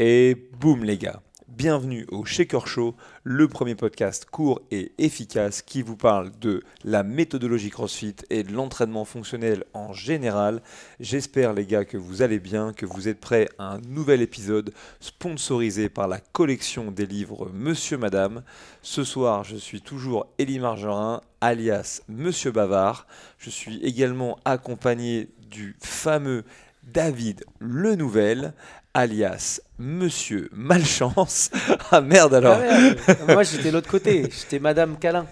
Et 0.00 0.36
boum 0.60 0.84
les 0.84 0.96
gars, 0.96 1.20
bienvenue 1.48 2.06
au 2.12 2.24
Shaker 2.24 2.68
Show, 2.68 2.94
le 3.24 3.48
premier 3.48 3.74
podcast 3.74 4.26
court 4.26 4.60
et 4.70 4.92
efficace 4.98 5.60
qui 5.60 5.82
vous 5.82 5.96
parle 5.96 6.30
de 6.38 6.62
la 6.84 7.02
méthodologie 7.02 7.70
CrossFit 7.70 8.14
et 8.30 8.44
de 8.44 8.52
l'entraînement 8.52 9.04
fonctionnel 9.04 9.64
en 9.74 9.92
général. 9.92 10.62
J'espère 11.00 11.52
les 11.52 11.66
gars 11.66 11.84
que 11.84 11.96
vous 11.96 12.22
allez 12.22 12.38
bien, 12.38 12.72
que 12.72 12.86
vous 12.86 13.08
êtes 13.08 13.18
prêts 13.18 13.48
à 13.58 13.72
un 13.72 13.80
nouvel 13.88 14.22
épisode 14.22 14.72
sponsorisé 15.00 15.88
par 15.88 16.06
la 16.06 16.20
collection 16.20 16.92
des 16.92 17.06
livres 17.06 17.50
Monsieur 17.52 17.98
Madame. 17.98 18.44
Ce 18.82 19.02
soir, 19.02 19.42
je 19.42 19.56
suis 19.56 19.80
toujours 19.80 20.28
Élie 20.38 20.60
Margerin, 20.60 21.22
alias 21.40 22.02
Monsieur 22.06 22.52
Bavard. 22.52 23.08
Je 23.36 23.50
suis 23.50 23.82
également 23.82 24.38
accompagné 24.44 25.30
du 25.50 25.74
fameux 25.80 26.44
David 26.84 27.44
Le 27.58 27.96
Nouvel, 27.96 28.54
alias 28.98 29.60
Monsieur 29.78 30.50
Malchance. 30.52 31.52
ah 31.92 32.00
merde 32.00 32.34
alors. 32.34 32.58
Ah 33.06 33.32
Moi 33.32 33.44
j'étais 33.44 33.70
l'autre 33.70 33.88
côté, 33.88 34.22
j'étais 34.22 34.58
Madame 34.58 34.98
Câlin. 34.98 35.26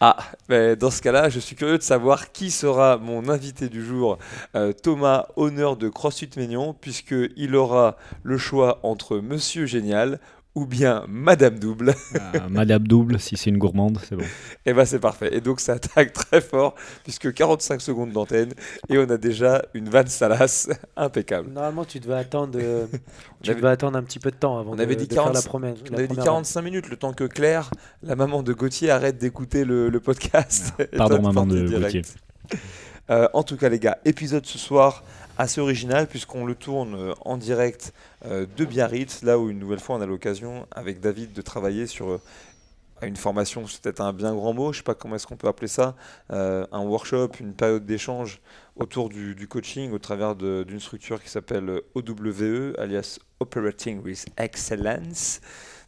Ah, 0.00 0.16
ben, 0.48 0.74
dans 0.74 0.90
ce 0.90 1.00
cas-là, 1.02 1.28
je 1.28 1.38
suis 1.38 1.54
curieux 1.54 1.78
de 1.78 1.82
savoir 1.84 2.32
qui 2.32 2.50
sera 2.50 2.96
mon 2.96 3.28
invité 3.28 3.68
du 3.68 3.84
jour. 3.84 4.18
Euh, 4.56 4.72
Thomas, 4.72 5.28
honneur 5.36 5.76
de 5.76 5.88
CrossFit 5.88 6.30
Mignon, 6.36 6.74
puisqu'il 6.74 7.54
aura 7.54 7.96
le 8.24 8.38
choix 8.38 8.80
entre 8.82 9.18
Monsieur 9.18 9.66
Génial 9.66 10.18
ou 10.56 10.64
bien 10.64 11.04
Madame 11.06 11.58
Double. 11.58 11.94
Ah, 12.14 12.48
Madame 12.48 12.88
Double, 12.88 13.20
si 13.20 13.36
c'est 13.36 13.50
une 13.50 13.58
gourmande, 13.58 13.98
c'est 14.08 14.16
bon. 14.16 14.24
Et 14.24 14.70
eh 14.70 14.72
ben 14.72 14.86
c'est 14.86 14.98
parfait. 14.98 15.28
Et 15.36 15.42
donc 15.42 15.60
ça 15.60 15.74
attaque 15.74 16.14
très 16.14 16.40
fort, 16.40 16.74
puisque 17.04 17.32
45 17.32 17.80
secondes 17.80 18.10
d'antenne, 18.10 18.52
et 18.88 18.98
on 18.98 19.08
a 19.10 19.18
déjà 19.18 19.62
une 19.74 19.90
vanne 19.90 20.08
salace 20.08 20.70
impeccable. 20.96 21.50
Normalement, 21.52 21.84
tu 21.84 22.00
devais 22.00 22.14
attendre, 22.14 22.58
euh, 22.60 22.86
tu 23.42 23.54
devais 23.54 23.68
attendre 23.68 23.98
un 23.98 24.02
petit 24.02 24.18
peu 24.18 24.30
de 24.30 24.36
temps 24.36 24.58
avant 24.58 24.72
on 24.72 24.76
de, 24.76 24.82
avait 24.82 24.96
dit 24.96 25.06
de 25.06 25.14
40, 25.14 25.26
faire 25.26 25.42
la 25.42 25.46
promesse. 25.46 25.78
On 25.90 25.94
avait 25.94 26.08
dit 26.08 26.16
45 26.16 26.62
minutes, 26.62 26.88
le 26.88 26.96
temps 26.96 27.12
que 27.12 27.24
Claire, 27.24 27.70
la 28.02 28.16
maman 28.16 28.42
de 28.42 28.54
Gauthier, 28.54 28.90
arrête 28.90 29.18
d'écouter 29.18 29.66
le, 29.66 29.90
le, 29.90 30.00
podcast. 30.00 30.72
Ah, 30.78 30.84
pardon, 30.96 31.20
maman 31.20 31.46
de 31.46 31.68
Gauthier. 31.68 32.02
Euh, 33.10 33.28
en 33.34 33.42
tout 33.42 33.56
cas, 33.56 33.68
les 33.68 33.78
gars, 33.78 33.98
épisode 34.06 34.46
ce 34.46 34.58
soir 34.58 35.04
assez 35.38 35.60
original 35.60 36.06
puisqu'on 36.06 36.44
le 36.44 36.54
tourne 36.54 36.94
euh, 36.94 37.14
en 37.24 37.36
direct 37.36 37.92
euh, 37.92 38.05
de 38.26 38.64
Biarritz, 38.64 39.22
là 39.22 39.38
où 39.38 39.50
une 39.50 39.58
nouvelle 39.58 39.80
fois 39.80 39.96
on 39.96 40.00
a 40.00 40.06
l'occasion 40.06 40.66
avec 40.70 41.00
David 41.00 41.32
de 41.32 41.42
travailler 41.42 41.86
sur 41.86 42.08
euh, 42.10 42.20
une 43.02 43.16
formation, 43.16 43.66
c'est 43.66 43.82
peut-être 43.82 44.00
un 44.00 44.12
bien 44.12 44.34
grand 44.34 44.52
mot, 44.54 44.72
je 44.72 44.78
ne 44.78 44.80
sais 44.80 44.84
pas 44.84 44.94
comment 44.94 45.16
est-ce 45.16 45.26
qu'on 45.26 45.36
peut 45.36 45.48
appeler 45.48 45.68
ça, 45.68 45.94
un 46.30 46.80
workshop, 46.80 47.32
une 47.40 47.52
période 47.52 47.84
d'échange 47.84 48.40
autour 48.74 49.10
du, 49.10 49.46
coaching 49.48 49.92
au 49.92 49.98
travers 49.98 50.34
d'une 50.34 50.80
structure 50.80 51.22
qui 51.22 51.28
s'appelle 51.28 51.82
OWE, 51.94 52.72
alias 52.78 53.18
Operating 53.38 54.02
with 54.02 54.24
Excellence 54.38 55.42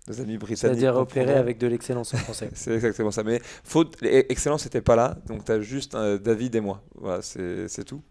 nos 0.09 0.21
amis 0.21 0.39
britanniques. 0.39 0.59
C'est-à-dire 0.59 0.97
opérer 0.97 1.35
avec 1.35 1.59
de 1.59 1.67
l'excellence 1.67 2.15
en 2.15 2.19
français. 2.19 2.51
c'est 2.55 2.75
exactement 2.75 3.11
ça. 3.11 3.23
Mais 3.23 3.41
faute, 3.65 3.97
excellence 4.03 4.65
n'était 4.65 4.81
pas 4.81 4.97
là, 4.97 5.17
donc 5.27 5.45
tu 5.45 5.53
as 5.53 5.61
juste 5.61 5.95
euh, 5.95 6.19
David 6.19 6.55
et 6.55 6.61
moi. 6.61 6.83
Voilà, 6.95 7.23
c'est 7.23 7.85
tout. 7.85 8.03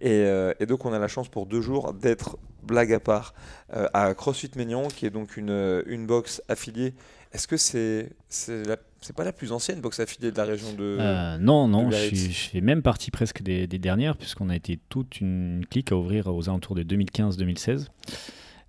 Et, 0.00 0.10
euh, 0.10 0.52
et, 0.60 0.66
donc 0.66 0.84
on 0.84 0.92
a 0.92 0.98
la 0.98 1.08
chance 1.08 1.28
pour 1.28 1.46
deux 1.46 1.60
jours 1.60 1.92
d'être, 1.94 2.38
blague 2.62 2.92
à 2.92 3.00
part, 3.00 3.34
euh, 3.74 3.86
à 3.92 4.14
CrossFit 4.14 4.50
Maignan, 4.56 4.88
qui 4.88 5.06
est 5.06 5.10
donc 5.10 5.36
une, 5.36 5.82
une 5.86 6.06
box 6.06 6.42
affiliée. 6.48 6.94
Est-ce 7.32 7.48
que 7.48 7.56
c'est 7.56 8.10
c'est 8.28 9.14
pas 9.14 9.24
la 9.24 9.32
plus 9.32 9.52
ancienne 9.52 9.80
box 9.80 10.00
affiliée 10.00 10.30
de 10.30 10.36
la 10.36 10.44
région 10.44 10.72
de 10.72 11.36
Non, 11.38 11.68
non, 11.68 11.90
je, 11.90 11.96
suis, 11.96 12.32
je, 12.32 12.48
fais 12.50 12.60
même 12.60 12.80
partie 12.80 13.10
presque 13.10 13.42
des, 13.42 13.66
des 13.66 13.78
dernières, 13.78 14.16
puisqu'on 14.16 14.48
a 14.48 14.56
été 14.56 14.78
toute 14.88 15.20
une 15.20 15.66
clique 15.68 15.92
à 15.92 15.96
ouvrir 15.96 16.28
aux 16.28 16.48
alentours 16.48 16.74
de 16.74 16.82
2015-2016. 16.84 17.88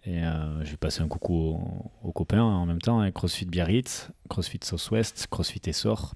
Et 0.06 0.24
euh, 0.24 0.64
j'ai 0.64 0.78
passé 0.78 1.02
un 1.02 1.08
coucou 1.08 1.34
aux, 1.34 1.92
aux, 2.04 2.12
copains 2.12 2.44
en 2.44 2.66
même 2.66 2.82
temps, 2.82 3.00
avec 3.00 3.16
CrossFit 3.16 3.46
Biarritz, 3.46 4.10
CrossFit 4.30 4.60
Southwest, 4.64 5.28
CrossFit 5.30 5.62
Essor. 5.66 6.14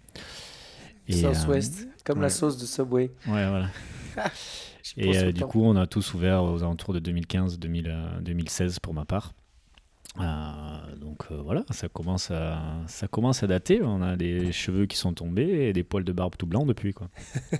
Southwest, 1.09 1.81
euh, 1.81 1.91
comme 2.05 2.19
ouais. 2.19 2.23
la 2.23 2.29
sauce 2.29 2.57
de 2.57 2.65
Subway. 2.65 3.11
Ouais, 3.27 3.49
voilà. 3.49 3.69
et 4.97 5.17
euh, 5.17 5.31
du 5.31 5.43
coup, 5.43 5.63
on 5.63 5.75
a 5.75 5.87
tous 5.87 6.13
ouvert 6.13 6.43
aux 6.43 6.61
alentours 6.61 6.93
de 6.93 6.99
2015-2016 6.99 8.79
pour 8.79 8.93
ma 8.93 9.05
part. 9.05 9.33
Euh, 10.19 10.95
donc 10.95 11.25
euh, 11.31 11.41
voilà, 11.41 11.63
ça 11.69 11.87
commence, 11.87 12.31
à, 12.31 12.59
ça 12.87 13.07
commence 13.07 13.43
à 13.43 13.47
dater. 13.47 13.81
On 13.83 14.01
a 14.01 14.15
des 14.15 14.51
cheveux 14.51 14.85
qui 14.85 14.97
sont 14.97 15.13
tombés 15.13 15.67
et 15.67 15.73
des 15.73 15.83
poils 15.83 16.03
de 16.03 16.11
barbe 16.11 16.35
tout 16.37 16.47
blancs 16.47 16.67
depuis. 16.67 16.93
Quoi. 16.93 17.09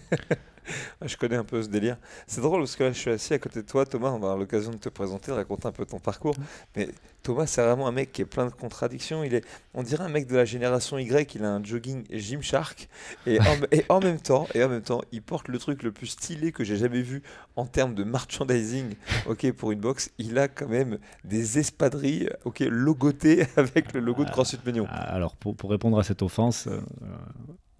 je 1.02 1.18
connais 1.18 1.36
un 1.36 1.44
peu 1.44 1.62
ce 1.62 1.68
délire. 1.68 1.98
C'est 2.28 2.42
drôle 2.42 2.62
parce 2.62 2.76
que 2.76 2.84
là, 2.84 2.92
je 2.92 3.00
suis 3.00 3.12
assis 3.12 3.34
à 3.34 3.40
côté 3.40 3.62
de 3.62 3.68
toi, 3.68 3.86
Thomas. 3.86 4.10
On 4.10 4.20
va 4.20 4.28
avoir 4.28 4.38
l'occasion 4.38 4.72
de 4.72 4.78
te 4.78 4.90
présenter, 4.90 5.32
de 5.32 5.38
raconter 5.38 5.68
un 5.68 5.72
peu 5.72 5.86
ton 5.86 6.00
parcours. 6.00 6.36
Mais 6.76 6.90
Thomas, 7.24 7.48
c'est 7.48 7.62
vraiment 7.62 7.88
un 7.88 7.92
mec 7.92 8.12
qui 8.12 8.22
est 8.22 8.26
plein 8.26 8.46
de 8.46 8.52
contradictions. 8.52 9.24
Il 9.24 9.34
est, 9.34 9.46
on 9.74 9.84
dirait 9.84 10.04
un 10.04 10.10
mec 10.10 10.28
de 10.28 10.36
la 10.36 10.46
génération 10.46 10.98
Y. 10.98 11.36
Il 11.36 11.44
a 11.44 11.52
un 11.52 11.64
jogging 11.64 12.06
Gymshark 12.12 12.88
et 13.26 13.40
en, 13.40 13.58
et 13.72 13.86
en 13.90 14.00
même 14.00 14.20
temps, 14.20 14.48
et 14.54 14.64
en 14.64 14.70
même 14.70 14.82
temps, 14.82 15.02
il 15.12 15.22
porte 15.22 15.48
le 15.48 15.58
truc 15.58 15.84
le 15.84 15.92
plus 15.92 16.08
stylé 16.08 16.52
que 16.52 16.64
j'ai 16.64 16.78
jamais 16.78 17.02
vu 17.02 17.24
en 17.56 17.66
termes 17.66 17.96
de 17.96 18.04
merchandising. 18.04 18.96
Ok, 19.28 19.52
pour 19.52 19.72
une 19.72 19.80
box, 19.80 20.12
il 20.18 20.38
a 20.40 20.48
quand 20.48 20.68
même 20.68 20.98
des 21.24 21.60
espadrilles. 21.60 22.30
Ok, 22.46 22.60
logoté 22.60 23.46
avec 23.58 23.94
le 23.94 24.00
logo 24.00 24.26
de 24.26 24.32
CrossFit 24.32 24.60
Mignon. 24.66 24.88
Alors, 24.90 25.36
pour, 25.36 25.56
pour, 25.56 25.70
répondre 25.70 26.00
à 26.00 26.04
cette 26.04 26.22
offense, 26.22 26.68
euh, 26.68 26.80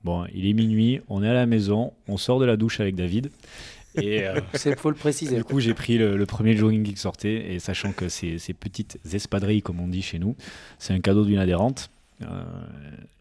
bon, 0.04 0.26
il 0.34 0.48
est 0.48 0.54
minuit, 0.54 1.02
on 1.10 1.24
est 1.24 1.30
à 1.30 1.34
la 1.34 1.46
maison, 1.46 1.94
on 2.08 2.18
sort 2.18 2.40
de 2.40 2.46
la 2.46 2.58
douche 2.58 2.80
avec 2.80 2.96
David. 2.96 3.32
Et 3.96 4.28
euh, 4.28 4.40
c'est 4.54 4.78
faut 4.80 4.90
le 4.90 4.96
préciser. 4.96 5.36
Du 5.36 5.44
coup, 5.44 5.60
j'ai 5.60 5.74
pris 5.74 5.98
le, 5.98 6.18
le, 6.18 6.26
premier 6.26 6.56
jogging 6.56 6.84
qui 6.84 6.96
sortait, 6.96 7.54
et 7.54 7.60
sachant 7.60 7.92
que 7.92 8.10
ces, 8.10 8.38
ces 8.38 8.54
petites 8.54 9.00
espadrilles, 9.14 9.62
comme 9.62 9.80
on 9.80 9.88
dit 9.88 10.02
chez 10.02 10.20
nous, 10.20 10.36
c'est 10.78 10.94
un 10.94 11.00
cadeau 11.00 11.26
d'une 11.26 11.40
adhérente. 11.40 11.90
Euh, 12.22 12.44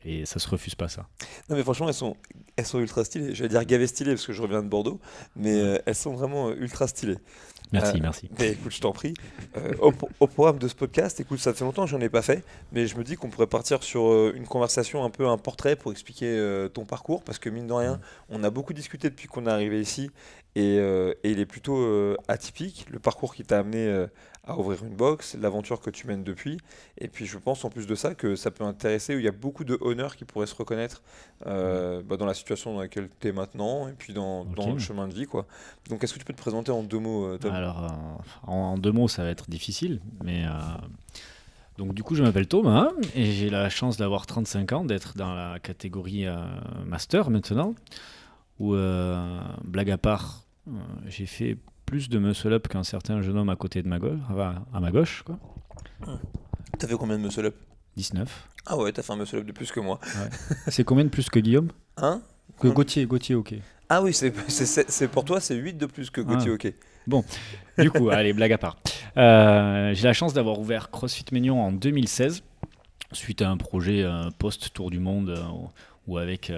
et 0.04 0.26
ça 0.26 0.38
se 0.38 0.48
refuse 0.48 0.75
pas 0.75 0.88
ça. 0.88 1.06
Non 1.48 1.56
mais 1.56 1.62
franchement 1.62 1.88
elles 1.88 1.94
sont, 1.94 2.16
elles 2.56 2.66
sont 2.66 2.81
ultra 2.81 3.04
stylées. 3.04 3.34
Je 3.34 3.42
vais 3.42 3.48
dire 3.48 3.64
gavé 3.64 3.86
stylées 3.86 4.12
parce 4.12 4.26
que 4.26 4.32
je 4.32 4.42
reviens 4.42 4.62
de 4.62 4.69
Bordeaux, 4.69 5.00
mais 5.36 5.54
euh, 5.54 5.78
elles 5.86 5.94
sont 5.94 6.14
vraiment 6.14 6.50
ultra 6.53 6.88
stylées. 6.88 7.19
Merci, 7.72 7.97
euh, 7.97 8.00
merci. 8.00 8.31
Mais 8.38 8.53
écoute, 8.53 8.72
je 8.72 8.81
t'en 8.81 8.92
prie. 8.92 9.14
Euh, 9.56 9.75
au, 9.81 9.92
au, 10.20 10.26
programme 10.26 10.58
de 10.58 10.69
ce 10.69 10.75
podcast, 10.75 11.20
écoute, 11.20 11.38
ça 11.38 11.53
fait 11.53 11.64
longtemps 11.64 11.84
que 11.84 11.91
j'en 11.91 12.00
ai 12.00 12.08
pas 12.08 12.22
fait, 12.22 12.42
mais 12.72 12.87
je 12.87 12.97
me 12.97 13.04
dis 13.04 13.16
qu'on 13.16 13.28
pourrait 13.28 13.47
partir 13.47 13.82
sur 13.82 14.08
euh, 14.08 14.32
une 14.34 14.47
conversation, 14.47 15.04
un 15.04 15.10
peu 15.10 15.26
un 15.26 15.37
portrait 15.37 15.76
pour 15.76 15.92
expliquer 15.92 16.26
euh, 16.28 16.69
ton 16.69 16.84
parcours, 16.84 17.22
parce 17.22 17.38
que 17.38 17.50
mine 17.50 17.66
de 17.66 17.72
rien, 17.72 18.00
on 18.31 18.42
a 18.42 18.50
beaucoup 18.50 18.72
discuté 18.72 19.10
depuis 19.10 19.28
qu'on 19.28 19.47
est 19.47 19.50
arrivé 19.50 19.81
ici, 19.81 20.10
et, 20.54 20.78
euh, 20.78 21.12
et 21.25 21.32
il 21.32 21.41
est 21.41 21.47
plutôt 21.47 22.16
atypique, 22.26 22.87
le 22.91 22.98
parcours 22.98 23.34
qui 23.34 23.44
t'a 23.44 23.58
amené 23.58 24.06
à 24.48 24.59
ouvrir 24.59 24.82
une 24.84 24.94
box, 24.94 25.36
l'aventure 25.41 25.81
que 25.81 25.91
tu 25.91 26.06
mènes 26.06 26.25
depuis, 26.25 26.59
et 26.98 27.09
puis 27.09 27.26
je 27.26 27.38
pense 27.38 27.64
en 27.64 27.70
plus 27.70 27.86
de 27.86 27.94
ça 27.94 28.14
que 28.14 28.34
ça 28.34 28.50
peut 28.50 28.64
intéresser, 28.64 29.14
où 29.14 29.19
il 29.19 29.25
y 29.25 29.28
a 29.28 29.32
beaucoup 29.32 29.64
de 29.64 29.78
honneurs 29.81 30.16
qui 30.16 30.25
pourraient 30.25 30.47
se 30.47 30.54
reconnaître 30.54 31.03
bah, 31.44 32.16
dans 32.19 32.26
la 32.26 32.34
situation 32.34 32.75
dans 32.75 32.81
laquelle 32.81 33.08
tu 33.20 33.28
es 33.28 33.32
maintenant, 33.32 33.88
et 33.88 33.92
puis 33.92 34.12
dans, 34.12 34.41
okay. 34.41 34.54
dans, 34.56 34.72
le 34.72 34.78
chemin 34.78 35.06
de 35.06 35.14
vie. 35.14 35.26
Quoi. 35.26 35.47
Donc 35.88 36.03
est-ce 36.03 36.14
que 36.14 36.19
tu 36.19 36.25
peux 36.25 36.32
te 36.32 36.41
présenter 36.41 36.72
en 36.72 36.82
deux 36.82 36.98
mots, 36.98 37.37
Tom? 37.38 37.53
Alors, 37.53 37.84
euh, 37.84 38.50
en 38.50 38.78
deux 38.78 38.92
mots, 38.92 39.08
ça 39.08 39.22
va 39.22 39.31
être 39.31 39.48
difficile, 39.48 40.00
mais... 40.25 40.44
Euh, 40.44 40.50
donc 41.78 41.94
du 41.94 42.03
coup, 42.03 42.16
je 42.16 42.25
m'appelle 42.25 42.48
Thomas 42.48 42.91
et 43.14 43.25
j'ai 43.25 43.50
la 43.50 43.70
chance 43.70 43.97
d'avoir 43.97 44.26
35 44.26 44.72
ans, 44.72 44.84
d'être 44.84 45.16
dans 45.16 45.32
la 45.32 45.60
catégorie 45.60 46.26
euh, 46.26 46.37
master 46.84 47.31
maintenant, 47.31 47.75
où, 48.58 48.75
euh, 48.75 49.41
blague 49.62 49.92
à 49.92 49.97
part, 49.97 50.42
euh, 50.66 50.72
j'ai 51.06 51.26
fait 51.26 51.56
plus 51.88 52.10
de 52.10 52.19
muscle-up 52.19 52.69
qu'un 52.69 52.84
certain 52.84 53.22
jeune 53.22 53.38
homme 53.38 53.49
à 53.49 53.56
côté 53.56 53.82
de 53.82 53.88
ma 53.88 53.99
gauche, 53.99 54.19
à 54.75 54.81
ma 54.81 54.91
gauche. 54.91 55.22
Quoi. 55.25 55.38
T'as 56.78 56.87
fait 56.87 56.97
combien 56.97 57.16
de 57.16 57.22
muscle-up 57.22 57.56
19. 57.97 58.49
Ah 58.66 58.76
ouais, 58.76 58.93
t'as 58.93 59.03
fait 59.03 59.12
un 59.15 59.16
muscle-up 59.16 59.47
de 59.47 59.53
plus 59.53 59.72
que 59.72 59.81
moi. 59.81 59.99
Ouais. 60.03 60.56
C'est 60.69 60.84
combien 60.84 61.04
de 61.04 61.09
plus 61.09 61.31
que 61.31 61.41
Guillaume? 61.41 61.71
Hein? 61.97 62.21
Que 62.60 62.69
Gauthier, 62.69 63.06
Gauthier, 63.06 63.34
ok. 63.37 63.54
Ah 63.88 64.03
oui, 64.03 64.12
c'est 64.12 65.09
pour 65.09 65.25
toi, 65.25 65.41
c'est 65.41 65.54
8 65.54 65.78
de 65.78 65.87
plus 65.87 66.10
que 66.10 66.21
Gauthier, 66.21 66.50
ah. 66.50 66.54
ok. 66.54 66.72
Bon, 67.06 67.25
du 67.78 67.91
coup, 67.91 68.10
allez, 68.10 68.34
blague 68.34 68.53
à 68.53 68.59
part. 68.59 68.76
Euh, 69.16 69.94
j'ai 69.94 70.06
la 70.06 70.12
chance 70.12 70.34
d'avoir 70.34 70.58
ouvert 70.58 70.91
CrossFit 70.91 71.25
Mignon 71.32 71.62
en 71.62 71.73
2016, 71.73 72.43
suite 73.12 73.41
à 73.41 73.49
un 73.49 73.56
projet 73.56 74.02
euh, 74.02 74.29
post-tour 74.38 74.91
du 74.91 74.99
monde, 74.99 75.31
euh, 75.31 75.43
où 76.06 76.19
avec 76.19 76.52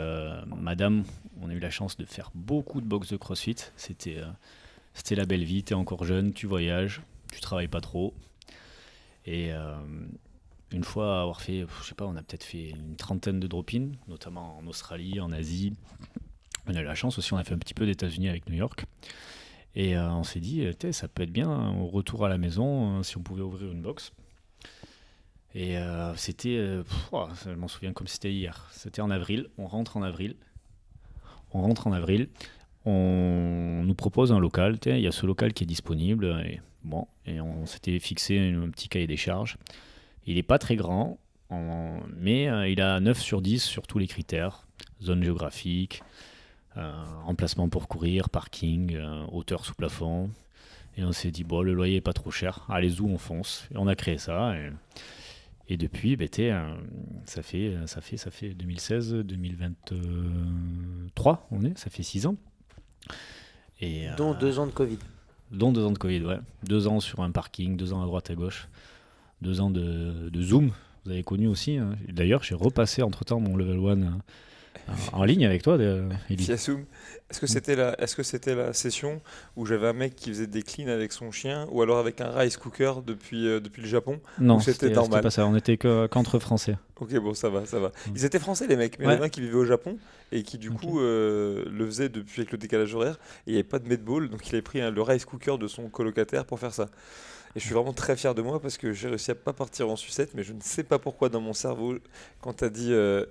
madame, 0.46 1.04
on 1.40 1.50
a 1.50 1.52
eu 1.52 1.60
la 1.60 1.70
chance 1.70 1.96
de 1.96 2.04
faire 2.04 2.30
beaucoup 2.34 2.80
de 2.80 2.86
box 2.86 3.12
de 3.12 3.16
CrossFit. 3.16 3.56
C'était 3.76 4.16
c'était 4.94 5.14
la 5.14 5.26
belle 5.26 5.44
vie, 5.44 5.62
tu 5.62 5.72
es 5.72 5.76
encore 5.76 6.04
jeune, 6.04 6.32
tu 6.32 6.46
voyages, 6.46 7.02
tu 7.32 7.40
travailles 7.40 7.68
pas 7.68 7.80
trop. 7.80 8.14
Et 9.26 9.50
une 10.72 10.84
fois 10.84 11.20
avoir 11.20 11.40
fait, 11.40 11.66
je 11.80 11.88
sais 11.88 11.94
pas, 11.94 12.06
on 12.06 12.16
a 12.16 12.22
peut-être 12.22 12.44
fait 12.44 12.70
une 12.70 12.96
trentaine 12.96 13.38
de 13.38 13.46
drop-in, 13.46 13.92
notamment 14.08 14.58
en 14.58 14.66
Australie, 14.66 15.20
en 15.20 15.30
Asie. 15.30 15.74
On 16.66 16.74
a 16.74 16.80
eu 16.80 16.84
la 16.84 16.94
chance 16.94 17.18
aussi, 17.18 17.32
on 17.32 17.36
a 17.36 17.44
fait 17.44 17.54
un 17.54 17.58
petit 17.58 17.74
peu 17.74 17.86
d'États-Unis 17.86 18.28
avec 18.28 18.48
New 18.48 18.56
York. 18.56 18.86
Et 19.74 19.96
euh, 19.96 20.10
on 20.10 20.24
s'est 20.24 20.40
dit, 20.40 20.66
ça 20.92 21.08
peut 21.08 21.22
être 21.22 21.32
bien, 21.32 21.76
au 21.78 21.86
retour 21.86 22.24
à 22.24 22.28
la 22.28 22.38
maison, 22.38 22.98
euh, 22.98 23.02
si 23.02 23.16
on 23.16 23.22
pouvait 23.22 23.42
ouvrir 23.42 23.70
une 23.70 23.82
box. 23.82 24.12
Et 25.54 25.78
euh, 25.78 26.14
c'était, 26.16 26.56
euh, 26.56 26.82
je 27.44 27.50
m'en 27.50 27.68
souviens 27.68 27.92
comme 27.92 28.06
c'était 28.06 28.32
hier. 28.32 28.68
C'était 28.72 29.02
en 29.02 29.10
avril, 29.10 29.48
on 29.58 29.66
rentre 29.66 29.96
en 29.96 30.02
avril. 30.02 30.36
On 31.52 31.62
rentre 31.62 31.88
en 31.88 31.92
avril, 31.92 32.28
on 32.90 33.82
nous 33.84 33.94
propose 33.94 34.32
un 34.32 34.38
local, 34.38 34.78
il 34.86 35.00
y 35.00 35.06
a 35.06 35.12
ce 35.12 35.26
local 35.26 35.52
qui 35.52 35.64
est 35.64 35.66
disponible. 35.66 36.42
Et 37.26 37.40
on 37.40 37.66
s'était 37.66 37.98
fixé 37.98 38.38
un 38.38 38.70
petit 38.70 38.88
cahier 38.88 39.06
des 39.06 39.16
charges. 39.16 39.58
Il 40.26 40.36
n'est 40.36 40.42
pas 40.42 40.58
très 40.58 40.76
grand, 40.76 41.18
mais 42.16 42.44
il 42.70 42.80
a 42.80 43.00
9 43.00 43.20
sur 43.20 43.42
10 43.42 43.62
sur 43.62 43.86
tous 43.86 43.98
les 43.98 44.06
critères 44.06 44.66
zone 45.02 45.22
géographique, 45.22 46.02
emplacement 47.26 47.68
pour 47.68 47.88
courir, 47.88 48.30
parking, 48.30 48.98
hauteur 49.32 49.64
sous 49.64 49.74
plafond. 49.74 50.30
Et 50.96 51.04
on 51.04 51.12
s'est 51.12 51.30
dit, 51.30 51.44
bon, 51.44 51.62
le 51.62 51.72
loyer 51.72 51.96
est 51.96 52.00
pas 52.00 52.12
trop 52.12 52.30
cher, 52.30 52.66
allez-y, 52.68 53.00
on 53.00 53.18
fonce. 53.18 53.68
Et 53.72 53.76
on 53.76 53.86
a 53.86 53.94
créé 53.94 54.18
ça. 54.18 54.54
Et, 55.68 55.76
depuis, 55.76 56.16
bah, 56.16 56.24
ça, 57.24 57.42
fait, 57.42 57.76
ça, 57.86 58.00
fait, 58.00 58.16
ça 58.16 58.30
fait 58.30 58.54
2016, 58.54 59.14
2023, 59.14 61.48
on 61.50 61.64
est, 61.64 61.76
ça 61.78 61.90
fait 61.90 62.02
6 62.02 62.26
ans. 62.26 62.36
Et, 63.80 64.06
dont 64.16 64.34
2 64.34 64.58
ans 64.58 64.66
de 64.66 64.72
Covid. 64.72 64.98
Dont 65.50 65.72
2 65.72 65.84
ans 65.84 65.92
de 65.92 65.98
Covid, 65.98 66.24
ouais. 66.24 66.38
2 66.64 66.86
ans 66.86 67.00
sur 67.00 67.20
un 67.20 67.30
parking, 67.30 67.76
2 67.76 67.92
ans 67.92 68.02
à 68.02 68.06
droite 68.06 68.30
à 68.30 68.34
gauche, 68.34 68.68
2 69.42 69.60
ans 69.60 69.70
de, 69.70 70.28
de 70.28 70.42
Zoom, 70.42 70.72
vous 71.04 71.10
avez 71.10 71.22
connu 71.22 71.48
aussi. 71.48 71.76
Hein. 71.76 71.96
D'ailleurs, 72.08 72.42
j'ai 72.42 72.54
repassé 72.54 73.02
entre-temps 73.02 73.40
mon 73.40 73.56
level 73.56 73.78
1 73.78 74.18
en 75.12 75.24
ligne 75.24 75.46
avec 75.46 75.62
toi, 75.62 75.78
Eli. 76.28 76.50
Est-ce 77.30 77.38
que 77.38 77.46
c'était 77.46 77.76
la, 77.76 77.94
est-ce 78.00 78.16
que 78.16 78.24
c'était 78.24 78.56
la 78.56 78.72
session 78.72 79.20
où 79.54 79.64
j'avais 79.64 79.86
un 79.86 79.92
mec 79.92 80.16
qui 80.16 80.30
faisait 80.30 80.48
des 80.48 80.62
cleans 80.62 80.88
avec 80.88 81.12
son 81.12 81.30
chien, 81.30 81.68
ou 81.70 81.80
alors 81.80 81.98
avec 81.98 82.20
un 82.20 82.30
rice 82.30 82.56
cooker 82.56 83.02
depuis 83.06 83.46
euh, 83.46 83.60
depuis 83.60 83.82
le 83.82 83.88
Japon 83.88 84.20
Non, 84.40 84.58
c'était 84.58 84.90
normal. 84.90 85.22
pas 85.22 85.30
ça. 85.30 85.46
On 85.46 85.54
était 85.54 85.76
qu'entre 85.76 86.40
Français. 86.40 86.76
Ok, 86.98 87.14
bon, 87.18 87.32
ça 87.32 87.48
va, 87.48 87.66
ça 87.66 87.78
va. 87.78 87.88
Mm. 87.88 88.12
Ils 88.16 88.24
étaient 88.24 88.40
français 88.40 88.66
les 88.66 88.74
mecs, 88.74 88.98
mais 88.98 89.04
il 89.04 89.12
y 89.12 89.14
en 89.14 89.22
a 89.22 89.26
un 89.26 89.28
qui 89.28 89.40
vivait 89.40 89.54
au 89.54 89.64
Japon 89.64 89.96
et 90.32 90.42
qui 90.42 90.58
du 90.58 90.72
coup 90.72 90.98
euh, 90.98 91.64
le 91.70 91.86
faisait 91.86 92.08
depuis 92.08 92.40
avec 92.40 92.50
le 92.50 92.58
décalage 92.58 92.92
horaire. 92.96 93.14
Et 93.46 93.50
il 93.50 93.52
n'y 93.52 93.58
avait 93.58 93.68
pas 93.68 93.78
de 93.78 93.88
medball, 93.88 94.28
donc 94.28 94.48
il 94.48 94.54
avait 94.56 94.62
pris 94.62 94.80
le 94.80 95.02
rice 95.02 95.24
cooker 95.24 95.56
de 95.56 95.68
son 95.68 95.88
colocataire 95.88 96.44
pour 96.44 96.58
faire 96.58 96.74
ça. 96.74 96.88
Et 97.56 97.60
je 97.60 97.64
suis 97.64 97.74
vraiment 97.74 97.92
très 97.92 98.16
fier 98.16 98.34
de 98.34 98.42
moi 98.42 98.60
parce 98.60 98.76
que 98.76 98.92
j'ai 98.92 99.08
réussi 99.08 99.30
à 99.30 99.34
pas 99.34 99.52
partir 99.52 99.88
en 99.88 99.96
sucette, 99.96 100.34
mais 100.34 100.42
je 100.42 100.52
ne 100.52 100.60
sais 100.60 100.84
pas 100.84 100.98
pourquoi 100.98 101.28
dans 101.28 101.40
mon 101.40 101.52
cerveau, 101.52 101.96
quand 102.40 102.54
tu 102.54 102.64
as 102.64 102.70
dit 102.70 102.92
euh, 102.92 103.24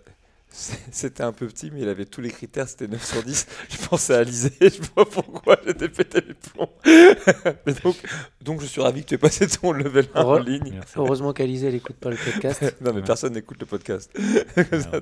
c'était 0.92 1.24
un 1.24 1.32
peu 1.32 1.48
petit, 1.48 1.70
mais 1.72 1.82
il 1.82 1.90
avait 1.90 2.06
tous 2.06 2.22
les 2.22 2.30
critères, 2.30 2.68
c'était 2.68 2.88
9 2.88 3.04
sur 3.04 3.24
10. 3.24 3.48
Je 3.70 3.88
pensais 3.88 4.16
à 4.16 4.20
Alizé, 4.20 4.52
je 4.62 4.70
sais 4.70 4.82
pas 4.96 5.06
pourquoi 5.06 5.58
j'étais 5.66 5.90
pété 5.90 6.22
les 6.22 6.34
plombs. 6.34 6.70
donc, 7.84 7.96
donc, 8.42 8.62
je 8.62 8.66
suis 8.66 8.82
ravi 8.82 9.04
que 9.04 9.10
tu 9.10 9.16
aies 9.16 9.20
passé 9.20 9.48
ton 9.48 9.72
level 9.72 10.08
1 10.16 10.22
en 10.22 10.40
ligne. 10.40 10.82
Heureusement 10.96 11.34
qu'Alizé, 11.34 11.68
elle 11.68 11.74
n'écoute 11.74 11.98
pas 11.98 12.10
le 12.10 12.18
podcast. 12.18 12.76
non, 12.82 12.94
mais 12.94 13.02
personne 13.02 13.34
n'écoute 13.34 13.60
le 13.60 13.66
podcast. 13.66 14.12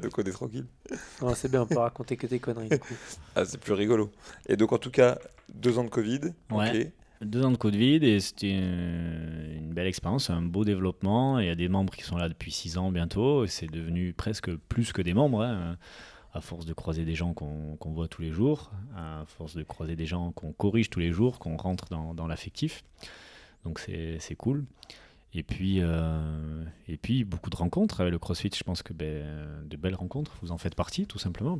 donc 0.01 0.17
on 0.17 0.23
est 0.23 0.31
tranquille. 0.31 0.65
c'est 1.35 1.49
bien, 1.49 1.61
on 1.61 1.67
peut 1.67 1.79
raconter 1.79 2.17
que 2.17 2.27
des 2.27 2.39
conneries. 2.39 2.69
ah, 3.35 3.45
c'est 3.45 3.59
plus 3.59 3.73
rigolo. 3.73 4.11
Et 4.47 4.57
donc, 4.57 4.73
en 4.73 4.77
tout 4.77 4.91
cas, 4.91 5.17
deux 5.49 5.77
ans 5.79 5.83
de 5.83 5.89
Covid. 5.89 6.21
Ouais. 6.51 6.91
Deux 7.21 7.43
ans 7.43 7.51
de 7.51 7.57
Covid 7.57 8.05
et 8.05 8.19
c'était 8.19 8.51
une 8.51 9.73
belle 9.73 9.87
expérience, 9.87 10.29
un 10.29 10.43
beau 10.43 10.63
développement. 10.63 11.39
Il 11.39 11.47
y 11.47 11.49
a 11.49 11.55
des 11.55 11.67
membres 11.67 11.93
qui 11.93 12.03
sont 12.03 12.17
là 12.17 12.29
depuis 12.29 12.51
six 12.51 12.77
ans 12.77 12.91
bientôt 12.91 13.47
c'est 13.47 13.67
devenu 13.67 14.13
presque 14.13 14.55
plus 14.55 14.93
que 14.93 15.01
des 15.01 15.13
membres. 15.13 15.41
Hein, 15.41 15.77
à 16.33 16.41
force 16.41 16.65
de 16.65 16.73
croiser 16.73 17.03
des 17.03 17.15
gens 17.15 17.33
qu'on 17.33 17.91
voit 17.91 18.07
tous 18.07 18.21
les 18.21 18.31
jours, 18.31 18.71
à 18.95 19.23
force 19.25 19.55
de 19.55 19.63
croiser 19.63 19.95
des 19.95 20.05
gens 20.05 20.31
qu'on 20.31 20.53
corrige 20.53 20.89
tous 20.89 20.99
les 20.99 21.11
jours, 21.11 21.39
qu'on 21.39 21.57
rentre 21.57 21.85
dans, 21.89 22.27
l'affectif. 22.27 22.83
Donc 23.63 23.79
c'est 23.79 24.35
cool. 24.37 24.65
Et 25.33 25.43
puis, 25.43 25.79
euh, 25.81 26.63
et 26.87 26.97
puis 26.97 27.23
beaucoup 27.23 27.49
de 27.49 27.55
rencontres 27.55 28.01
avec 28.01 28.11
le 28.11 28.19
CrossFit. 28.19 28.51
Je 28.55 28.63
pense 28.63 28.81
que 28.83 28.93
ben, 28.93 29.25
de 29.65 29.77
belles 29.77 29.95
rencontres, 29.95 30.37
vous 30.41 30.51
en 30.51 30.57
faites 30.57 30.75
partie 30.75 31.05
tout 31.05 31.19
simplement. 31.19 31.59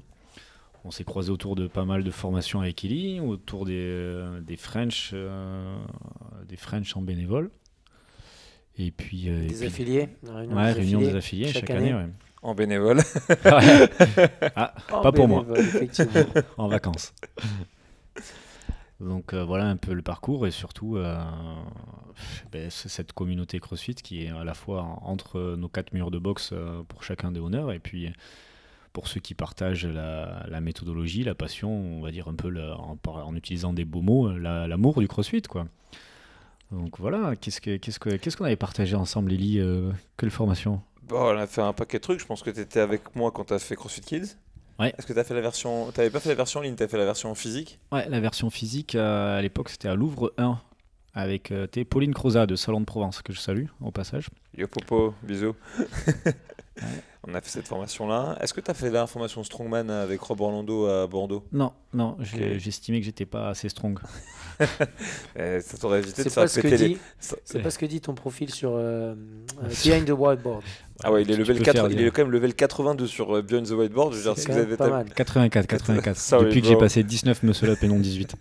On 0.88 0.92
s'est 0.92 1.04
croisé 1.04 1.32
autour 1.32 1.58
de 1.58 1.68
pas 1.68 1.84
mal 1.84 2.02
de 2.06 2.12
formations 2.12 2.62
avec 2.62 2.86
Eli, 2.86 3.20
autour 3.20 3.66
des, 3.66 3.74
euh, 3.76 4.40
des 4.40 4.56
French, 4.56 5.10
euh, 5.12 5.78
des 6.48 6.56
French 6.56 6.96
en 6.96 7.02
bénévole. 7.02 7.52
Et 8.78 8.92
puis. 8.92 9.28
Euh, 9.28 9.48
des 9.48 9.64
affiliés 9.64 10.08
réunion 10.24 10.56
Ouais, 10.56 10.68
des 10.68 10.80
réunion 10.80 11.00
affiliés, 11.00 11.12
des 11.12 11.18
affiliés 11.18 11.48
chaque, 11.48 11.70
année. 11.72 11.94
En 12.42 12.56
bénévole. 12.56 13.02
ah, 14.56 14.74
pas 14.88 15.12
pour 15.12 15.28
moi. 15.28 15.46
en 16.58 16.70
vacances. 16.70 17.14
Donc 19.02 19.34
voilà 19.34 19.66
un 19.66 19.76
peu 19.76 19.92
le 19.92 20.02
parcours 20.02 20.48
et 20.48 20.52
surtout 20.52 20.98
ben, 22.54 22.70
cette 22.70 23.12
communauté 23.12 23.60
CrossFit 23.60 23.96
qui 23.96 24.24
est 24.24 24.30
à 24.30 24.46
la 24.46 24.54
fois 24.54 25.00
entre 25.02 25.56
nos 25.58 25.68
quatre 25.68 25.92
murs 25.92 26.12
de 26.12 26.18
boxe 26.18 26.54
pour 26.88 27.04
chacun 27.04 27.34
des 27.34 27.42
honneurs 27.42 27.74
et 27.74 27.80
puis 27.80 28.10
pour 28.98 29.08
ceux 29.08 29.20
qui 29.20 29.36
partagent 29.36 29.86
la, 29.86 30.60
méthodologie, 30.60 31.24
la 31.24 31.36
passion, 31.36 31.70
on 31.70 32.02
va 32.02 32.10
dire 32.10 32.28
un 32.28 32.34
peu 32.34 32.52
en, 33.06 33.36
utilisant 33.36 33.72
des 33.72 33.86
beaux 33.86 34.02
mots, 34.02 34.36
l'amour 34.36 35.00
du 35.00 35.08
crossfit. 35.08 35.44
Quoi. 35.44 35.68
Donc 36.72 36.98
voilà, 36.98 37.36
qu'est-ce 37.36 37.62
qu'on 37.62 37.78
qu'est-ce 37.78 38.00
que, 38.00 38.10
qu'est-ce 38.16 38.36
qu'on 38.36 38.46
avait 38.46 38.56
partagé 38.56 38.96
ensemble, 38.96 39.30
Lily 39.30 39.60
euh, 39.60 39.92
Quelle 40.18 40.32
formation? 40.32 40.82
Bon, 41.04 41.20
On 41.20 41.38
a 41.38 41.46
fait 41.46 41.62
un 41.62 41.74
paquet 41.74 42.00
de 42.00 42.02
trucs. 42.02 42.20
Je 42.20 42.26
pense 42.26 42.42
que 42.42 42.50
tu 42.50 42.60
étais 42.60 42.80
avec 42.80 43.16
moi 43.16 43.30
quand 43.30 43.46
tu 43.46 43.54
as 43.54 43.60
fait 43.60 43.76
CrossFit 43.76 44.02
Kids. 44.02 44.36
Ouais. 44.80 44.92
Est-ce 44.98 45.06
que 45.06 45.14
tu 45.14 45.20
as 45.20 45.24
fait 45.24 45.36
la 45.36 45.42
version. 45.42 45.92
Tu 45.92 46.10
pas 46.10 46.20
fait 46.20 46.30
la 46.30 46.34
version 46.34 46.62
en 46.62 46.64
ligne, 46.64 46.76
tu 46.76 46.82
as 46.82 46.88
fait 46.88 46.98
la 46.98 47.06
version 47.06 47.36
physique? 47.36 47.78
Ouais, 47.92 48.10
la 48.10 48.20
version 48.20 48.50
physique, 48.50 48.96
euh, 48.96 49.38
à 49.38 49.44
l'époque, 49.44 49.70
c'était 49.70 49.90
à 49.90 49.94
Louvre 49.94 50.34
1 50.40 50.60
avec 51.14 51.52
euh, 51.52 51.68
Pauline 51.88 52.16
Croza 52.16 52.48
de 52.48 52.56
Salon 52.56 52.80
de 52.80 52.86
Provence, 52.86 53.22
que 53.22 53.32
je 53.32 53.40
salue 53.40 53.66
au 53.80 53.92
passage. 53.92 54.32
Yo 54.58 54.68
Popo, 54.68 55.14
bisous. 55.22 55.54
On 57.28 57.34
a 57.34 57.42
fait 57.42 57.50
cette 57.50 57.68
formation-là. 57.68 58.38
Est-ce 58.42 58.54
que 58.54 58.62
tu 58.62 58.72
as 58.72 58.74
fait 58.74 58.90
la 58.90 59.06
formation 59.06 59.44
Strongman 59.44 59.90
avec 59.90 60.22
Rob 60.22 60.40
Orlando 60.40 60.86
à 60.86 61.08
Bordeaux? 61.08 61.44
Non, 61.52 61.74
non, 61.94 62.18
j'estimais 62.22 63.00
que 63.00 63.06
j'étais 63.06 63.26
pas 63.26 63.50
assez 63.50 63.70
strong. 63.70 64.00
Eh, 65.40 65.60
ça 65.62 65.78
t'aurait 65.78 66.00
évité 66.00 66.24
de 66.24 66.30
faire 66.30 66.46
péter 66.46 66.78
les... 66.78 66.98
C'est 67.20 67.62
pas 67.62 67.70
ce 67.70 67.78
que 67.78 67.86
dit 67.86 68.02
ton 68.02 68.16
profil 68.16 68.52
sur 68.52 68.72
euh, 68.74 69.14
euh, 69.64 69.68
Behind 69.86 70.06
the 70.06 70.12
Whiteboard. 70.18 70.64
Ah 71.04 71.12
ouais, 71.12 71.22
il 71.22 71.30
est, 71.30 71.38
level 71.38 71.62
4, 71.62 71.92
il 71.92 72.02
est 72.02 72.10
quand 72.10 72.24
même 72.24 72.32
level 72.32 72.56
82 72.56 73.06
sur 73.06 73.38
euh, 73.38 73.42
Behind 73.44 73.68
the 73.68 73.72
Whiteboard. 73.72 74.14
Je 74.14 74.18
veux 74.18 74.24
dire, 74.24 74.38
si 74.38 74.48
vous 74.48 74.58
avez 74.58 74.76
pas 74.76 74.90
mal. 74.90 75.10
84, 75.14 75.68
84. 75.68 76.40
Depuis 76.44 76.62
que 76.62 76.68
j'ai 76.68 76.76
passé 76.76 77.04
19 77.04 77.44
muscle 77.44 77.70
up 77.70 77.84
et 77.84 77.88
non 77.88 78.00
18. 78.00 78.36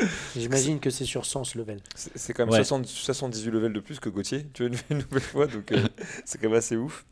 J'imagine 0.36 0.80
que 0.80 0.90
c'est 0.90 1.04
sur 1.04 1.26
100 1.26 1.54
level. 1.54 1.80
C'est 1.94 2.32
quand 2.32 2.46
même 2.46 2.64
78 2.84 3.50
levels 3.50 3.72
de 3.72 3.80
plus 3.80 4.00
que 4.00 4.08
Gauthier, 4.08 4.46
tu 4.52 4.66
vois, 4.66 4.76
une, 4.90 4.98
nouvelle 4.98 5.20
fois, 5.20 5.46
donc 5.46 5.72
c'est 6.24 6.38
quand 6.40 6.48
même 6.48 6.58
assez 6.58 6.76
ouf. 6.76 7.04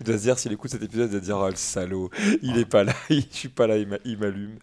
Il 0.00 0.06
doit 0.06 0.16
se 0.16 0.22
dire, 0.22 0.38
s'il 0.38 0.52
écoute 0.52 0.70
cet 0.70 0.82
épisode, 0.82 1.08
il 1.08 1.12
doit 1.12 1.20
se 1.20 1.24
dire, 1.24 1.38
oh 1.38 1.48
le 1.48 1.56
salaud, 1.56 2.10
il 2.42 2.58
est 2.58 2.64
pas 2.64 2.84
là, 2.84 2.94
je 3.10 3.22
suis 3.30 3.48
pas 3.48 3.66
là, 3.66 3.76
il 3.76 4.18
m'allume. 4.18 4.58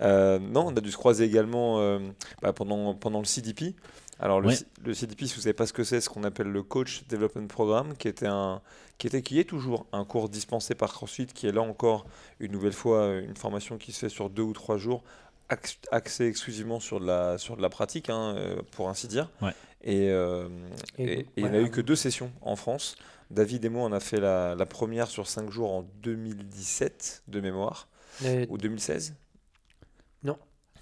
Euh, 0.00 0.38
non, 0.38 0.66
on 0.66 0.76
a 0.76 0.80
dû 0.80 0.90
se 0.90 0.96
croiser 0.96 1.24
également 1.24 1.80
euh, 1.80 1.98
bah, 2.40 2.52
pendant, 2.52 2.94
pendant 2.94 3.20
le 3.20 3.24
CDP. 3.24 3.74
Alors 4.18 4.40
le, 4.40 4.50
le, 4.84 4.94
CDP, 4.94 5.26
si 5.26 5.34
vous 5.34 5.40
ne 5.40 5.42
savez 5.42 5.52
pas 5.52 5.66
ce 5.66 5.72
que 5.72 5.84
c'est, 5.84 6.00
ce 6.00 6.08
qu'on 6.08 6.22
appelle 6.24 6.48
le 6.48 6.62
Coach 6.62 7.04
Development 7.08 7.46
Programme, 7.48 7.96
qui 7.96 8.08
était 8.08 8.26
un, 8.26 8.60
qui 8.98 9.08
était, 9.08 9.22
qui 9.22 9.40
est 9.40 9.44
toujours 9.44 9.86
un 9.92 10.04
cours 10.04 10.28
dispensé 10.28 10.74
par 10.74 10.92
CrossFit, 10.92 11.26
qui 11.26 11.48
est 11.48 11.52
là 11.52 11.62
encore 11.62 12.06
une 12.38 12.52
nouvelle 12.52 12.72
fois 12.72 13.16
une 13.16 13.36
formation 13.36 13.78
qui 13.78 13.90
se 13.92 13.98
fait 13.98 14.08
sur 14.08 14.30
deux 14.30 14.42
ou 14.42 14.52
trois 14.52 14.76
jours, 14.76 15.02
axée 15.90 16.26
exclusivement 16.26 16.80
sur 16.80 17.00
de 17.00 17.06
la, 17.06 17.38
sur 17.38 17.56
de 17.56 17.62
la 17.62 17.68
pratique, 17.68 18.10
hein, 18.10 18.34
euh, 18.36 18.62
pour 18.72 18.88
ainsi 18.88 19.08
dire. 19.08 19.30
Et, 19.84 20.06
et, 20.98 21.26
il 21.36 21.44
n'y 21.44 21.56
a 21.56 21.60
eu 21.60 21.70
que 21.70 21.80
deux 21.80 21.96
sessions 21.96 22.30
en 22.40 22.56
France. 22.56 22.96
David 23.30 23.64
et 23.64 23.68
moi, 23.68 23.88
on 23.88 23.92
a 23.92 24.00
fait 24.00 24.20
la, 24.20 24.54
la 24.54 24.66
première 24.66 25.08
sur 25.08 25.26
cinq 25.26 25.50
jours 25.50 25.72
en 25.72 25.82
2017 26.02 27.24
de 27.28 27.40
mémoire, 27.40 27.88
ou 28.48 28.58
2016 28.58 29.14
non, 30.24 30.38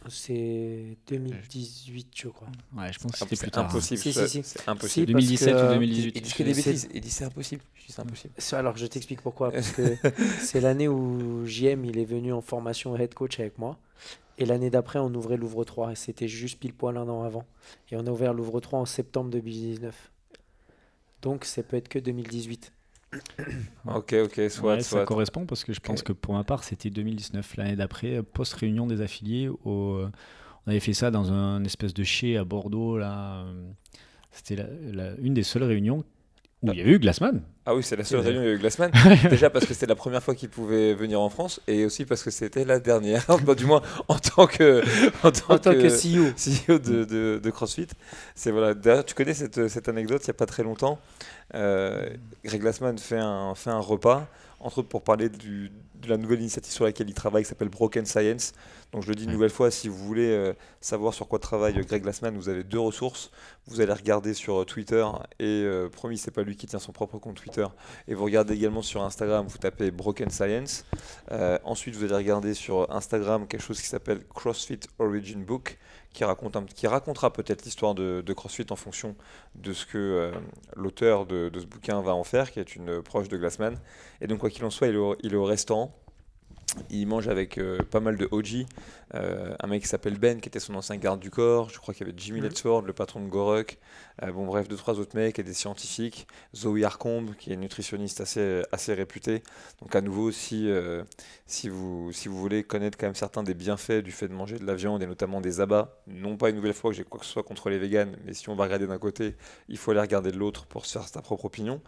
c'est 0.08 0.96
2018, 1.08 2.08
je 2.14 2.28
crois. 2.28 2.48
Ouais, 2.76 2.92
je 2.92 2.98
pense 2.98 3.12
que 3.12 3.18
c'était 3.18 3.36
plus 3.36 3.50
tard. 3.50 3.66
Impossible. 3.66 4.00
Si, 4.00 4.12
si, 4.12 4.42
C'est 4.42 4.68
impossible. 4.68 5.06
2017 5.06 5.54
ou 5.54 5.68
2018. 5.74 6.12
Il 6.14 6.22
dit 6.22 6.32
que 6.32 6.42
des 6.42 6.54
bêtises. 6.54 6.88
Il 6.94 7.00
dit 7.00 7.10
c'est 7.10 7.24
impossible. 7.24 7.62
Je 7.74 7.86
dis 7.86 7.92
c'est 7.92 8.00
impossible. 8.00 8.34
Alors 8.52 8.76
je 8.76 8.86
t'explique 8.86 9.20
pourquoi. 9.20 9.50
Parce 9.50 9.72
que 9.72 9.96
c'est 10.40 10.60
l'année 10.60 10.88
où 10.88 11.44
JM 11.46 11.84
il 11.84 11.98
est 11.98 12.04
venu 12.04 12.32
en 12.32 12.40
formation 12.40 12.96
head 12.96 13.12
coach 13.14 13.40
avec 13.40 13.58
moi. 13.58 13.78
Et 14.40 14.47
l'année 14.47 14.70
d'après, 14.70 14.99
on 14.99 15.14
ouvrait 15.14 15.37
Louvre 15.37 15.64
3. 15.64 15.92
Et 15.92 15.94
c'était 15.94 16.26
juste 16.26 16.59
pile 16.59 16.73
poil 16.73 16.97
un 16.97 17.09
an 17.09 17.23
avant. 17.23 17.44
Et 17.90 17.97
on 17.97 18.06
a 18.06 18.11
ouvert 18.11 18.32
Louvre 18.32 18.59
3 18.59 18.80
en 18.80 18.87
septembre 18.87 19.30
2019. 19.30 20.11
Donc 21.23 21.44
ça 21.44 21.62
peut 21.62 21.76
être 21.76 21.88
que 21.88 21.99
2018. 21.99 22.73
ok, 23.87 24.14
ok, 24.25 24.40
soit, 24.50 24.80
Ça 24.80 25.04
correspond 25.04 25.44
parce 25.44 25.64
que 25.64 25.73
je 25.75 25.80
pense 25.80 26.02
que 26.02 26.12
pour 26.12 26.32
ma 26.32 26.44
part, 26.44 26.64
c'était 26.64 26.88
2019, 26.90 27.56
l'année 27.56 27.76
d'après, 27.76 28.23
post-réunion 28.23 28.87
des 28.87 29.02
affiliés. 29.02 29.49
Au, 29.49 29.97
euh, 29.97 30.11
on 30.66 30.70
avait 30.70 30.80
fait 30.80 30.94
ça 30.94 31.11
dans 31.11 31.32
un 31.32 31.62
espèce 31.64 31.92
de 31.92 32.02
chez 32.02 32.38
à 32.38 32.44
Bordeaux. 32.44 32.97
là. 32.97 33.44
C'était 34.30 34.64
une 35.20 35.35
des 35.35 35.42
seules 35.42 35.64
réunions 35.64 36.04
où 36.62 36.72
il 36.72 36.78
y 36.78 36.82
a 36.82 36.86
eu 36.86 36.98
Glassman. 36.98 37.40
Ah 37.64 37.74
oui, 37.74 37.82
c'est 37.82 37.96
la 37.96 38.04
seule 38.04 38.20
réunion 38.20 38.40
où 38.40 38.44
il 38.44 38.48
y 38.48 38.50
a 38.50 38.54
eu 38.54 38.58
Glassman. 38.60 38.90
Déjà 39.30 39.50
parce 39.50 39.66
que 39.66 39.72
c'était 39.74 39.86
la 39.86 39.94
première 39.94 40.22
fois 40.22 40.34
qu'il 40.34 40.48
pouvait 40.48 40.94
venir 40.94 41.20
en 41.20 41.28
France 41.30 41.60
et 41.66 41.84
aussi 41.84 42.04
parce 42.04 42.22
que 42.22 42.30
c'était 42.30 42.64
la 42.64 42.78
dernière, 42.78 43.24
du 43.56 43.66
moins 43.66 43.82
en 44.08 44.18
tant 44.18 44.46
que, 44.46 44.82
en 45.26 45.30
tant, 45.30 45.58
que, 45.58 45.88
CEO, 45.88 46.32
CEO 46.36 46.78
de, 46.78 47.38
de, 47.38 47.50
CrossFit. 47.50 47.88
C'est 48.34 48.50
voilà. 48.50 48.74
D'ailleurs, 48.74 49.04
tu 49.04 49.14
connais 49.14 49.34
cette, 49.34 49.68
cette 49.68 49.88
anecdote 49.88 50.22
il 50.24 50.30
n'y 50.30 50.32
a 50.32 50.34
pas 50.34 50.46
très 50.46 50.62
longtemps. 50.62 50.98
Euh, 51.54 52.08
Greg 52.44 52.60
Glassman 52.60 52.98
fait 52.98 53.18
un, 53.18 53.54
fait 53.54 53.70
un 53.70 53.80
repas 53.80 54.28
entre 54.60 54.78
autres 54.78 54.88
pour 54.88 55.02
parler 55.02 55.28
du, 55.28 55.72
de 56.00 56.08
la 56.08 56.16
nouvelle 56.16 56.40
initiative 56.40 56.72
sur 56.72 56.84
laquelle 56.84 57.08
il 57.08 57.14
travaille 57.14 57.42
qui 57.42 57.48
s'appelle 57.48 57.68
Broken 57.68 58.06
Science. 58.06 58.52
Donc 58.92 59.02
je 59.02 59.08
le 59.08 59.14
dis 59.14 59.24
une 59.24 59.30
nouvelle 59.30 59.50
fois, 59.50 59.70
si 59.70 59.88
vous 59.88 59.96
voulez 59.96 60.30
euh, 60.30 60.52
savoir 60.80 61.14
sur 61.14 61.28
quoi 61.28 61.38
travaille 61.38 61.74
Greg 61.74 62.02
Glassman, 62.02 62.36
vous 62.36 62.48
avez 62.48 62.64
deux 62.64 62.78
ressources. 62.78 63.30
Vous 63.66 63.80
allez 63.80 63.92
regarder 63.92 64.34
sur 64.34 64.60
euh, 64.60 64.64
Twitter 64.64 65.06
et 65.38 65.44
euh, 65.64 65.88
promis, 65.88 66.18
c'est 66.18 66.30
pas 66.30 66.42
lui 66.42 66.56
qui 66.56 66.66
tient 66.66 66.78
son 66.78 66.92
propre 66.92 67.18
compte 67.18 67.36
Twitter. 67.36 67.66
Et 68.08 68.14
vous 68.14 68.24
regardez 68.24 68.54
également 68.54 68.82
sur 68.82 69.02
Instagram, 69.02 69.46
vous 69.46 69.58
tapez 69.58 69.90
Broken 69.90 70.30
Science. 70.30 70.84
ensuite, 71.64 71.94
vous 71.94 72.04
allez 72.04 72.16
regarder 72.16 72.54
sur 72.54 72.90
Instagram 72.92 73.46
quelque 73.46 73.62
chose 73.62 73.80
qui 73.80 73.86
s'appelle 73.86 74.24
CrossFit 74.34 74.80
Origin 74.98 75.44
Book, 75.44 75.78
qui, 76.12 76.24
raconte 76.24 76.72
qui 76.74 76.86
racontera 76.86 77.32
peut-être 77.32 77.64
l'histoire 77.64 77.94
de, 77.94 78.32
CrossFit 78.32 78.66
en 78.70 78.76
fonction 78.76 79.14
de 79.54 79.72
ce 79.72 79.86
que 79.86 80.32
l'auteur 80.76 81.26
de, 81.26 81.50
ce 81.54 81.66
bouquin 81.66 82.00
va 82.00 82.14
en 82.14 82.24
faire, 82.24 82.50
qui 82.50 82.60
est 82.60 82.74
une 82.74 83.02
proche 83.02 83.28
de 83.28 83.36
Glassman. 83.36 83.78
Et 84.20 84.26
donc, 84.26 84.38
quoi 84.38 84.50
qu'il 84.50 84.64
en 84.64 84.70
soit, 84.70 84.88
il 84.88 84.98
il 85.22 85.32
est 85.32 85.36
au 85.36 85.44
restaurant 85.44 86.00
il 86.90 87.06
mange 87.06 87.28
avec 87.28 87.58
euh, 87.58 87.78
pas 87.90 88.00
mal 88.00 88.16
de 88.16 88.28
OG. 88.30 88.66
Euh, 89.14 89.54
un 89.58 89.66
mec 89.66 89.82
qui 89.82 89.88
s'appelle 89.88 90.18
Ben, 90.18 90.40
qui 90.40 90.48
était 90.48 90.60
son 90.60 90.74
ancien 90.74 90.96
garde 90.96 91.20
du 91.20 91.30
corps. 91.30 91.68
Je 91.70 91.78
crois 91.78 91.94
qu'il 91.94 92.06
y 92.06 92.10
avait 92.10 92.18
Jimmy 92.18 92.40
mmh. 92.40 92.86
le 92.86 92.92
patron 92.92 93.20
de 93.20 93.28
Goruk. 93.28 93.78
Euh, 94.22 94.30
bon, 94.32 94.46
bref, 94.46 94.68
deux, 94.68 94.76
trois 94.76 94.98
autres 94.98 95.16
mecs 95.16 95.38
et 95.38 95.42
des 95.42 95.54
scientifiques. 95.54 96.26
Zoe 96.54 96.84
Arcombe, 96.84 97.34
qui 97.38 97.52
est 97.52 97.56
nutritionniste 97.56 98.20
assez, 98.20 98.62
assez 98.72 98.94
réputée. 98.94 99.42
Donc, 99.80 99.94
à 99.96 100.00
nouveau, 100.00 100.30
si, 100.30 100.70
si, 101.46 101.68
vous, 101.68 102.12
si 102.12 102.28
vous 102.28 102.38
voulez 102.38 102.62
connaître 102.62 102.98
quand 102.98 103.06
même 103.06 103.14
certains 103.14 103.42
des 103.42 103.54
bienfaits 103.54 104.02
du 104.02 104.12
fait 104.12 104.28
de 104.28 104.34
manger 104.34 104.58
de 104.58 104.66
la 104.66 104.74
viande 104.74 105.02
et 105.02 105.06
notamment 105.06 105.40
des 105.40 105.60
abats, 105.60 106.00
non 106.06 106.36
pas 106.36 106.50
une 106.50 106.56
nouvelle 106.56 106.74
fois 106.74 106.90
que 106.90 106.96
j'ai 106.96 107.04
quoi 107.04 107.20
que 107.20 107.26
ce 107.26 107.32
soit 107.32 107.42
contre 107.42 107.70
les 107.70 107.78
véganes, 107.78 108.16
mais 108.24 108.34
si 108.34 108.48
on 108.48 108.54
va 108.54 108.64
regarder 108.64 108.86
d'un 108.86 108.98
côté, 108.98 109.36
il 109.68 109.78
faut 109.78 109.90
aller 109.90 110.00
regarder 110.00 110.30
de 110.32 110.38
l'autre 110.38 110.66
pour 110.66 110.86
se 110.86 110.98
faire 110.98 111.08
sa 111.08 111.22
propre 111.22 111.46
opinion. 111.46 111.80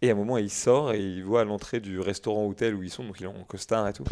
Et 0.00 0.10
à 0.10 0.12
un 0.12 0.16
moment, 0.16 0.38
il 0.38 0.50
sort 0.50 0.92
et 0.92 1.00
il 1.00 1.24
voit 1.24 1.40
à 1.40 1.44
l'entrée 1.44 1.80
du 1.80 1.98
restaurant-hôtel 1.98 2.74
où 2.74 2.82
ils 2.84 2.90
sont, 2.90 3.04
donc 3.04 3.18
il 3.20 3.24
est 3.24 3.26
en 3.26 3.44
costard 3.44 3.88
et 3.88 3.92
tout, 3.92 4.04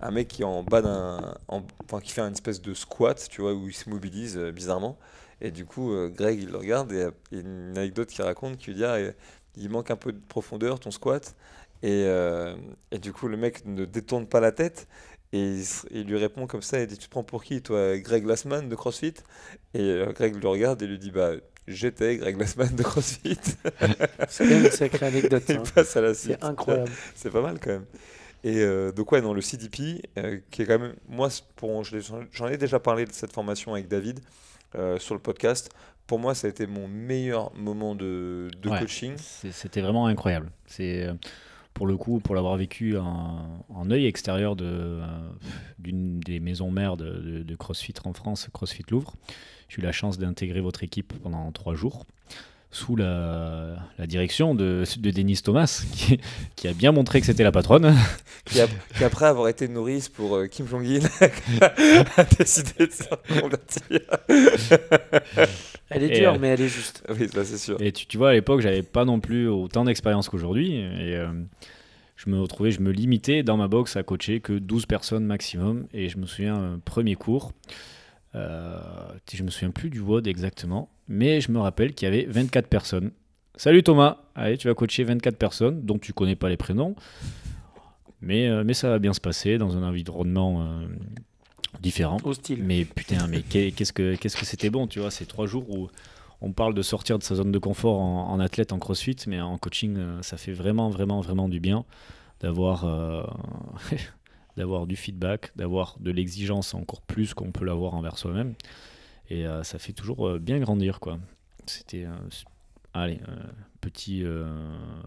un 0.00 0.10
mec 0.10 0.28
qui 0.28 0.42
est 0.42 0.46
en 0.46 0.62
bas 0.62 0.80
d'un. 0.80 1.34
Enfin, 1.48 2.00
qui 2.00 2.12
fait 2.12 2.22
une 2.22 2.32
espèce 2.32 2.62
de 2.62 2.72
squat, 2.72 3.28
tu 3.30 3.42
vois, 3.42 3.52
où 3.52 3.68
il 3.68 3.74
se 3.74 3.90
mobilise 3.90 4.38
euh, 4.38 4.52
bizarrement. 4.52 4.98
Et 5.42 5.50
du 5.50 5.66
coup, 5.66 5.92
euh, 5.92 6.08
Greg, 6.08 6.40
il 6.42 6.50
le 6.50 6.58
regarde 6.58 6.92
et 6.92 7.06
il 7.30 7.38
y 7.38 7.40
a 7.40 7.44
une 7.44 7.76
anecdote 7.76 8.08
qu'il 8.08 8.24
raconte 8.24 8.56
qui 8.56 8.70
lui 8.70 8.76
dit 8.76 8.84
ah, 8.84 8.98
il 9.56 9.68
manque 9.70 9.90
un 9.90 9.96
peu 9.96 10.12
de 10.12 10.20
profondeur 10.28 10.80
ton 10.80 10.90
squat. 10.90 11.34
Et, 11.82 12.04
euh, 12.06 12.56
et, 12.90 12.98
du 12.98 13.12
coup, 13.12 13.28
le 13.28 13.36
mec 13.36 13.66
ne 13.66 13.84
détourne 13.84 14.26
pas 14.26 14.40
la 14.40 14.52
tête. 14.52 14.88
Et 15.32 15.60
il, 15.90 16.04
lui 16.06 16.16
répond 16.16 16.46
comme 16.46 16.62
ça, 16.62 16.80
il 16.80 16.86
dit 16.86 16.96
Tu 16.96 17.06
te 17.06 17.10
prends 17.10 17.24
pour 17.24 17.44
qui, 17.44 17.60
toi, 17.60 17.98
Greg 17.98 18.24
Glassman 18.24 18.68
de 18.68 18.74
CrossFit? 18.76 19.14
Et 19.74 20.02
Greg 20.14 20.42
le 20.42 20.48
regarde 20.48 20.80
et 20.82 20.86
lui 20.86 20.98
dit 20.98 21.10
Bah, 21.10 21.32
j'étais 21.66 22.16
Greg 22.16 22.36
Glassman 22.36 22.74
de 22.74 22.82
CrossFit. 22.82 23.38
c'est 24.28 24.44
une 24.46 24.70
sacrée 24.70 25.06
anecdote. 25.06 25.42
Hein. 25.50 26.12
C'est 26.14 26.42
incroyable. 26.42 26.90
C'est 27.14 27.30
pas 27.30 27.42
mal 27.42 27.58
quand 27.60 27.70
même. 27.70 27.86
Et 28.44 28.58
euh, 28.58 28.92
donc 28.92 29.10
ouais, 29.12 29.22
dans 29.22 29.32
le 29.32 29.40
CDP, 29.40 30.02
euh, 30.18 30.38
qui 30.50 30.62
est 30.62 30.66
quand 30.66 30.78
même, 30.78 30.94
moi, 31.08 31.28
j'en 32.32 32.48
ai 32.48 32.58
déjà 32.58 32.78
parlé 32.78 33.06
de 33.06 33.12
cette 33.12 33.32
formation 33.32 33.72
avec 33.72 33.88
David 33.88 34.20
euh, 34.74 34.98
sur 34.98 35.14
le 35.14 35.20
podcast. 35.20 35.70
Pour 36.06 36.18
moi, 36.18 36.34
ça 36.34 36.46
a 36.46 36.50
été 36.50 36.66
mon 36.66 36.86
meilleur 36.86 37.54
moment 37.54 37.94
de, 37.94 38.50
de 38.60 38.68
coaching. 38.68 39.14
C'était 39.16 39.80
vraiment 39.80 40.06
incroyable. 40.06 40.50
C'est 40.66 41.08
pour 41.74 41.86
le 41.86 41.96
coup, 41.96 42.20
pour 42.20 42.34
l'avoir 42.34 42.56
vécu 42.56 42.96
en, 42.96 43.90
œil 43.90 44.06
extérieur 44.06 44.56
d'une 44.56 46.20
des 46.20 46.40
maisons 46.40 46.70
mères 46.70 46.96
de, 46.96 47.54
CrossFit 47.56 47.94
en 48.04 48.12
France, 48.12 48.48
CrossFit 48.52 48.84
Louvre. 48.90 49.14
J'ai 49.68 49.80
eu 49.80 49.84
la 49.84 49.92
chance 49.92 50.18
d'intégrer 50.18 50.60
votre 50.60 50.84
équipe 50.84 51.12
pendant 51.22 51.50
trois 51.52 51.74
jours 51.74 52.06
sous 52.74 52.96
la, 52.96 53.76
direction 54.00 54.54
de, 54.54 54.82
de 54.98 55.10
Denis 55.10 55.40
Thomas, 55.42 55.84
qui, 56.56 56.68
a 56.68 56.72
bien 56.72 56.90
montré 56.90 57.20
que 57.20 57.26
c'était 57.26 57.44
la 57.44 57.52
patronne. 57.52 57.94
Qui, 58.44 58.60
après 59.02 59.24
avoir 59.24 59.48
été 59.48 59.68
nourrice 59.68 60.10
pour 60.10 60.36
euh, 60.36 60.46
Kim 60.48 60.66
Jong-il, 60.66 61.06
a 61.60 62.24
décidé 62.38 62.86
de 62.86 62.92
se. 62.92 63.04
Elle 65.88 66.02
est 66.02 66.18
dure, 66.18 66.34
euh, 66.34 66.38
mais 66.38 66.48
elle 66.48 66.60
est 66.60 66.68
juste. 66.68 67.02
Oui, 67.08 67.28
c'est 67.32 67.56
sûr. 67.56 67.80
Et 67.80 67.92
tu, 67.92 68.06
tu 68.06 68.18
vois, 68.18 68.30
à 68.30 68.32
l'époque, 68.34 68.60
j'avais 68.60 68.82
pas 68.82 69.06
non 69.06 69.18
plus 69.18 69.48
autant 69.48 69.84
d'expérience 69.84 70.28
qu'aujourd'hui. 70.28 70.74
Et 70.74 71.16
euh, 71.16 71.28
je 72.16 72.28
me 72.28 72.40
retrouvais, 72.42 72.70
je 72.70 72.80
me 72.80 72.90
limitais 72.90 73.42
dans 73.42 73.56
ma 73.56 73.68
box 73.68 73.96
à 73.96 74.02
coacher 74.02 74.40
que 74.40 74.52
12 74.52 74.84
personnes 74.84 75.24
maximum. 75.24 75.86
Et 75.94 76.10
je 76.10 76.18
me 76.18 76.26
souviens, 76.26 76.80
premier 76.84 77.14
cours. 77.14 77.52
Euh, 78.34 78.78
je 79.32 79.42
me 79.42 79.50
souviens 79.50 79.70
plus 79.70 79.90
du 79.90 80.00
WOD 80.00 80.26
exactement, 80.26 80.88
mais 81.08 81.40
je 81.40 81.52
me 81.52 81.58
rappelle 81.60 81.94
qu'il 81.94 82.06
y 82.06 82.08
avait 82.08 82.24
24 82.24 82.68
personnes. 82.68 83.10
Salut 83.56 83.82
Thomas, 83.82 84.18
allez, 84.34 84.58
tu 84.58 84.66
vas 84.68 84.74
coacher 84.74 85.04
24 85.04 85.36
personnes 85.36 85.82
dont 85.82 85.98
tu 85.98 86.12
connais 86.12 86.34
pas 86.34 86.48
les 86.48 86.56
prénoms, 86.56 86.96
mais, 88.20 88.48
euh, 88.48 88.64
mais 88.64 88.74
ça 88.74 88.88
va 88.88 88.98
bien 88.98 89.12
se 89.12 89.20
passer 89.20 89.58
dans 89.58 89.76
un 89.76 89.82
environnement 89.84 90.62
euh, 90.62 90.86
différent. 91.80 92.16
Hostile. 92.24 92.64
Mais 92.64 92.84
putain, 92.84 93.26
mais 93.28 93.42
qu'est-ce 93.42 93.92
que 93.92 94.16
qu'est-ce 94.16 94.36
que 94.36 94.46
c'était 94.46 94.70
bon, 94.70 94.88
tu 94.88 94.98
vois, 94.98 95.12
ces 95.12 95.26
trois 95.26 95.46
jours 95.46 95.70
où 95.70 95.88
on 96.40 96.52
parle 96.52 96.74
de 96.74 96.82
sortir 96.82 97.18
de 97.18 97.22
sa 97.22 97.36
zone 97.36 97.52
de 97.52 97.58
confort 97.58 98.00
en, 98.00 98.30
en 98.30 98.40
athlète, 98.40 98.72
en 98.72 98.78
crossfit, 98.78 99.16
mais 99.28 99.40
en 99.40 99.56
coaching, 99.58 99.96
ça 100.22 100.36
fait 100.36 100.52
vraiment, 100.52 100.90
vraiment, 100.90 101.20
vraiment 101.20 101.48
du 101.48 101.60
bien 101.60 101.84
d'avoir 102.40 102.84
d'avoir 104.56 104.86
du 104.86 104.96
feedback, 104.96 105.52
d'avoir 105.56 105.96
de 106.00 106.10
l'exigence 106.10 106.74
encore 106.74 107.02
plus 107.02 107.34
qu'on 107.34 107.52
peut 107.52 107.64
l'avoir 107.64 107.94
envers 107.94 108.18
soi-même. 108.18 108.54
Et 109.30 109.46
euh, 109.46 109.62
ça 109.62 109.78
fait 109.78 109.92
toujours 109.92 110.28
euh, 110.28 110.38
bien 110.38 110.58
grandir, 110.58 111.00
quoi. 111.00 111.18
C'était, 111.66 112.06
allez, 112.92 113.20
petit 113.80 114.22
euh, 114.22 114.46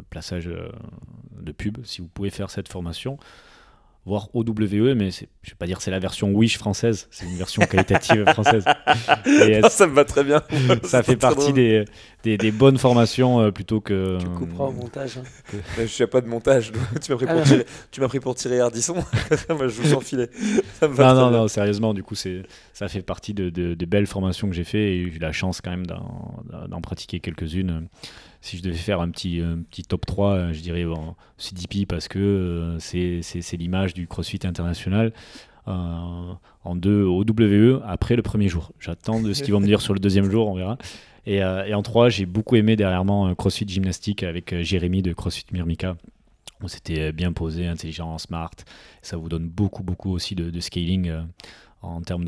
plaçage 0.09 0.49
de 1.39 1.51
pub. 1.51 1.85
Si 1.85 2.01
vous 2.01 2.07
pouvez 2.07 2.31
faire 2.31 2.49
cette 2.49 2.67
formation, 2.67 3.17
voire 4.07 4.29
OWE, 4.33 4.95
mais 4.95 5.11
je 5.11 5.25
vais 5.51 5.55
pas 5.59 5.65
dire 5.65 5.81
c'est 5.81 5.91
la 5.91 5.99
version 5.99 6.31
Wish 6.31 6.57
française, 6.57 7.09
c'est 7.11 7.25
une 7.25 7.35
version 7.35 7.61
qualitative 7.63 8.23
française. 8.31 8.63
Et, 9.25 9.61
ça 9.69 9.85
me 9.85 9.93
va 9.93 10.05
très 10.05 10.23
bien. 10.23 10.41
ça 10.83 11.03
fait 11.03 11.17
partie 11.17 11.51
des, 11.51 11.83
des, 12.23 12.37
des, 12.37 12.51
bonnes 12.51 12.77
formations 12.77 13.41
euh, 13.41 13.51
plutôt 13.51 13.81
que. 13.81 14.17
Tu 14.17 14.29
couperas 14.29 14.65
au 14.65 14.71
montage. 14.71 15.17
Hein. 15.17 15.57
je 15.77 15.85
suis 15.85 16.07
pas 16.07 16.21
de 16.21 16.27
montage. 16.27 16.71
tu 17.01 17.11
m'as 17.11 17.17
pris, 17.17 17.25
pour 17.27 17.43
tirer, 17.43 17.65
tu 17.91 17.99
m'as 17.99 18.07
pris 18.07 18.19
pour 18.21 18.35
tirer 18.35 18.61
Ardisson. 18.61 18.95
Moi, 19.49 19.67
je 19.67 19.81
vous 19.81 19.93
enfiler. 19.93 20.29
Ça 20.79 20.87
me 20.87 20.93
va 20.93 21.13
non, 21.13 21.29
non, 21.29 21.31
non, 21.31 21.47
sérieusement, 21.49 21.93
du 21.93 22.01
coup, 22.01 22.15
c'est, 22.15 22.43
ça 22.73 22.87
fait 22.87 23.01
partie 23.01 23.33
de, 23.33 23.49
de, 23.49 23.73
de 23.73 23.85
belles 23.85 24.07
formations 24.07 24.47
que 24.47 24.55
j'ai 24.55 24.63
fait 24.63 24.93
et 24.93 25.03
j'ai 25.03 25.17
eu 25.17 25.19
la 25.19 25.33
chance 25.33 25.59
quand 25.59 25.71
même 25.71 25.85
d'en 25.85 26.81
pratiquer 26.81 27.19
quelques-unes 27.19 27.89
si 28.47 28.57
je 28.57 28.63
devais 28.63 28.75
faire 28.75 29.01
un 29.01 29.09
petit, 29.09 29.41
petit 29.69 29.83
top 29.83 30.05
3, 30.05 30.29
euh, 30.29 30.53
je 30.53 30.61
dirais 30.61 30.85
CDP 31.37 31.85
parce 31.85 32.07
que 32.07 32.17
euh, 32.19 32.79
c'est 32.79 33.57
l'image 33.57 33.93
du 33.93 34.07
CrossFit 34.07 34.39
international. 34.43 35.13
Euh, 35.67 36.33
en 36.63 36.75
deux 36.77 37.03
au 37.03 37.25
WE 37.25 37.81
après 37.85 38.15
le 38.15 38.21
premier 38.21 38.47
jour. 38.47 38.71
J'attends 38.79 39.21
de 39.21 39.33
ce 39.33 39.43
qu'ils 39.43 39.53
vont 39.53 39.59
me 39.59 39.65
dire 39.65 39.81
sur 39.81 39.93
le 39.93 39.99
deuxième 39.99 40.31
jour, 40.31 40.47
on 40.47 40.55
verra. 40.55 40.77
Et, 41.25 41.43
en 41.43 41.83
trois, 41.83 42.07
j'ai 42.07 42.25
beaucoup 42.25 42.55
aimé 42.55 42.77
dernièrement 42.77 43.35
CrossFit 43.35 43.67
Gymnastique 43.67 44.23
avec 44.23 44.61
Jérémy 44.61 45.01
de 45.01 45.11
CrossFit 45.11 45.45
Myrmica. 45.51 45.97
On 46.61 46.69
s'était 46.69 47.11
bien 47.11 47.33
posé, 47.33 47.67
intelligent, 47.67 48.17
smart. 48.17 48.51
Ça 49.01 49.17
vous 49.17 49.27
donne 49.27 49.49
beaucoup, 49.49 49.83
beaucoup 49.83 50.13
aussi 50.13 50.35
de, 50.35 50.57
scaling 50.61 51.11
en 51.81 52.01
termes 52.01 52.23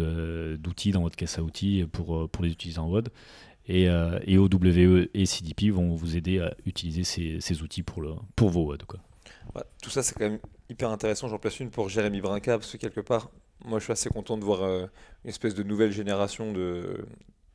d'outils 0.58 0.92
dans 0.92 1.02
votre 1.02 1.16
caisse 1.16 1.40
à 1.40 1.42
outils 1.44 1.86
pour, 1.90 2.30
pour 2.30 2.44
les 2.44 2.52
utiliser 2.52 2.80
en 2.80 2.90
WOD. 2.90 3.08
Et, 3.70 3.88
euh, 3.88 4.20
et 4.26 4.40
OWE 4.40 5.10
et 5.14 5.26
CDP 5.28 5.70
vont 5.70 5.94
vous 5.94 6.18
aider 6.18 6.40
à 6.40 6.56
utiliser 6.66 7.04
ces, 7.04 7.62
outils 7.62 7.84
pour 7.84 8.50
vos 8.50 8.66
WOD. 8.66 8.84
Quoi. 8.84 9.00
tout 9.82 9.92
ça, 9.92 10.02
c'est 10.02 10.16
quand 10.16 10.28
même 10.28 10.40
hyper 10.70 10.90
intéressant. 10.90 11.28
J'en 11.28 11.38
place 11.38 11.60
une 11.60 11.70
pour 11.70 11.88
Jérémy 11.88 12.20
Brinca, 12.20 12.58
parce 12.58 12.72
que 12.72 12.78
quelque 12.78 13.00
part, 13.00 13.30
moi, 13.64 13.78
je 13.78 13.84
suis 13.84 13.94
assez 13.94 14.10
content 14.10 14.38
de 14.38 14.44
voir 14.44 14.64
euh, 14.64 14.88
une 15.24 15.30
espèce 15.30 15.54
de 15.54 15.62
nouvelle 15.62 15.92
génération 15.92 16.52
de, 16.52 17.06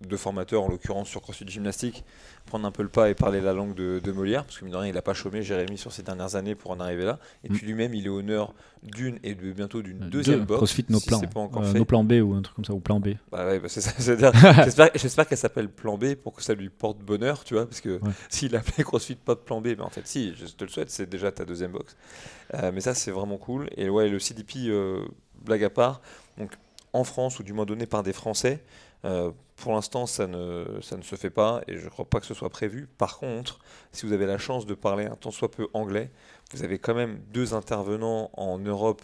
de 0.07 0.17
formateurs, 0.17 0.63
en 0.63 0.69
l'occurrence 0.69 1.09
sur 1.09 1.23
CrossFit 1.23 1.47
Gymnastique, 1.49 2.05
prendre 2.47 2.67
un 2.67 2.71
peu 2.71 2.83
le 2.83 2.89
pas 2.89 3.11
et 3.11 3.15
parler 3.15 3.41
la 3.41 3.53
langue 3.53 3.75
de, 3.75 4.13
Molière, 4.13 4.45
parce 4.45 4.59
que 4.59 4.65
mine 4.65 4.73
de 4.73 4.79
rien, 4.79 4.89
il 4.89 4.95
n'a 4.95 5.03
pas 5.03 5.15
chômé, 5.15 5.43
Jérémy, 5.43 5.79
sur 5.79 5.93
ces 5.93 6.03
dernières 6.03 6.37
années 6.37 6.55
pour 6.55 6.71
en 6.71 6.81
arriver 6.81 7.05
là. 7.05 7.19
Et 7.43 7.49
puis 7.49 7.65
mm. 7.65 7.69
lui-même, 7.69 7.95
il 7.95 8.07
est 8.07 8.11
honneur 8.11 8.55
d'une 8.83 9.19
et 9.23 9.35
de, 9.35 9.53
bientôt 9.53 9.83
d'une 9.83 10.05
euh, 10.05 10.09
deuxième 10.09 10.45
box. 10.45 10.59
CrossFit 10.59 10.87
nos 10.89 11.01
plans. 11.01 11.21
Euh, 11.57 11.73
nos 11.73 11.85
plans 11.85 12.05
B 12.05 12.13
ou 12.23 12.35
un 12.35 12.43
truc 12.43 12.57
comme 12.57 12.65
ça, 12.65 12.75
ou 12.75 12.81
plan 12.81 13.01
B. 13.01 13.11
Bah 13.33 13.47
ouais, 13.47 13.59
bah 13.59 13.69
c'est 13.69 13.81
ça. 13.81 13.93
J'espère 14.95 15.27
qu'elle 15.27 15.39
s'appelle 15.39 15.69
plan 15.69 15.97
B 15.97 16.15
pour 16.15 16.35
que 16.35 16.43
ça 16.43 16.55
lui 16.55 16.69
porte 16.69 16.99
bonheur, 16.99 17.45
tu 17.45 17.55
vois, 17.55 17.67
parce 17.67 17.81
que 17.81 18.01
s'il 18.29 18.55
appelait 18.57 18.85
CrossFit 18.85 19.17
pas 19.17 19.37
plan 19.37 19.61
B, 19.61 19.69
mais 19.69 19.81
en 19.81 19.91
fait, 19.91 20.07
si, 20.07 20.35
je 20.35 20.47
te 20.47 20.65
le 20.65 20.71
souhaite, 20.71 20.91
c'est 20.91 21.09
déjà 21.09 21.33
ta 21.33 21.45
deuxième 21.45 21.73
box. 21.73 21.97
Euh, 22.55 22.71
mais 22.73 22.81
ça, 22.81 22.95
c'est 22.95 23.11
vraiment 23.11 23.39
cool. 23.39 23.69
Et 23.77 23.89
ouais, 23.89 24.09
le 24.09 24.19
CDP, 24.19 24.71
blague 25.45 25.65
à 25.65 25.71
part, 25.71 26.01
donc 26.39 26.53
en 26.93 27.05
France, 27.05 27.39
ou 27.41 27.43
du 27.43 27.53
moins 27.53 27.67
donné 27.67 27.87
par 27.87 28.03
des 28.03 28.13
Français, 28.13 28.63
euh, 29.05 29.31
pour 29.57 29.73
l'instant, 29.73 30.07
ça 30.07 30.27
ne, 30.27 30.81
ça 30.83 30.97
ne 30.97 31.03
se 31.03 31.17
fait 31.17 31.31
pas 31.31 31.63
et 31.69 31.79
je 31.79 31.85
ne 31.85 31.91
crois 31.91 32.05
pas 32.05 32.21
que 32.21 32.27
ce 32.27 32.35
soit 32.35 32.51
prévu. 32.51 32.89
Par 32.99 33.19
contre, 33.19 33.59
si 33.93 34.07
vous 34.07 34.13
avez 34.13 34.27
la 34.27 34.39
chance 34.39 34.67
de 34.67 34.75
parler 34.75 35.07
un 35.07 35.17
tant 35.17 35.31
soit 35.31 35.51
peu 35.51 35.69
anglais, 35.75 36.11
vous 36.53 36.65
avez 36.65 36.79
quand 36.79 36.95
même 36.95 37.21
deux 37.33 37.55
intervenants 37.55 38.31
en 38.35 38.59
Europe 38.59 39.03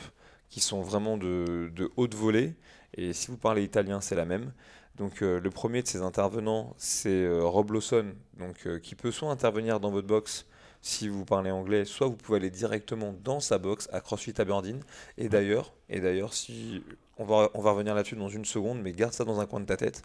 qui 0.49 0.61
sont 0.61 0.83
vraiment 0.83 1.17
de, 1.17 1.71
de 1.75 1.91
haute 1.97 2.15
volée. 2.15 2.55
Et 2.95 3.13
si 3.13 3.29
vous 3.29 3.37
parlez 3.37 3.63
italien, 3.63 4.01
c'est 4.01 4.17
la 4.17 4.25
même. 4.25 4.53
Donc 4.97 5.23
euh, 5.23 5.41
le 5.41 5.51
premier 5.51 5.83
de 5.83 5.87
ces 5.89 6.03
intervenants, 6.03 6.75
c'est 6.77 7.25
euh, 7.25 7.45
Rob 7.45 7.71
Lawson, 7.71 8.13
donc, 8.39 8.67
qui 8.81 8.95
peut 8.95 9.13
soit 9.13 9.31
intervenir 9.31 9.81
dans 9.81 9.91
votre 9.91 10.09
box, 10.09 10.47
si 10.83 11.09
vous 11.09 11.25
parlez 11.25 11.51
anglais, 11.51 11.85
soit 11.85 12.07
vous 12.07 12.17
pouvez 12.17 12.39
aller 12.39 12.51
directement 12.51 13.15
dans 13.23 13.41
sa 13.41 13.59
box 13.59 13.89
à 13.93 14.01
CrossFit 14.01 14.35
Aberdeen. 14.39 14.81
Et 15.19 15.29
d'ailleurs, 15.29 15.75
et 15.89 16.01
d'ailleurs, 16.01 16.33
si 16.33 16.83
on 17.19 17.25
va, 17.25 17.51
on 17.53 17.61
va 17.61 17.73
revenir 17.73 17.95
là-dessus 17.95 18.17
dans 18.17 18.31
une 18.31 18.47
seconde, 18.47 18.81
mais 18.81 18.93
garde 18.93 19.13
ça 19.13 19.25
dans 19.25 19.41
un 19.41 19.47
coin 19.47 19.61
de 19.61 19.67
ta 19.67 19.77
tête. 19.77 20.03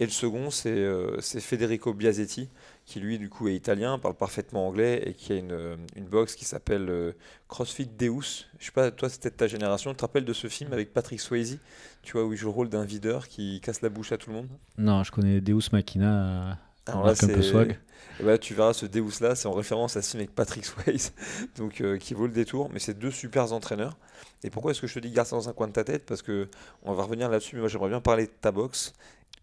Et 0.00 0.04
le 0.04 0.10
second, 0.10 0.50
c'est 0.50 0.68
euh, 0.68 1.18
Federico 1.20 1.94
Biasetti, 1.94 2.50
qui 2.84 3.00
lui, 3.00 3.18
du 3.18 3.30
coup, 3.30 3.48
est 3.48 3.54
italien, 3.54 3.98
parle 3.98 4.16
parfaitement 4.16 4.68
anglais 4.68 5.02
et 5.06 5.14
qui 5.14 5.32
a 5.32 5.36
une, 5.36 5.78
une 5.96 6.04
box 6.04 6.34
qui 6.34 6.44
s'appelle 6.44 6.90
euh, 6.90 7.12
CrossFit 7.48 7.86
Deus. 7.86 8.44
Je 8.58 8.66
sais 8.66 8.72
pas, 8.72 8.90
toi, 8.90 9.08
c'était 9.08 9.30
de 9.30 9.36
ta 9.36 9.46
génération. 9.46 9.92
Tu 9.92 9.96
te 9.96 10.02
rappelles 10.02 10.26
de 10.26 10.34
ce 10.34 10.48
film 10.48 10.74
avec 10.74 10.92
Patrick 10.92 11.20
Swayze, 11.20 11.58
tu 12.02 12.12
vois, 12.12 12.24
où 12.26 12.34
il 12.34 12.36
joue 12.36 12.48
le 12.48 12.54
rôle 12.54 12.68
d'un 12.68 12.84
videur 12.84 13.28
qui 13.28 13.62
casse 13.62 13.80
la 13.80 13.88
bouche 13.88 14.12
à 14.12 14.18
tout 14.18 14.28
le 14.28 14.36
monde? 14.36 14.48
Non, 14.76 15.02
je 15.04 15.10
connais 15.10 15.40
Deus 15.40 15.70
Machina. 15.72 16.58
Alors 16.88 17.06
un 17.08 17.14
peu 17.14 17.42
swag. 17.42 17.78
Et 18.20 18.24
bah, 18.24 18.36
tu 18.36 18.52
verras 18.54 18.72
ce 18.72 18.84
Deus 18.86 19.20
là, 19.20 19.34
c'est 19.36 19.46
en 19.46 19.52
référence 19.52 19.96
à 19.96 20.02
ce 20.02 20.16
avec 20.16 20.34
Patrick 20.34 20.64
Swayze, 20.64 21.12
donc 21.56 21.80
euh, 21.80 21.98
qui 21.98 22.14
vaut 22.14 22.26
le 22.26 22.32
détour. 22.32 22.68
Mais 22.72 22.80
c'est 22.80 22.98
deux 22.98 23.10
super 23.12 23.52
entraîneurs. 23.52 23.96
Et 24.42 24.50
pourquoi 24.50 24.72
est-ce 24.72 24.80
que 24.80 24.86
je 24.88 24.94
te 24.94 24.98
dis 24.98 25.10
garde 25.10 25.28
ça 25.28 25.36
dans 25.36 25.48
un 25.48 25.52
coin 25.52 25.68
de 25.68 25.72
ta 25.72 25.84
tête? 25.84 26.04
Parce 26.04 26.22
que 26.22 26.48
on 26.82 26.94
va 26.94 27.04
revenir 27.04 27.28
là-dessus. 27.28 27.54
Mais 27.54 27.60
moi, 27.60 27.68
j'aimerais 27.68 27.90
bien 27.90 28.00
parler 28.00 28.26
de 28.26 28.32
ta 28.40 28.50
boxe. 28.50 28.92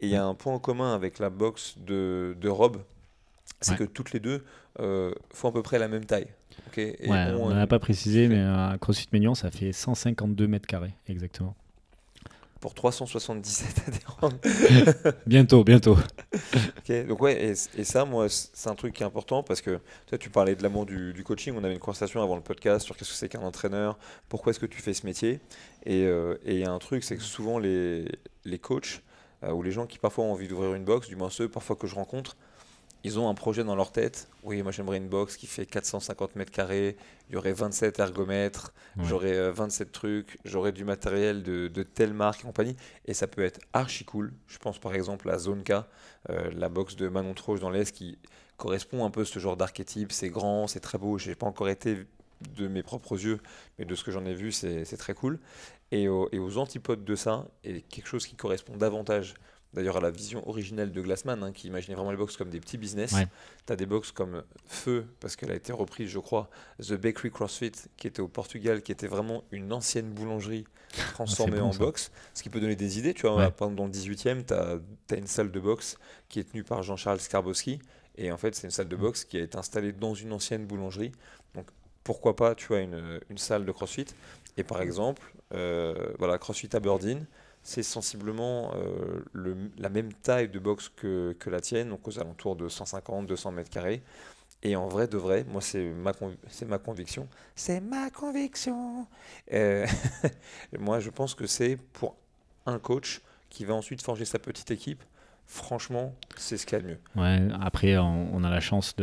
Et 0.02 0.08
il 0.08 0.12
y 0.12 0.16
a 0.18 0.26
un 0.26 0.34
point 0.36 0.54
en 0.54 0.60
commun 0.60 0.94
avec 0.94 1.20
la 1.20 1.30
boxe 1.30 1.76
de, 1.78 2.36
de 2.42 2.50
Rob, 2.50 2.78
c'est 3.62 3.72
Ouais. 3.72 3.78
que 3.78 3.84
toutes 3.86 4.12
les 4.12 4.20
deux 4.20 4.44
euh, 4.82 5.14
font 5.34 5.48
à 5.50 5.52
peu 5.54 5.62
près 5.64 5.80
la 5.80 5.88
même 5.88 6.04
taille. 6.06 6.28
ok? 6.68 6.78
Et 6.80 6.98
Ouais, 7.10 7.32
on 7.40 7.50
un- 7.50 7.56
n'a 7.56 7.68
pas 7.68 7.80
précisé, 7.80 8.28
mais 8.28 8.42
à 8.42 8.76
CrossFit 8.82 9.08
Mignon, 9.14 9.36
ça 9.36 9.52
fait 9.52 9.72
152 9.72 10.48
mètres 10.48 10.68
carrés, 10.68 10.94
exactement. 11.08 11.56
Pour 12.66 12.74
377 12.74 13.88
adhérents. 13.88 15.14
Bientôt, 15.28 15.64
bientôt. 15.64 15.96
Donc 17.08 17.22
ouais, 17.22 17.50
et, 17.50 17.52
et 17.52 17.84
ça, 17.84 18.06
moi, 18.06 18.26
c'est 18.28 18.68
un 18.68 18.74
truc 18.74 18.96
qui 18.96 19.04
est 19.04 19.06
important 19.06 19.44
parce 19.44 19.62
que 19.62 19.80
toi, 20.08 20.18
tu 20.18 20.32
parlais 20.32 20.56
de 20.56 20.64
l'amour 20.64 20.88
du, 20.88 21.14
du 21.14 21.24
coaching. 21.24 21.54
On 21.56 21.64
avait 21.64 21.76
une 21.76 21.80
conversation 21.80 22.24
avant 22.24 22.36
le 22.36 22.42
podcast 22.42 22.84
sur 22.84 22.98
qu'est-ce 22.98 23.12
que 23.12 23.16
c'est 23.18 23.30
qu'un 23.30 23.44
entraîneur, 23.44 24.00
pourquoi 24.30 24.50
est-ce 24.50 24.60
que 24.60 24.66
tu 24.66 24.82
fais 24.82 24.96
ce 24.96 25.06
métier. 25.06 25.42
Et 25.86 26.06
euh, 26.06 26.40
il 26.44 26.58
y 26.58 26.64
a 26.64 26.72
un 26.72 26.80
truc, 26.80 27.04
c'est 27.04 27.18
que 27.18 27.22
souvent 27.22 27.60
les, 27.60 28.08
les 28.46 28.58
coachs 28.58 29.04
euh, 29.44 29.52
ou 29.52 29.62
les 29.62 29.70
gens 29.70 29.86
qui 29.86 30.00
parfois 30.00 30.24
ont 30.24 30.32
envie 30.32 30.48
d'ouvrir 30.48 30.74
une 30.74 30.86
box, 30.86 31.08
du 31.08 31.16
moins 31.16 31.30
ceux 31.30 31.48
parfois 31.48 31.76
que 31.76 31.86
je 31.86 31.94
rencontre, 31.94 32.36
ils 33.06 33.20
ont 33.20 33.30
un 33.30 33.34
projet 33.36 33.64
dans 33.64 33.76
leur 33.76 33.92
tête. 33.92 34.28
Oui, 34.44 34.62
moi 34.64 34.72
j'aimerais 34.72 34.98
une 34.98 35.08
box 35.08 35.38
qui 35.38 35.46
fait 35.48 35.66
450 35.66 36.36
mètres 36.36 36.52
carrés, 36.52 36.98
il 37.30 37.34
y 37.34 37.38
aurait 37.38 37.54
27 37.54 38.00
ergomètres, 38.00 38.74
Ouais. 38.98 39.04
j'aurais 39.08 39.36
euh, 39.36 39.52
27 39.52 39.92
trucs, 39.92 40.38
j'aurais 40.44 40.72
du 40.72 40.84
matériel 40.84 41.44
de, 41.44 41.68
de 41.68 41.84
telle 41.84 42.14
marque 42.14 42.42
et 42.42 42.44
compagnie. 42.44 42.76
Et 43.06 43.14
ça 43.14 43.28
peut 43.28 43.44
être 43.44 43.60
archi 43.74 44.06
cool. 44.06 44.34
Je 44.48 44.58
pense 44.58 44.80
par 44.80 44.94
exemple 44.96 45.30
à 45.30 45.38
Zone 45.38 45.64
K, 45.64 45.72
euh, 46.30 46.50
la 46.56 46.70
box 46.70 46.96
de 46.96 47.08
Manon 47.08 47.34
Troche 47.34 47.60
dans 47.60 47.70
l'Est 47.70 47.92
qui 47.96 48.18
correspond 48.58 49.06
un 49.06 49.10
peu 49.12 49.22
à 49.22 49.26
ce 49.26 49.38
genre 49.40 49.58
d'archétype. 49.58 50.12
C'est 50.12 50.30
grand, 50.30 50.68
c'est 50.68 50.80
très 50.80 50.98
beau. 50.98 51.18
J'ai 51.18 51.36
pas 51.36 51.46
encore 51.46 51.70
été 51.70 52.06
de 52.58 52.68
mes 52.68 52.84
propres 52.84 53.14
yeux, 53.24 53.40
mais 53.78 53.86
de 53.86 53.96
ce 53.96 54.04
que 54.04 54.12
j'en 54.12 54.26
ai 54.26 54.34
vu, 54.34 54.52
c'est 54.52 54.84
c'est 54.86 54.98
très 54.98 55.14
cool. 55.14 55.40
Et, 55.92 56.08
au- 56.08 56.28
et 56.32 56.40
aux 56.40 56.58
antipodes 56.58 57.06
de 57.06 57.16
ça, 57.16 57.46
et 57.64 57.82
quelque 57.82 58.08
chose 58.08 58.26
qui 58.26 58.36
correspond 58.36 58.76
davantage 58.76 59.36
d'ailleurs 59.76 59.98
à 59.98 60.02
la 60.02 60.10
vision 60.10 60.48
originelle 60.50 60.92
de 60.92 61.02
Glassman, 61.02 61.44
hein, 61.44 61.52
qui 61.52 61.68
imaginait 61.68 61.96
vraiment 61.96 62.12
les 62.12 62.18
box 62.18 62.38
comme 62.38 62.50
des 62.50 62.60
petits 62.60 62.78
business. 62.78 63.12
Ouais. 63.14 63.28
Tu 63.68 63.74
as 63.74 63.76
des 63.76 63.86
box 63.86 64.12
comme 64.12 64.44
Feu, 64.66 65.06
parce 65.20 65.36
qu'elle 65.36 65.52
a 65.52 65.56
été 65.56 65.72
reprise, 65.74 66.10
je 66.10 66.20
crois, 66.20 66.50
The 66.82 66.94
Bakery 66.94 67.30
CrossFit, 67.32 67.74
qui 67.98 68.08
était 68.08 68.22
au 68.22 68.28
Portugal, 68.28 68.82
qui 68.82 68.92
était 68.92 69.08
vraiment 69.08 69.44
une 69.52 69.72
ancienne 69.74 70.12
boulangerie 70.12 70.66
transformée 71.14 71.58
Ah, 71.58 71.62
bon, 71.62 71.68
en 71.68 71.72
ça. 71.74 71.80
box, 71.80 72.12
ce 72.34 72.42
qui 72.42 72.50
peut 72.50 72.60
donner 72.60 72.76
des 72.76 72.98
idées. 73.00 73.14
Tu 73.14 73.24
vois, 73.24 73.36
Ouais. 73.36 73.52
dans 73.76 73.86
le 73.86 73.92
18e, 73.92 74.46
tu 74.46 74.54
as, 74.54 74.80
une 75.18 75.28
salle 75.28 75.52
de 75.52 75.60
boxe 75.60 75.98
qui 76.30 76.40
est 76.40 76.46
tenue 76.50 76.64
par 76.64 76.82
Jean-Charles 76.82 77.20
Skarbowski, 77.20 77.80
et 78.18 78.32
en 78.32 78.38
fait, 78.38 78.56
c'est 78.56 78.66
une 78.68 78.72
salle 78.72 78.88
de 78.88 78.96
boxe 78.96 79.26
qui 79.26 79.38
a 79.38 79.42
été 79.42 79.58
installée 79.58 79.92
dans 79.92 80.14
une 80.14 80.32
ancienne 80.32 80.66
boulangerie. 80.66 81.12
Donc, 81.54 81.68
pourquoi 82.06 82.36
pas, 82.36 82.56
tu 82.56 82.68
vois, 82.68 82.80
une, 82.80 83.20
une 83.30 83.38
salle 83.38 83.66
de 83.66 83.72
CrossFit. 83.72 84.06
Et 84.58 84.64
par 84.64 84.82
exemple, 84.82 85.22
euh, 85.54 86.14
voilà, 86.18 86.38
CrossFit 86.38 86.70
Aberdeen, 86.74 87.26
c'est 87.66 87.82
sensiblement 87.82 88.72
euh, 88.76 89.64
la 89.80 89.90
même 89.90 90.14
taille 90.14 90.50
de 90.50 90.60
box 90.60 90.92
que, 90.96 91.36
que 91.40 91.50
la 91.50 91.60
tienne, 91.60 91.90
donc 91.90 92.08
aux 92.08 92.20
alentours 92.20 92.56
de 92.56 92.70
150-200 92.70 93.54
mètres 93.54 93.72
carrés. 93.72 94.04
Et 94.62 94.76
en 94.76 94.88
vrai 94.88 95.08
de 95.08 95.18
vrai, 95.18 95.44
moi 95.50 95.62
c'est 95.62 95.90
ma, 95.90 96.12
ma 96.68 96.78
conviction. 96.78 97.28
C'est 97.56 97.82
ma 97.82 98.12
conviction. 98.12 99.08
Euh, 99.52 99.88
moi 100.80 101.00
je 101.00 101.10
pense 101.10 101.34
que 101.34 101.48
c'est 101.48 101.78
pour 101.94 102.16
un 102.68 102.78
coach 102.78 103.22
qui 103.50 103.66
va 103.66 103.74
ensuite 103.74 104.04
forger 104.04 104.26
sa 104.26 104.38
petite 104.38 104.70
équipe. 104.70 105.04
Franchement, 105.48 106.14
c'est 106.38 106.58
ce 106.58 106.68
qu'il 106.68 106.78
y 106.78 106.82
a 106.82 106.84
de 106.84 106.88
mieux. 106.88 107.00
Ouais, 107.16 107.48
après, 107.62 107.98
on, 107.98 108.44
a 108.44 108.50
la 108.50 108.60
chance 108.60 108.96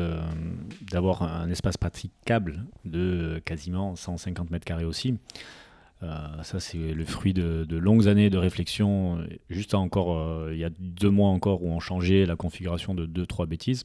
d'avoir 0.91 1.23
un 1.23 1.49
espace 1.49 1.77
praticable 1.77 2.65
de 2.85 3.41
quasiment 3.45 3.95
150 3.95 4.51
mètres 4.51 4.65
carrés 4.65 4.85
aussi. 4.85 5.19
Euh, 6.03 6.43
ça, 6.43 6.59
c'est 6.61 6.79
le 6.79 7.05
fruit 7.05 7.33
de, 7.33 7.67
longues 7.77 8.09
années 8.09 8.31
de 8.31 8.39
réflexion. 8.39 9.19
Juste 9.51 9.75
encore, 9.75 10.19
euh, 10.19 10.51
il 10.53 10.59
y 10.59 10.65
a 10.65 10.71
deux 10.79 11.11
mois 11.11 11.29
encore, 11.29 11.63
où 11.63 11.69
on 11.69 11.81
changeait 11.81 12.27
la 12.27 12.37
configuration 12.37 12.95
de 12.95 13.07
deux, 13.07 13.27
trois 13.27 13.47
bêtises 13.47 13.85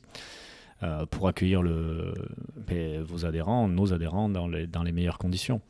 euh, 0.83 1.05
pour 1.05 1.27
accueillir 1.27 1.61
ben, 1.61 3.03
vos 3.03 3.25
adhérents, 3.25 3.67
nos 3.67 3.93
adhérents, 3.93 4.29
dans 4.29 4.47
les, 4.47 4.91
meilleures 4.91 5.19
conditions. 5.19 5.61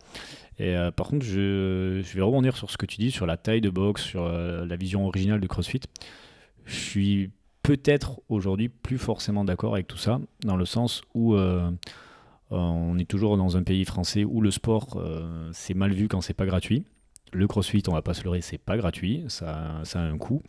Et 0.60 0.76
par 0.96 1.08
contre, 1.08 1.26
je, 1.26 2.02
vais 2.02 2.22
rebondir 2.22 2.58
sur 2.58 2.72
ce 2.72 2.78
que 2.78 2.86
tu 2.86 2.98
dis, 2.98 3.12
sur 3.12 3.26
la 3.26 3.38
taille 3.38 3.62
de 3.62 3.70
box, 3.70 4.04
sur 4.04 4.28
la 4.28 4.76
vision 4.76 5.06
originale 5.06 5.40
de 5.40 5.48
CrossFit. 5.48 5.82
Je 6.66 6.76
suis 6.76 7.32
peut-être 7.62 8.22
aujourd'hui 8.28 8.70
plus 8.70 8.98
forcément 8.98 9.46
d'accord 9.46 9.74
avec 9.74 9.88
tout 9.88 9.98
ça, 9.98 10.20
dans 10.44 10.56
le 10.56 10.66
sens 10.66 11.04
où 11.14 11.36
on 12.50 12.98
est 12.98 13.10
toujours 13.10 13.38
dans 13.38 13.58
un 13.58 13.64
pays 13.64 13.86
français 13.86 14.24
où 14.24 14.42
le 14.42 14.52
sport 14.52 14.98
euh, 14.98 15.50
c'est 15.54 15.74
mal 15.74 15.92
vu 15.94 16.08
quand 16.08 16.22
c'est 16.22 16.34
pas 16.34 16.46
gratuit. 16.46 16.84
Le 17.34 17.48
crossfit, 17.48 17.84
on 17.88 17.94
va 17.94 18.02
pas 18.02 18.14
se 18.14 18.24
leurrer, 18.24 18.42
c'est 18.42 18.58
pas 18.58 18.78
gratuit, 18.78 19.26
ça, 19.28 19.82
a 19.94 20.00
un 20.00 20.18
coût. 20.18 20.42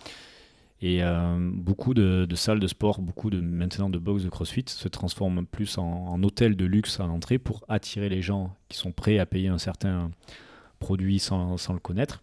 Et 0.80 1.02
euh, 1.02 1.36
beaucoup 1.40 1.92
de, 1.92 2.26
salles 2.36 2.60
de 2.60 2.68
sport, 2.68 3.00
beaucoup 3.00 3.30
de 3.30 3.40
maintenant 3.40 3.90
de 3.90 3.98
box 3.98 4.22
de 4.22 4.28
crossfit 4.28 4.64
se 4.66 4.86
transforment 4.86 5.44
plus 5.44 5.76
en, 5.76 5.84
en 5.84 6.22
hôtel 6.22 6.54
de 6.54 6.64
luxe 6.64 7.00
à 7.00 7.06
l'entrée 7.06 7.38
pour 7.38 7.64
attirer 7.68 8.08
les 8.08 8.22
gens 8.22 8.54
qui 8.68 8.78
sont 8.78 8.92
prêts 8.92 9.18
à 9.18 9.26
payer 9.26 9.48
un 9.48 9.58
certain 9.58 10.12
produit 10.78 11.18
sans, 11.18 11.56
le 11.72 11.80
connaître. 11.80 12.22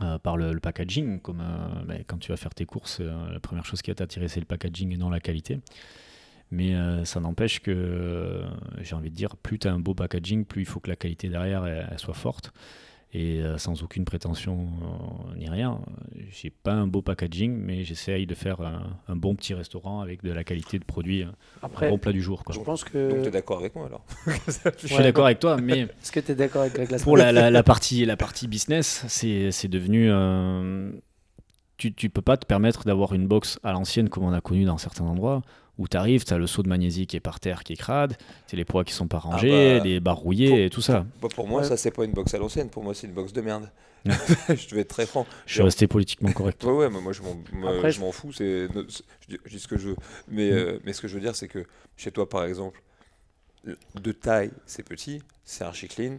euh, 0.00 0.18
par 0.18 0.36
le, 0.36 0.58
packaging, 0.58 1.20
comme 1.20 1.40
euh, 1.40 1.84
ben, 1.84 2.02
quand 2.06 2.18
tu 2.18 2.30
vas 2.30 2.36
faire 2.36 2.54
tes 2.54 2.64
courses, 2.64 2.98
euh, 3.00 3.30
la 3.30 3.40
première 3.40 3.66
chose 3.66 3.82
qui 3.82 3.90
va 3.90 3.94
t'attirer 3.94 4.28
c'est 4.28 4.40
le 4.40 4.46
packaging 4.46 4.92
et 4.92 4.96
non 4.96 5.10
la 5.10 5.20
qualité. 5.20 5.60
Mais 6.54 6.74
euh, 6.74 7.04
ça 7.06 7.18
n'empêche 7.18 7.60
que, 7.60 7.70
euh, 7.74 8.44
j'ai 8.82 8.94
envie 8.94 9.08
de 9.10 9.14
dire, 9.16 9.36
plus 9.38 9.58
tu 9.58 9.66
as 9.68 9.72
un 9.72 9.80
beau 9.80 9.94
packaging, 9.94 10.44
plus 10.44 10.62
il 10.62 10.66
faut 10.66 10.80
que 10.80 10.90
la 10.90 10.96
qualité 10.96 11.28
derrière 11.30 11.64
elle, 11.66 11.88
elle 11.90 11.98
soit 11.98 12.12
forte. 12.14 12.52
Et 13.14 13.40
euh, 13.42 13.58
sans 13.58 13.82
aucune 13.82 14.04
prétention 14.06 14.68
euh, 14.82 15.36
ni 15.38 15.48
rien, 15.48 15.80
j'ai 16.30 16.48
pas 16.50 16.72
un 16.72 16.86
beau 16.86 17.02
packaging, 17.02 17.54
mais 17.56 17.84
j'essaye 17.84 18.26
de 18.26 18.34
faire 18.34 18.60
un, 18.62 18.84
un 19.08 19.16
bon 19.16 19.34
petit 19.34 19.52
restaurant 19.54 20.00
avec 20.00 20.22
de 20.22 20.30
la 20.32 20.44
qualité 20.44 20.78
de 20.78 20.84
produit, 20.84 21.22
un 21.22 21.32
Après, 21.62 21.88
bon 21.90 21.98
plat 21.98 22.12
du 22.12 22.22
jour. 22.22 22.42
Quoi. 22.44 22.54
je 22.54 22.60
pense 22.60 22.84
Donc 22.84 22.92
tu 22.92 22.98
es 22.98 23.22
que. 23.24 23.28
d'accord 23.30 23.58
avec 23.58 23.74
moi 23.74 23.84
alors 23.86 24.04
Je 24.46 24.86
suis 24.86 24.94
Ouais, 24.96 25.02
d'accord 25.02 25.26
avec 25.26 25.40
toi, 25.40 25.56
mais 25.58 25.80
Est-ce 26.02 26.12
que 26.12 26.20
tu 26.20 26.32
es 26.32 26.34
d'accord 26.34 26.62
avec 26.62 26.74
Glassman 26.74 27.00
pour 27.02 27.16
la, 27.18 27.32
la- 27.32 27.50
la 27.50 27.62
partie, 27.62 28.04
la 28.06 28.16
partie 28.16 28.48
business, 28.48 29.04
c'est 29.08 29.50
c'est 29.52 29.68
devenu. 29.68 30.10
euh, 30.10 30.90
tu, 31.76 31.92
tu 31.92 32.08
peux 32.10 32.22
pas 32.22 32.36
te 32.36 32.46
permettre 32.46 32.84
d'avoir 32.84 33.12
une 33.12 33.26
box 33.26 33.58
à 33.62 33.72
l'ancienne 33.72 34.08
comme 34.08 34.24
on 34.24 34.32
a 34.32 34.40
connu 34.40 34.64
dans 34.64 34.78
certains 34.78 35.04
endroits 35.04 35.42
où 35.78 35.88
tu 35.88 35.96
arrives, 35.96 36.24
tu 36.24 36.32
as 36.34 36.38
le 36.38 36.46
seau 36.46 36.62
de 36.62 36.68
magnésie 36.68 37.06
qui 37.06 37.16
est 37.16 37.20
par 37.20 37.40
terre, 37.40 37.64
qui 37.64 37.72
est 37.72 37.76
crade, 37.76 38.16
tu 38.46 38.56
les 38.56 38.64
poids 38.64 38.84
qui 38.84 38.92
sont 38.92 39.08
pas 39.08 39.18
rangés, 39.18 39.78
bah, 39.78 39.84
les 39.84 40.00
barres 40.00 40.16
rouillées 40.18 40.48
pour- 40.48 40.58
et 40.58 40.70
tout 40.70 40.82
ça. 40.82 41.06
Bah, 41.20 41.28
Pour 41.34 41.48
moi, 41.48 41.62
Ouais. 41.62 41.66
ça 41.68 41.76
c'est 41.76 41.90
pas 41.90 42.04
une 42.04 42.12
box 42.12 42.34
à 42.34 42.38
l'ancienne, 42.38 42.68
pour 42.68 42.82
moi 42.84 42.94
c'est 42.94 43.06
une 43.06 43.14
box 43.14 43.32
de 43.32 43.40
merde. 43.40 43.70
je 44.04 44.74
vais 44.74 44.80
être 44.80 44.88
très 44.88 45.06
franc. 45.06 45.26
Je 45.46 45.54
suis 45.54 45.62
resté 45.62 45.86
politiquement 45.86 46.32
correct. 46.32 46.62
Ouais, 46.64 46.72
ouais, 46.72 46.90
mais 46.90 47.00
moi 47.00 47.12
je 47.12 47.22
m'en, 47.22 47.36
moi, 47.52 47.74
Après, 47.76 47.92
je 47.92 48.00
m'en 48.00 48.10
fous, 48.12 48.32
c'est, 48.32 48.66
no- 48.74 48.84
c'est- 48.88 49.04
je, 49.20 49.34
dis, 49.36 49.40
je 49.44 49.50
dis 49.50 49.60
ce 49.60 49.68
que 49.68 49.78
je 49.78 49.88
veux. 49.90 49.96
Mais, 50.28 50.50
Mm. 50.50 50.54
euh, 50.54 50.78
mais 50.84 50.92
ce 50.92 51.00
que 51.00 51.08
je 51.08 51.14
veux 51.14 51.20
dire, 51.20 51.36
c'est 51.36 51.48
que 51.48 51.64
chez 51.96 52.10
toi, 52.10 52.28
par 52.28 52.44
exemple, 52.44 52.82
de 53.94 54.12
taille, 54.12 54.50
c'est 54.66 54.82
petit, 54.82 55.22
c'est 55.44 55.64
archi 55.64 55.86
clean, 55.88 56.18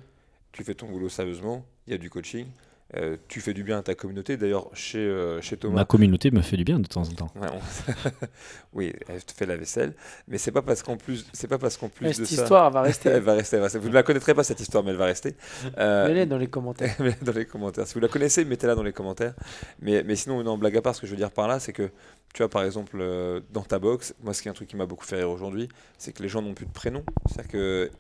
tu 0.53 0.63
fais 0.63 0.73
ton 0.75 0.87
boulot 0.87 1.09
sérieusement, 1.09 1.65
il 1.87 1.91
y 1.91 1.93
a 1.93 1.97
du 1.97 2.09
coaching, 2.09 2.47
euh, 2.95 3.17
tu 3.27 3.41
fais 3.41 3.53
du 3.53 3.63
bien 3.63 3.79
à 3.79 3.81
ta 3.81 3.95
communauté. 3.95 4.37
D'ailleurs, 4.37 4.69
chez, 4.73 4.99
euh, 4.99 5.41
chez 5.41 5.57
Thomas, 5.57 5.75
Ma 5.77 5.85
communauté 5.85 6.29
me 6.31 6.41
fait 6.41 6.57
du 6.57 6.63
bien 6.63 6.79
de 6.79 6.87
temps 6.87 7.01
en 7.01 7.11
temps. 7.13 7.31
Ouais, 7.35 7.47
on- 7.51 8.11
oui, 8.73 8.93
elle 9.07 9.23
te 9.23 9.31
fait 9.33 9.45
la 9.45 9.57
vaisselle, 9.57 9.93
mais 10.27 10.37
c'est 10.37 10.51
pas 10.51 10.61
parce 10.61 10.83
qu'en 10.83 10.97
plus, 10.97 11.25
c'est 11.33 11.47
pas 11.47 11.57
parce 11.57 11.77
qu'en 11.77 11.89
plus 11.89 12.03
Mais 12.05 12.09
de 12.11 12.13
Cette 12.15 12.27
ça, 12.27 12.41
histoire 12.43 12.67
elle 12.67 12.73
va 12.73 12.81
rester. 12.83 13.09
elle 13.13 13.21
va 13.23 13.33
rester, 13.33 13.55
elle 13.55 13.61
va 13.61 13.65
rester. 13.65 13.79
Vous 13.79 13.89
ne 13.89 13.93
la 13.93 14.03
connaîtrez 14.03 14.33
pas 14.35 14.43
cette 14.43 14.59
histoire, 14.59 14.83
mais 14.83 14.91
elle 14.91 14.97
va 14.97 15.05
rester. 15.05 15.35
Euh, 15.77 16.07
Mets-les 16.07 16.25
dans 16.27 16.37
les 16.37 16.47
commentaires. 16.47 16.95
dans 17.23 17.31
les 17.31 17.45
commentaires. 17.45 17.87
Si 17.87 17.93
vous 17.95 17.99
la 17.99 18.07
connaissez, 18.09 18.45
mettez-la 18.45 18.75
dans 18.75 18.83
les 18.83 18.93
commentaires. 18.93 19.33
Mais, 19.81 20.03
mais 20.03 20.15
sinon, 20.15 20.43
non, 20.43 20.57
blague 20.57 20.77
à 20.77 20.81
part, 20.81 20.93
ce 20.95 21.01
que 21.01 21.07
je 21.07 21.11
veux 21.11 21.17
dire 21.17 21.31
par 21.31 21.47
là, 21.47 21.59
c'est 21.59 21.73
que, 21.73 21.89
tu 22.33 22.39
vois, 22.41 22.49
par 22.49 22.63
exemple, 22.63 22.97
euh, 22.99 23.41
dans 23.51 23.61
ta 23.61 23.77
box, 23.77 24.15
moi, 24.23 24.33
ce 24.33 24.41
qui 24.41 24.47
est 24.47 24.51
un 24.51 24.55
truc 24.55 24.67
qui 24.67 24.75
m'a 24.75 24.87
beaucoup 24.87 25.05
fait 25.05 25.17
rire 25.17 25.29
aujourd'hui, 25.29 25.69
c'est 25.99 26.13
que 26.13 26.23
les 26.23 26.29
gens 26.29 26.41
n'ont 26.41 26.55
plus 26.55 26.65
de 26.65 26.71
prénom. 26.71 27.03
C'est-à-dire 27.27 27.51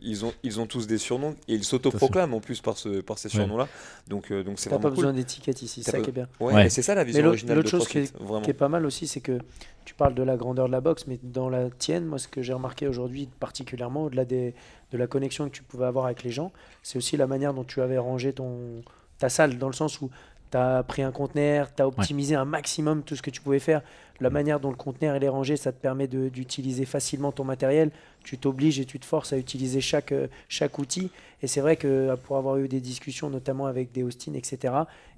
qu'ils 0.01 0.25
ont, 0.25 0.33
ils 0.41 0.59
ont 0.59 0.65
tous 0.65 0.87
des 0.87 0.97
surnoms 0.97 1.35
et 1.47 1.53
ils 1.53 1.63
s'autoproclament 1.63 2.33
en 2.33 2.39
plus 2.39 2.59
par, 2.59 2.75
ce, 2.77 3.01
par 3.01 3.19
ces 3.19 3.27
Ouais. 3.27 3.35
surnoms-là. 3.35 3.67
Donc, 4.07 4.31
euh, 4.31 4.43
donc 4.43 4.57
c'est 4.57 4.71
T'as 4.71 4.77
pas 4.79 4.87
cool. 4.89 4.95
besoin 4.95 5.13
d'étiquette 5.13 5.61
ici, 5.61 5.83
c'est 5.83 5.91
ça 5.91 5.97
pas- 5.99 6.03
qui 6.03 6.09
est 6.09 6.13
bien. 6.13 6.27
Ouais, 6.39 6.51
Ouais. 6.53 6.65
et 6.65 6.69
c'est 6.71 6.81
ça 6.81 6.95
la 6.95 7.03
vision 7.03 7.21
l'autre 7.21 7.29
originale 7.33 7.57
l'autre 7.57 7.69
chose 7.69 7.87
qui 7.87 7.99
est, 7.99 8.15
vraiment. 8.17 8.41
qui 8.41 8.49
est 8.49 8.55
pas 8.55 8.69
mal 8.69 8.87
aussi, 8.87 9.05
c'est 9.05 9.21
que 9.21 9.37
tu 9.85 9.93
parles 9.93 10.15
de 10.15 10.23
la 10.23 10.35
grandeur 10.35 10.65
de 10.65 10.71
la 10.71 10.81
boxe, 10.81 11.05
mais 11.05 11.19
dans 11.21 11.49
la 11.49 11.69
tienne, 11.69 12.05
moi, 12.05 12.17
ce 12.17 12.27
que 12.27 12.41
j'ai 12.41 12.53
remarqué 12.53 12.87
aujourd'hui, 12.87 13.29
particulièrement 13.39 14.05
au-delà 14.05 14.25
des, 14.25 14.55
de 14.91 14.97
la 14.97 15.05
connexion 15.05 15.45
que 15.47 15.53
tu 15.53 15.61
pouvais 15.61 15.85
avoir 15.85 16.05
avec 16.05 16.23
les 16.23 16.31
gens, 16.31 16.51
c'est 16.81 16.97
aussi 16.97 17.17
la 17.17 17.27
manière 17.27 17.53
dont 17.53 17.65
tu 17.65 17.81
avais 17.81 17.99
rangé 17.99 18.33
ton, 18.33 18.81
ta 19.19 19.29
salle, 19.29 19.59
dans 19.59 19.67
le 19.67 19.73
sens 19.73 20.01
où 20.01 20.09
tu 20.51 20.57
as 20.57 20.83
pris 20.83 21.01
un 21.03 21.11
conteneur, 21.11 21.73
tu 21.75 21.81
as 21.83 21.87
optimisé 21.87 22.33
un 22.35 22.45
maximum 22.45 23.03
tout 23.03 23.15
ce 23.15 23.21
que 23.21 23.29
tu 23.29 23.41
pouvais 23.41 23.59
faire. 23.59 23.81
La 24.23 24.29
manière 24.29 24.61
dont 24.61 24.69
le 24.69 24.77
conteneur 24.77 25.21
est 25.21 25.27
rangé, 25.27 25.57
ça 25.57 25.73
te 25.73 25.81
permet 25.81 26.07
d'utiliser 26.07 26.85
facilement 26.85 27.33
ton 27.33 27.43
matériel. 27.43 27.91
Tu 28.23 28.37
t'obliges 28.37 28.79
et 28.79 28.85
tu 28.85 28.97
te 28.97 29.05
forces 29.05 29.33
à 29.33 29.37
utiliser 29.37 29.81
chaque, 29.81 30.13
euh, 30.13 30.27
chaque 30.47 30.79
outil. 30.79 31.11
Et 31.41 31.47
c'est 31.47 31.59
vrai 31.59 31.75
que 31.75 31.87
euh, 31.89 32.15
pour 32.15 32.37
avoir 32.37 32.55
eu 32.57 32.69
des 32.69 32.79
discussions, 32.79 33.29
notamment 33.29 33.65
avec 33.65 33.91
des 33.91 34.01
Austin, 34.01 34.33
etc., 34.35 34.73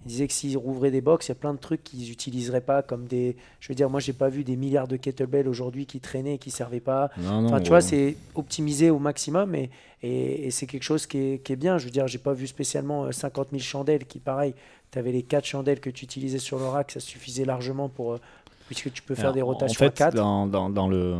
ils 0.05 0.07
disaient 0.07 0.27
que 0.27 0.33
s'ils 0.33 0.57
rouvraient 0.57 0.89
des 0.89 1.01
box, 1.01 1.27
il 1.27 1.29
y 1.29 1.31
a 1.33 1.35
plein 1.35 1.53
de 1.53 1.59
trucs 1.59 1.83
qu'ils 1.83 2.09
n'utiliseraient 2.09 2.61
pas, 2.61 2.81
comme 2.81 3.05
des. 3.05 3.35
Je 3.59 3.67
veux 3.69 3.75
dire, 3.75 3.91
moi, 3.91 3.99
j'ai 3.99 4.13
pas 4.13 4.29
vu 4.29 4.43
des 4.43 4.55
milliards 4.55 4.87
de 4.87 4.97
kettlebells 4.97 5.47
aujourd'hui 5.47 5.85
qui 5.85 5.99
traînaient 5.99 6.35
et 6.35 6.37
qui 6.39 6.49
servaient 6.49 6.79
pas. 6.79 7.11
Non, 7.17 7.41
non, 7.41 7.49
Enfin, 7.49 7.61
tu 7.61 7.69
vois, 7.69 7.81
c'est 7.81 8.17
optimisé 8.33 8.89
au 8.89 8.97
maximum 8.97 9.53
et, 9.53 9.69
et, 10.01 10.47
et 10.47 10.51
c'est 10.51 10.65
quelque 10.65 10.81
chose 10.81 11.05
qui 11.05 11.19
est, 11.19 11.43
qui 11.43 11.53
est 11.53 11.57
bien. 11.57 11.77
Je 11.77 11.85
veux 11.85 11.91
dire, 11.91 12.07
j'ai 12.07 12.17
pas 12.17 12.33
vu 12.33 12.47
spécialement 12.47 13.05
euh, 13.05 13.11
50 13.11 13.49
000 13.51 13.61
chandelles 13.61 14.05
qui, 14.05 14.17
pareil, 14.17 14.55
tu 14.91 14.97
avais 14.97 15.11
les 15.11 15.21
4 15.21 15.45
chandelles 15.45 15.79
que 15.79 15.91
tu 15.91 16.05
utilisais 16.05 16.39
sur 16.39 16.57
le 16.57 16.65
rack, 16.65 16.89
ça 16.91 16.99
suffisait 16.99 17.45
largement 17.45 17.87
pour. 17.87 18.17
Puisque 18.67 18.91
tu 18.91 19.01
peux 19.01 19.15
faire 19.15 19.25
Alors, 19.25 19.35
des 19.35 19.41
rotations 19.41 19.85
en 19.85 19.89
fait, 19.89 20.01
à 20.01 20.11
4. 20.11 20.15
Dans, 20.15 20.47
dans, 20.47 20.69
dans 20.69 20.87
le, 20.87 21.15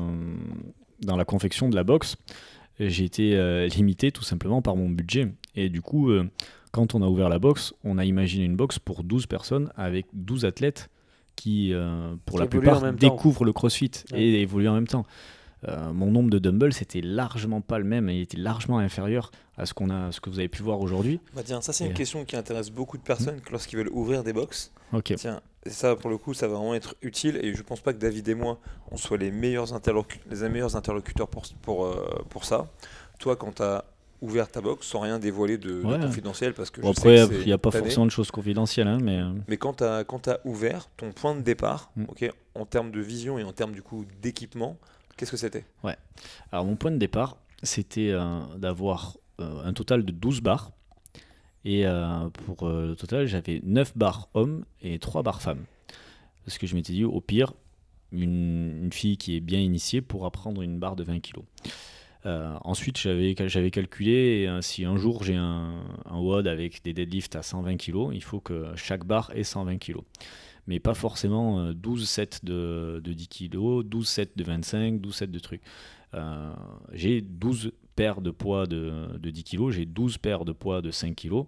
dans 1.01 1.15
la 1.15 1.25
confection 1.25 1.69
de 1.69 1.75
la 1.75 1.83
box, 1.83 2.15
j'ai 2.79 3.05
été 3.05 3.35
euh, 3.35 3.67
limité 3.67 4.11
tout 4.11 4.23
simplement 4.23 4.61
par 4.61 4.75
mon 4.75 4.89
budget. 4.89 5.31
Et 5.55 5.69
du 5.69 5.81
coup, 5.81 6.09
euh, 6.09 6.29
quand 6.71 6.95
on 6.95 7.01
a 7.01 7.07
ouvert 7.07 7.29
la 7.29 7.39
box, 7.39 7.73
on 7.83 7.97
a 7.97 8.05
imaginé 8.05 8.45
une 8.45 8.55
box 8.55 8.79
pour 8.79 9.03
12 9.03 9.27
personnes 9.27 9.71
avec 9.75 10.05
12 10.13 10.45
athlètes 10.45 10.89
qui, 11.35 11.73
euh, 11.73 12.15
pour 12.25 12.37
Qui 12.37 12.41
la 12.43 12.47
plupart, 12.47 12.81
temps. 12.81 12.93
découvrent 12.93 13.45
le 13.45 13.53
crossfit 13.53 13.91
Ouais. 14.11 14.21
et 14.21 14.41
évoluent 14.41 14.69
en 14.69 14.73
même 14.73 14.87
temps. 14.87 15.05
Euh, 15.67 15.91
mon 15.93 16.11
nombre 16.11 16.29
de 16.29 16.37
dumbbells, 16.39 16.73
c'était 16.73 17.01
largement 17.01 17.61
pas 17.61 17.79
le 17.79 17.85
même, 17.85 18.09
il 18.09 18.21
était 18.21 18.37
largement 18.37 18.77
inférieur 18.79 19.31
à 19.57 19.65
ce, 19.65 19.73
qu'on 19.73 19.89
a, 19.89 20.11
ce 20.11 20.19
que 20.21 20.29
vous 20.29 20.37
avez 20.39 20.47
pu 20.49 20.61
voir 20.61 20.79
aujourd'hui. 20.79 21.19
Bah 21.35 21.41
tiens, 21.43 21.61
ça 21.61 21.73
c'est 21.73 21.85
une 21.85 21.91
Et- 21.91 21.95
question 21.95 22.23
qui 22.25 22.35
intéresse 22.35 22.69
beaucoup 22.69 22.97
de 22.97 23.03
personnes 23.03 23.39
lorsqu'ils 23.51 23.77
veulent 23.77 23.89
ouvrir 23.91 24.23
des 24.23 24.33
box. 24.33 24.71
Ok. 24.93 25.13
Tiens, 25.15 25.41
et 25.65 25.69
ça 25.71 25.95
pour 25.95 26.09
le 26.11 26.17
coup, 26.17 26.33
ça 26.35 26.47
va 26.47 26.55
vraiment 26.55 26.75
être 26.75 26.95
utile 27.01 27.39
et 27.41 27.55
je 27.55 27.63
pense 27.63 27.79
pas 27.79 27.93
que 27.93 27.97
David 27.99 28.27
et 28.27 28.35
moi, 28.35 28.59
on 28.91 28.97
soit 28.97 29.17
les 29.17 29.31
meilleurs, 29.31 29.73
interlocu- 29.73 30.19
les 30.29 30.47
meilleurs 30.49 30.75
interlocuteurs 30.75 31.27
pour, 31.29 31.43
pour, 31.61 31.85
euh, 31.85 32.05
pour 32.29 32.45
ça. 32.45 32.67
Toi, 33.17 33.35
quand 33.35 33.55
tu 33.55 33.63
as 33.63 33.85
ouvert 34.21 34.49
ta 34.49 34.61
box, 34.61 34.85
sans 34.87 34.99
rien 35.01 35.19
dévoiler 35.19 35.57
de, 35.57 35.81
confidentiel, 36.01 36.53
parce 36.53 36.69
que 36.69 36.81
Bon, 36.81 36.93
je 36.93 36.99
après, 36.99 37.25
il 37.41 37.45
n'y 37.45 37.51
a 37.53 37.57
pas 37.57 37.69
tanné, 37.71 37.83
forcément 37.85 38.05
de 38.05 38.11
choses 38.11 38.31
confidentielles, 38.31 38.87
hein, 38.87 38.97
mais... 39.01 39.19
euh, 39.19 39.29
Mais 39.47 39.57
quand 39.57 39.73
tu 39.75 39.83
as, 39.83 40.03
quand 40.03 40.27
as 40.27 40.39
ouvert 40.45 40.89
ton 40.97 41.11
point 41.11 41.35
de 41.35 41.41
départ, 41.41 41.91
Mm. 41.95 42.03
ok, 42.09 42.31
en 42.55 42.65
termes 42.65 42.91
de 42.91 42.99
vision 43.01 43.37
et 43.39 43.43
en 43.43 43.51
termes 43.51 43.71
du 43.73 43.81
coup 43.81 44.05
d'équipement, 44.21 44.77
qu'est-ce 45.17 45.31
que 45.31 45.37
c'était? 45.37 45.65
Alors 46.51 46.65
mon 46.65 46.75
point 46.75 46.91
de 46.91 46.97
départ, 46.97 47.37
c'était 47.63 48.11
euh, 48.11 48.39
d'avoir 48.57 49.17
euh, 49.39 49.63
un 49.63 49.73
total 49.73 50.05
de 50.05 50.11
12 50.11 50.41
barres. 50.41 50.71
Et 51.63 51.87
euh, 51.87 52.29
pour 52.29 52.69
le 52.69 52.93
total, 52.93 53.25
j'avais 53.25 53.59
9 53.63 53.97
barres 53.97 54.29
hommes 54.35 54.65
et 54.81 54.99
3 54.99 55.23
barres 55.23 55.41
femmes. 55.41 55.65
Parce 56.45 56.59
que 56.59 56.67
je 56.67 56.75
m'étais 56.75 56.93
dit, 56.93 57.03
au 57.03 57.21
pire, 57.21 57.53
une, 58.11 58.89
fille 58.93 59.17
qui 59.17 59.35
est 59.35 59.39
bien 59.39 59.59
initiée 59.59 60.01
pourra 60.01 60.29
prendre 60.29 60.61
une 60.61 60.77
barre 60.77 60.95
de 60.95 61.03
20 61.03 61.21
kg. 61.21 61.39
ensuite, 62.63 62.99
j'avais 62.99 63.71
calculé, 63.71 64.47
si 64.61 64.85
un 64.85 64.95
jour 64.95 65.23
j'ai 65.23 65.35
un, 65.35 65.81
un 66.05 66.19
WOD 66.19 66.47
avec 66.47 66.83
des 66.83 66.93
deadlifts 66.93 67.35
à 67.35 67.41
120 67.41 67.77
kg, 67.77 68.13
il 68.13 68.21
faut 68.21 68.39
que 68.39 68.67
chaque 68.75 69.03
barre 69.03 69.31
ait 69.33 69.43
120 69.43 69.79
kg. 69.79 69.97
Mais 70.67 70.79
pas 70.79 70.93
forcément 70.95 71.59
euh, 71.59 71.73
12 71.73 72.07
sets 72.07 72.39
de, 72.43 73.01
de 73.03 73.13
10 73.13 73.27
kg, 73.27 73.83
12 73.83 74.07
sets 74.07 74.31
de 74.35 74.43
25, 74.43 74.99
12 74.99 75.15
sets 75.15 75.27
de 75.27 75.39
trucs. 75.39 75.61
Euh, 76.13 76.53
j'ai 76.93 77.21
12 77.21 77.71
paires 77.95 78.21
de 78.21 78.31
poids 78.31 78.65
de, 78.65 79.17
de 79.17 79.29
10 79.29 79.43
kg, 79.43 79.69
j'ai 79.71 79.85
12 79.85 80.17
paires 80.17 80.45
de 80.45 80.51
poids 80.53 80.81
de 80.81 80.91
5 80.91 81.15
kg. 81.15 81.43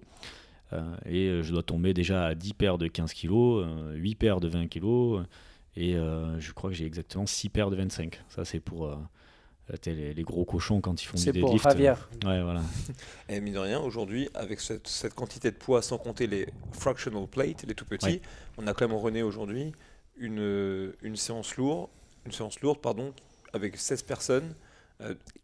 euh, 0.73 0.95
et 1.05 1.27
euh, 1.29 1.43
je 1.43 1.51
dois 1.51 1.63
tomber 1.63 1.93
déjà 1.93 2.25
à 2.27 2.35
10 2.35 2.53
paires 2.53 2.77
de 2.77 2.87
15 2.87 3.13
kg, 3.13 3.65
8 3.95 4.15
paires 4.15 4.39
de 4.39 4.47
20 4.47 4.67
kg, 4.67 5.23
et 5.75 5.95
euh, 5.95 6.39
je 6.39 6.51
crois 6.53 6.69
que 6.71 6.75
j'ai 6.75 6.85
exactement 6.85 7.25
6 7.25 7.49
paires 7.49 7.69
de 7.69 7.75
25. 7.75 8.19
Ça, 8.29 8.45
c'est 8.45 8.59
pour 8.59 8.87
euh, 8.87 8.95
les, 9.85 10.13
les 10.13 10.23
gros 10.23 10.45
cochons 10.45 10.79
quand 10.81 11.01
ils 11.01 11.05
font 11.05 11.17
du 11.17 11.23
C'est 11.23 11.33
pour 11.33 11.49
deadlift. 11.49 11.63
Javier. 11.69 11.93
Ouais, 12.25 12.41
voilà. 12.43 12.61
Et 13.29 13.39
mine 13.41 13.53
de 13.53 13.59
rien, 13.59 13.79
aujourd'hui, 13.79 14.29
avec 14.33 14.59
cette, 14.59 14.87
cette 14.87 15.13
quantité 15.13 15.51
de 15.51 15.55
poids, 15.57 15.81
sans 15.81 15.97
compter 15.97 16.27
les 16.27 16.47
fractional 16.71 17.27
plates, 17.27 17.63
les 17.67 17.75
tout 17.75 17.85
petits, 17.85 18.05
Ouais. 18.05 18.21
on 18.57 18.67
a 18.67 18.73
quand 18.73 18.87
même 18.87 18.97
René 18.97 19.23
aujourd'hui 19.23 19.73
une, 20.17 20.93
une 21.01 21.15
séance 21.15 21.55
lourde, 21.57 21.89
une 22.25 22.31
séance 22.31 22.59
lourde, 22.61 22.79
pardon, 22.79 23.13
avec 23.53 23.77
16 23.77 24.03
personnes, 24.03 24.53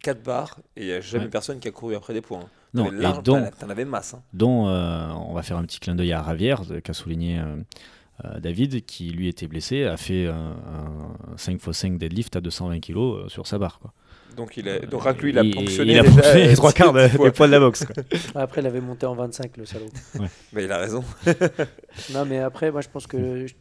4 0.02 0.24
barres, 0.24 0.60
et 0.76 0.82
il 0.82 0.88
n'y 0.88 0.94
a 0.94 1.02
jamais 1.02 1.26
Ouais. 1.26 1.30
personne 1.30 1.60
qui 1.60 1.68
a 1.68 1.72
couru 1.72 1.96
après 1.96 2.14
des 2.14 2.22
points. 2.22 2.40
hein. 2.42 2.50
Non, 2.74 2.90
large- 2.90 3.22
donc, 3.24 3.56
t'en- 3.60 3.70
avais 3.70 3.86
masse. 3.86 4.16
hein. 4.16 4.24
dont 4.34 4.68
euh, 4.68 5.08
on 5.12 5.34
va 5.34 5.44
faire 5.44 5.58
un 5.58 5.64
petit 5.64 5.80
clin 5.80 5.94
d'œil 5.94 6.12
à 6.12 6.24
Javier, 6.26 6.56
euh, 6.72 6.82
qu'a 6.82 6.94
souligné 6.94 7.40
euh, 7.40 7.58
euh, 8.26 8.40
David, 8.40 8.84
qui 8.86 9.12
lui 9.12 9.28
était 9.28 9.46
blessé, 9.48 9.84
a 9.84 9.96
fait 9.96 10.26
euh, 10.26 10.34
un 10.34 11.36
5x5 11.36 12.00
deadlift 12.00 12.36
à 12.36 12.42
220 12.42 12.80
kg 12.80 12.98
euh, 12.98 13.30
sur 13.30 13.46
sa 13.46 13.60
barre. 13.60 13.78
Quoi. 13.80 13.94
Donc, 14.36 14.58
il 14.58 14.68
a, 14.70 14.80
donc 14.80 15.04
lui, 15.22 15.30
il 15.32 15.38
a 15.40 15.44
ponctionné, 15.44 15.94
il 15.94 16.00
a 16.00 16.04
déjà, 16.04 16.34
les 16.36 16.52
euh, 16.52 16.56
trois 16.58 16.72
quarts 16.72 16.94
de- 16.94 17.08
des 17.24 17.32
poids 17.32 17.48
de 17.48 17.52
la 17.52 17.60
boxe. 17.60 17.86
quoi. 17.86 18.04
Après, 18.42 18.62
il 18.62 18.68
avait 18.68 18.82
monté 18.82 19.06
en 19.06 19.14
25, 19.16 19.58
le 19.58 19.66
salaud. 19.66 19.86
Bah, 20.52 20.62
il 20.62 20.72
a 20.72 20.78
raison. 20.78 21.04
non, 22.14 22.26
mais 22.26 22.40
après, 22.40 22.72
moi, 22.72 22.82
je 22.82 22.90
pense 22.90 23.08
que. 23.08 23.46
Tu 23.46 23.56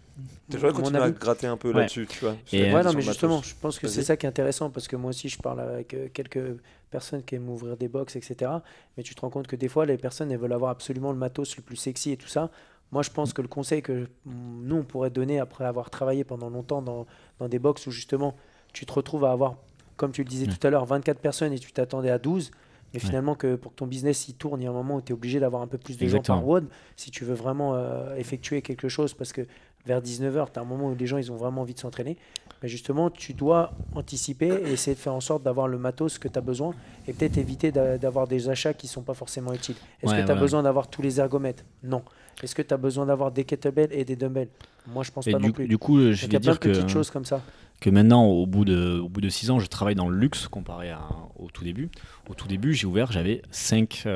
devrais 0.56 0.72
mon 0.72 0.80
continuer 0.80 1.00
à 1.00 1.04
avis- 1.04 1.18
gratter 1.18 1.46
un 1.46 1.56
peu 1.56 1.68
Ouais. 1.72 1.80
là-dessus, 1.80 2.06
tu 2.06 2.20
vois. 2.20 2.36
Et, 2.52 2.62
euh, 2.62 2.64
Ouais, 2.66 2.72
question 2.72 2.82
non, 2.82 2.88
mais 2.90 2.94
matos. 2.96 3.04
justement, 3.04 3.42
je 3.42 3.54
pense 3.60 3.78
que 3.78 3.88
c'est 3.88 4.02
ça 4.02 4.16
qui 4.16 4.26
est 4.26 4.28
intéressant 4.28 4.70
parce 4.70 4.86
que 4.88 4.96
moi 4.96 5.10
aussi, 5.10 5.28
je 5.28 5.38
parle 5.38 5.60
avec 5.60 5.94
euh, 5.94 6.08
quelques 6.12 6.56
personnes 6.90 7.22
qui 7.22 7.34
aiment 7.36 7.48
ouvrir 7.48 7.76
des 7.76 7.88
box, 7.88 8.16
etc. 8.16 8.50
Mais 8.96 9.02
tu 9.02 9.14
te 9.14 9.20
rends 9.22 9.30
compte 9.30 9.46
que 9.46 9.56
des 9.56 9.68
fois, 9.68 9.86
les 9.86 9.96
personnes, 9.96 10.30
elles 10.30 10.38
veulent 10.38 10.52
avoir 10.52 10.70
absolument 10.70 11.12
le 11.12 11.18
matos 11.18 11.56
le 11.56 11.62
plus 11.62 11.76
sexy 11.76 12.12
et 12.12 12.16
tout 12.18 12.28
ça. 12.28 12.50
Moi, 12.92 13.02
je 13.02 13.08
pense 13.10 13.32
que 13.32 13.40
le 13.40 13.48
conseil 13.48 13.80
que 13.80 14.06
nous, 14.26 14.76
on 14.76 14.82
pourrait 14.84 15.08
donner 15.08 15.38
après 15.40 15.64
avoir 15.64 15.88
travaillé 15.88 16.24
pendant 16.24 16.50
longtemps 16.50 16.82
dans, 16.82 17.06
dans 17.38 17.48
des 17.48 17.58
box 17.58 17.86
où 17.86 17.90
justement, 17.90 18.36
tu 18.74 18.84
te 18.84 18.92
retrouves 18.92 19.24
à 19.24 19.32
avoir, 19.32 19.56
comme 19.96 20.12
tu 20.12 20.22
le 20.22 20.28
disais 20.28 20.46
tout 20.46 20.66
à 20.66 20.70
l'heure, 20.70 20.84
24 20.86 21.18
personnes 21.18 21.52
et 21.52 21.58
tu 21.58 21.72
t'attendais 21.72 22.10
à 22.10 22.18
12. 22.18 22.50
Mais 22.94 23.00
Ouais. 23.00 23.06
finalement, 23.08 23.34
que 23.34 23.54
pour 23.56 23.72
que 23.72 23.76
ton 23.76 23.86
business 23.86 24.28
il 24.28 24.34
tourne, 24.34 24.60
il 24.60 24.64
y 24.64 24.66
a 24.66 24.70
un 24.70 24.74
moment 24.74 24.96
où 24.96 25.00
tu 25.00 25.12
es 25.12 25.14
obligé 25.14 25.40
d'avoir 25.40 25.62
un 25.62 25.66
peu 25.66 25.78
plus 25.78 25.96
de 25.96 26.02
Exactement. 26.04 26.36
gens 26.38 26.42
par 26.42 26.48
WOD 26.48 26.66
si 26.96 27.10
tu 27.10 27.24
veux 27.24 27.32
vraiment 27.34 27.74
euh, 27.74 28.14
effectuer 28.16 28.60
quelque 28.60 28.88
chose. 28.90 29.14
Parce 29.14 29.32
que 29.32 29.46
vers 29.86 30.02
19h, 30.02 30.48
tu 30.52 30.58
as 30.58 30.62
un 30.62 30.66
moment 30.66 30.88
où 30.88 30.94
les 30.94 31.06
gens 31.06 31.16
ils 31.16 31.32
ont 31.32 31.36
vraiment 31.36 31.62
envie 31.62 31.72
de 31.72 31.78
s'entraîner. 31.78 32.18
Mais 32.62 32.68
justement, 32.68 33.08
tu 33.08 33.32
dois 33.32 33.72
anticiper 33.94 34.46
et 34.46 34.72
essayer 34.72 34.94
de 34.94 35.00
faire 35.00 35.14
en 35.14 35.20
sorte 35.22 35.42
d'avoir 35.42 35.68
le 35.68 35.78
matos 35.78 36.18
que 36.18 36.28
tu 36.28 36.38
as 36.38 36.42
besoin 36.42 36.74
et 37.08 37.12
peut-être 37.14 37.38
éviter 37.38 37.72
d'a- 37.72 37.96
d'avoir 37.98 38.28
des 38.28 38.50
achats 38.50 38.74
qui 38.74 38.86
sont 38.88 39.02
pas 39.02 39.14
forcément 39.14 39.54
utiles. 39.54 39.74
Est-ce 40.02 40.12
Ouais, 40.12 40.20
que 40.20 40.26
tu 40.26 40.30
as 40.30 40.34
besoin 40.36 40.62
d'avoir 40.62 40.88
tous 40.88 41.00
les 41.02 41.18
ergomètres? 41.18 41.64
Non. 41.82 42.02
Est-ce 42.42 42.54
que 42.54 42.62
tu 42.62 42.74
as 42.74 42.76
besoin 42.76 43.06
d'avoir 43.06 43.32
des 43.32 43.44
kettlebells 43.44 43.88
et 43.92 44.04
des 44.04 44.16
dumbbells? 44.16 44.48
Moi, 44.86 45.02
je 45.02 45.10
pense 45.12 45.26
Et 45.26 45.32
pas 45.32 45.38
non 45.38 45.46
du, 45.46 45.52
plus. 45.52 45.66
du 45.66 45.78
coup, 45.78 45.98
je 45.98 46.10
Donc, 46.10 46.18
il 46.20 46.24
y 46.24 46.28
vais 46.32 46.38
dire 46.40 46.52
de 46.54 46.58
que, 46.58 46.68
petites 46.68 46.88
choses 46.88 47.10
comme 47.10 47.24
ça. 47.24 47.40
Que 47.82 47.90
maintenant, 47.90 48.24
au 48.24 48.46
bout, 48.46 48.64
de, 48.64 49.00
au 49.00 49.08
bout 49.08 49.20
de 49.20 49.28
6 49.28 49.50
ans, 49.50 49.58
je 49.58 49.66
travaille 49.66 49.96
dans 49.96 50.08
le 50.08 50.16
luxe 50.16 50.46
comparé 50.46 50.90
à, 50.90 51.00
au 51.36 51.50
tout 51.50 51.64
début. 51.64 51.90
Au 52.30 52.34
tout 52.34 52.46
début, 52.46 52.74
j'ai 52.74 52.86
ouvert, 52.86 53.10
j'avais 53.10 53.42
5, 53.50 54.06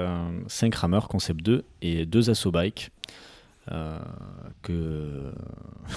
rameurs 0.72 1.08
Concept 1.08 1.42
2 1.42 1.64
et 1.82 2.06
2 2.06 2.30
Asso 2.30 2.50
Bike 2.52 2.90
euh, 3.72 3.98
que 4.62 5.32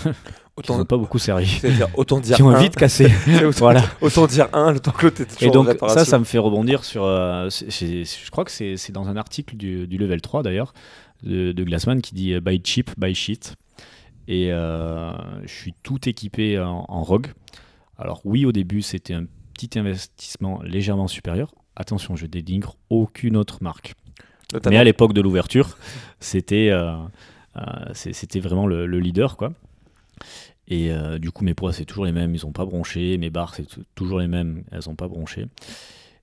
qui 0.64 0.72
n'ont 0.72 0.84
pas 0.86 0.98
beaucoup 0.98 1.20
servi. 1.20 1.62
autant 1.94 2.20
dire 2.20 2.36
Qui 2.38 2.42
ont 2.42 2.50
un, 2.50 2.60
vite 2.60 2.76
cassé. 2.76 3.06
autant, 3.46 3.60
voilà. 3.60 3.84
autant 4.02 4.26
dire 4.26 4.50
un, 4.54 4.72
le 4.72 4.80
temps 4.80 4.92
que 4.92 5.06
l'autre 5.06 5.22
Et 5.40 5.52
donc 5.52 5.70
ça, 5.88 6.04
ça 6.04 6.18
me 6.18 6.24
fait 6.24 6.40
rebondir 6.40 6.84
sur... 6.84 7.04
euh, 7.04 7.50
je 7.50 8.32
crois 8.32 8.46
que 8.46 8.52
c'est 8.52 8.92
dans 8.92 9.08
un 9.08 9.16
article 9.16 9.56
du, 9.56 9.86
du 9.86 9.98
Level 10.00 10.22
3 10.22 10.42
d'ailleurs, 10.42 10.74
de, 11.22 11.52
de 11.52 11.64
Glassman 11.64 12.02
qui 12.02 12.16
dit 12.16 12.34
euh, 12.34 12.42
Buy 12.42 12.60
cheap, 12.64 12.90
buy 12.98 13.14
shit. 13.14 13.56
Et 14.32 14.54
euh, 14.54 15.12
je 15.42 15.52
suis 15.52 15.74
tout 15.82 16.08
équipé 16.08 16.60
en, 16.60 16.86
en 16.88 17.04
Rogue. 17.04 17.28
Alors 17.98 18.22
oui, 18.26 18.46
au 18.46 18.52
début, 18.52 18.84
c'était 18.84 19.16
un 19.16 19.26
petit 19.56 19.78
investissement 19.80 20.62
légèrement 20.62 21.08
supérieur. 21.08 21.54
Attention, 21.76 22.16
je 22.16 22.28
dénigre 22.28 22.78
aucune 22.92 23.36
autre 23.36 23.58
marque. 23.64 23.96
Notamment- 24.54 24.74
Mais 24.76 24.78
à 24.80 24.84
l'époque 24.84 25.14
de 25.14 25.22
l'ouverture, 25.22 25.78
c'était 26.20 26.70
euh, 26.70 26.94
euh, 27.58 27.62
c'était 27.94 28.40
vraiment 28.40 28.68
le, 28.68 28.86
le 28.86 29.00
leader. 29.00 29.36
quoi. 29.36 29.52
Et 30.68 30.92
euh, 30.92 31.18
du 31.18 31.32
coup, 31.32 31.44
mes 31.44 31.56
poids, 31.56 31.74
c'est 31.74 31.86
toujours 31.86 32.06
les 32.06 32.12
mêmes, 32.12 32.36
ils 32.36 32.46
n'ont 32.46 32.52
pas 32.52 32.66
bronché. 32.66 33.18
Mes 33.18 33.32
barres, 33.32 33.56
c'est 33.56 33.66
toujours 33.96 34.20
les 34.20 34.28
mêmes, 34.28 34.64
elles 34.72 34.82
n'ont 34.88 34.96
pas 34.96 35.08
bronché. 35.08 35.48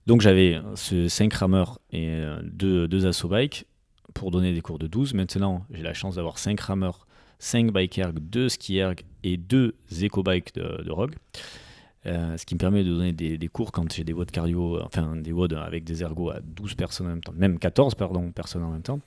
Donc 0.06 0.20
j'avais 0.20 0.60
ce 0.76 1.08
5 1.08 1.32
rameurs 1.34 1.80
et 1.92 2.22
2 2.44 2.86
deux, 2.86 3.06
Asso 3.06 3.26
Bike 3.28 3.66
pour 4.14 4.30
donner 4.30 4.52
des 4.52 4.60
cours 4.60 4.78
de 4.78 4.86
12. 4.86 5.14
Maintenant, 5.14 5.66
j'ai 5.72 5.82
la 5.82 5.94
chance 5.94 6.14
d'avoir 6.14 6.38
5 6.38 6.60
rameurs, 6.60 7.05
5 7.38 7.70
bike 7.72 7.98
erg, 7.98 8.18
2 8.18 8.48
ski 8.48 8.78
erg 8.78 8.96
et 9.22 9.36
2 9.36 9.74
éco 10.02 10.22
bike 10.22 10.54
de, 10.54 10.82
de 10.82 10.90
Rogue. 10.90 11.14
Euh, 12.06 12.36
ce 12.36 12.46
qui 12.46 12.54
me 12.54 12.60
permet 12.60 12.84
de 12.84 12.90
donner 12.90 13.12
des, 13.12 13.48
cours 13.48 13.72
quand 13.72 13.92
j'ai 13.92 14.04
des 14.04 14.12
WOD 14.12 14.30
cardio, 14.30 14.80
enfin 14.84 15.16
des 15.16 15.32
WOD 15.32 15.54
avec 15.54 15.82
des 15.82 16.02
ergos 16.02 16.30
à 16.30 16.38
12 16.40 16.74
personnes 16.74 17.08
en 17.08 17.10
même 17.10 17.20
temps, 17.20 17.32
même 17.34 17.58
14 17.58 17.96
pardon, 17.96 18.30
personnes 18.30 18.62
en 18.62 18.70
même 18.70 18.82
temps. 18.82 19.00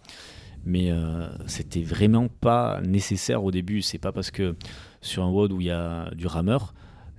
Mais 0.65 0.91
euh, 0.91 1.29
c'était 1.47 1.81
vraiment 1.83 2.27
pas 2.27 2.81
nécessaire 2.81 3.41
au 3.45 3.51
début. 3.51 3.81
C'est 3.81 3.97
pas 3.99 4.11
parce 4.11 4.31
que 4.31 4.55
sur 5.01 5.23
un 5.23 5.29
WOD 5.29 5.53
où 5.53 5.61
il 5.61 5.67
y 5.67 5.71
a 5.71 6.11
du 6.11 6.27
rameur 6.27 6.73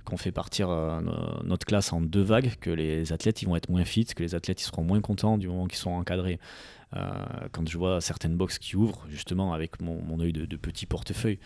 qu'on 0.05 0.17
fait 0.17 0.31
partir 0.31 0.69
euh, 0.69 1.01
no- 1.01 1.43
notre 1.43 1.65
classe 1.65 1.91
en 1.93 2.01
deux 2.01 2.21
vagues 2.21 2.53
que 2.59 2.69
les 2.69 3.11
athlètes 3.11 3.41
ils 3.41 3.47
vont 3.47 3.55
être 3.55 3.69
moins 3.69 3.83
fit, 3.85 4.05
que 4.05 4.21
les 4.21 4.35
athlètes 4.35 4.61
ils 4.61 4.65
seront 4.65 4.83
moins 4.83 5.01
contents 5.01 5.39
du 5.39 5.47
moment 5.47 5.65
qu'ils 5.65 5.79
sont 5.79 5.91
encadrés. 5.91 6.39
Euh, 6.95 7.13
quand 7.51 7.67
je 7.69 7.77
vois 7.77 8.01
certaines 8.01 8.35
boxes 8.35 8.59
qui 8.59 8.75
ouvrent, 8.75 9.05
justement 9.09 9.53
avec 9.53 9.81
mon, 9.81 10.01
mon 10.01 10.19
œil 10.19 10.33
de, 10.33 10.45
de 10.45 10.57
petit 10.57 10.85
portefeuille, 10.85 11.39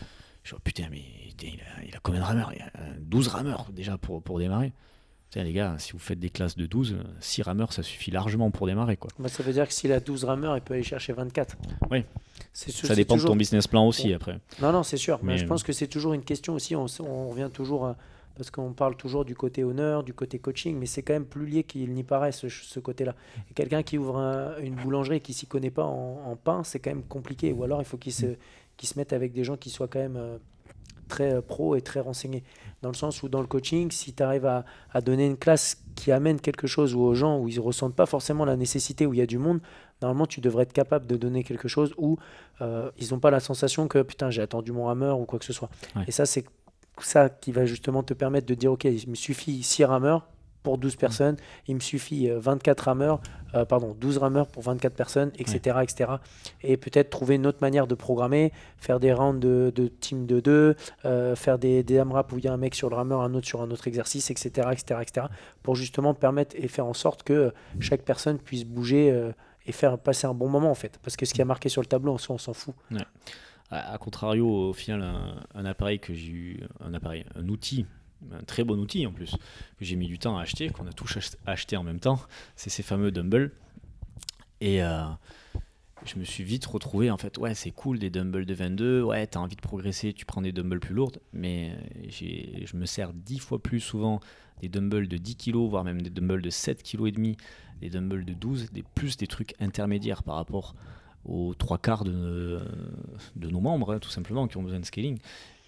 je 0.43 0.51
vois 0.51 0.59
putain, 0.63 0.87
mais 0.89 1.03
il, 1.41 1.59
a, 1.61 1.83
il 1.87 1.95
a 1.95 1.99
combien 2.01 2.19
de 2.21 2.25
rameurs? 2.25 2.51
Il 2.55 2.61
a 2.61 2.65
euh, 2.79 2.93
12 2.99 3.27
rameurs 3.27 3.67
déjà 3.71 3.97
pour, 3.97 4.21
pour 4.23 4.39
démarrer. 4.39 4.73
Putain, 5.29 5.43
les 5.43 5.53
gars, 5.53 5.75
si 5.79 5.91
vous 5.91 5.99
faites 5.99 6.19
des 6.19 6.29
classes 6.29 6.55
de 6.55 6.65
12, 6.65 6.97
6 7.19 7.41
rameurs 7.43 7.73
ça 7.73 7.83
suffit 7.83 8.09
largement 8.11 8.51
pour 8.51 8.67
démarrer. 8.67 8.95
Quoi. 8.97 9.09
Bah, 9.19 9.27
ça 9.29 9.43
veut 9.43 9.53
dire 9.53 9.67
que 9.67 9.73
s'il 9.73 9.91
a 9.91 9.99
12 9.99 10.23
rameurs, 10.23 10.55
il 10.57 10.61
peut 10.61 10.73
aller 10.75 10.83
chercher 10.83 11.13
24. 11.13 11.57
Oui. 11.91 12.03
Sûr- 12.53 12.87
Ça 12.87 12.95
dépend 12.95 13.17
de 13.17 13.23
ton 13.23 13.35
business 13.35 13.67
plan 13.67 13.87
aussi 13.87 14.13
après. 14.13 14.39
Non, 14.61 14.71
non, 14.71 14.83
c'est 14.83 14.97
sûr. 14.97 15.19
Mais, 15.23 15.33
Mais, 15.33 15.37
je 15.39 15.45
euh, 15.45 15.47
pense 15.47 15.63
que 15.63 15.73
c'est 15.73 15.87
toujours 15.87 16.13
une 16.13 16.23
question 16.23 16.53
aussi. 16.53 16.75
On, 16.75 16.85
on 17.01 17.29
revient 17.29 17.49
toujours. 17.53 17.85
à- 17.87 17.97
parce 18.35 18.51
qu'on 18.51 18.73
parle 18.73 18.95
toujours 18.97 19.23
du 19.25 19.35
côté 19.35 19.63
honneur, 19.63 20.03
du 20.03 20.13
côté 20.13 20.39
coaching, 20.39 20.77
mais 20.77 20.85
c'est 20.85 21.01
quand 21.03 21.13
même 21.13 21.25
plus 21.25 21.45
lié 21.45 21.63
qu'il 21.63 21.93
n'y 21.93 22.03
paraît 22.03 22.31
ce, 22.31 22.49
ce 22.49 22.79
côté-là. 22.79 23.15
Quelqu'un 23.55 23.81
qui 23.83 23.97
ouvre 23.97 24.17
un- 24.17 24.57
une 24.59 24.75
boulangerie 24.75 25.17
et 25.17 25.21
qui 25.21 25.33
s'y 25.33 25.47
connaît 25.47 25.71
pas 25.71 25.85
en, 25.85 26.21
en 26.31 26.35
pain, 26.35 26.63
c'est 26.63 26.79
quand 26.79 26.89
même 26.91 27.03
compliqué. 27.03 27.53
Ou 27.53 27.63
alors 27.63 27.81
il 27.81 27.85
faut 27.85 27.97
qu'il 27.97 28.13
se, 28.13 28.25
mette 28.97 29.13
avec 29.13 29.31
des 29.33 29.43
gens 29.43 29.55
qui 29.57 29.69
soient 29.69 29.87
quand 29.87 29.99
même 29.99 30.17
euh, 30.17 30.37
très 31.07 31.33
euh, 31.35 31.41
pro 31.41 31.75
et 31.75 31.81
très 31.81 31.99
renseignés. 32.01 32.43
Dans 32.81 32.89
le 32.89 32.95
sens 32.95 33.23
où 33.23 33.29
dans 33.29 33.41
le 33.41 33.47
coaching, 33.47 33.89
si 33.91 34.13
tu 34.13 34.21
arrives 34.21 34.45
à, 34.45 34.65
à 34.91 35.01
donner 35.01 35.25
une 35.25 35.37
classe 35.37 35.81
qui 35.95 36.11
amène 36.11 36.39
quelque 36.41 36.67
chose 36.67 36.93
ou 36.93 37.01
aux 37.01 37.15
gens 37.15 37.39
où 37.39 37.47
ils 37.47 37.55
ne 37.55 37.61
ressentent 37.61 37.95
pas 37.95 38.05
forcément 38.05 38.43
la 38.45 38.57
nécessité, 38.57 39.05
où 39.05 39.13
il 39.13 39.17
y 39.17 39.23
a 39.23 39.25
du 39.25 39.37
monde, 39.37 39.59
normalement 40.01 40.25
tu 40.27 40.41
devrais 40.41 40.63
être 40.63 40.73
capable 40.73 41.07
de 41.07 41.15
donner 41.15 41.43
quelque 41.43 41.67
chose 41.69 41.93
où 41.97 42.17
euh, 42.61 42.91
ils 42.99 43.11
n'ont 43.11 43.19
pas 43.19 43.31
la 43.31 43.39
sensation 43.39 43.87
que 43.87 44.01
putain 44.01 44.29
j'ai 44.29 44.41
attendu 44.41 44.71
mon 44.73 44.85
rameur 44.85 45.19
ou 45.19 45.25
quoi 45.25 45.39
que 45.39 45.45
ce 45.45 45.53
soit. 45.53 45.69
Ouais. 45.95 46.03
Et 46.07 46.11
ça 46.11 46.25
c'est 46.25 46.43
ça 47.03 47.29
qui 47.29 47.51
va 47.51 47.65
justement 47.65 48.03
te 48.03 48.13
permettre 48.13 48.47
de 48.47 48.53
dire 48.53 48.71
ok 48.71 48.85
il 48.85 49.09
me 49.09 49.15
suffit 49.15 49.63
6 49.63 49.85
rameurs 49.85 50.27
pour 50.65 50.79
12 50.79 50.95
personnes, 50.97 51.37
il 51.67 51.75
me 51.75 51.79
suffit 51.79 52.27
euh, 52.27 52.39
24 52.39 52.79
rameurs, 52.81 53.21
euh, 53.53 53.63
pardon 53.65 53.95
12 54.01 54.17
rameurs 54.17 54.47
pour 54.47 54.63
24 54.63 54.93
personnes, 54.93 55.31
etc. 55.37 55.77
etc. 55.83 56.13
Et 56.63 56.75
peut-être 56.75 57.11
trouver 57.11 57.35
une 57.35 57.45
autre 57.45 57.59
manière 57.61 57.85
de 57.85 57.93
programmer, 57.93 58.51
faire 58.77 58.99
des 58.99 59.13
rounds 59.13 59.39
de, 59.39 59.71
de 59.73 59.87
team 59.87 60.25
de 60.25 60.39
deux, 60.39 60.75
euh, 61.05 61.35
faire 61.35 61.59
des, 61.59 61.83
des 61.83 61.99
AMRAP 61.99 62.33
où 62.33 62.39
il 62.39 62.45
y 62.45 62.47
a 62.47 62.53
un 62.53 62.57
mec 62.57 62.73
sur 62.73 62.89
le 62.89 62.95
rameur, 62.95 63.21
un 63.21 63.35
autre 63.35 63.45
sur 63.45 63.61
un 63.61 63.69
autre 63.69 63.87
exercice, 63.87 64.31
etc. 64.31 64.69
etc., 64.71 64.99
etc. 65.03 65.27
pour 65.61 65.75
justement 65.75 66.15
permettre 66.15 66.55
et 66.57 66.67
faire 66.67 66.87
en 66.87 66.95
sorte 66.95 67.21
que 67.21 67.53
chaque 67.79 68.01
personne 68.01 68.39
puisse 68.39 68.65
bouger 68.65 69.11
euh, 69.11 69.31
et 69.67 69.71
faire 69.71 69.99
passer 69.99 70.25
un 70.25 70.33
bon 70.33 70.49
moment 70.49 70.71
en 70.71 70.75
fait. 70.75 70.99
Parce 71.03 71.15
que 71.15 71.27
ce 71.27 71.33
qui 71.35 71.43
a 71.43 71.45
marqué 71.45 71.69
sur 71.69 71.81
le 71.81 71.87
tableau, 71.87 72.11
en 72.11 72.17
soi, 72.17 72.35
on 72.35 72.39
s'en 72.39 72.53
fout. 72.53 72.73
A, 73.71 73.97
contrario, 73.97 74.69
au 74.69 74.73
final, 74.73 75.01
un, 75.53 75.65
appareil 75.65 75.99
que 75.99 76.13
j'ai 76.13 76.31
eu, 76.31 76.59
un 76.81 76.93
appareil, 76.93 77.25
un 77.35 77.49
outil, 77.49 77.85
un 78.31 78.43
très 78.43 78.63
bon 78.63 78.79
outil 78.79 79.05
en 79.07 79.11
plus, 79.11 79.31
que 79.79 79.85
j'ai 79.85 79.95
mis 79.95 80.07
du 80.07 80.19
temps 80.19 80.37
à 80.37 80.41
acheter, 80.41 80.69
qu'on 80.69 80.87
a 80.87 80.93
tous 80.93 81.17
ach- 81.17 81.35
acheté 81.45 81.75
en 81.75 81.83
même 81.83 81.99
temps, 81.99 82.19
c'est 82.55 82.69
ces 82.69 82.83
fameux 82.83 83.11
dumbbells. 83.11 83.51
Et 84.61 84.83
euh, 84.83 85.03
je 86.05 86.19
me 86.19 86.23
suis 86.23 86.43
vite 86.43 86.65
retrouvé, 86.65 87.09
en 87.09 87.17
fait, 87.17 87.37
ouais, 87.39 87.55
c'est 87.55 87.71
cool 87.71 87.97
des 87.97 88.09
dumbbells 88.09 88.45
de 88.45 88.53
22, 88.53 89.01
ouais, 89.01 89.25
t'as 89.25 89.39
envie 89.39 89.55
de 89.55 89.61
progresser, 89.61 90.13
tu 90.13 90.25
prends 90.25 90.41
des 90.41 90.51
dumbbells 90.51 90.79
plus 90.79 90.93
lourdes, 90.93 91.19
mais 91.33 91.75
je 92.09 92.77
me 92.77 92.85
sers 92.85 93.13
10 93.13 93.39
fois 93.39 93.61
plus 93.61 93.79
souvent 93.79 94.19
des 94.61 94.69
dumbbells 94.69 95.07
de 95.07 95.17
10 95.17 95.35
kg, 95.37 95.55
voire 95.67 95.83
même 95.83 96.01
des 96.01 96.09
dumbbells 96.09 96.41
de 96.41 96.49
7 96.49 96.83
kg 96.83 97.07
et 97.07 97.11
demi, 97.11 97.35
des 97.81 97.89
dumbbells 97.89 98.25
de 98.25 98.33
12, 98.33 98.71
des, 98.71 98.83
plus 98.83 99.17
des 99.17 99.27
trucs 99.27 99.53
intermédiaires 99.59 100.23
par 100.23 100.35
rapport 100.35 100.75
aux 101.25 101.53
trois 101.53 101.77
quarts 101.77 102.03
de, 102.03 102.59
nos 103.35 103.59
membres, 103.59 103.93
hein, 103.93 103.99
tout 103.99 104.09
simplement, 104.09 104.47
qui 104.47 104.57
ont 104.57 104.63
besoin 104.63 104.79
de 104.79 104.85
scaling. 104.85 105.17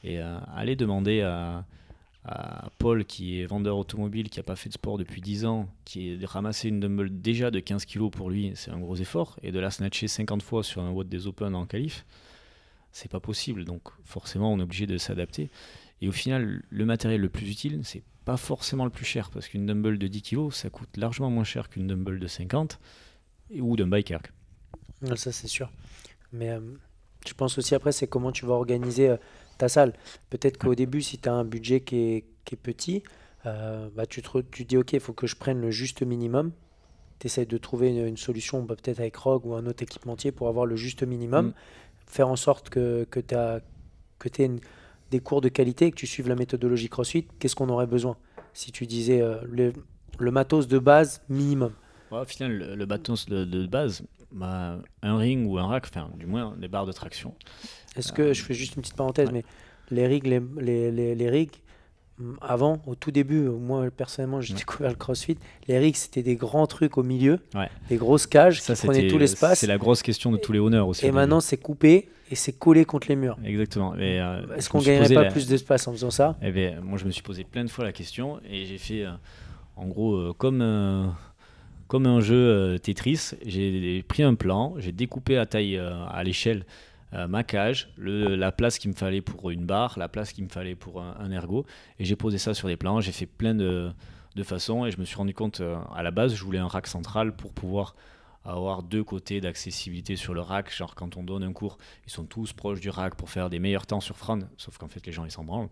Et 0.04 0.20
euh, 0.20 0.38
aller 0.56 0.76
demander 0.76 1.22
à, 1.22 1.66
Paul, 2.78 3.06
qui 3.06 3.40
est 3.40 3.46
vendeur 3.46 3.78
automobile, 3.78 4.30
qui 4.30 4.40
n'a 4.40 4.44
pas 4.44 4.58
fait 4.58 4.68
de 4.68 4.74
sport 4.74 4.98
depuis 4.98 5.22
10 5.22 5.46
ans, 5.46 5.70
qui 5.86 6.10
est 6.10 6.18
de 6.18 6.26
ramasser 6.26 6.68
une 6.68 6.82
dumbbell 6.82 7.22
déjà 7.22 7.52
de 7.52 7.60
15 7.62 7.86
kg 7.86 8.10
pour 8.10 8.30
lui, 8.30 8.52
c'est 8.56 8.70
un 8.70 8.80
gros 8.80 8.98
effort, 8.98 9.40
et 9.44 9.54
de 9.54 9.60
la 9.60 9.72
snatcher 9.72 10.10
50 10.10 10.42
fois 10.42 10.62
sur 10.62 10.82
un 10.82 10.92
WOD 10.92 11.08
des 11.08 11.26
Open 11.28 11.56
en 11.56 11.66
qualif, 11.66 12.06
c'est 12.92 13.10
pas 13.10 13.22
possible. 13.22 13.64
Donc 13.64 13.84
forcément, 14.04 14.52
on 14.52 14.60
est 14.60 14.64
obligé 14.64 14.88
de 14.88 14.98
s'adapter. 14.98 15.50
Et 16.02 16.10
au 16.10 16.12
final, 16.12 16.64
le 16.70 16.86
matériel 16.86 17.22
le 17.22 17.30
plus 17.30 17.50
utile, 17.50 17.80
c'est 17.84 18.04
pas 18.26 18.38
forcément 18.38 18.84
le 18.84 18.92
plus 18.92 19.06
cher, 19.06 19.30
parce 19.32 19.48
qu'une 19.48 19.66
dumbbell 19.66 19.98
de 19.98 20.08
10 20.08 20.22
kg, 20.22 20.52
ça 20.52 20.70
coûte 20.70 20.98
largement 20.98 21.30
moins 21.30 21.46
cher 21.46 21.70
qu'une 21.70 21.88
dumbbell 21.88 22.20
de 22.20 22.28
50 22.28 22.80
et- 23.52 23.62
ou 23.62 23.78
d'un 23.78 23.88
bike. 23.88 24.14
Ça, 25.16 25.32
c'est 25.32 25.48
sûr. 25.48 25.70
Mais 26.34 26.50
euh, 26.50 26.60
je 27.28 27.34
pense 27.34 27.58
aussi 27.58 27.76
après, 27.76 27.92
c'est 27.92 28.08
comment 28.08 28.32
tu 28.32 28.46
vas 28.46 28.54
organiser 28.54 29.10
euh, 29.10 29.18
ta 29.58 29.70
salle. 29.70 29.94
Peut-être 30.30 30.58
qu'au 30.58 30.76
début, 30.76 31.02
si 31.02 31.18
tu 31.18 31.30
as 31.30 31.34
un 31.34 31.46
budget 31.46 31.82
qui 31.82 31.98
est, 31.98 32.26
qui 32.46 32.56
est 32.56 32.58
petit, 32.58 33.04
euh, 33.46 33.90
bah, 33.96 34.06
tu, 34.06 34.22
te, 34.22 34.40
tu 34.40 34.64
te 34.64 34.70
dis, 34.70 34.78
OK, 34.78 34.94
il 34.94 35.00
faut 35.00 35.14
que 35.14 35.28
je 35.28 35.36
prenne 35.36 35.62
le 35.62 35.72
juste 35.72 36.02
minimum. 36.02 36.52
Tu 37.20 37.28
essaies 37.28 37.46
de 37.46 37.58
trouver 37.58 37.90
une, 37.90 38.08
une 38.08 38.18
solution, 38.18 38.64
bah, 38.64 38.76
peut-être 38.76 39.00
avec 39.00 39.16
Rogue 39.16 39.46
ou 39.46 39.54
un 39.56 39.66
autre 39.66 39.84
équipementier, 39.84 40.32
pour 40.32 40.48
avoir 40.48 40.66
le 40.66 40.76
juste 40.76 41.04
minimum. 41.04 41.48
Mm. 41.48 41.54
Faire 42.08 42.28
en 42.30 42.36
sorte 42.36 42.70
que, 42.70 43.06
que 43.10 43.20
tu 43.20 43.36
aies 44.42 44.52
des 45.12 45.20
cours 45.20 45.42
de 45.42 45.50
qualité, 45.50 45.92
que 45.92 45.96
tu 45.96 46.08
suives 46.08 46.28
la 46.28 46.36
méthodologie 46.36 46.90
CrossFit. 46.90 47.28
Qu'est-ce 47.40 47.56
qu'on 47.56 47.70
aurait 47.70 47.88
besoin? 47.88 48.18
Si 48.54 48.72
tu 48.72 48.88
disais 48.88 49.22
euh, 49.22 49.38
le, 49.48 49.74
le 50.18 50.32
matos 50.32 50.68
de 50.68 50.80
base 50.80 51.22
minimum. 51.30 51.74
Ouais, 52.12 52.20
au 52.20 52.26
final, 52.26 52.58
le, 52.58 52.86
de, 52.86 53.46
de 53.46 53.68
base, 53.68 54.04
bah, 54.32 54.78
un 55.02 55.18
ring 55.18 55.48
ou 55.50 55.58
un 55.58 55.68
rack, 55.68 55.86
enfin, 55.90 56.10
du 56.18 56.26
moins 56.26 56.56
des 56.58 56.68
barres 56.68 56.86
de 56.86 56.92
traction. 56.92 57.34
Est-ce 57.96 58.12
que, 58.12 58.34
je 58.34 58.44
fais 58.44 58.54
juste 58.54 58.76
une 58.76 58.82
petite 58.82 58.96
parenthèse, 58.96 59.28
ouais. 59.30 59.34
mais 59.34 59.46
les 59.90 60.06
rigs, 60.08 60.26
les, 60.28 60.42
les, 60.60 60.92
les, 60.92 61.16
les 61.16 61.30
rigs, 61.30 61.52
hum, 62.20 62.38
avant, 62.42 62.82
au 62.86 62.96
tout 62.96 63.12
début, 63.12 63.46
euh, 63.48 63.52
moi 63.52 63.90
personnellement, 63.90 64.42
j'ai 64.42 64.54
Ouais. 64.54 64.60
découvert 64.60 64.90
le 64.92 64.96
CrossFit. 64.98 65.38
Les 65.68 65.78
rigs, 65.80 65.96
c'était 65.96 66.24
des 66.24 66.36
grands 66.36 66.68
trucs 66.68 66.98
au 66.98 67.04
milieu, 67.04 67.40
Ouais. 67.56 67.70
des 67.90 67.96
grosses 67.98 68.28
cages 68.28 68.62
Ça, 68.62 68.76
qui 68.76 68.86
prenaient 68.86 69.08
tout 69.08 69.18
l'espace. 69.18 69.60
C'est 69.60 69.68
la 69.68 69.78
grosse 69.78 70.02
question 70.04 70.32
de 70.32 70.38
tous 70.38 70.52
les 70.52 70.60
honneurs 70.60 70.88
aussi. 70.88 71.06
Et 71.06 71.12
maintenant, 71.12 71.40
c'est 71.40 71.58
coupé 71.58 72.10
et 72.30 72.36
c'est 72.36 72.52
collé 72.52 72.84
contre 72.84 73.08
les 73.08 73.16
murs. 73.16 73.38
Exactement. 73.46 73.94
Euh, 73.98 74.46
Est-ce 74.58 74.70
qu'on 74.70 74.80
gagnerait 74.82 75.14
pas 75.14 75.24
la- 75.24 75.32
plus 75.32 75.48
d'espace 75.48 75.88
en 75.88 75.94
faisant 75.94 76.12
ça? 76.12 76.36
Eh 76.42 76.52
ben, 76.52 76.82
moi, 76.82 76.98
je 76.98 77.06
me 77.06 77.12
suis 77.12 77.24
posé 77.24 77.46
plein 77.46 77.64
de 77.64 77.70
fois 77.70 77.86
la 77.86 77.94
question 77.94 78.40
et 78.50 78.66
j'ai 78.66 78.78
fait, 78.78 79.06
euh, 79.06 79.12
en 79.78 79.88
gros, 79.88 80.16
euh, 80.16 80.34
comme, 80.38 80.62
euh, 80.62 81.08
comme 81.88 82.06
un 82.06 82.20
jeu 82.20 82.36
euh, 82.36 82.78
Tetris, 82.78 83.32
j'ai 83.46 84.04
pris 84.04 84.24
un 84.24 84.36
plan, 84.36 84.76
j'ai 84.78 84.92
découpé 84.92 85.38
à 85.38 85.46
taille, 85.46 85.78
euh, 85.78 86.06
à 86.08 86.24
l'échelle, 86.24 86.66
euh, 87.14 87.28
ma 87.28 87.44
cage, 87.44 87.90
la 87.98 88.52
place 88.52 88.80
qu'il 88.80 88.92
me 88.92 88.96
fallait 88.96 89.22
pour 89.22 89.50
une 89.50 89.66
barre, 89.66 89.98
la 89.98 90.10
place 90.10 90.34
qu'il 90.34 90.44
me 90.44 90.50
fallait 90.50 90.76
pour 90.76 91.02
un, 91.02 91.32
ergot, 91.32 91.66
et 92.00 92.06
j'ai 92.06 92.18
posé 92.18 92.38
ça 92.38 92.54
sur 92.54 92.68
des 92.68 92.76
plans. 92.76 93.00
J'ai 93.00 93.14
fait 93.14 93.26
plein 93.26 93.56
de, 93.56 93.92
de 94.36 94.44
façons 94.44 94.86
et 94.86 94.92
je 94.92 95.00
me 95.00 95.06
suis 95.06 95.16
rendu 95.16 95.34
compte, 95.34 95.62
à 95.96 96.04
la 96.04 96.12
base, 96.12 96.36
je 96.36 96.44
voulais 96.44 96.60
un 96.60 96.68
rack 96.68 96.88
central 96.88 97.34
pour 97.34 97.54
pouvoir 97.54 97.96
avoir 98.44 98.84
deux 98.84 99.04
côtés 99.04 99.40
d'accessibilité 99.40 100.18
sur 100.18 100.34
le 100.34 100.42
rack. 100.42 100.74
Genre, 100.74 100.96
quand 100.96 101.16
on 101.16 101.24
donne 101.24 101.44
un 101.44 101.54
cours, 101.54 101.78
ils 102.06 102.12
sont 102.12 102.26
tous 102.26 102.52
proches 102.52 102.82
du 102.82 102.90
rack 102.90 103.16
pour 103.16 103.30
faire 103.30 103.50
des 103.50 103.60
meilleurs 103.60 103.88
temps 103.88 104.02
sur 104.02 104.18
Fran, 104.18 104.40
sauf 104.58 104.78
qu'en 104.78 104.90
fait, 104.90 105.06
les 105.06 105.14
gens, 105.14 105.24
ils 105.24 105.32
s'en 105.32 105.46
branlent 105.46 105.70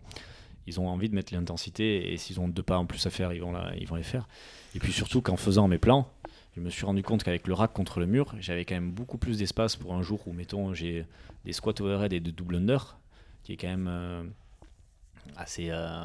ils 0.66 0.80
ont 0.80 0.88
envie 0.88 1.08
de 1.08 1.14
mettre 1.14 1.32
l'intensité 1.34 2.12
et 2.12 2.16
s'ils 2.16 2.40
ont 2.40 2.48
deux 2.48 2.62
pas 2.62 2.78
en 2.78 2.86
plus 2.86 3.04
à 3.06 3.10
faire, 3.10 3.32
ils 3.32 3.40
vont, 3.40 3.52
la- 3.52 3.74
ils 3.76 3.86
vont 3.86 3.96
les 3.96 4.02
faire. 4.02 4.28
Et 4.74 4.78
puis 4.78 4.92
surtout 4.92 5.22
qu'en 5.22 5.36
faisant 5.36 5.68
mes 5.68 5.78
plans, 5.78 6.08
je 6.56 6.60
me 6.60 6.70
suis 6.70 6.84
rendu 6.86 7.02
compte 7.02 7.22
qu'avec 7.22 7.46
le 7.46 7.54
rack 7.54 7.72
contre 7.72 8.00
le 8.00 8.06
mur, 8.06 8.34
j'avais 8.40 8.64
quand 8.64 8.74
même 8.74 8.90
beaucoup 8.90 9.18
plus 9.18 9.38
d'espace 9.38 9.76
pour 9.76 9.94
un 9.94 10.02
jour 10.02 10.20
où, 10.26 10.32
mettons, 10.32 10.72
j'ai 10.74 11.06
des 11.44 11.52
squats 11.52 11.74
overhead 11.80 12.12
et 12.12 12.20
des 12.20 12.32
double 12.32 12.56
under, 12.56 12.96
qui 13.42 13.52
est 13.52 13.56
quand 13.56 13.68
même 13.68 13.86
euh, 13.88 14.22
assez, 15.36 15.68
euh, 15.70 16.04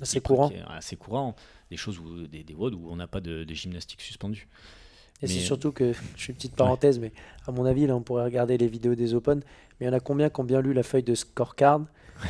Assez 0.00 0.20
courant. 0.20 0.50
assez 0.68 0.96
courant. 0.96 1.34
Des 1.70 1.76
choses 1.76 1.98
où, 1.98 2.26
des, 2.26 2.42
des 2.42 2.54
WOD 2.54 2.74
où 2.74 2.88
on 2.90 2.96
n'a 2.96 3.06
pas 3.06 3.20
de, 3.20 3.44
de 3.44 3.54
gymnastique 3.54 4.00
suspendue. 4.00 4.48
Et 5.22 5.26
c'est 5.28 5.38
surtout 5.40 5.70
que, 5.72 5.92
je 6.16 6.24
fais 6.24 6.32
une 6.32 6.36
petite 6.36 6.56
parenthèse, 6.56 6.98
mais 6.98 7.12
à 7.46 7.52
mon 7.52 7.64
avis, 7.64 7.86
là, 7.86 7.94
on 7.94 8.02
pourrait 8.02 8.24
regarder 8.24 8.58
les 8.58 8.66
vidéos 8.66 8.94
des 8.96 9.14
Open, 9.14 9.38
mais 9.80 9.86
il 9.86 9.88
y 9.88 9.88
en 9.88 9.96
a 9.96 10.00
combien 10.00 10.28
qui 10.30 10.40
ont 10.40 10.44
bien 10.44 10.60
lu 10.60 10.72
la 10.74 10.82
feuille 10.82 11.04
de 11.04 11.14
scorecard, 11.14 11.82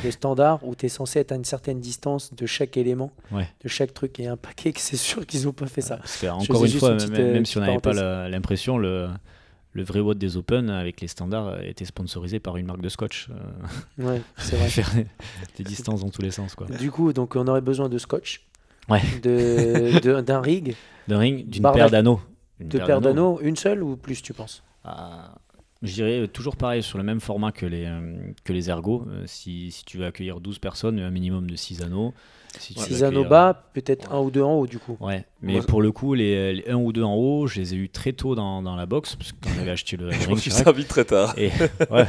de 0.03 0.11
standard, 0.11 0.59
où 0.65 0.75
tu 0.75 0.85
es 0.85 0.89
censé 0.89 1.19
être 1.19 1.31
à 1.31 1.35
une 1.35 1.45
certaine 1.45 1.79
distance 1.79 2.33
de 2.33 2.45
chaque 2.45 2.77
élément, 2.77 3.11
Ouais. 3.31 3.47
de 3.63 3.67
chaque 3.69 3.93
truc, 3.93 4.19
et 4.19 4.27
un 4.27 4.37
paquet 4.37 4.71
que 4.73 4.79
c'est 4.79 4.97
sûr 4.97 5.25
qu'ils 5.25 5.43
n'ont 5.45 5.51
pas 5.53 5.67
fait 5.67 5.81
ça. 5.81 5.97
Parce 5.97 6.17
que, 6.17 6.27
Je 6.27 6.31
encore 6.31 6.65
une 6.65 6.71
fois, 6.71 6.89
une 6.91 6.95
même, 6.97 7.09
petite, 7.09 7.19
euh, 7.19 7.33
même 7.33 7.45
si 7.45 7.57
on 7.57 7.61
n'avait 7.61 7.77
pas 7.79 8.27
l'impression, 8.29 8.77
le, 8.77 9.07
le 9.73 9.83
vrai 9.83 9.99
WOD 9.99 10.17
des 10.17 10.37
Open 10.37 10.69
avec 10.69 11.01
les 11.01 11.07
standards 11.07 11.47
euh, 11.47 11.61
était 11.61 11.85
sponsorisé 11.85 12.39
par 12.39 12.57
une 12.57 12.65
marque 12.67 12.81
de 12.81 12.89
scotch. 12.89 13.29
euh, 13.29 14.03
Ouais, 14.07 14.21
c'est 14.37 14.55
vrai. 14.55 14.67
faire 14.69 14.89
des- 15.57 15.63
distances 15.63 16.01
dans 16.01 16.09
tous 16.09 16.21
les 16.21 16.31
sens. 16.31 16.55
quoi. 16.55 16.67
Du 16.67 16.89
coup, 16.91 17.13
donc 17.13 17.35
on 17.35 17.47
aurait 17.47 17.61
besoin 17.61 17.89
de 17.89 17.97
scotch, 17.97 18.45
Ouais. 18.89 19.01
de- 19.21 20.21
d'un 20.21 20.41
rig, 20.41 20.75
D'un 21.07 21.17
ring, 21.19 21.47
d'une 21.49 21.63
paire 21.71 21.89
d'anneaux. 21.89 22.19
Une 22.59 22.69
de 22.69 22.79
paires 22.79 23.01
d'anneaux, 23.01 23.39
une 23.41 23.55
seule 23.57 23.83
ou 23.83 23.97
plus, 23.97 24.21
tu 24.21 24.33
penses? 24.33 24.63
Ah, 24.85 25.35
je 25.83 25.93
dirais 25.93 26.21
euh, 26.21 26.27
toujours 26.27 26.55
pareil, 26.55 26.81
sur 26.81 26.97
le 26.97 27.03
même 27.03 27.19
format 27.19 27.51
que 27.51 27.65
les, 27.65 27.85
euh, 27.85 28.15
que 28.45 28.53
les 28.53 28.69
ergots. 28.69 29.05
Euh, 29.09 29.23
si, 29.25 29.69
si 29.71 29.83
tu 29.83 29.97
veux 29.97 30.05
accueillir 30.05 30.39
12 30.39 30.59
personnes, 30.59 30.99
un 30.99 31.11
minimum 31.11 31.49
de 31.49 31.55
6 31.55 31.81
anneaux. 31.83 32.13
Si 32.57 32.73
tu 32.73 32.79
veux 32.79 32.85
6 32.85 33.03
anneaux 33.03 33.25
bas, 33.25 33.69
peut-être 33.73 34.11
un 34.13 34.19
ou 34.19 34.31
deux 34.31 34.41
en 34.43 34.53
haut 34.53 34.67
du 34.67 34.79
coup. 34.79 34.95
Ouais, 35.01 35.25
mais 35.41 35.53
Moi, 35.53 35.63
pour 35.63 35.81
le 35.81 35.91
coup, 35.91 36.13
les, 36.13 36.53
les 36.53 36.69
1 36.69 36.75
ou 36.75 36.93
2 36.93 37.03
en 37.03 37.15
haut, 37.15 37.47
je 37.47 37.59
les 37.59 37.73
ai 37.73 37.77
eu 37.77 37.89
très 37.89 38.13
tôt 38.13 38.33
dans, 38.35 38.61
dans 38.61 38.75
la 38.75 38.85
box, 38.85 39.15
parce 39.15 39.31
que 39.33 39.37
quand 39.43 39.49
j'avais 39.55 39.71
acheté 39.71 39.97
le 39.97 40.09
Je 40.11 40.19
ring, 40.19 40.29
m'en 40.29 40.35
suis 40.37 40.51
servi 40.51 40.85
très 40.85 41.03
tard. 41.03 41.33
Et, 41.37 41.49
ouais. 41.91 42.05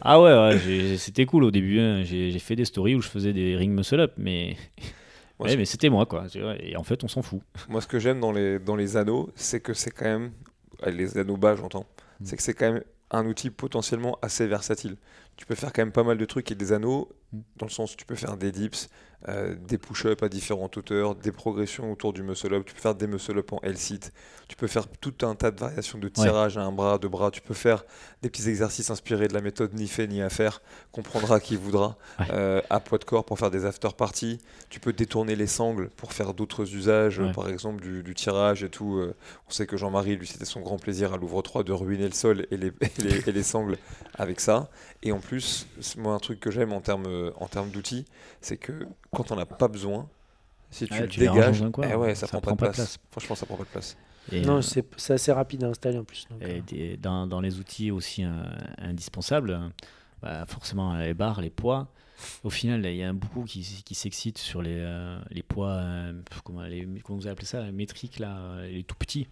Ah 0.00 0.20
ouais, 0.20 0.32
ouais, 0.32 0.96
c'était 0.98 1.26
cool 1.26 1.44
au 1.44 1.50
début. 1.50 1.80
hein. 1.80 2.02
J'ai 2.04 2.30
j'ai 2.30 2.38
fait 2.38 2.54
des 2.54 2.66
stories 2.66 2.94
où 2.94 3.00
je 3.00 3.08
faisais 3.08 3.32
des 3.32 3.56
ring 3.56 3.72
muscle 3.72 3.98
up, 3.98 4.12
mais, 4.18 4.56
Moi, 5.40 5.48
ouais, 5.48 5.56
mais 5.56 5.64
c'était 5.64 5.88
moi 5.88 6.04
quoi. 6.06 6.26
Et 6.60 6.76
en 6.76 6.82
fait, 6.84 7.02
on 7.02 7.08
s'en 7.08 7.22
fout. 7.22 7.40
Moi, 7.68 7.80
ce 7.80 7.86
que 7.86 7.98
j'aime 7.98 8.20
dans 8.20 8.30
les, 8.32 8.58
dans 8.58 8.76
les 8.76 8.96
anneaux, 8.96 9.30
c'est 9.34 9.60
que 9.60 9.72
c'est 9.72 9.90
quand 9.90 10.04
même. 10.04 10.30
Les 10.86 11.16
anneaux 11.18 11.36
bas, 11.38 11.56
j'entends. 11.56 11.86
Mm. 12.20 12.24
C'est 12.24 12.36
que 12.36 12.42
c'est 12.42 12.54
quand 12.54 12.72
même 12.72 12.82
un 13.10 13.26
outil 13.26 13.50
potentiellement 13.50 14.18
assez 14.22 14.46
versatile. 14.46 14.96
Tu 15.36 15.46
peux 15.46 15.54
faire 15.54 15.72
quand 15.72 15.82
même 15.82 15.92
pas 15.92 16.04
mal 16.04 16.18
de 16.18 16.24
trucs 16.24 16.50
avec 16.50 16.58
des 16.58 16.72
anneaux, 16.72 17.08
Mm. 17.32 17.40
dans 17.56 17.66
le 17.66 17.70
sens 17.70 17.92
où 17.92 17.96
tu 17.96 18.06
peux 18.06 18.14
faire 18.14 18.36
des 18.38 18.52
dips, 18.52 18.88
euh, 19.26 19.56
des 19.66 19.78
push-ups 19.78 20.22
à 20.22 20.28
différentes 20.28 20.76
hauteurs, 20.76 21.14
des 21.16 21.32
progressions 21.32 21.90
autour 21.90 22.12
du 22.12 22.22
muscle-up, 22.22 22.64
tu 22.64 22.72
peux 22.74 22.80
faire 22.80 22.94
des 22.94 23.06
muscle-up 23.08 23.52
en 23.52 23.58
L-sit, 23.64 24.12
tu 24.46 24.54
peux 24.56 24.68
faire 24.68 24.86
tout 25.00 25.12
un 25.26 25.34
tas 25.34 25.50
de 25.50 25.58
variations 25.58 25.98
de 25.98 26.08
tirage 26.08 26.56
à 26.56 26.62
un 26.62 26.70
bras, 26.70 26.98
deux 26.98 27.08
bras, 27.08 27.30
tu 27.32 27.40
peux 27.40 27.52
faire 27.54 27.84
des 28.22 28.30
petits 28.30 28.48
exercices 28.48 28.90
inspirés 28.90 29.26
de 29.26 29.34
la 29.34 29.40
méthode 29.40 29.74
ni 29.74 29.88
fait 29.88 30.06
ni 30.06 30.22
à 30.22 30.30
faire, 30.30 30.62
comprendra 30.92 31.40
qui 31.40 31.56
voudra, 31.56 31.96
Ouais. 32.20 32.26
euh, 32.32 32.60
à 32.70 32.78
poids 32.78 32.98
de 32.98 33.04
corps 33.04 33.24
pour 33.24 33.38
faire 33.38 33.50
des 33.50 33.64
after 33.66 33.88
parties, 33.96 34.38
tu 34.70 34.78
peux 34.78 34.92
détourner 34.92 35.34
les 35.34 35.48
sangles 35.48 35.90
pour 35.96 36.12
faire 36.12 36.32
d'autres 36.32 36.74
usages, 36.74 37.18
Ouais. 37.18 37.32
par 37.32 37.48
exemple 37.48 37.82
du, 37.82 38.02
du 38.04 38.14
tirage 38.14 38.62
et 38.62 38.68
tout. 38.70 38.98
euh, 38.98 39.14
on 39.48 39.50
sait 39.50 39.66
que 39.66 39.76
Jean-Marie, 39.76 40.14
lui, 40.16 40.26
c'était 40.28 40.44
son 40.44 40.60
grand 40.60 40.78
plaisir 40.78 41.12
à 41.12 41.16
Louvre 41.16 41.42
3 41.42 41.64
de 41.64 41.72
ruiner 41.72 42.06
le 42.06 42.14
sol 42.14 42.46
et 42.52 42.56
les, 42.56 42.68
et 42.80 43.02
les, 43.02 43.28
et 43.28 43.32
les 43.32 43.42
sangles 43.42 43.76
avec 44.14 44.38
ça. 44.40 44.68
Et 45.02 45.10
en 45.12 45.18
plus, 45.20 45.66
c'est- 45.80 45.98
moi, 45.98 46.14
un 46.14 46.18
truc 46.18 46.38
que 46.40 46.50
j'aime 46.52 46.72
en 46.72 46.80
termes 46.80 47.32
en 47.36 47.46
termes 47.48 47.70
d'outils, 47.70 48.04
c'est 48.40 48.56
que 48.56 48.72
quand 49.12 49.30
on 49.32 49.36
n'a 49.36 49.46
pas 49.46 49.68
besoin, 49.68 50.08
si 50.70 50.86
tu 50.86 50.92
Ouais, 50.92 51.00
le 51.00 51.08
tu 51.08 51.20
dégages, 51.20 51.60
dans 51.60 51.66
un 51.66 51.70
coin, 51.70 51.88
eh 51.90 51.94
ouais, 51.94 52.14
ça, 52.14 52.26
prend, 52.26 52.40
pas 52.40 52.52
de 52.52 52.56
place. 52.56 52.74
place. 52.76 52.98
Franchement, 53.10 53.36
ça 53.36 53.46
prend 53.46 53.56
pas 53.56 53.64
de 53.64 53.68
place. 53.68 53.96
Et, 54.30 54.42
non, 54.42 54.58
euh, 54.58 54.62
c'est 54.96 55.12
assez 55.14 55.32
rapide 55.32 55.64
à 55.64 55.68
installer 55.68 55.98
en 55.98 56.04
plus. 56.04 56.26
donc, 56.30 56.42
et 56.42 56.62
euh, 56.72 56.96
dans, 56.98 57.26
dans 57.26 57.40
les 57.40 57.58
outils 57.58 57.90
aussi 57.90 58.24
euh, 58.24 58.30
indispensables, 58.76 59.58
bah, 60.20 60.44
forcément 60.46 60.96
les 60.96 61.14
barres, 61.14 61.40
les 61.40 61.50
poids. 61.50 61.88
Au 62.42 62.50
final, 62.50 62.84
il 62.84 62.96
y 62.96 63.04
a 63.04 63.12
beaucoup 63.12 63.44
qui, 63.44 63.82
qui 63.84 63.94
s'excitent 63.94 64.38
sur 64.38 64.60
les, 64.60 64.76
euh, 64.76 65.18
les 65.30 65.42
poids, 65.42 65.70
euh, 65.76 66.12
comment, 66.44 66.62
les, 66.62 66.86
comment 67.04 67.18
vous 67.18 67.28
appelez 67.28 67.46
ça, 67.46 67.62
les 67.64 67.72
métriques, 67.72 68.18
là, 68.18 68.60
les 68.66 68.82
tout 68.82 68.96
petits. 68.96 69.28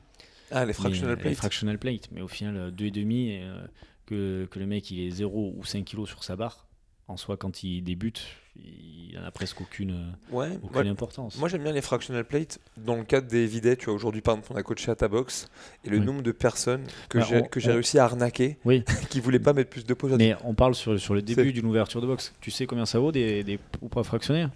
Ah, 0.50 0.64
les 0.64 0.72
fractional 0.72 1.10
euh, 1.10 1.16
les 1.16 1.20
plates. 1.22 1.34
fractional 1.34 1.78
plate. 1.78 2.08
Mais 2.12 2.20
au 2.20 2.28
final, 2.28 2.56
euh, 2.56 2.70
2,5, 2.70 3.40
euh, 3.42 3.66
que, 4.06 4.46
que 4.50 4.58
le 4.58 4.66
mec 4.66 4.90
il 4.90 5.00
est 5.00 5.10
0 5.10 5.54
ou 5.56 5.64
5 5.64 5.84
kilos 5.84 6.08
sur 6.08 6.22
sa 6.22 6.36
barre, 6.36 6.66
en 7.08 7.16
soi, 7.16 7.36
quand 7.36 7.62
il 7.62 7.82
débute, 7.82 8.22
il 8.64 9.14
n'en 9.18 9.24
a 9.26 9.30
presque 9.30 9.60
aucune, 9.62 10.14
Ouais, 10.30 10.48
aucune 10.62 10.82
moi, 10.82 10.90
importance. 10.92 11.38
moi, 11.38 11.48
j'aime 11.48 11.62
bien 11.62 11.72
les 11.72 11.80
fractional 11.80 12.24
plates 12.24 12.58
dans 12.76 12.96
le 12.96 13.04
cadre 13.04 13.26
des 13.28 13.46
videts. 13.46 13.76
Tu 13.76 13.86
vois, 13.86 13.94
aujourd'hui, 13.94 14.20
par 14.20 14.34
exemple, 14.34 14.52
on 14.52 14.56
a 14.56 14.62
coaché 14.62 14.90
à 14.90 14.94
ta 14.94 15.08
box 15.08 15.48
et 15.84 15.90
le 15.90 15.98
Oui. 15.98 16.04
nombre 16.04 16.22
de 16.22 16.32
personnes 16.32 16.84
que 17.08 17.18
Bah, 17.18 17.26
j'ai 17.28 17.70
on- 17.70 17.72
réussi 17.74 17.98
à 17.98 18.04
arnaquer 18.04 18.58
Oui. 18.66 18.84
qui 19.08 19.20
voulaient 19.20 19.38
pas 19.38 19.52
mettre 19.54 19.70
plus 19.70 19.86
de 19.86 19.94
poids. 19.94 20.10
Mais 20.18 20.34
on 20.44 20.52
parle 20.54 20.74
sur, 20.74 21.00
sur 21.00 21.14
le 21.14 21.22
début 21.22 21.52
d'une 21.52 21.66
ouverture 21.66 22.00
de 22.02 22.06
box. 22.06 22.34
Tu 22.40 22.50
sais 22.50 22.66
combien 22.66 22.84
ça 22.84 22.98
vaut 22.98 23.10
des, 23.12 23.42
des 23.42 23.58
poids 23.90 24.04
fractionnaires? 24.04 24.50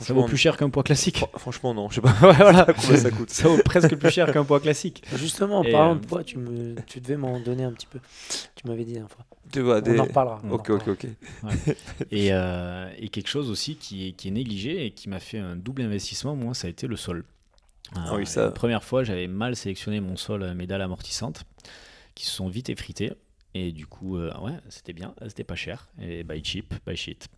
Ça 0.00 0.14
vaut 0.14 0.24
plus 0.24 0.36
cher 0.36 0.56
qu'un 0.56 0.70
poids 0.70 0.82
classique. 0.84 1.18
fr- 1.18 1.38
Franchement, 1.38 1.74
non, 1.74 1.90
je 1.90 1.96
sais 1.96 2.00
pas 2.02 2.10
ouais, 2.22 2.32
voilà. 2.34 2.66
combien 2.80 2.96
ça 2.96 3.10
coûte. 3.10 3.30
Ça 3.30 3.48
vaut 3.48 3.58
presque 3.64 3.94
plus 3.96 4.10
cher 4.10 4.32
qu'un 4.32 4.44
poids 4.44 4.60
classique. 4.60 5.02
Justement, 5.16 5.58
en 5.58 5.64
parlant 5.64 5.96
euh, 5.96 5.98
de 5.98 6.06
poids, 6.06 6.24
tu, 6.24 6.38
me, 6.38 6.76
tu 6.86 7.00
devais 7.00 7.16
m'en 7.16 7.40
donner 7.40 7.64
un 7.64 7.72
petit 7.72 7.86
peu. 7.86 7.98
Tu 8.54 8.66
m'avais 8.68 8.84
dit 8.84 8.92
la 8.92 9.00
dernière 9.00 9.10
fois. 9.14 9.24
Tu 9.52 9.60
vois, 9.60 9.80
des... 9.80 9.92
On 9.98 10.00
en 10.00 10.04
reparlera. 10.04 10.40
on 10.44 10.50
en 10.50 10.54
Ok, 10.54 10.70
ok, 10.70 10.88
ok. 10.88 11.06
Et, 12.10 12.32
euh, 12.32 12.90
et 12.98 13.08
quelque 13.08 13.28
chose 13.28 13.50
aussi 13.50 13.76
qui 13.76 14.08
est, 14.08 14.12
qui 14.12 14.28
est 14.28 14.32
négligé 14.32 14.84
et 14.86 14.90
qui 14.90 15.08
m'a 15.08 15.20
fait 15.20 15.38
un 15.38 15.56
double 15.56 15.82
investissement, 15.82 16.36
moi, 16.36 16.54
ça 16.54 16.66
a 16.66 16.70
été 16.70 16.86
le 16.86 16.96
sol. 16.96 17.24
Ah 17.94 18.14
oui, 18.14 18.22
Euh, 18.22 18.24
ça- 18.26 18.44
La 18.46 18.50
première 18.50 18.84
fois, 18.84 19.04
j'avais 19.04 19.26
mal 19.28 19.56
sélectionné 19.56 20.00
mon 20.00 20.16
sol 20.16 20.42
à 20.44 20.52
médaille 20.54 20.82
amortissante, 20.82 21.44
qui 22.14 22.26
se 22.26 22.32
sont 22.32 22.48
vite 22.48 22.68
effritées. 22.68 23.12
Et 23.54 23.72
du 23.72 23.86
coup, 23.86 24.18
euh, 24.18 24.30
ouais, 24.40 24.52
c'était 24.68 24.92
bien, 24.92 25.14
c'était 25.26 25.44
pas 25.44 25.54
cher. 25.56 25.88
Et 26.00 26.22
buy 26.24 26.44
cheap, 26.44 26.74
buy 26.86 26.96
shit. 26.96 27.28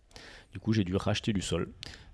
Du 0.51 0.59
coup, 0.59 0.73
j'ai 0.73 0.83
dû 0.83 0.95
racheter 0.97 1.31
du 1.31 1.41
sol 1.41 1.69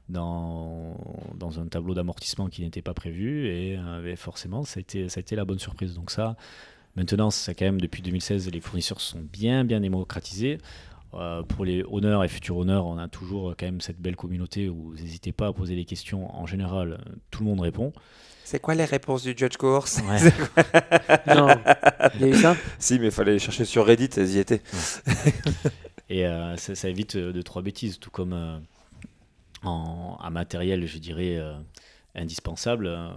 dans, 0.07 0.95
dans 1.35 1.59
un 1.59 1.67
tableau 1.67 1.93
d'amortissement 1.93 2.47
qui 2.47 2.61
n'était 2.61 2.81
pas 2.83 2.93
prévu. 2.93 3.47
Et 3.47 3.77
euh, 3.77 4.15
forcément, 4.15 4.63
ça 4.63 4.77
a, 4.77 4.81
été, 4.81 5.09
ça 5.09 5.17
a 5.19 5.21
été 5.21 5.35
la 5.35 5.45
bonne 5.45 5.59
surprise. 5.59 5.95
Donc 5.95 6.11
ça, 6.11 6.35
maintenant, 6.97 7.31
ça 7.31 7.53
quand 7.53 7.63
même, 7.63 7.79
depuis 7.79 8.01
2016, 8.01 8.51
les 8.51 8.59
fournisseurs 8.59 8.99
sont 8.99 9.21
bien, 9.21 9.63
bien 9.63 9.79
démocratisés. 9.79 10.57
Euh, 11.13 11.41
pour 11.41 11.63
les 11.63 11.85
honneurs 11.89 12.25
et 12.25 12.27
futurs 12.27 12.57
honneurs, 12.57 12.85
on 12.85 12.97
a 12.97 13.07
toujours 13.07 13.51
euh, 13.51 13.55
quand 13.57 13.65
même 13.65 13.79
cette 13.79 13.99
belle 13.99 14.17
communauté 14.17 14.67
où 14.67 14.93
n'hésitez 14.93 15.31
pas 15.31 15.47
à 15.47 15.53
poser 15.53 15.75
des 15.75 15.85
questions. 15.85 16.35
En 16.35 16.45
général, 16.45 16.93
euh, 16.93 17.15
tout 17.31 17.43
le 17.43 17.49
monde 17.49 17.61
répond. 17.61 17.93
C'est 18.43 18.59
quoi 18.59 18.75
les 18.75 18.85
réponses 18.85 19.23
du 19.23 19.33
Judge 19.35 19.55
Course 19.57 20.01
Ouais. 20.07 20.19
Non, 21.35 21.47
il 22.15 22.21
y 22.21 22.23
a 22.25 22.27
eu 22.27 22.35
ça? 22.35 22.55
Si, 22.77 22.99
mais 22.99 23.05
il 23.05 23.11
fallait 23.11 23.33
les 23.33 23.39
chercher 23.39 23.63
sur 23.65 23.85
Reddit, 23.85 24.09
elles 24.17 24.31
y 24.31 24.39
étaient. 24.39 24.61
Et 26.09 26.25
euh, 26.25 26.55
ça, 26.57 26.75
ça 26.75 26.89
évite 26.89 27.15
euh, 27.15 27.33
de 27.33 27.41
trois 27.41 27.61
bêtises, 27.61 27.99
tout 27.99 28.11
comme 28.11 28.33
euh, 28.33 28.57
en, 29.63 30.17
en 30.19 30.31
matériel, 30.31 30.85
je 30.85 30.97
dirais, 30.97 31.37
euh, 31.37 31.53
indispensable. 32.17 32.87
euh, 32.87 33.07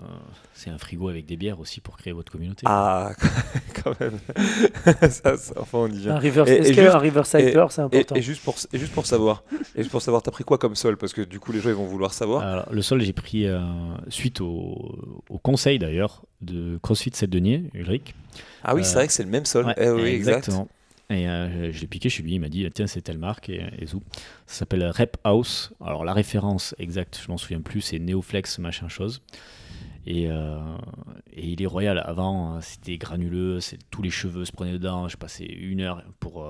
c'est 0.54 0.70
un 0.70 0.78
frigo 0.78 1.08
avec 1.08 1.26
des 1.26 1.36
bières 1.36 1.58
aussi 1.60 1.80
pour 1.80 1.96
créer 1.96 2.12
votre 2.12 2.30
communauté. 2.30 2.62
Ah, 2.66 3.12
quand 3.82 3.98
même. 4.00 4.18
ça, 5.10 5.36
ça- 5.36 5.54
enfin, 5.56 5.78
on 5.78 5.88
y 5.88 5.98
vient. 5.98 6.16
Un 6.16 6.18
river, 6.18 6.44
Et- 6.46 6.50
et 6.52 6.58
Est-ce 6.60 6.72
qu'un 6.74 6.98
Riverside 6.98 7.40
c'est 7.70 7.80
important 7.80 8.14
et 8.16 8.22
juste 8.22 8.42
pour, 8.44 8.56
et 8.72 8.78
juste 8.78 8.92
pour 8.92 9.06
savoir, 9.06 9.42
et 9.74 9.78
juste 9.78 9.90
pour 9.90 10.02
savoir, 10.02 10.22
t'as 10.22 10.30
pris 10.30 10.44
quoi 10.44 10.58
comme 10.58 10.74
sol? 10.74 10.96
Parce 10.96 11.12
que 11.12 11.22
du 11.22 11.40
coup, 11.40 11.52
les 11.52 11.60
gens 11.60 11.70
ils 11.70 11.74
vont 11.74 11.86
vouloir 11.86 12.12
savoir. 12.12 12.42
Alors, 12.42 12.72
le 12.72 12.82
sol, 12.82 13.00
j'ai 13.00 13.12
pris 13.12 13.46
euh, 13.46 13.60
suite 14.08 14.40
au, 14.40 15.22
au 15.28 15.38
conseil 15.38 15.78
d'ailleurs 15.78 16.22
de 16.42 16.78
CrossFit 16.82 17.10
7 17.14 17.30
Denier, 17.30 17.64
Ulrich. 17.74 18.14
Ah 18.62 18.74
oui, 18.74 18.80
euh, 18.82 18.84
c'est 18.84 18.94
vrai 18.94 19.06
que 19.06 19.12
c'est 19.12 19.24
le 19.24 19.30
même 19.30 19.46
sol. 19.46 19.66
Ouais, 19.66 19.74
Eh 19.78 19.88
oui, 19.90 20.10
exact. 20.10 20.50
Et 21.10 21.28
euh, 21.28 21.72
je 21.72 21.80
l'ai 21.80 21.86
piqué 21.88 22.08
chez 22.08 22.22
lui, 22.22 22.34
il 22.34 22.38
m'a 22.40 22.48
dit 22.48 22.66
tiens 22.72 22.86
c'est 22.86 23.02
telle 23.02 23.18
marque 23.18 23.48
et, 23.48 23.64
et 23.78 23.86
zou. 23.86 24.00
Ça 24.46 24.60
s'appelle 24.60 24.84
Rep 24.86 25.16
House. 25.24 25.72
Alors 25.84 26.04
la 26.04 26.12
référence 26.12 26.74
exacte, 26.78 27.20
je 27.24 27.30
m'en 27.30 27.36
souviens 27.36 27.60
plus, 27.60 27.80
c'est 27.80 27.98
Neoflex 27.98 28.58
machin 28.60 28.88
chose. 28.88 29.20
Et, 30.06 30.30
euh, 30.30 30.58
il 31.36 31.60
est 31.62 31.66
royal. 31.66 32.02
Avant 32.06 32.56
euh, 32.56 32.60
c'était 32.62 32.96
granuleux, 32.96 33.58
tous 33.90 34.02
les 34.02 34.10
cheveux 34.10 34.44
se 34.44 34.52
prenaient 34.52 34.72
dedans. 34.72 35.08
Je 35.08 35.16
passais 35.16 35.44
une 35.44 35.80
heure 35.80 36.02
pour, 36.20 36.46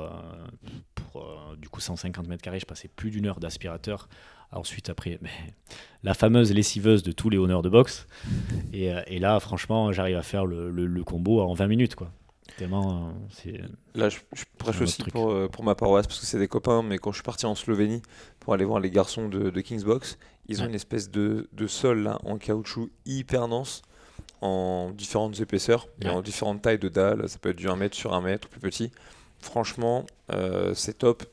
du 1.60 1.68
coup 1.68 1.80
150 1.80 2.28
mètres 2.28 2.42
carrés, 2.42 2.60
je 2.60 2.66
passais 2.66 2.88
plus 2.88 3.10
d'une 3.10 3.26
heure 3.26 3.40
d'aspirateur. 3.40 4.08
Ensuite 4.52 4.90
après, 4.90 5.18
mais, 5.22 5.30
la 6.02 6.12
fameuse 6.12 6.52
lessiveuse 6.52 7.02
de 7.02 7.12
tous 7.12 7.30
les 7.30 7.38
honneurs 7.38 7.62
de 7.62 7.68
boxe. 7.68 8.06
Et, 8.72 9.18
là 9.20 9.40
franchement 9.40 9.90
j'arrive 9.92 10.16
à 10.16 10.22
faire 10.22 10.44
le- 10.44 10.70
le 10.70 11.04
combo 11.04 11.40
en 11.40 11.54
20 11.54 11.66
minutes 11.66 11.94
quoi. 11.94 12.12
Tellement 12.58 13.08
euh, 13.08 13.10
c'est 13.30 13.60
Là, 13.94 14.08
je, 14.08 14.18
je 14.34 14.44
prêche 14.58 14.80
aussi 14.80 15.02
pour, 15.04 15.30
euh, 15.30 15.48
pour 15.48 15.64
ma 15.64 15.74
paroisse 15.74 16.06
parce 16.06 16.20
que 16.20 16.26
c'est 16.26 16.38
des 16.38 16.48
copains, 16.48 16.82
mais 16.82 16.98
quand 16.98 17.10
je 17.12 17.16
suis 17.16 17.22
parti 17.24 17.46
en 17.46 17.54
Slovénie 17.54 18.02
pour 18.40 18.54
aller 18.54 18.64
voir 18.64 18.80
les 18.80 18.90
garçons 18.90 19.28
de, 19.28 19.50
de 19.50 19.60
Kingsbox, 19.60 20.18
ils 20.48 20.58
ont 20.58 20.62
Ouais. 20.64 20.68
une 20.68 20.74
espèce 20.74 21.10
de, 21.10 21.48
de 21.52 21.66
sol 21.66 22.02
là, 22.02 22.18
en 22.24 22.36
caoutchouc 22.38 22.90
hyper 23.06 23.48
dense, 23.48 23.82
en 24.40 24.90
différentes 24.90 25.38
épaisseurs 25.40 25.86
et 26.02 26.08
en 26.08 26.22
différentes 26.22 26.62
tailles 26.62 26.78
de 26.78 26.88
dalles. 26.88 27.28
Ça 27.28 27.38
peut 27.38 27.50
être 27.50 27.56
du 27.56 27.68
1 27.68 27.76
mètre 27.76 27.96
sur 27.96 28.14
1 28.14 28.20
mètre 28.20 28.48
ou 28.48 28.50
plus 28.50 28.60
petit. 28.60 28.90
Franchement, 29.40 30.04
euh, 30.32 30.74
c'est 30.74 30.98
top. 30.98 31.24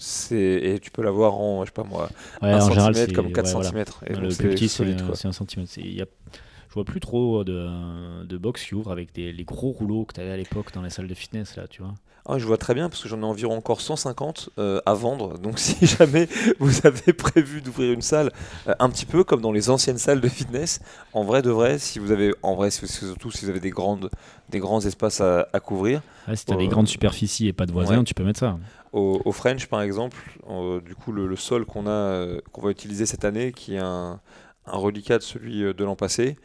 C'est 0.00 0.36
et 0.36 0.78
tu 0.78 0.90
peux 0.92 1.02
l'avoir 1.02 1.34
en, 1.40 1.64
je 1.64 1.70
sais 1.70 1.72
pas 1.72 1.82
moi, 1.82 2.08
Ouais, 2.40 2.50
1 2.52 2.62
en 2.64 2.68
général, 2.68 2.94
cm 2.94 3.12
comme 3.12 3.32
4 3.32 3.46
ouais, 3.46 3.52
voilà. 3.52 3.70
cm. 3.70 3.84
Le 4.22 4.30
c'est 4.30 4.38
plus 4.44 4.50
petit, 4.50 4.68
c'est 4.68 4.76
solide 4.78 5.04
quoi. 5.04 5.16
c'est 5.16 5.26
un 5.28 5.32
centimètre. 5.32 5.70
C'est- 5.72 5.80
il 5.80 5.94
Y 5.94 6.02
a, 6.02 6.04
je 6.04 6.38
vois 6.78 6.84
plus 6.84 7.00
trop 7.00 7.44
de, 7.44 8.24
de 8.24 8.38
box 8.38 8.64
qui 8.64 8.74
ouvrent 8.74 8.92
avec 8.92 9.12
des, 9.14 9.32
les 9.32 9.44
gros 9.44 9.70
rouleaux 9.70 10.04
que 10.04 10.14
tu 10.14 10.20
avais 10.20 10.30
à 10.32 10.36
l'époque 10.36 10.72
dans 10.72 10.82
les 10.82 10.90
salles 10.90 11.08
de 11.08 11.14
fitness, 11.14 11.56
là, 11.56 11.66
tu 11.68 11.82
vois. 11.82 11.94
Ah, 12.30 12.38
je 12.38 12.44
vois 12.44 12.58
très 12.58 12.74
bien 12.74 12.90
parce 12.90 13.02
que 13.02 13.08
j'en 13.08 13.20
ai 13.20 13.24
environ 13.24 13.56
encore 13.56 13.80
150 13.80 14.50
euh, 14.58 14.80
à 14.84 14.92
vendre. 14.92 15.38
Donc 15.38 15.58
si 15.66 15.86
jamais 15.86 16.28
vous 16.58 16.86
avez 16.86 17.12
prévu 17.14 17.62
d'ouvrir 17.62 17.92
une 17.94 18.02
salle, 18.02 18.32
euh, 18.66 18.74
un 18.78 18.90
petit 18.90 19.06
peu 19.06 19.24
comme 19.24 19.40
dans 19.40 19.52
les 19.52 19.70
anciennes 19.70 19.96
salles 19.96 20.20
de 20.20 20.28
fitness, 20.28 20.80
en 21.14 21.24
vrai 21.24 21.40
de 21.40 21.50
vrai, 21.50 21.78
si 21.78 21.98
vous 21.98 22.10
avez, 22.12 22.34
en 22.42 22.54
vrai, 22.54 22.70
surtout 22.70 23.30
si 23.30 23.44
vous 23.46 23.50
avez 23.50 23.60
des 23.60 23.70
grandes, 23.70 24.10
des 24.50 24.58
grands 24.58 24.80
espaces 24.84 25.20
à, 25.22 25.48
à 25.54 25.60
couvrir, 25.60 26.02
si 26.34 26.44
tu 26.44 26.52
as 26.52 26.56
Euh, 26.56 26.58
des 26.58 26.68
grandes 26.68 26.88
superficies 26.88 27.48
et 27.48 27.54
pas 27.54 27.64
de 27.64 27.72
voisins, 27.72 27.98
ouais. 27.98 28.04
tu 28.04 28.12
peux 28.14 28.24
mettre 28.24 28.40
ça. 28.40 28.58
au, 28.92 29.22
au 29.24 29.32
French 29.32 29.66
par 29.66 29.80
exemple, 29.80 30.18
euh, 30.50 30.80
du 30.82 30.94
coup 30.94 31.12
le, 31.12 31.26
le 31.26 31.36
sol 31.36 31.64
qu'on 31.64 31.86
a, 31.86 31.90
euh, 31.90 32.40
qu'on 32.52 32.60
va 32.60 32.70
utiliser 32.70 33.06
cette 33.06 33.24
année, 33.24 33.52
qui 33.52 33.74
est 33.76 33.78
un, 33.78 34.20
un 34.66 34.76
reliquat 34.76 35.16
de 35.18 35.22
celui 35.22 35.62
euh, 35.64 35.72
de 35.72 35.84
l'an 35.84 35.96
passé. 35.96 36.36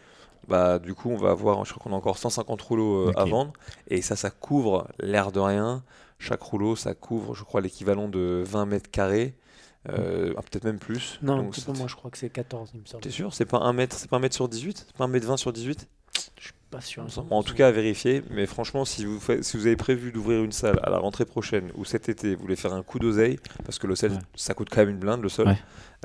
Bah, 0.47 0.79
du 0.79 0.93
coup, 0.93 1.09
on 1.09 1.17
va 1.17 1.31
avoir, 1.31 1.63
je 1.65 1.73
crois 1.73 1.83
qu'on 1.83 1.93
a 1.93 1.97
encore 1.97 2.17
150 2.17 2.61
rouleaux 2.61 3.07
euh, 3.09 3.13
à 3.15 3.25
vendre, 3.25 3.53
et 3.87 4.01
ça, 4.01 4.15
ça 4.15 4.29
couvre 4.29 4.87
l'air 4.99 5.31
de 5.31 5.39
rien. 5.39 5.83
Chaque 6.19 6.41
rouleau, 6.41 6.75
ça 6.75 6.93
couvre, 6.93 7.33
je 7.35 7.43
crois, 7.43 7.61
l'équivalent 7.61 8.07
de 8.07 8.43
20 8.45 8.65
mètres 8.65 8.89
carrés, 8.91 9.35
euh, 9.89 10.33
ah, 10.37 10.41
peut-être 10.41 10.63
même 10.65 10.79
plus. 10.79 11.19
Non, 11.21 11.33
un 11.33 11.37
Donc, 11.43 11.51
petit 11.51 11.61
peu 11.61 11.73
c'est- 11.73 11.77
moins, 11.79 11.87
je 11.87 11.95
crois 11.95 12.11
que 12.11 12.17
c'est 12.17 12.29
14, 12.29 12.71
il 12.73 12.81
me 12.81 12.85
semble. 12.85 13.03
T'es 13.03 13.09
sûr? 13.09 13.33
C'est 13.33 13.45
pas 13.45 13.57
1 13.59 13.73
mètre, 13.73 13.95
c'est 13.97 14.09
pas 14.09 14.17
1 14.17 14.19
mètre 14.19 14.35
sur 14.35 14.47
18 14.47 14.85
C'est 14.87 14.95
pas 14.97 15.03
1 15.05 15.07
mètre 15.07 15.27
20 15.27 15.37
sur 15.37 15.51
18 15.51 15.87
Je 16.37 16.43
suis 16.45 16.53
pas 16.71 16.79
sûr. 16.81 17.05
En 17.31 17.43
tout 17.43 17.53
cas, 17.55 17.67
à 17.67 17.71
vérifier. 17.71 18.23
Mais 18.31 18.45
franchement, 18.45 18.83
si 18.85 19.05
vous, 19.05 19.19
faites- 19.19 19.43
si 19.43 19.57
vous 19.57 19.65
avez 19.67 19.75
prévu 19.75 20.11
d'ouvrir 20.11 20.43
une 20.43 20.51
salle 20.51 20.79
à 20.83 20.89
la 20.89 20.97
rentrée 20.99 21.25
prochaine 21.25 21.71
ou 21.75 21.85
cet 21.85 22.07
été, 22.09 22.35
vous 22.35 22.41
voulez 22.41 22.55
faire 22.55 22.73
un 22.73 22.83
coup 22.83 22.99
d'oseille, 22.99 23.37
parce 23.65 23.77
que 23.79 23.87
le 23.87 23.95
sol, 23.95 24.11
Ouais. 24.11 24.17
ça 24.35 24.53
coûte 24.53 24.69
quand 24.71 24.81
même 24.81 24.89
une 24.89 24.99
blinde, 24.99 25.21
le 25.21 25.29
sol, 25.29 25.47
Ouais. 25.47 25.57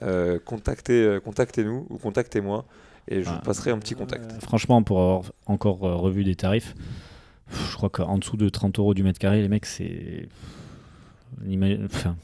euh, 0.02 0.38
contactez, 0.44 1.18
contactez-nous 1.24 1.86
ou 1.90 1.98
contactez-moi 1.98 2.64
et 3.08 3.22
je 3.22 3.30
vous 3.30 3.38
passerai 3.40 3.70
un 3.70 3.78
petit 3.78 3.94
contact. 3.94 4.32
Euh, 4.32 4.40
franchement, 4.40 4.82
pour 4.82 5.00
avoir 5.00 5.22
encore 5.46 5.84
euh, 5.84 5.94
revu 5.94 6.24
des 6.24 6.34
tarifs, 6.34 6.74
je 7.50 7.76
crois 7.76 7.88
qu'en 7.88 8.18
dessous 8.18 8.36
de 8.36 8.48
30 8.48 8.78
euros 8.78 8.94
du 8.94 9.02
mètre 9.02 9.18
carré, 9.18 9.40
les 9.40 9.48
mecs, 9.48 9.66
c'est. 9.66 10.28
Enfin, 11.84 12.16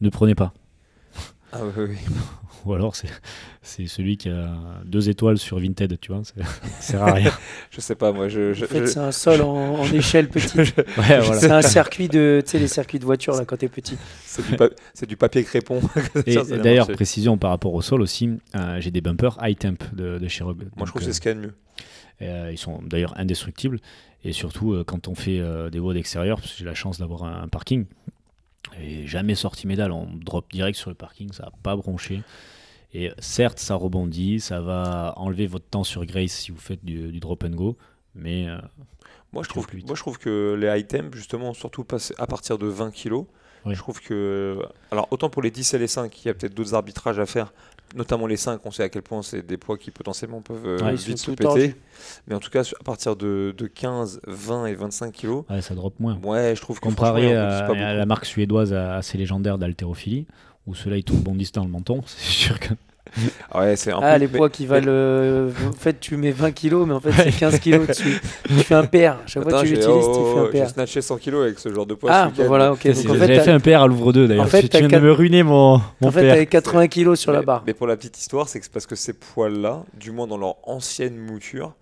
ne 0.00 0.08
prenez 0.08 0.34
pas. 0.34 0.52
Ah 1.52 1.60
oui, 1.64 1.84
oui. 1.88 1.96
Ou 2.66 2.74
alors, 2.74 2.94
c'est 2.96 3.08
c'est 3.62 3.86
celui 3.86 4.16
qui 4.16 4.28
a 4.28 4.50
deux 4.84 5.08
étoiles 5.08 5.38
sur 5.38 5.58
Vinted, 5.58 5.98
tu 6.00 6.12
vois. 6.12 6.22
c'est- 6.24 6.42
Ça 6.42 6.80
sert 6.80 7.02
à 7.02 7.12
rien. 7.14 7.30
Je 7.70 7.80
sais 7.80 7.94
pas, 7.94 8.12
moi, 8.12 8.28
je. 8.28 8.52
je- 8.52 8.64
En 8.64 8.68
fait, 8.68 8.80
je- 8.80 8.86
c'est 8.86 8.98
un 8.98 9.12
sol 9.12 9.42
en, 9.42 9.80
en 9.80 9.84
échelle 9.92 10.28
petite. 10.30 10.54
Ouais, 10.56 10.74
voilà. 10.96 11.22
C'est 11.40 11.50
un 11.50 11.62
circuit 11.62 12.08
de, 12.08 12.42
tu 12.44 12.50
sais, 12.52 12.58
les 12.58 12.68
circuits 12.68 12.98
de 12.98 13.04
voiture 13.04 13.34
là 13.34 13.44
quand 13.44 13.56
t'es 13.56 13.68
petit. 13.68 13.96
c'est 14.24 14.46
du, 14.48 14.56
pa- 14.56 14.70
du 15.06 15.16
papier 15.16 15.44
crépon. 15.44 15.80
D'ailleurs, 16.62 16.86
précision 16.92 17.38
par 17.38 17.50
rapport 17.50 17.74
au 17.74 17.82
sol 17.82 18.00
aussi, 18.02 18.30
euh, 18.56 18.80
j'ai 18.80 18.90
des 18.90 19.00
bumpers 19.00 19.38
high 19.42 19.56
temp 19.58 19.76
de, 19.94 20.18
de 20.18 20.28
chez 20.28 20.44
Rogue. 20.44 20.64
moi, 20.76 20.86
je 20.86 20.90
trouve 20.90 21.00
que 21.02 21.06
euh, 21.06 21.10
c'est 21.10 21.12
ce 21.14 21.20
qu'il 21.20 21.30
y 21.30 21.32
a 21.32 21.36
de 21.36 21.40
mieux. 21.40 21.54
Euh, 22.22 22.50
ils 22.52 22.58
sont 22.58 22.80
d'ailleurs 22.82 23.14
indestructibles. 23.18 23.80
Et 24.24 24.32
surtout, 24.32 24.74
euh, 24.74 24.84
quand 24.84 25.08
on 25.08 25.14
fait 25.14 25.38
euh, 25.40 25.70
des 25.70 25.78
voies 25.78 25.94
d'extérieur, 25.94 26.38
parce 26.40 26.52
que 26.52 26.58
j'ai 26.58 26.64
la 26.66 26.74
chance 26.74 26.98
d'avoir 26.98 27.24
un, 27.24 27.42
un 27.44 27.48
parking, 27.48 27.86
et 28.78 29.06
jamais 29.06 29.34
sorti 29.34 29.66
médaille, 29.66 29.90
on 29.90 30.06
drop 30.14 30.50
direct 30.52 30.78
sur 30.78 30.90
le 30.90 30.94
parking, 30.96 31.32
ça 31.32 31.44
va 31.44 31.52
pas 31.62 31.76
bronché. 31.76 32.22
Et 32.92 33.10
certes, 33.18 33.58
ça 33.60 33.76
rebondit, 33.76 34.40
ça 34.40 34.60
va 34.60 35.14
enlever 35.16 35.46
votre 35.46 35.66
temps 35.66 35.84
sur 35.84 36.04
Grace 36.04 36.32
si 36.32 36.50
vous 36.50 36.58
faites 36.58 36.84
du, 36.84 37.12
du 37.12 37.20
drop 37.20 37.44
and 37.44 37.50
go, 37.50 37.76
mais 38.14 38.48
euh, 38.48 38.58
Moi 39.32 39.42
je, 39.44 39.48
trouve, 39.48 39.62
va 39.64 39.68
plus 39.68 39.78
vite. 39.78 39.86
moi, 39.86 39.94
je 39.96 40.00
trouve 40.02 40.18
que 40.18 40.56
les 40.60 40.80
items, 40.80 41.14
justement, 41.14 41.54
surtout 41.54 41.86
à 42.18 42.26
partir 42.26 42.58
de 42.58 42.66
20 42.66 42.90
kg, 42.90 43.24
Oui. 43.64 43.74
je 43.74 43.78
trouve 43.78 44.00
que. 44.00 44.58
Alors, 44.90 45.06
autant 45.12 45.30
pour 45.30 45.40
les 45.42 45.50
10 45.52 45.74
et 45.74 45.78
les 45.78 45.86
5, 45.86 46.24
il 46.24 46.26
y 46.28 46.30
a 46.30 46.34
peut-être 46.34 46.54
d'autres 46.54 46.74
arbitrages 46.74 47.20
à 47.20 47.26
faire, 47.26 47.52
notamment 47.94 48.26
les 48.26 48.36
5, 48.36 48.60
on 48.64 48.70
sait 48.70 48.82
à 48.84 48.88
quel 48.88 49.02
point 49.02 49.22
c'est 49.22 49.44
des 49.46 49.56
poids 49.56 49.76
qui 49.78 49.90
potentiellement 49.90 50.40
peuvent 50.40 50.66
euh, 50.66 50.78
Ouais, 50.84 50.94
vite 50.94 51.18
se 51.18 51.30
péter. 51.30 51.42
tordus. 51.44 51.76
Mais 52.26 52.34
en 52.34 52.38
tout 52.40 52.50
cas, 52.50 52.62
à 52.62 52.84
partir 52.84 53.16
de, 53.16 53.54
de 53.56 53.66
15, 53.66 54.20
20 54.26 54.66
et 54.66 54.74
25 54.74 55.12
kg, 55.14 55.28
ouais, 55.50 55.60
ça 55.62 55.74
drop 55.74 55.98
moins. 56.00 56.18
ouais, 56.22 56.54
je 56.56 56.60
trouve 56.60 56.78
que. 56.80 56.84
Comparé 56.84 57.36
en 57.36 57.40
à, 57.42 57.62
pas 57.62 57.72
à 57.74 57.94
la 57.94 58.06
marque 58.06 58.24
suédoise 58.26 58.72
assez 58.72 59.18
légendaire 59.18 59.58
d'haltérophilie, 59.58 60.26
où 60.66 60.74
ceux-là 60.74 60.96
ils 60.98 61.04
te 61.04 61.12
rebondissent 61.12 61.52
dans 61.52 61.64
le 61.64 61.70
menton, 61.70 62.02
c'est 62.06 62.30
sûr 62.30 62.58
que. 62.60 62.74
Ah 63.50 63.60
ouais, 63.60 63.76
c'est 63.76 63.90
un 63.92 63.98
Ah, 64.02 64.14
peu- 64.14 64.20
les 64.20 64.28
mais- 64.28 64.36
poids 64.38 64.50
qui 64.50 64.66
valent. 64.66 64.86
euh, 64.88 65.50
en 65.68 65.72
fait, 65.72 65.98
tu 66.00 66.16
mets 66.16 66.30
20 66.30 66.52
kilos, 66.52 66.86
mais 66.86 66.94
en 66.94 67.00
fait, 67.00 67.10
c'est 67.12 67.32
15 67.38 67.58
kilos 67.58 67.86
dessus. 67.86 68.20
Tu 68.46 68.54
fais 68.54 68.74
un 68.74 68.84
PR. 68.84 69.16
Chaque 69.26 69.42
fois 69.42 69.52
que 69.52 69.60
tu 69.62 69.66
j'ai- 69.68 69.76
l'utilises, 69.76 70.04
oh, 70.08 70.12
tu 70.14 70.20
oh, 70.20 70.32
fais 70.34 70.40
un 70.40 70.44
J'ai 70.52 70.66
PR. 70.66 70.70
snatché 70.74 71.02
100 71.02 71.16
kg 71.18 71.34
avec 71.42 71.58
ce 71.58 71.72
genre 71.74 71.86
de 71.86 71.94
poids. 71.94 72.10
Ah, 72.12 72.30
bah 72.36 72.44
voilà, 72.46 72.72
ok. 72.72 72.86
Donc 72.86 72.96
en 73.10 73.14
J'avais 73.16 73.40
fait, 73.40 73.50
un 73.50 73.58
PR 73.60 73.82
à 73.82 73.86
Louvre 73.86 74.12
2 74.12 74.28
d'ailleurs. 74.28 74.44
En 74.44 74.48
fait, 74.48 74.68
tu 74.68 74.78
viens 74.78 74.88
de 74.88 74.98
me 75.04 75.12
ruiner 75.12 75.42
mon, 75.42 75.80
mon 76.00 76.08
en 76.08 76.10
fait, 76.12 76.28
t'avais 76.28 76.46
80 76.46 76.86
kilos 76.88 77.18
sur 77.18 77.32
la 77.32 77.42
barre. 77.42 77.62
Mais 77.66 77.74
pour 77.74 77.86
la 77.86 77.96
petite 77.96 78.18
histoire, 78.18 78.48
c'est 78.48 78.58
que 78.60 78.64
c'est 78.66 78.72
parce 78.72 78.86
que 78.86 78.96
ces 78.96 79.12
poils-là, 79.14 79.82
du 79.98 80.10
moins 80.12 80.26
dans 80.26 80.38
leur 80.38 80.56
ancienne 80.68 81.16
mouture, 81.16 81.72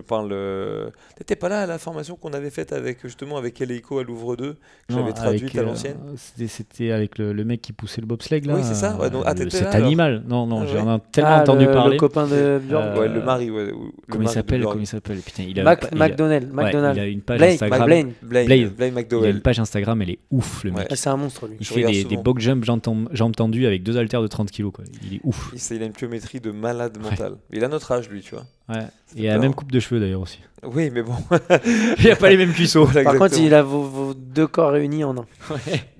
te 0.00 0.06
parle. 0.06 0.30
euh, 0.32 0.90
T'étais 1.16 1.36
pas 1.36 1.48
là 1.48 1.62
à 1.62 1.66
la 1.66 1.78
formation 1.78 2.16
qu'on 2.16 2.32
avait 2.32 2.50
faite 2.50 2.72
avec 2.72 2.98
justement 3.02 3.36
avec 3.36 3.60
Eleiko 3.60 3.98
à 3.98 4.04
Louvre 4.04 4.36
2, 4.36 4.52
que 4.52 4.58
j'avais 4.90 5.12
traduite 5.12 5.42
avec, 5.44 5.56
à 5.56 5.60
euh, 5.60 5.64
l'ancienne. 5.64 5.96
c'était- 6.16 6.46
C'était 6.48 6.90
avec 6.92 7.18
le, 7.18 7.32
le 7.32 7.44
mec 7.44 7.60
qui 7.62 7.72
poussait 7.72 8.00
le 8.00 8.06
bobsleigh 8.06 8.40
là. 8.46 8.54
Oui, 8.54 8.60
c'est 8.62 8.74
ça, 8.74 8.96
ouais, 8.96 9.10
donc- 9.10 9.24
ah, 9.26 9.34
le- 9.34 9.50
cet 9.50 9.62
là, 9.62 9.70
animal. 9.84 10.22
Non, 10.26 10.46
non, 10.46 10.62
Ah, 10.62 10.66
j'en 10.66 10.86
ouais. 10.88 10.96
ai 10.96 11.00
tellement 11.12 11.30
Ah, 11.30 11.40
entendu 11.42 11.64
le, 11.66 11.72
parler. 11.72 11.92
Le 11.94 12.00
copain 12.00 12.26
de 12.26 12.60
Björn. 12.66 12.84
Euh, 12.88 13.00
ouais, 13.00 13.08
le 13.08 13.22
mari, 13.22 13.50
ouais. 13.50 13.72
ou- 13.72 13.86
le 13.86 13.92
comment 14.12 14.24
il 14.24 14.28
s'appelle. 14.28 14.62
Comment 14.64 14.80
il 14.80 14.86
s'appelle 14.86 15.18
Putain, 15.18 15.42
il 15.44 15.58
a 15.60 15.62
Mac, 15.64 15.88
il 15.92 16.00
a- 16.02 16.08
McDonald. 16.08 16.44
ouais, 16.54 16.64
McDonald. 16.64 16.96
il 16.96 17.00
a 17.00 17.06
une 17.06 17.20
page 17.22 17.38
Blake, 17.38 17.52
Instagram. 17.54 17.84
Blaine. 17.86 18.12
Blaine, 18.22 18.46
Blaine. 18.46 18.68
Blaine 18.70 19.04
Il 19.10 19.24
a 19.24 19.28
une 19.30 19.40
page 19.40 19.58
Instagram, 19.60 20.02
elle 20.02 20.10
est 20.10 20.18
ouf 20.30 20.64
le 20.64 20.70
mec. 20.72 20.86
C'est 20.94 21.08
un 21.10 21.16
monstre, 21.16 21.46
lui. 21.46 21.56
Il 21.60 21.66
Je 21.66 21.72
fait 21.72 22.04
des, 22.04 22.16
box 22.16 22.42
jump 22.42 22.64
jambes 22.64 22.82
ten- 22.82 23.08
jambes 23.12 23.34
tendues 23.36 23.66
avec 23.66 23.82
deux 23.82 23.96
haltères 23.96 24.22
de 24.22 24.26
30 24.28 24.50
kilos. 24.50 24.72
Quoi. 24.72 24.84
Il 25.04 25.14
est 25.16 25.20
ouf. 25.24 25.52
Il 25.70 25.82
a 25.82 25.86
une 25.86 25.92
pliométrie 25.92 26.40
de 26.40 26.50
malade 26.50 26.98
mental. 27.00 27.34
Il 27.52 27.62
a 27.64 27.68
notre 27.68 27.92
âge, 27.92 28.08
lui, 28.08 28.20
tu 28.20 28.34
vois. 28.34 28.44
Ouais. 28.68 28.86
Et 29.16 29.24
la 29.26 29.34
peur. 29.34 29.42
même 29.42 29.54
coupe 29.54 29.70
de 29.70 29.80
cheveux 29.80 30.00
d'ailleurs 30.00 30.22
aussi. 30.22 30.40
Oui, 30.64 30.90
mais 30.90 31.02
bon. 31.02 31.14
Il 31.98 32.10
a 32.10 32.16
pas 32.16 32.28
les 32.30 32.36
mêmes 32.36 32.52
cuisseaux. 32.52 32.84
Voilà, 32.86 33.04
Par 33.04 33.18
contre, 33.18 33.38
il 33.38 33.54
a 33.54 33.62
vos, 33.62 33.82
vos 33.82 34.14
deux 34.14 34.46
corps 34.48 34.72
réunis 34.72 35.04
en 35.04 35.16
un. 35.16 35.26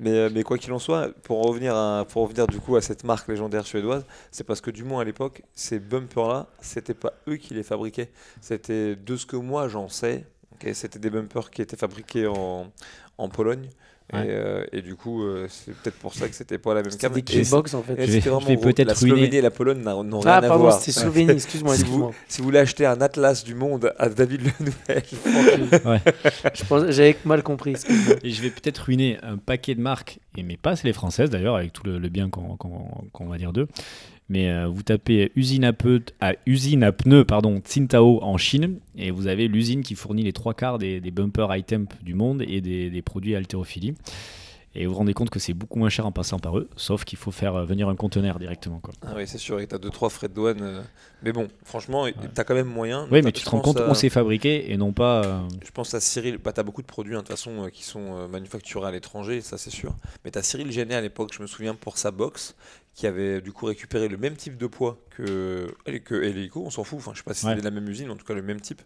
Mais, 0.01 0.11
euh, 0.11 0.31
mais 0.33 0.43
quoi 0.43 0.59
qu'il 0.59 0.73
en 0.73 0.79
soit, 0.81 1.11
pour 1.23 1.47
revenir, 1.47 1.77
à, 1.77 2.05
pour 2.09 2.23
revenir 2.23 2.47
du 2.49 2.59
coup 2.59 2.75
à 2.75 2.81
cette 2.81 3.05
marque 3.05 3.29
légendaire 3.29 3.64
suédoise, 3.67 4.05
c'est 4.33 4.45
parce 4.45 4.61
que 4.61 4.71
du 4.71 4.83
moins 4.83 5.03
à 5.03 5.05
l'époque, 5.05 5.43
ces 5.55 5.79
bumpers-là, 5.79 6.49
c'était 6.61 6.95
pas 6.95 7.12
eux 7.29 7.37
qui 7.37 7.55
les 7.55 7.62
fabriquaient. 7.62 8.11
C'était 8.41 8.97
de 8.97 9.17
ce 9.17 9.27
que 9.27 9.37
moi 9.37 9.69
j'en 9.69 9.89
sais. 9.89 10.25
ok, 10.55 10.71
c'était 10.73 10.99
des 10.99 11.11
bumpers 11.11 11.51
qui 11.51 11.62
étaient 11.62 11.77
fabriqués 11.77 12.27
en, 12.27 12.67
en 13.19 13.29
Pologne. 13.29 13.69
Ouais. 14.13 14.21
Et, 14.25 14.31
euh, 14.31 14.65
et 14.73 14.83
du 14.83 14.95
coup, 14.95 15.25
euh, 15.25 15.47
c'est 15.51 15.75
peut-être 15.75 15.97
pour 15.97 16.15
ça 16.15 16.29
que 16.29 16.35
c'était 16.37 16.59
pas 16.59 16.75
la 16.75 16.83
même 16.83 16.93
des 16.93 17.19
Et 17.19 17.23
kickbox 17.23 17.75
en 17.75 17.83
fait. 17.83 17.95
Je 17.95 18.01
vais- 18.03 18.07
c'était 18.07 18.21
je 18.21 18.31
vraiment 18.31 18.57
peut-être 18.63 18.87
La 18.87 18.95
ruiner- 18.95 19.35
et 19.37 19.41
la 19.41 19.51
Pologne 19.51 19.79
n'ont 19.83 20.21
rien 20.21 20.31
Ah, 20.33 20.37
à 20.37 20.41
pardon, 20.43 20.63
voir. 20.65 20.81
c'était 20.81 20.93
Slovénie. 21.01 21.33
Excuse-moi, 21.33 21.75
Si 21.75 21.81
vous, 21.83 21.87
excuse-moi. 21.89 22.13
si 22.29 22.39
vous 22.39 22.45
voulez 22.45 22.59
acheter 22.61 22.87
un 22.87 23.01
atlas 23.01 23.43
du 23.43 23.57
monde 23.57 23.93
à 23.99 24.09
David 24.09 24.43
Le 24.45 24.65
Nouvel, 24.67 25.03
Je 26.55 26.65
pense- 26.65 26.91
J'avais 26.91 27.17
mal 27.25 27.43
compris. 27.43 27.75
Et 28.23 28.31
je 28.31 28.43
vais 28.43 28.51
peut-être 28.51 28.79
ruiner 28.79 29.19
un 29.25 29.39
paquet 29.39 29.75
de 29.75 29.81
marques, 29.81 30.21
et 30.37 30.43
mais 30.45 30.57
pas 30.57 30.77
c'est 30.77 30.87
les 30.87 30.93
françaises 30.93 31.31
d'ailleurs, 31.31 31.57
avec 31.57 31.73
tout 31.73 31.83
le, 31.85 31.99
le 31.99 32.09
bien 32.09 32.31
qu'on 32.31 33.27
va 33.27 33.39
dire 33.39 33.53
d'eux. 33.53 33.67
Mais 34.29 34.51
euh, 34.51 34.66
vous 34.66 34.83
tapez 34.83 35.31
usine 35.37 35.64
à, 35.64 35.72
peu, 35.72 36.03
à 36.20 36.33
usine 36.47 36.83
à 36.83 36.91
pneus 36.93 37.24
pardon, 37.24 37.59
Tsingtao 37.59 38.20
en 38.22 38.37
Chine, 38.37 38.81
et 38.97 39.11
vous 39.12 39.29
avez 39.29 39.47
l'usine 39.47 39.83
qui 39.83 39.95
fournit 39.95 40.24
les 40.24 40.33
trois 40.33 40.53
quarts 40.55 40.79
des, 40.79 41.01
des 41.01 41.11
bumpers 41.12 41.55
high 41.55 41.64
temp 41.64 41.87
du 42.03 42.14
monde 42.14 42.43
et 42.43 42.61
des, 42.61 42.91
des 42.91 43.03
produits 43.03 43.37
haltérophilie. 43.37 43.95
Et 44.79 44.85
vous 44.85 44.93
vous 44.93 44.99
rendez 44.99 45.14
compte 45.14 45.31
que 45.31 45.39
c'est 45.39 45.55
beaucoup 45.55 45.79
moins 45.79 45.89
cher 45.89 46.05
en 46.07 46.12
passant 46.12 46.39
par 46.39 46.59
eux, 46.59 46.68
sauf 46.77 47.05
qu'il 47.05 47.16
faut 47.18 47.31
faire 47.31 47.55
euh, 47.55 47.64
venir 47.64 47.89
un 47.89 47.95
conteneur 47.97 48.39
directement. 48.39 48.79
Quoi. 48.79 48.93
Ah 49.07 49.14
oui, 49.16 49.22
c'est 49.27 49.39
sûr, 49.39 49.59
et 49.61 49.66
t'as 49.66 49.79
2-3 49.79 50.11
frais 50.11 50.29
de 50.29 50.35
douane. 50.35 50.59
euh, 50.61 50.83
Mais 51.22 51.33
bon, 51.33 51.49
franchement, 51.64 52.05
t'as 52.35 52.45
quand 52.45 52.55
même 52.55 52.66
moyen. 52.66 53.07
Oui, 53.11 53.22
mais 53.22 53.33
tu 53.33 53.43
te 53.43 53.49
rends 53.49 53.61
compte 53.61 53.79
à- 53.81 53.91
où 53.91 53.95
c'est 53.95 54.11
fabriqué 54.11 54.70
et 54.70 54.77
non 54.77 54.93
pas. 54.93 55.24
euh, 55.24 55.39
Je 55.64 55.70
pense 55.70 55.95
à 55.95 56.01
Cyril, 56.01 56.37
bah, 56.45 56.53
tu 56.53 56.61
as 56.61 56.62
beaucoup 56.62 56.83
de 56.83 56.87
produits 56.87 57.14
hein, 57.14 57.18
de 57.18 57.22
toute 57.22 57.31
façon 57.31 57.68
qui 57.72 57.85
sont 57.85 58.29
manufacturés 58.29 58.89
à 58.89 58.91
l'étranger, 58.91 59.41
ça 59.41 59.57
c'est 59.57 59.70
sûr. 59.70 59.95
Mais 60.27 60.31
tu 60.31 60.39
as 60.39 60.43
Cyril 60.43 60.70
Genet 60.70 60.95
à 60.97 61.01
l'époque, 61.01 61.31
je 61.35 61.41
me 61.41 61.47
souviens, 61.47 61.74
pour 61.74 61.97
sa 61.97 62.11
box, 62.11 62.55
qui 62.97 63.07
avait 63.07 63.42
du 63.42 63.53
coup 63.53 63.66
récupéré 63.66 64.09
le 64.09 64.16
même 64.16 64.36
type 64.36 64.57
de 64.57 64.66
poids 64.66 64.99
que, 65.11 65.66
que 66.05 66.14
Helico, 66.14 66.62
on 66.64 66.70
s'en 66.70 66.82
fout, 66.82 66.99
enfin 66.99 67.12
je 67.12 67.18
sais 67.18 67.24
pas 67.24 67.34
si 67.34 67.44
Ouais. 67.44 67.53
c'était 67.53 67.61
de 67.61 67.66
la 67.66 67.70
même 67.70 67.86
usine, 67.88 68.11
en 68.11 68.16
tout 68.16 68.24
cas 68.24 68.32
le 68.32 68.40
même 68.40 68.59
type. 68.61 68.80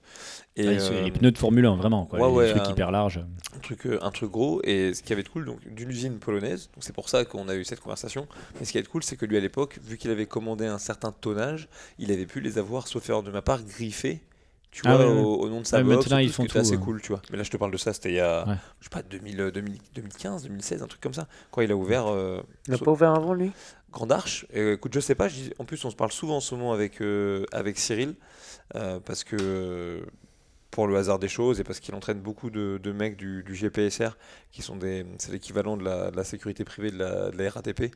Et 0.56 0.66
ouais, 0.66 0.78
euh, 0.80 1.04
les 1.04 1.12
pneus 1.12 1.30
de 1.30 1.38
Formule 1.38 1.64
1, 1.64 1.76
vraiment. 1.76 2.06
Quoi, 2.06 2.28
ouais, 2.28 2.46
les 2.46 2.50
trucs 2.50 2.66
euh, 2.66 2.72
hyper 2.72 2.90
larges. 2.90 3.20
un 3.56 3.60
truc, 3.60 3.86
euh, 3.86 3.98
un 4.02 4.10
truc 4.10 4.32
gros, 4.32 4.60
et 4.64 4.94
ce 4.94 5.04
qui 5.04 5.12
avait 5.12 5.22
de 5.22 5.28
cool, 5.28 5.44
donc 5.44 5.60
d'une 5.72 5.90
usine 5.90 6.18
polonaise, 6.18 6.70
donc 6.74 6.82
c'est 6.82 6.92
pour 6.92 7.08
ça 7.08 7.24
qu'on 7.24 7.48
a 7.48 7.54
eu 7.54 7.64
cette 7.64 7.78
conversation. 7.78 8.26
Mais 8.58 8.66
ce 8.66 8.72
qui 8.72 8.78
avait 8.78 8.84
de 8.84 8.88
cool, 8.90 9.04
c'est 9.04 9.14
que 9.16 9.26
lui 9.26 9.36
à 9.36 9.40
l'époque, 9.40 9.78
vu 9.84 9.96
qu'il 9.96 10.10
avait 10.10 10.26
commandé 10.26 10.66
un 10.66 10.78
certain 10.78 11.12
tonnage, 11.12 11.68
il 12.00 12.10
avait 12.10 12.26
pu 12.26 12.40
les 12.40 12.58
avoir, 12.58 12.88
sauf 12.88 13.08
erreur 13.08 13.22
de 13.22 13.30
ma 13.30 13.42
part, 13.42 13.62
griffés. 13.62 14.20
Tu 14.70 14.82
Ah 14.84 14.96
vois, 14.96 14.98
ouais, 14.98 15.12
ouais. 15.12 15.20
au, 15.22 15.34
au 15.40 15.48
nom 15.48 15.60
de 15.60 15.66
sa 15.66 15.78
Ouais, 15.78 15.84
box, 15.84 16.04
maintenant, 16.04 16.18
ils 16.18 16.30
font 16.30 16.44
assez 16.54 16.78
tout, 16.78 16.82
hein. 16.82 16.84
cool, 16.84 17.02
tu 17.02 17.08
vois. 17.08 17.22
Mais 17.30 17.36
là, 17.36 17.42
je 17.42 17.50
te 17.50 17.56
parle 17.56 17.72
de 17.72 17.76
ça, 17.76 17.92
c'était 17.92 18.10
il 18.10 18.14
y 18.16 18.20
a, 18.20 18.46
Ouais. 18.46 18.54
je 18.78 18.84
sais 18.84 18.90
pas, 18.90 19.02
2000, 19.02 19.40
euh, 19.40 19.50
2000 19.50 19.78
2015, 19.94 20.44
2016, 20.44 20.82
un 20.82 20.86
truc 20.86 21.00
comme 21.00 21.14
ça. 21.14 21.26
Quand 21.50 21.60
il 21.62 21.72
a 21.72 21.76
ouvert 21.76 22.06
euh, 22.06 22.40
Il 22.66 22.70
n'a 22.72 22.76
so- 22.76 22.84
pas 22.84 22.92
ouvert 22.92 23.14
avant 23.14 23.34
lui? 23.34 23.52
Grande 23.90 24.12
Arche. 24.12 24.46
Et, 24.52 24.72
écoute, 24.72 24.94
je 24.94 25.00
sais 25.00 25.14
pas, 25.16 25.28
je 25.28 25.34
dis- 25.34 25.52
en 25.58 25.64
plus, 25.64 25.84
on 25.84 25.90
se 25.90 25.96
parle 25.96 26.12
souvent 26.12 26.36
en 26.36 26.40
ce 26.40 26.54
moment 26.54 26.72
avec, 26.72 27.00
euh, 27.00 27.44
avec 27.52 27.78
Cyril, 27.78 28.14
euh, 28.76 29.00
parce 29.00 29.24
que 29.24 30.04
pour 30.70 30.86
le 30.86 30.96
hasard 30.96 31.18
des 31.18 31.28
choses 31.28 31.58
et 31.60 31.64
parce 31.64 31.80
qu'il 31.80 31.94
entraîne 31.96 32.20
beaucoup 32.20 32.48
de, 32.50 32.78
de 32.82 32.92
mecs 32.92 33.16
du, 33.16 33.42
du 33.42 33.54
GPSR, 33.56 34.16
qui 34.52 34.62
sont 34.62 34.76
des, 34.76 35.04
c'est 35.18 35.32
l'équivalent 35.32 35.76
de 35.76 35.84
la, 35.84 36.12
de 36.12 36.16
la 36.16 36.24
sécurité 36.24 36.64
privée 36.64 36.92
de 36.92 36.98
la, 36.98 37.30
de 37.30 37.36
la 37.42 37.50
RATP. 37.50 37.92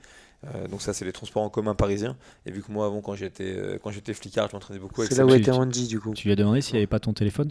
Euh, 0.55 0.69
donc 0.69 0.83
ça, 0.83 0.93
c'est 0.93 1.05
les 1.05 1.13
transports 1.13 1.43
en 1.43 1.49
commun 1.51 1.75
parisiens. 1.75 2.17
Et 2.47 2.51
vu 2.51 2.63
que 2.63 2.71
moi, 2.73 2.87
avant, 2.87 3.01
quand 3.01 3.15
j'étais, 3.15 3.55
euh, 3.57 3.79
quand 3.83 3.91
j'étais 3.91 4.15
flicard, 4.15 4.49
je 4.51 4.57
m'entraînais 4.57 4.81
beaucoup 4.81 5.01
avec 5.03 5.13
C'est 5.13 5.19
là 5.19 5.25
où 5.27 5.31
tu- 5.31 5.37
était 5.37 5.51
Andy 5.51 5.87
du 5.89 6.01
coup. 6.01 6.13
Tu 6.15 6.27
lui 6.29 6.33
as 6.33 6.37
demandé 6.37 6.61
s'il 6.61 6.75
n'y 6.75 6.79
avait 6.79 6.87
pas 6.87 7.01
ton 7.01 7.13
téléphone? 7.13 7.51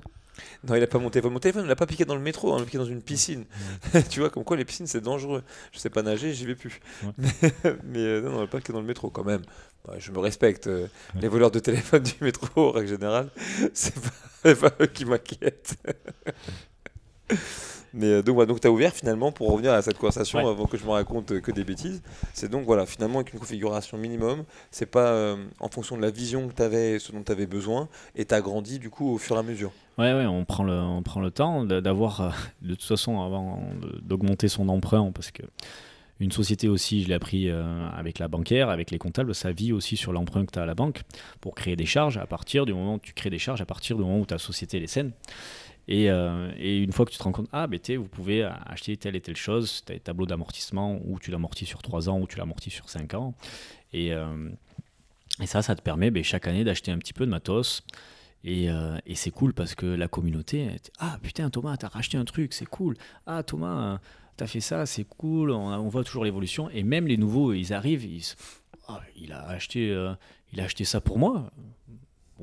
Non, 0.67 0.73
il 0.75 0.81
a 0.83 0.87
pas 0.87 0.97
mon 0.97 1.09
téléphone. 1.11 1.33
Mon 1.33 1.39
téléphone, 1.39 1.63
il 1.65 1.67
l'a 1.67 1.75
pas 1.75 1.85
piqué 1.85 2.05
dans 2.05 2.15
le 2.15 2.21
métro, 2.21 2.51
hein, 2.53 2.57
il 2.57 2.59
l'a 2.61 2.65
piqué 2.65 2.77
dans 2.79 2.85
une 2.85 3.01
piscine. 3.03 3.45
tu 4.09 4.19
vois, 4.19 4.29
comme 4.31 4.43
quoi 4.43 4.57
les 4.57 4.65
piscines, 4.65 4.87
c'est 4.87 5.01
dangereux. 5.01 5.43
Je 5.71 5.79
sais 5.79 5.91
pas 5.91 6.01
nager, 6.01 6.33
j'y 6.33 6.45
vais 6.47 6.55
plus. 6.55 6.79
Ouais. 7.03 7.11
Mais, 7.19 7.29
mais, 7.83 7.99
euh, 7.99 8.21
non, 8.21 8.29
non, 8.31 8.37
il 8.37 8.41
l'a 8.41 8.47
pas 8.47 8.57
piqué 8.57 8.73
dans 8.73 8.81
le 8.81 8.87
métro 8.87 9.09
quand 9.11 9.23
même. 9.23 9.41
Je 9.99 10.11
me 10.11 10.19
respecte. 10.19 10.67
euh, 10.67 10.87
Ouais. 11.15 11.21
Les 11.21 11.27
voleurs 11.27 11.51
de 11.51 11.59
téléphone 11.59 12.01
du 12.03 12.13
métro, 12.21 12.69
en 12.69 12.71
règle 12.71 12.87
générale, 12.89 13.29
c'est 13.73 13.93
pas, 13.93 14.09
c'est 14.43 14.59
pas 14.59 14.71
eux 14.81 14.87
qui 14.87 15.05
m'inquiètent. 15.05 15.75
Mais 17.95 18.07
euh, 18.07 18.21
donc, 18.23 18.35
voilà, 18.35 18.47
donc 18.47 18.59
tu 18.59 18.67
as 18.67 18.71
ouvert 18.71 18.91
finalement, 18.91 19.31
pour 19.31 19.51
revenir 19.51 19.71
à 19.71 19.81
cette 19.83 19.97
conversation 19.99 20.39
Ouais. 20.39 20.49
avant 20.49 20.65
que 20.65 20.77
je 20.77 20.83
me 20.83 20.89
raconte 20.89 21.31
euh, 21.31 21.39
que 21.41 21.51
des 21.51 21.63
bêtises, 21.63 22.01
c'est 22.33 22.49
donc 22.49 22.65
voilà, 22.65 22.87
finalement 22.87 23.19
avec 23.19 23.33
une 23.33 23.39
configuration 23.39 23.99
minimum, 23.99 24.45
c'est 24.71 24.87
pas 24.87 25.09
euh, 25.09 25.35
en 25.59 25.69
fonction 25.69 25.95
de 25.95 26.01
la 26.01 26.09
vision 26.09 26.47
que 26.47 26.53
tu 26.53 26.63
avais, 26.63 26.97
ce 26.97 27.11
dont 27.11 27.21
tu 27.21 27.31
avais 27.31 27.45
besoin, 27.45 27.87
et 28.15 28.25
tu 28.25 28.33
as 28.33 28.41
grandi 28.41 28.79
du 28.79 28.89
coup 28.89 29.13
au 29.13 29.19
fur 29.19 29.35
et 29.35 29.39
à 29.39 29.43
mesure. 29.43 29.71
Ouais, 29.99 30.11
ouais, 30.11 30.25
on 30.25 30.43
prend 30.43 30.63
le, 30.63 30.73
on 30.73 31.03
prend 31.03 31.21
le 31.21 31.29
temps 31.29 31.65
d'avoir, 31.65 32.33
de 32.63 32.73
toute 32.73 32.83
façon, 32.83 33.21
avant 33.21 33.61
d'augmenter 34.01 34.47
son 34.47 34.69
emprunt, 34.69 35.11
parce 35.13 35.29
que 35.29 35.43
Une 36.19 36.31
société 36.31 36.67
aussi, 36.69 37.03
je 37.03 37.09
l'ai 37.09 37.13
appris 37.15 37.49
avec 37.49 38.17
la 38.17 38.27
bancaire, 38.27 38.69
avec 38.69 38.91
les 38.91 38.97
comptables, 38.97 39.35
ça 39.35 39.51
vit 39.51 39.71
aussi 39.73 39.97
sur 39.97 40.13
l'emprunt 40.13 40.45
que 40.45 40.51
tu 40.51 40.59
as 40.59 40.63
à 40.63 40.65
la 40.65 40.75
banque 40.75 41.01
pour 41.41 41.53
créer 41.53 41.75
des 41.75 41.85
charges 41.85 42.17
à 42.17 42.25
partir 42.25 42.65
du 42.65 42.73
moment 42.73 42.95
où 42.95 42.99
tu 42.99 43.13
crées 43.13 43.29
des 43.29 43.39
charges, 43.39 43.61
à 43.61 43.65
partir 43.65 43.97
du 43.97 44.03
moment 44.03 44.19
où 44.19 44.25
ta 44.25 44.37
société 44.37 44.79
les 44.79 44.87
saine. 44.87 45.11
Et, 45.87 46.09
euh, 46.09 46.51
et, 46.57 46.77
une 46.77 46.91
fois 46.91 47.05
que 47.05 47.11
tu 47.11 47.17
te 47.17 47.23
rends 47.23 47.31
compte, 47.31 47.49
ah, 47.51 47.67
ben, 47.67 47.79
vous 47.97 48.07
pouvez 48.07 48.43
acheter 48.43 48.95
telle 48.97 49.15
et 49.15 49.21
telle 49.21 49.35
chose, 49.35 49.83
tu 49.85 49.91
as 49.91 49.95
des 49.95 50.01
tableaux 50.01 50.25
d'amortissement 50.25 50.99
où 51.05 51.19
tu 51.19 51.31
l'amortis 51.31 51.65
sur 51.65 51.81
3 51.81 52.09
ans 52.09 52.19
ou 52.19 52.27
tu 52.27 52.37
l'amortis 52.37 52.69
sur 52.69 52.89
5 52.89 53.13
ans. 53.15 53.33
Et, 53.91 54.13
euh, 54.13 54.49
et 55.41 55.45
ça, 55.45 55.61
ça 55.61 55.75
te 55.75 55.81
permet 55.81 56.09
ben, 56.11 56.23
chaque 56.23 56.47
année 56.47 56.63
d'acheter 56.63 56.91
un 56.91 56.97
petit 56.97 57.13
peu 57.13 57.25
de 57.25 57.31
matos. 57.31 57.83
Et, 58.45 58.69
euh, 58.69 58.97
c'est 59.13 59.31
cool 59.31 59.53
parce 59.53 59.75
que 59.75 59.85
la 59.85 60.07
communauté, 60.07 60.69
ah 60.99 61.17
putain 61.21 61.49
Thomas, 61.49 61.77
t'as 61.77 61.89
racheté 61.89 62.17
un 62.17 62.25
truc, 62.25 62.53
c'est 62.53 62.65
cool. 62.65 62.95
Ah 63.25 63.43
Thomas, 63.43 63.99
t'as 64.37 64.47
fait 64.47 64.61
ça, 64.61 64.85
c'est 64.85 65.05
cool. 65.05 65.51
On, 65.51 65.87
voit 65.89 66.03
toujours 66.03 66.23
l'évolution. 66.23 66.69
Et 66.69 66.83
même 66.83 67.07
les 67.07 67.17
nouveaux, 67.17 67.53
ils 67.53 67.73
arrivent, 67.73 68.05
ils, 68.05 68.23
ah, 68.87 69.01
il, 69.17 69.33
a 69.33 69.47
acheté, 69.47 69.87
il 70.53 70.61
a 70.61 70.63
acheté 70.63 70.85
ça 70.85 71.01
pour 71.01 71.19
moi. 71.19 71.51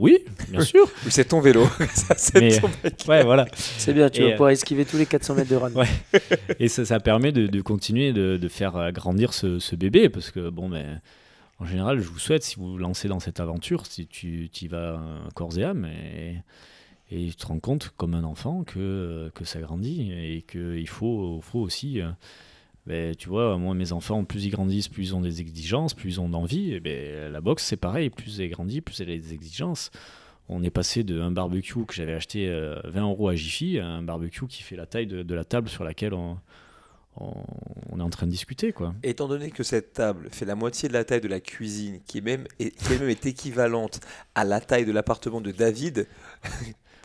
Oui, 0.00 0.18
bien 0.48 0.62
sûr. 0.62 0.90
c'est 1.10 1.26
ton 1.26 1.40
vélo. 1.40 1.68
c'est 2.16 2.60
ouais, 3.06 3.22
voilà. 3.22 3.46
C'est 3.52 3.92
bien, 3.92 4.08
tu 4.08 4.22
vas 4.22 4.30
pouvoir 4.32 4.50
esquiver 4.50 4.86
tous 4.86 4.96
les 4.96 5.04
400 5.04 5.34
mètres 5.34 5.50
de 5.50 5.56
run. 5.56 5.70
Ouais. 5.74 5.86
Et 6.58 6.68
ça, 6.68 6.84
ça 6.84 7.00
permet 7.00 7.32
de, 7.32 7.46
de 7.46 7.60
continuer 7.60 8.12
de, 8.12 8.38
de, 8.38 8.48
faire 8.48 8.92
grandir 8.92 9.32
ce, 9.32 9.58
ce, 9.58 9.76
bébé 9.76 10.08
parce 10.08 10.30
que, 10.30 10.48
bon, 10.48 10.68
mais 10.68 10.86
en 11.58 11.66
général, 11.66 12.00
je 12.00 12.08
vous 12.08 12.18
souhaite, 12.18 12.42
si 12.42 12.56
vous 12.56 12.72
vous 12.72 12.78
lancez 12.78 13.08
dans 13.08 13.20
cette 13.20 13.40
aventure, 13.40 13.86
si 13.86 14.06
tu, 14.06 14.48
tu 14.50 14.64
y 14.64 14.68
vas 14.68 15.00
corps 15.34 15.56
et 15.58 15.64
âme 15.64 15.86
et, 15.86 16.36
et 17.10 17.28
tu 17.28 17.36
te 17.36 17.46
rends 17.46 17.60
compte, 17.60 17.92
comme 17.96 18.14
un 18.14 18.24
enfant, 18.24 18.64
que, 18.64 19.30
que 19.34 19.44
ça 19.44 19.60
grandit 19.60 20.12
et 20.12 20.42
qu'il 20.42 20.88
faut, 20.88 21.40
faut 21.42 21.60
aussi. 21.60 22.00
Ben, 22.86 23.14
tu 23.14 23.28
vois, 23.28 23.56
moi, 23.58 23.74
mes 23.74 23.92
enfants, 23.92 24.24
plus 24.24 24.44
ils 24.46 24.50
grandissent, 24.50 24.88
plus 24.88 25.08
ils 25.08 25.14
ont 25.14 25.20
des 25.20 25.40
exigences, 25.40 25.94
plus 25.94 26.14
ils 26.14 26.20
ont 26.20 26.28
d'envie. 26.28 26.72
Et 26.72 26.80
ben, 26.80 27.30
la 27.32 27.40
boxe, 27.40 27.64
c'est 27.64 27.76
pareil, 27.76 28.10
plus 28.10 28.40
elle 28.40 28.50
grandit, 28.50 28.80
plus 28.80 29.00
elle 29.00 29.10
a 29.10 29.16
des 29.16 29.32
exigences. 29.34 29.90
On 30.48 30.64
est 30.64 30.70
passé 30.70 31.04
d'un 31.04 31.30
barbecue 31.30 31.84
que 31.86 31.94
j'avais 31.94 32.14
acheté 32.14 32.48
20 32.48 32.52
euh, 32.52 33.00
euros 33.02 33.28
à 33.28 33.36
Jiffy 33.36 33.78
à 33.78 33.86
un 33.86 34.02
barbecue 34.02 34.46
qui 34.48 34.62
fait 34.62 34.74
la 34.74 34.86
taille 34.86 35.06
de, 35.06 35.34
la 35.34 35.44
table 35.44 35.68
sur 35.68 35.84
laquelle 35.84 36.12
on, 36.14 36.38
est 37.96 38.02
en 38.02 38.10
train 38.10 38.26
de 38.26 38.32
discuter. 38.32 38.72
Quoi. 38.72 38.94
Étant 39.04 39.28
donné 39.28 39.50
que 39.52 39.62
cette 39.62 39.92
table 39.92 40.28
fait 40.32 40.46
la 40.46 40.56
moitié 40.56 40.88
de 40.88 40.94
la 40.94 41.04
taille 41.04 41.20
de 41.20 41.28
la 41.28 41.38
cuisine, 41.38 42.00
qui, 42.04 42.20
même, 42.20 42.48
qui 42.58 42.98
même 42.98 43.08
est 43.08 43.26
équivalente 43.26 44.00
à 44.34 44.44
la 44.44 44.60
taille 44.60 44.86
de 44.86 44.92
l'appartement 44.92 45.40
de 45.40 45.52
David, 45.52 46.08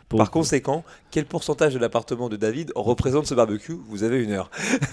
Par 0.10 0.32
conséquent, 0.32 0.84
quel 1.12 1.26
pourcentage 1.26 1.74
de 1.74 1.80
l'appartement 1.80 2.30
de 2.30 2.36
David 2.36 2.72
représente 2.76 3.26
ce 3.26 3.34
barbecue? 3.34 3.76
Vous 3.90 4.04
avez 4.04 4.24
une 4.24 4.32
heure. 4.32 4.50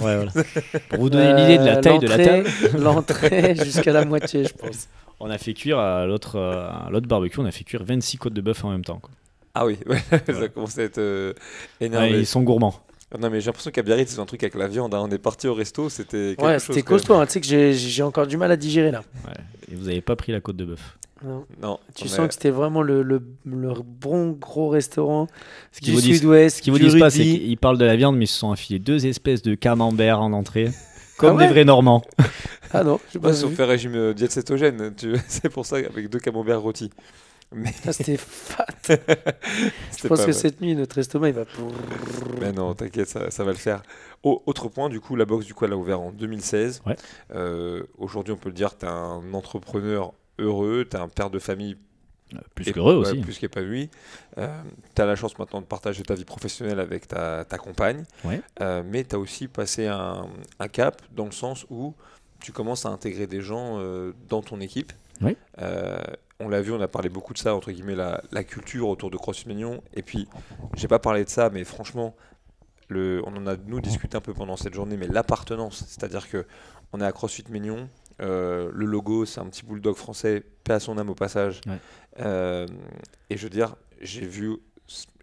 Pour 0.88 0.98
vous 0.98 1.10
donner 1.10 1.30
une 1.30 1.38
idée 1.38 1.58
de 1.58 1.64
la 1.64 1.76
taille 1.76 1.98
de 1.98 2.08
la 2.08 2.18
table. 2.18 2.48
L'entrée 2.78 3.54
jusqu'à 3.56 3.92
la 3.92 4.04
moitié, 4.04 4.44
je 4.44 4.54
pense. 4.54 4.88
On 5.20 5.30
a 5.30 5.38
fait 5.38 5.54
cuire 5.54 5.78
à 5.78 6.06
l'autre, 6.06 6.38
l'autre 6.90 7.06
barbecue, 7.06 7.38
on 7.38 7.44
a 7.44 7.52
fait 7.52 7.64
cuire 7.64 7.84
26 7.84 8.16
côtes 8.18 8.32
de 8.32 8.40
bœuf 8.40 8.64
en 8.64 8.70
même 8.70 8.84
temps. 8.84 9.00
Ah 9.54 9.66
oui, 9.66 9.78
ça 10.26 10.48
commence 10.48 10.78
à 10.78 10.82
être 10.82 10.98
euh, 10.98 11.34
énervé. 11.80 12.20
ils 12.20 12.26
sont 12.26 12.42
gourmands. 12.42 12.74
Ah 13.14 13.18
non, 13.18 13.28
mais 13.28 13.40
j'ai 13.40 13.46
l'impression 13.46 13.70
qu'à 13.70 13.82
Biarritz, 13.82 14.10
c'est 14.10 14.20
un 14.20 14.24
truc 14.24 14.42
avec 14.42 14.54
la 14.54 14.66
viande. 14.66 14.94
Hein. 14.94 15.02
On 15.02 15.10
est 15.10 15.18
parti 15.18 15.46
au 15.46 15.52
resto, 15.52 15.90
c'était. 15.90 16.34
Ouais, 16.40 16.58
c'était 16.58 16.82
costaud. 16.82 17.14
Hein. 17.14 17.26
Tu 17.26 17.32
sais 17.32 17.40
que 17.40 17.72
j'ai 17.72 18.02
encore 18.02 18.26
du 18.26 18.38
mal 18.38 18.50
à 18.50 18.56
digérer 18.56 18.90
là. 18.90 19.02
Et 19.70 19.74
vous 19.74 19.84
n'avez 19.84 20.00
pas 20.00 20.16
pris 20.16 20.32
la 20.32 20.40
côte 20.40 20.56
de 20.56 20.64
bœuf. 20.64 20.96
Non. 21.60 21.78
Tu 21.94 22.08
sens 22.08 22.28
que 22.28 22.34
c'était 22.34 22.50
vraiment 22.50 22.82
le, 22.82 23.02
le, 23.02 23.20
bon 23.44 24.30
gros 24.30 24.68
restaurant 24.68 25.28
ce 25.72 25.80
du 25.80 25.96
sud-ouest. 25.96 26.58
Ce 26.58 26.62
qu'ils 26.62 26.72
vous 26.72 26.78
disent 26.78 26.98
pas, 26.98 27.10
c'est 27.10 27.24
qu'ils 27.24 27.58
parlent 27.58 27.78
de 27.78 27.84
la 27.84 27.96
viande, 27.96 28.16
mais 28.16 28.24
ils 28.24 28.28
se 28.28 28.38
sont 28.38 28.50
affilés 28.50 28.78
deux 28.78 29.06
espèces 29.06 29.42
de 29.42 29.54
camembert 29.54 30.20
en 30.20 30.32
entrée. 30.32 30.70
Comme 31.18 31.38
ah 31.38 31.46
des 31.46 31.52
vrais 31.52 31.64
Normands. 31.64 32.02
ah 32.72 32.82
non, 32.82 32.98
je 33.12 33.18
pas. 33.18 33.30
Ils 33.30 33.46
ont 33.46 33.50
fait 33.50 33.64
régime 33.64 33.94
euh, 33.94 34.14
diète 34.14 34.32
cétogène. 34.32 34.92
C'est 35.28 35.50
pour 35.50 35.66
ça, 35.66 35.76
avec 35.76 36.08
deux 36.08 36.18
camemberts 36.18 36.60
rôtis. 36.60 36.90
Mais... 37.54 37.72
Ah, 37.86 37.92
c'était 37.92 38.16
fat. 38.16 38.66
je 38.88 40.08
pense 40.08 40.24
que 40.24 40.32
cette 40.32 40.60
nuit, 40.60 40.74
notre 40.74 40.98
estomac, 40.98 41.28
il 41.28 41.34
va. 41.34 41.44
Mais 42.40 42.50
non, 42.50 42.74
t'inquiète, 42.74 43.08
ça, 43.08 43.30
ça, 43.30 43.44
va 43.44 43.52
le 43.52 43.58
faire. 43.58 43.82
autre 44.22 44.68
point, 44.68 44.88
du 44.88 45.00
coup, 45.00 45.16
la 45.16 45.26
boxe, 45.26 45.44
du 45.44 45.52
coup, 45.52 45.66
elle 45.66 45.74
a 45.74 45.76
ouvert 45.76 46.00
en 46.00 46.12
2016. 46.12 46.82
Ouais. 46.86 46.96
Euh, 47.34 47.82
Aujourd'hui, 47.98 48.32
on 48.32 48.38
peut 48.38 48.48
le 48.48 48.54
dire, 48.54 48.76
tu 48.76 48.86
es 48.86 48.88
un 48.88 49.34
entrepreneur 49.34 50.14
heureux, 50.42 50.86
tu 50.90 50.96
es 50.96 51.00
un 51.00 51.08
père 51.08 51.30
de 51.30 51.38
famille 51.38 51.76
euh, 52.34 52.38
plus 52.54 52.72
qu'heureux 52.72 52.94
aussi. 52.94 53.20
Plus 53.20 53.38
qu'épanoui. 53.38 53.90
Euh, 54.38 54.62
tu 54.94 55.02
as 55.02 55.06
la 55.06 55.16
chance 55.16 55.38
maintenant 55.38 55.60
de 55.60 55.66
partager 55.66 56.02
ta 56.02 56.14
vie 56.14 56.24
professionnelle 56.24 56.80
avec 56.80 57.08
ta, 57.08 57.44
ta 57.44 57.58
compagne. 57.58 58.04
Euh, 58.60 58.82
mais 58.84 59.04
tu 59.04 59.16
as 59.16 59.18
aussi 59.18 59.48
passé 59.48 59.86
un, 59.86 60.26
un, 60.58 60.68
cap 60.68 61.02
dans 61.12 61.26
le 61.26 61.32
sens 61.32 61.66
où 61.70 61.94
tu 62.40 62.52
commences 62.52 62.86
à 62.86 62.88
intégrer 62.88 63.26
des 63.26 63.40
gens 63.40 63.78
euh, 63.78 64.12
dans 64.28 64.42
ton 64.42 64.60
équipe. 64.60 64.92
Oui. 65.20 65.36
on 66.40 66.48
l'a 66.48 66.60
vu, 66.60 66.72
on 66.72 66.80
a 66.80 66.88
parlé 66.88 67.08
beaucoup 67.08 67.32
de 67.32 67.38
ça, 67.38 67.54
entre 67.54 67.70
guillemets, 67.70 67.94
la, 67.94 68.22
la 68.32 68.42
culture 68.42 68.88
autour 68.88 69.08
de 69.10 69.16
CrossFit 69.16 69.46
Mignon. 69.46 69.80
Et 69.94 70.02
puis, 70.02 70.26
j'ai 70.74 70.88
pas 70.88 70.98
parlé 70.98 71.24
de 71.24 71.28
ça, 71.28 71.48
mais 71.50 71.62
franchement, 71.62 72.16
le, 72.88 73.22
on 73.24 73.36
en 73.36 73.46
a 73.46 73.56
nous 73.56 73.80
discuté 73.80 74.16
un 74.16 74.20
peu 74.20 74.34
pendant 74.34 74.56
cette 74.56 74.74
journée, 74.74 74.96
mais 74.96 75.06
l'appartenance, 75.06 75.84
c'est-à-dire 75.86 76.28
que 76.28 76.44
on 76.92 77.00
est 77.00 77.04
à 77.04 77.12
CrossFit 77.12 77.44
Mignon, 77.50 77.88
euh, 78.22 78.70
le 78.72 78.86
logo, 78.86 79.24
c'est 79.24 79.40
un 79.40 79.46
petit 79.46 79.64
bulldog 79.64 79.96
français, 79.96 80.42
paix 80.64 80.74
à 80.74 80.80
son 80.80 80.96
âme 80.98 81.10
au 81.10 81.14
passage. 81.14 81.60
Euh, 82.20 82.66
et 83.30 83.36
je 83.36 83.42
veux 83.42 83.50
dire, 83.50 83.74
j'ai 84.00 84.26
vu, 84.26 84.56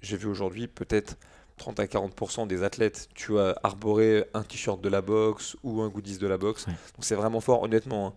j'ai 0.02 0.18
vu 0.18 0.28
aujourd'hui 0.28 0.68
peut-être 0.68 1.18
30 1.58 1.80
à 1.80 1.86
40% 1.86 2.48
des 2.48 2.64
athlètes, 2.64 3.10
tu 3.14 3.38
as 3.38 3.56
arboré 3.64 4.26
un 4.34 4.44
t-shirt 4.44 4.82
de 4.82 4.90
la 4.90 5.02
boxe 5.02 5.58
ou 5.64 5.82
un 5.82 5.90
goodies 5.90 6.18
de 6.18 6.28
la 6.28 6.38
boxe. 6.38 6.66
Donc 6.66 6.76
c'est 7.02 7.16
vraiment 7.16 7.42
fort, 7.42 7.64
honnêtement. 7.64 8.08
Hein. 8.08 8.14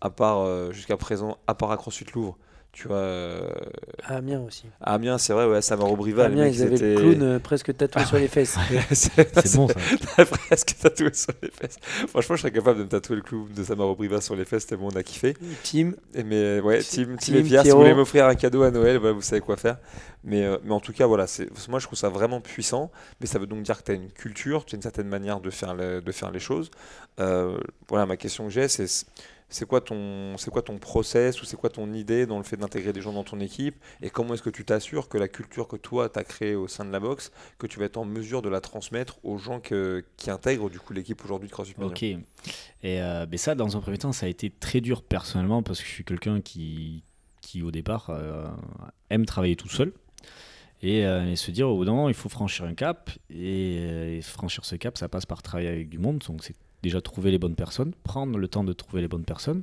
à 0.00 0.10
part 0.10 0.40
euh, 0.40 0.72
jusqu'à 0.72 0.96
présent, 0.96 1.38
à 1.46 1.54
part 1.54 1.70
à 1.70 1.76
CrossSuite 1.76 2.12
Louvre, 2.12 2.36
tu 2.76 2.88
vois. 2.88 2.98
Euh, 2.98 3.48
à 4.04 4.16
Amiens 4.16 4.42
aussi. 4.42 4.66
À 4.82 4.92
Amiens, 4.92 5.16
c'est 5.16 5.32
vrai, 5.32 5.46
ouais, 5.46 5.62
Samaro 5.62 5.96
Brival. 5.96 6.26
Amiens, 6.26 6.46
ils 6.46 6.62
avaient 6.62 6.76
le 6.76 6.94
clown 6.94 7.22
euh, 7.22 7.38
presque 7.38 7.74
tatoué 7.74 8.04
sur 8.04 8.18
les 8.18 8.28
fesses. 8.28 8.58
c'est 8.92 9.56
bon, 9.56 9.66
ça. 9.66 10.26
presque 10.26 10.76
tatoué 10.78 11.14
sur 11.14 11.32
les 11.42 11.50
fesses. 11.50 11.78
Franchement, 12.06 12.36
je 12.36 12.42
serais 12.42 12.52
capable 12.52 12.80
de 12.80 12.84
me 12.84 12.88
tatouer 12.90 13.16
le 13.16 13.22
clown 13.22 13.48
de 13.50 13.64
Samaro 13.64 13.96
Brival 13.96 14.20
sur 14.20 14.36
les 14.36 14.44
fesses, 14.44 14.66
tellement 14.66 14.88
on 14.92 14.96
a 14.96 15.02
kiffé. 15.02 15.34
Tim. 15.64 15.92
Et 16.12 16.22
mais, 16.22 16.60
ouais, 16.60 16.82
Tim, 16.82 17.16
Tim, 17.18 17.36
et 17.36 17.42
Pierre, 17.42 17.62
si 17.62 17.70
vous 17.70 17.78
voulez 17.78 17.94
m'offrir 17.94 18.26
un 18.26 18.34
cadeau 18.34 18.62
à 18.62 18.70
Noël, 18.70 18.98
vous 18.98 19.22
savez 19.22 19.40
quoi 19.40 19.56
faire. 19.56 19.78
Mais, 20.22 20.44
euh, 20.44 20.58
mais 20.62 20.74
en 20.74 20.80
tout 20.80 20.92
cas, 20.92 21.06
voilà, 21.06 21.24
moi, 21.70 21.78
je 21.78 21.86
trouve 21.86 21.98
ça 21.98 22.10
vraiment 22.10 22.42
puissant. 22.42 22.90
Mais 23.22 23.26
ça 23.26 23.38
veut 23.38 23.46
donc 23.46 23.62
dire 23.62 23.78
que 23.78 23.84
tu 23.84 23.92
as 23.92 23.94
une 23.94 24.10
culture, 24.10 24.66
tu 24.66 24.74
as 24.74 24.76
une 24.76 24.82
certaine 24.82 25.08
manière 25.08 25.40
de 25.40 25.48
faire, 25.48 25.74
de 25.76 26.12
faire 26.12 26.30
les 26.30 26.40
choses. 26.40 26.70
voilà, 27.16 28.04
ma 28.04 28.18
question 28.18 28.44
que 28.44 28.50
j'ai, 28.50 28.68
c'est 28.68 28.86
c'est 29.48 29.66
quoi 29.66 29.80
ton 29.80 30.36
c'est 30.38 30.50
quoi 30.50 30.62
ton 30.62 30.78
process 30.78 31.40
ou 31.40 31.44
c'est 31.44 31.56
quoi 31.56 31.70
ton 31.70 31.92
idée 31.92 32.26
dans 32.26 32.38
le 32.38 32.44
fait 32.44 32.56
d'intégrer 32.56 32.92
des 32.92 33.00
gens 33.00 33.12
dans 33.12 33.22
ton 33.22 33.38
équipe 33.38 33.76
et 34.02 34.10
comment 34.10 34.34
est-ce 34.34 34.42
que 34.42 34.50
tu 34.50 34.64
t'assures 34.64 35.08
que 35.08 35.18
la 35.18 35.28
culture 35.28 35.68
que 35.68 35.76
toi 35.76 36.08
tu 36.08 36.18
as 36.18 36.24
créée 36.24 36.56
au 36.56 36.66
sein 36.66 36.84
de 36.84 36.90
la 36.90 36.98
boxe 36.98 37.30
que 37.58 37.66
tu 37.66 37.78
vas 37.78 37.84
être 37.84 37.96
en 37.96 38.04
mesure 38.04 38.42
de 38.42 38.48
la 38.48 38.60
transmettre 38.60 39.18
aux 39.22 39.38
gens 39.38 39.60
qui 39.60 40.30
intègrent 40.30 40.68
du 40.68 40.80
coup 40.80 40.92
l'équipe 40.92 41.22
aujourd'hui 41.24 41.48
de 41.48 41.52
CrossFit 41.52 41.74
Ok. 41.80 42.02
Et 42.02 42.16
euh, 42.84 43.26
ça 43.36 43.54
dans 43.54 43.76
un 43.76 43.80
premier 43.80 43.98
temps 43.98 44.12
ça 44.12 44.26
a 44.26 44.28
été 44.28 44.50
très 44.50 44.80
dur 44.80 45.02
personnellement 45.02 45.62
parce 45.62 45.80
que 45.80 45.86
je 45.86 45.92
suis 45.92 46.04
quelqu'un 46.04 46.40
qui 46.40 47.04
qui 47.40 47.62
au 47.62 47.70
départ 47.70 48.10
euh, 48.10 48.48
aime 49.10 49.26
travailler 49.26 49.56
tout 49.56 49.68
seul. 49.68 49.92
Et, 50.82 51.06
euh, 51.06 51.32
et, 51.32 51.36
se 51.36 51.50
dire 51.50 51.70
au 51.70 51.76
bout 51.76 51.86
d'un 51.86 51.92
moment 51.92 52.08
il 52.10 52.14
faut 52.14 52.28
franchir 52.28 52.66
un 52.66 52.74
cap 52.74 53.10
et, 53.30 54.16
et, 54.18 54.20
franchir 54.20 54.66
ce 54.66 54.76
cap 54.76 54.98
ça 54.98 55.08
passe 55.08 55.24
par 55.24 55.40
travailler 55.40 55.70
avec 55.70 55.88
du 55.88 55.98
monde 55.98 56.18
donc 56.18 56.44
c'est 56.44 56.54
déjà 56.82 57.00
trouver 57.00 57.30
les 57.30 57.38
bonnes 57.38 57.56
personnes, 57.56 57.92
prendre 58.04 58.38
le 58.38 58.48
temps 58.48 58.64
de 58.64 58.72
trouver 58.72 59.02
les 59.02 59.08
bonnes 59.08 59.24
personnes. 59.24 59.62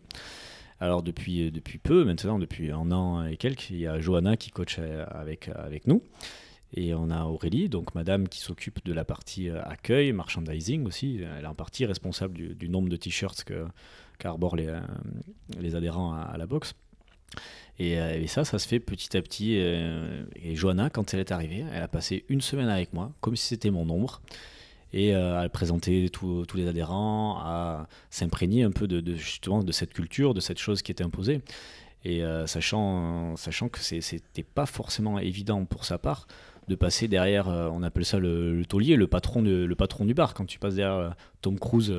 Alors 0.83 1.01
depuis, 1.01 1.47
euh, 1.47 1.51
depuis 1.51 1.77
peu, 1.77 2.03
maintenant 2.03 2.39
depuis 2.39 2.71
un 2.71 2.91
an 2.91 3.25
et 3.25 3.37
quelques, 3.37 3.69
il 3.69 3.77
y 3.77 3.87
a 3.87 4.01
Johanna 4.01 4.35
qui 4.35 4.51
coach 4.51 4.77
euh, 4.79 5.05
avec, 5.09 5.49
avec 5.55 5.87
nous. 5.87 6.03
Et 6.75 6.93
on 6.93 7.09
a 7.09 7.23
Aurélie, 7.23 7.69
donc 7.69 7.95
madame 7.95 8.27
qui 8.27 8.39
s'occupe 8.39 8.83
de 8.83 8.91
la 8.91 9.05
partie 9.05 9.49
euh, 9.49 9.61
accueil, 9.63 10.11
merchandising 10.11 10.85
aussi. 10.85 11.21
Elle 11.37 11.45
est 11.45 11.47
en 11.47 11.55
partie 11.55 11.85
responsable 11.85 12.55
du, 12.55 12.67
nombre 12.67 12.89
de 12.89 12.97
t-shirts 12.97 13.45
qu'arborent 14.19 14.57
les, 14.57 14.77
les 15.57 15.75
adhérents 15.75 16.13
à, 16.13 16.35
la 16.37 16.47
boxe. 16.47 16.73
Et, 17.79 17.93
et, 17.93 18.27
ça, 18.27 18.43
ça 18.43 18.59
se 18.59 18.67
fait 18.67 18.79
petit 18.79 19.15
à 19.15 19.21
petit. 19.21 19.53
et 19.53 20.55
Johanna, 20.55 20.89
quand 20.89 21.13
elle 21.13 21.19
est 21.21 21.31
arrivée, 21.31 21.63
elle 21.71 21.81
a 21.81 21.87
passé 21.87 22.25
une 22.27 22.41
semaine 22.41 22.69
avec 22.69 22.91
moi, 22.93 23.13
comme 23.21 23.35
si 23.35 23.47
c'était 23.47 23.71
mon 23.71 23.89
ombre 23.89 24.21
et 24.93 25.15
euh, 25.15 25.41
à 25.41 25.49
présenter 25.49 26.09
tous 26.09 26.45
les 26.55 26.67
adhérents, 26.67 27.39
à 27.39 27.87
s'imprégner 28.11 28.63
un 28.63 28.71
peu 28.71 28.87
de, 28.87 29.15
justement 29.15 29.63
de 29.63 29.71
cette 29.71 29.91
culture, 29.91 30.33
de 30.33 30.39
cette 30.39 30.59
chose 30.59 30.81
qui 30.81 30.91
était 30.91 31.03
imposée. 31.03 31.41
Et 32.05 32.23
euh, 32.23 32.45
sachant, 32.47 33.35
sachant 33.35 33.69
que 33.69 33.79
c'était 33.79 34.43
pas 34.43 34.65
forcément 34.65 35.19
évident 35.19 35.65
pour 35.65 35.85
sa 35.85 35.97
part 35.97 36.27
de 36.67 36.75
passer 36.75 37.07
derrière, 37.07 37.49
euh, 37.49 37.69
on 37.71 37.81
appelle 37.81 38.05
ça 38.05 38.19
le, 38.19 38.63
taulier, 38.65 38.95
le 38.95 39.07
patron, 39.07 39.41
de, 39.41 39.65
le 39.65 39.75
patron 39.75 40.05
du 40.05 40.13
bar. 40.13 40.33
Quand 40.33 40.45
tu 40.45 40.59
passes 40.59 40.75
derrière 40.75 41.15
Tom 41.41 41.57
Cruise, 41.57 41.93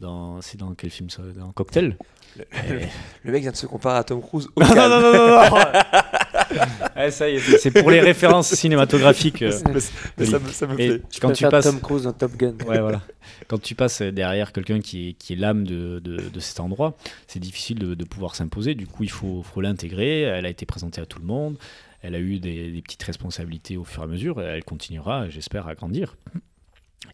dans, 0.00 0.42
c'est 0.42 0.58
dans 0.58 0.74
quel 0.74 0.90
film 0.90 1.10
ça? 1.10 1.22
Dans 1.22 1.52
Cocktail? 1.52 1.96
Le, 2.36 3.32
mec 3.32 3.42
vient 3.42 3.50
de 3.50 3.56
se 3.56 3.66
comparer 3.66 3.98
à 3.98 4.04
Tom 4.04 4.20
Cruise. 4.20 4.48
non, 4.56 4.66
non, 4.66 5.00
non, 5.00 5.12
non, 5.12 5.50
non 5.50 6.19
Ouais, 6.96 7.10
ça 7.10 7.28
y 7.30 7.34
est, 7.36 7.58
c'est 7.58 7.70
pour 7.70 7.90
les 7.90 8.00
références 8.00 8.52
cinématographiques. 8.54 9.42
euh, 9.42 9.52
Mais 9.72 9.80
ça, 9.80 9.92
mais 10.18 10.26
ça 10.26 10.38
me- 10.38 10.48
ça 10.48 10.66
me 10.66 10.72
Et 10.80 10.88
plaît. 10.88 11.02
Je 11.12 11.20
quand 11.20 11.32
tu 11.32 11.46
passes, 11.48 11.64
Tom 11.64 11.80
Cruise 11.80 12.02
dans 12.04 12.12
Top 12.12 12.36
Gun. 12.36 12.54
ouais, 12.66 12.80
voilà. 12.80 13.00
quand 13.48 13.60
tu 13.60 13.74
passes 13.74 14.02
derrière 14.02 14.52
quelqu'un 14.52 14.80
qui 14.80 15.08
est, 15.10 15.12
qui 15.14 15.32
est 15.32 15.36
l'âme 15.36 15.64
de, 15.66 15.98
de, 16.00 16.16
de 16.28 16.40
cet 16.40 16.60
endroit, 16.60 16.96
c'est 17.26 17.38
difficile 17.40 17.78
de, 17.78 17.94
de 17.94 18.04
pouvoir 18.04 18.34
s'imposer. 18.34 18.74
Du 18.74 18.86
coup, 18.86 19.04
il 19.04 19.10
faut, 19.10 19.42
faut 19.42 19.60
l'intégrer. 19.60 20.22
Elle 20.22 20.46
a 20.46 20.50
été 20.50 20.66
présentée 20.66 21.00
à 21.00 21.06
tout 21.06 21.20
le 21.20 21.26
monde. 21.26 21.56
Elle 22.02 22.14
a 22.14 22.18
eu 22.20 22.38
des, 22.38 22.70
des 22.72 22.82
petites 22.82 23.02
responsabilités 23.02 23.76
au 23.76 23.84
fur 23.84 24.02
et 24.02 24.04
à 24.04 24.08
mesure. 24.08 24.40
Et 24.40 24.44
elle 24.44 24.64
continuera, 24.64 25.28
j'espère, 25.28 25.68
à 25.68 25.74
grandir. 25.74 26.16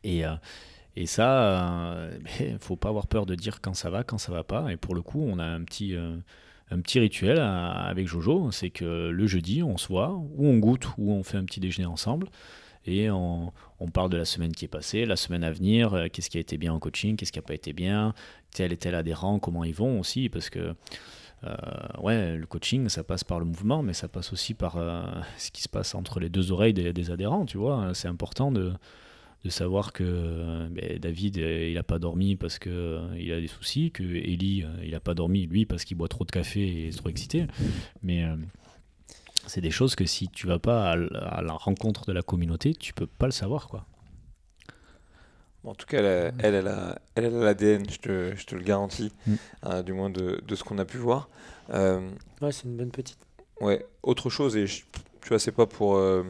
Et, 0.05 0.25
euh, 0.25 0.33
et 0.97 1.07
ça, 1.07 2.09
il 2.41 2.57
faut 2.61 2.77
pas 2.77 2.89
avoir 2.89 3.07
peur 3.07 3.27
de 3.27 3.35
dire 3.35 3.61
quand 3.61 3.75
ça 3.75 3.91
va, 3.91 4.03
quand 4.03 4.19
ça 4.19 4.33
va 4.33 4.45
pas. 4.45 4.73
Et 4.73 4.77
pour 4.77 4.95
le 4.95 5.03
coup, 5.03 5.23
on 5.29 5.39
a 5.39 5.45
un 5.45 5.63
petit, 5.63 5.95
euh, 5.95 6.17
un 6.71 6.81
petit 6.81 6.99
rituel 6.99 7.39
avec 7.39 8.07
Jojo. 8.07 8.51
C'est 8.51 8.71
que 8.71 9.09
le 9.09 9.27
jeudi, 9.27 9.63
on 9.63 9.77
se 9.77 9.89
voit, 9.89 10.13
ou 10.13 10.47
on 10.47 10.59
goûte, 10.59 10.89
ou 10.99 11.13
on 11.13 11.23
fait 11.23 11.37
un 11.37 11.45
petit 11.45 11.61
déjeuner 11.61 11.87
ensemble. 11.87 12.29
Et 12.87 13.11
on, 13.11 13.53
parle 13.93 14.11
de 14.11 14.17
la 14.17 14.25
semaine 14.25 14.53
qui 14.53 14.65
est 14.65 14.69
passée, 14.69 15.07
la 15.07 15.17
semaine 15.17 15.43
à 15.43 15.51
venir, 15.51 15.95
euh, 15.95 16.07
qu'est-ce 16.13 16.31
qui 16.31 16.39
a 16.39 16.41
été 16.41 16.57
bien 16.57 16.73
en 16.73 16.79
coaching, 16.79 17.17
qu'est-ce 17.17 17.33
qui 17.33 17.39
n'a 17.39 17.43
pas 17.43 17.55
été 17.55 17.73
bien, 17.73 18.15
tel 18.53 18.73
et 18.73 18.77
tel 18.77 18.95
adhérent, 18.95 19.39
comment 19.39 19.65
ils 19.65 19.75
vont 19.75 19.99
aussi, 19.99 20.29
parce 20.29 20.51
que 20.51 20.75
euh, 21.45 22.37
le 22.37 22.47
coaching, 22.47 22.89
ça 22.89 23.03
passe 23.03 23.25
par 23.25 23.41
le 23.41 23.45
mouvement, 23.45 23.83
mais 23.83 23.93
ça 23.93 24.07
passe 24.07 24.33
aussi 24.33 24.55
par 24.55 24.77
euh, 24.77 25.03
ce 25.37 25.51
qui 25.51 25.63
se 25.63 25.69
passe 25.69 25.95
entre 25.95 26.21
les 26.21 26.29
deux 26.29 26.53
oreilles 26.53 26.75
des 26.75 27.11
adhérents, 27.11 27.45
tu 27.45 27.59
vois. 27.59 27.93
C'est 27.95 28.09
important 28.09 28.53
de, 28.53 28.73
de 29.47 29.51
savoir 29.51 29.93
que 29.93 30.03
euh, 30.05 30.69
ben, 30.71 30.99
David, 30.99 31.39
euh, 31.39 31.69
il 31.69 31.75
n'a 31.75 31.83
pas 31.83 31.99
dormi 31.99 32.37
parce 32.37 32.59
qu'il 32.59 32.73
il 33.19 33.33
a 33.33 33.41
des 33.41 33.47
soucis, 33.47 33.91
que 33.93 34.03
Ellie, 34.03 34.65
euh, 34.65 34.85
il 34.85 34.91
n'a 34.91 35.01
pas 35.01 35.15
dormi, 35.15 35.47
lui, 35.47 35.65
parce 35.67 35.85
qu'il 35.85 35.97
boit 35.97 36.09
trop 36.09 36.25
de 36.25 36.31
café 36.33 36.61
et 36.61 36.89
est 36.89 36.97
trop 36.97 37.09
excité. 37.09 37.47
Mais 38.03 38.25
euh, 38.25 38.35
c'est 39.47 39.61
des 39.61 39.71
choses 39.71 39.95
que 39.95 40.05
si 40.05 40.29
tu 40.29 40.47
vas 40.47 40.59
pas 40.59 40.91
à, 40.93 40.97
la 40.97 41.53
rencontre 41.53 42.07
de 42.07 42.13
la 42.13 42.23
communauté, 42.23 42.75
tu 42.75 42.93
peux 42.93 43.07
pas 43.07 43.27
le 43.27 43.33
savoir, 43.33 43.69
quoi. 43.69 43.87
En 45.65 45.75
tout 45.75 45.87
cas, 45.87 45.99
elle, 45.99 46.07
a- 46.07 46.33
elle, 46.39 46.55
elle 46.55 46.69
a 46.69 46.99
elle, 47.17 47.25
elle 47.25 47.35
a 47.37 47.45
l'ADN, 47.45 47.89
je 47.91 47.99
te, 47.99 48.37
je 48.37 48.47
te 48.47 48.55
le 48.55 48.63
garantis, 48.63 49.11
Mm. 49.27 49.35
hein, 49.65 49.83
du 49.83 49.93
moins 49.93 50.11
de, 50.11 50.41
de 50.47 50.55
ce 50.55 50.63
qu'on 50.65 50.79
a 50.79 50.85
pu 50.85 50.99
voir. 50.99 51.29
Euh, 51.71 52.09
Ouais, 52.41 52.53
c'est 52.53 52.65
une 52.65 52.77
bonne 52.77 52.91
petite. 52.93 53.19
Ouais, 53.61 53.85
autre 54.03 54.31
chose, 54.31 54.57
et 54.57 54.67
je- 54.67 54.83
tu 55.23 55.29
vois, 55.29 55.39
c'est 55.41 55.51
pas 55.53 55.67
pour, 55.67 55.97
euh, 55.97 56.23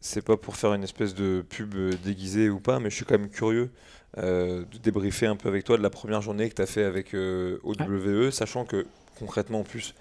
c'est 0.00 0.24
pas 0.24 0.36
pour 0.36 0.56
faire 0.56 0.74
une 0.74 0.84
espèce 0.84 1.14
de 1.14 1.44
pub 1.48 1.74
déguisée 2.04 2.48
ou 2.50 2.60
pas, 2.60 2.78
mais 2.80 2.90
je 2.90 2.96
suis 2.96 3.04
quand 3.04 3.18
même 3.18 3.30
curieux 3.30 3.70
euh, 4.18 4.64
de 4.72 4.78
débriefer 4.78 5.26
un 5.26 5.36
peu 5.36 5.48
avec 5.48 5.64
toi 5.64 5.76
de 5.76 5.82
la 5.82 5.90
première 5.90 6.22
journée 6.22 6.48
que 6.48 6.54
tu 6.54 6.62
as 6.62 6.66
fait 6.66 6.84
avec 6.84 7.14
euh, 7.14 7.58
OWE, 7.62 8.30
sachant 8.30 8.64
que 8.64 8.86
concrètement, 9.18 9.60
en 9.60 9.64
plus, 9.64 9.94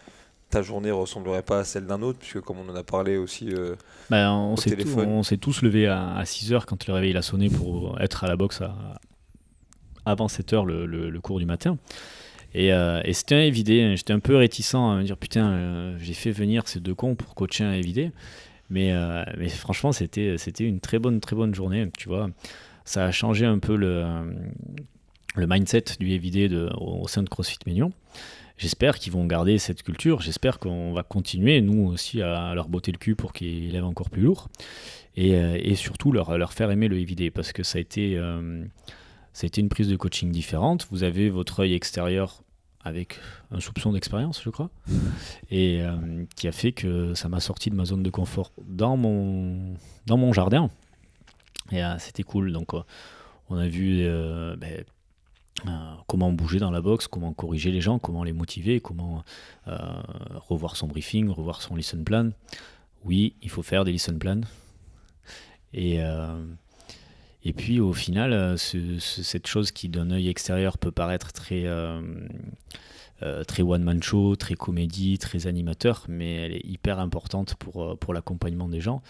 ta 0.50 0.62
journée 0.62 0.92
ressemblerait 0.92 1.42
pas 1.44 1.60
à 1.60 1.64
celle 1.64 1.86
d'un 1.88 2.02
autre, 2.02 2.20
puisque 2.20 2.40
comme 2.42 2.58
on 2.60 2.70
en 2.70 2.76
a 2.76 2.84
parlé 2.84 3.18
aussi, 3.18 3.50
euh, 3.52 3.76
Bah, 4.10 4.32
on 4.34 4.54
Au 4.54 4.58
s'est 4.58 4.70
tous, 4.72 4.76
téléphone. 4.78 5.08
on 5.10 5.24
s'est 5.24 5.38
tous 5.38 5.62
levés 5.62 5.88
à, 5.88 6.22
6h 6.24 6.66
quand 6.66 6.88
le 6.88 6.94
réveil 6.94 7.10
il 7.12 7.18
a 7.18 7.22
sonné 7.22 7.50
pour 7.50 8.00
être 8.02 8.24
à 8.24 8.28
la 8.28 8.36
boxe 8.38 8.62
à- 8.62 9.00
avant 10.06 10.28
7h 10.28 10.66
le, 10.66 10.86
le- 10.86 11.10
le 11.10 11.22
cours 11.22 11.40
du 11.40 11.46
matin. 11.46 11.78
Et, 12.54 12.72
euh, 12.74 13.02
et 13.04 13.12
c'était 13.14 13.36
un 13.36 13.42
évidé. 13.42 13.94
J'étais 13.98 14.14
un 14.14 14.20
peu 14.20 14.36
réticent 14.38 14.74
à 14.76 14.96
me 14.96 15.04
dire 15.04 15.18
putain, 15.18 15.96
j'ai 16.00 16.14
fait 16.14 16.32
venir 16.32 16.68
ces 16.68 16.80
deux 16.80 16.96
cons 16.96 17.16
pour 17.16 17.36
coacher 17.36 17.66
un 17.66 17.74
évidé. 17.74 18.12
Mais, 18.70 18.92
euh, 18.92 19.24
mais 19.38 19.50
franchement, 19.50 19.92
c'était, 19.92 20.36
une 20.60 20.80
très 20.80 21.00
bonne, 21.00 21.20
très 21.20 21.36
bonne 21.36 21.56
journée. 21.56 21.90
Tu 21.98 22.10
vois, 22.10 22.30
ça 22.86 23.06
a 23.06 23.12
changé 23.12 23.46
un 23.46 23.60
peu 23.60 23.76
le, 23.76 24.36
mindset 25.38 25.84
du 26.00 26.20
de, 26.20 26.70
au, 26.78 27.08
sein 27.08 27.24
de 27.24 27.30
CrossFit 27.30 27.60
Mignon. 27.66 27.92
J'espère 28.58 28.98
qu'ils 28.98 29.14
vont 29.14 29.26
garder 29.26 29.60
cette 29.60 29.84
culture. 29.84 30.22
J'espère 30.22 30.58
qu'on 30.58 30.92
va 30.92 31.04
continuer, 31.04 31.62
nous 31.62 31.88
aussi, 31.88 32.22
à 32.22 32.56
leur 32.56 32.70
botter 32.70 32.92
le 32.92 32.98
cul 32.98 33.16
pour 33.16 33.32
qu'ils 33.32 33.72
lèvent 33.72 33.86
encore 33.86 34.10
plus 34.10 34.24
lourd. 34.24 34.50
Et, 35.16 35.36
euh, 35.36 35.76
surtout, 35.76 36.12
leur, 36.12 36.54
faire 36.54 36.72
aimer 36.72 36.88
le 36.88 37.00
EVD. 37.00 37.32
Parce 37.32 37.52
que 37.54 37.62
euh, 37.62 38.66
ça 39.34 39.46
a 39.46 39.48
été 39.48 39.62
une 39.62 39.70
prise 39.70 39.90
de 39.90 39.96
coaching 39.96 40.32
différente. 40.32 40.88
Vous 40.92 41.04
avez 41.04 41.30
votre 41.30 41.62
œil 41.62 41.74
extérieur 41.74 42.42
avec 42.88 43.20
un 43.52 43.60
soupçon 43.60 43.92
d'expérience, 43.92 44.42
je 44.44 44.50
crois. 44.50 44.70
Et 45.52 45.82
euh, 45.82 46.26
qui 46.36 46.48
a 46.48 46.52
fait 46.52 46.72
que 46.72 47.14
ça 47.14 47.30
m'a 47.30 47.40
sorti 47.40 47.70
de 47.70 47.76
ma 47.76 47.86
zone 47.86 48.04
de 48.04 48.10
confort 48.10 48.52
dans 48.66 48.98
mon, 48.98 49.76
dans 50.06 50.18
mon 50.18 50.34
jardin. 50.34 50.70
Et 51.72 51.84
euh, 51.84 51.98
c'était 52.00 52.24
cool. 52.24 52.52
Donc, 52.52 52.74
euh, 52.74 52.82
on 53.50 53.58
a 53.58 53.68
vu 53.68 54.06
ben, 54.58 54.84
comment 56.08 56.32
bouger 56.32 56.60
dans 56.60 56.72
la 56.72 56.82
boxe, 56.82 57.08
comment 57.08 57.34
corriger 57.34 57.72
les 57.72 57.82
gens, 57.82 58.00
comment 58.00 58.24
les 58.24 58.34
motiver, 58.34 58.82
comment 58.82 59.24
revoir 59.66 60.76
son 60.76 60.88
briefing, 60.88 61.30
revoir 61.30 61.62
son 61.62 61.76
listen 61.76 62.04
plan. 62.04 62.32
Oui, 63.06 63.36
il 63.42 63.50
faut 63.50 63.64
faire 63.64 63.86
des 63.86 63.92
listen 63.94 64.20
plans. 64.20 64.42
Et, 65.74 66.02
et 67.48 67.54
puis 67.54 67.80
au 67.80 67.94
final, 67.94 68.34
euh, 68.34 68.58
ce- 68.58 69.00
ce- 69.00 69.24
cette 69.24 69.48
chose 69.48 69.72
qui 69.72 69.88
d'un 69.88 70.12
œil 70.12 70.28
extérieur 70.28 70.78
peut 70.78 70.92
paraître 70.92 71.32
très, 71.32 71.64
euh, 71.66 72.02
euh, 73.24 73.46
très 73.46 73.64
one-man 73.64 74.04
show, 74.04 74.36
très 74.36 74.56
comédie, 74.56 75.18
très 75.18 75.48
animateur, 75.48 76.06
mais 76.10 76.36
elle 76.36 76.54
est 76.56 76.66
hyper 76.66 77.00
importante 77.00 77.56
pour, 77.56 77.98
pour 78.00 78.14
l'accompagnement 78.14 78.68
des 78.68 78.82
gens. 78.82 79.02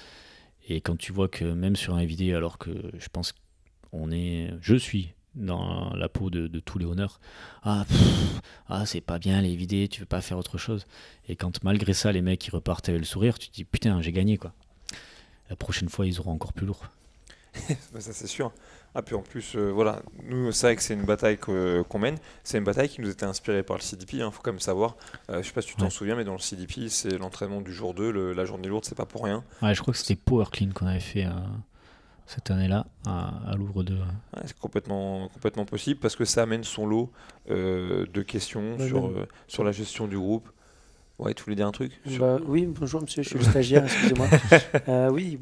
Et 0.69 0.81
quand 0.81 0.97
tu 0.97 1.11
vois 1.13 1.27
que 1.29 1.45
même 1.45 1.75
sur 1.75 1.95
un 1.95 2.05
vidéo, 2.05 2.37
alors 2.37 2.59
que 2.59 2.69
je 2.99 3.07
pense 3.11 3.33
qu'on 3.89 4.11
est, 4.11 4.53
je 4.61 4.75
suis 4.75 5.13
dans 5.33 5.93
la 5.95 6.07
peau 6.07 6.29
de, 6.29 6.47
tous 6.59 6.77
les 6.77 6.85
honneurs, 6.85 7.19
ah, 7.63 7.85
ah 8.67 8.85
c'est 8.85 9.01
pas 9.01 9.17
bien 9.17 9.41
les 9.41 9.55
vidéos, 9.55 9.87
tu 9.87 9.99
veux 10.01 10.05
pas 10.05 10.21
faire 10.21 10.37
autre 10.37 10.59
chose. 10.59 10.85
Et 11.27 11.35
quand 11.35 11.63
malgré 11.63 11.93
ça, 11.93 12.11
les 12.11 12.21
mecs 12.21 12.45
ils 12.45 12.51
repartent 12.51 12.89
avec 12.89 13.01
le 13.01 13.05
sourire, 13.07 13.39
tu 13.39 13.49
te 13.49 13.53
dis 13.55 13.63
putain, 13.65 13.99
j'ai 14.01 14.11
gagné 14.11 14.37
quoi. 14.37 14.53
La 15.49 15.55
prochaine 15.55 15.89
fois, 15.89 16.05
ils 16.05 16.19
auront 16.19 16.33
encore 16.33 16.53
plus 16.53 16.65
lourd. 16.67 16.89
Bah, 17.93 17.99
ça 17.99 18.13
c'est 18.13 18.27
sûr. 18.27 18.51
Ah, 18.95 19.01
puis 19.03 19.13
en 19.15 19.21
plus, 19.21 19.55
euh, 19.55 19.69
voilà, 19.71 20.01
nous, 20.23 20.51
c'est 20.51 20.67
vrai 20.67 20.75
que 20.75 20.81
c'est 20.81 20.93
une 20.95 21.03
bataille 21.05 21.37
qu'on 21.37 21.99
mène. 21.99 22.17
C'est 22.43 22.57
une 22.57 22.63
bataille 22.63 22.89
qui 22.89 23.01
nous 23.01 23.09
était 23.09 23.25
inspirée 23.25 23.61
par 23.61 23.77
le 23.77 23.81
CDP, 23.83 24.13
il 24.17 24.31
faut 24.31 24.41
quand 24.41 24.51
même 24.51 24.59
savoir. 24.59 24.95
Euh, 25.29 25.43
je 25.43 25.47
sais 25.47 25.53
pas 25.53 25.61
si 25.61 25.67
tu 25.69 25.75
t'en 25.75 25.85
Ouais. 25.85 25.89
souviens, 25.91 26.15
mais 26.15 26.23
dans 26.23 26.33
le 26.33 26.39
CDP, 26.39 26.89
c'est 26.89 27.17
l'entraînement 27.17 27.61
du 27.61 27.71
jour 27.73 27.93
2, 27.93 28.11
le- 28.11 28.33
la 28.33 28.45
journée 28.45 28.67
lourde, 28.67 28.85
c'est 28.85 28.95
pas 28.97 29.05
pour 29.05 29.23
rien. 29.23 29.43
Ouais, 29.61 29.75
je 29.75 29.81
crois 29.81 29.93
que 29.93 29.99
c'était 29.99 30.15
Power 30.15 30.45
Clean 30.51 30.69
qu'on 30.73 30.87
avait 30.87 30.99
fait 30.99 31.25
euh, 31.25 31.31
cette 32.25 32.49
année-là 32.49 32.87
à, 33.05 33.51
à 33.51 33.55
Louvre 33.55 33.83
2. 33.83 33.93
Ouais, 33.95 34.01
c'est 34.45 34.57
complètement, 34.57 35.27
complètement 35.29 35.65
possible 35.65 35.99
parce 35.99 36.15
que 36.15 36.25
ça 36.25 36.41
amène 36.43 36.63
son 36.63 36.87
lot 36.87 37.11
euh, 37.51 38.05
de 38.11 38.21
questions 38.23 38.77
Ouais, 38.77 38.87
sur, 38.87 39.09
même. 39.09 39.17
euh, 39.19 39.25
sur 39.47 39.63
la 39.63 39.71
gestion 39.71 40.07
du 40.07 40.17
groupe. 40.17 40.49
Ouais, 41.19 41.33
tu 41.33 41.43
voulais 41.43 41.55
dire 41.55 41.65
un 41.65 41.71
truc 41.71 41.91
Sur- 42.07 42.19
Bah, 42.19 42.37
oui, 42.47 42.67
bonjour 42.67 43.01
monsieur, 43.01 43.23
je 43.23 43.29
suis 43.29 43.39
le 43.39 43.43
stagiaire, 43.43 43.83
excusez-moi. 43.85 44.27
Euh, 44.87 45.09
oui, 45.09 45.37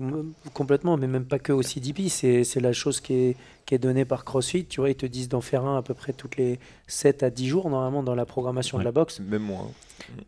complètement, 0.54 0.96
mais 0.98 1.08
même 1.08 1.26
pas 1.26 1.38
que 1.38 1.52
au 1.52 1.62
CDP, 1.62 2.08
c'est 2.10 2.44
c'est 2.46 2.62
la 2.62 2.72
chose 2.72 3.02
qui 3.02 3.14
est, 3.14 3.36
qui 3.66 3.76
est 3.76 3.78
donnée 3.78 4.06
par 4.06 4.24
CrossFit. 4.24 4.66
Tu 4.66 4.80
vois, 4.80 4.90
ils 4.90 4.96
te 4.96 5.06
disent 5.06 5.28
d'en 5.30 5.42
faire 5.42 5.66
un 5.66 5.78
à 5.78 5.82
peu 5.82 5.94
près 5.94 6.14
toutes 6.14 6.38
les 6.38 6.60
7 6.88 7.24
à 7.24 7.30
10 7.30 7.48
jours, 7.48 7.70
normalement, 7.70 8.04
dans 8.04 8.16
la 8.16 8.26
programmation 8.26 8.78
de 8.80 8.84
la 8.84 8.92
boxe, 8.94 9.20
Même 9.20 9.42
moins. 9.44 9.68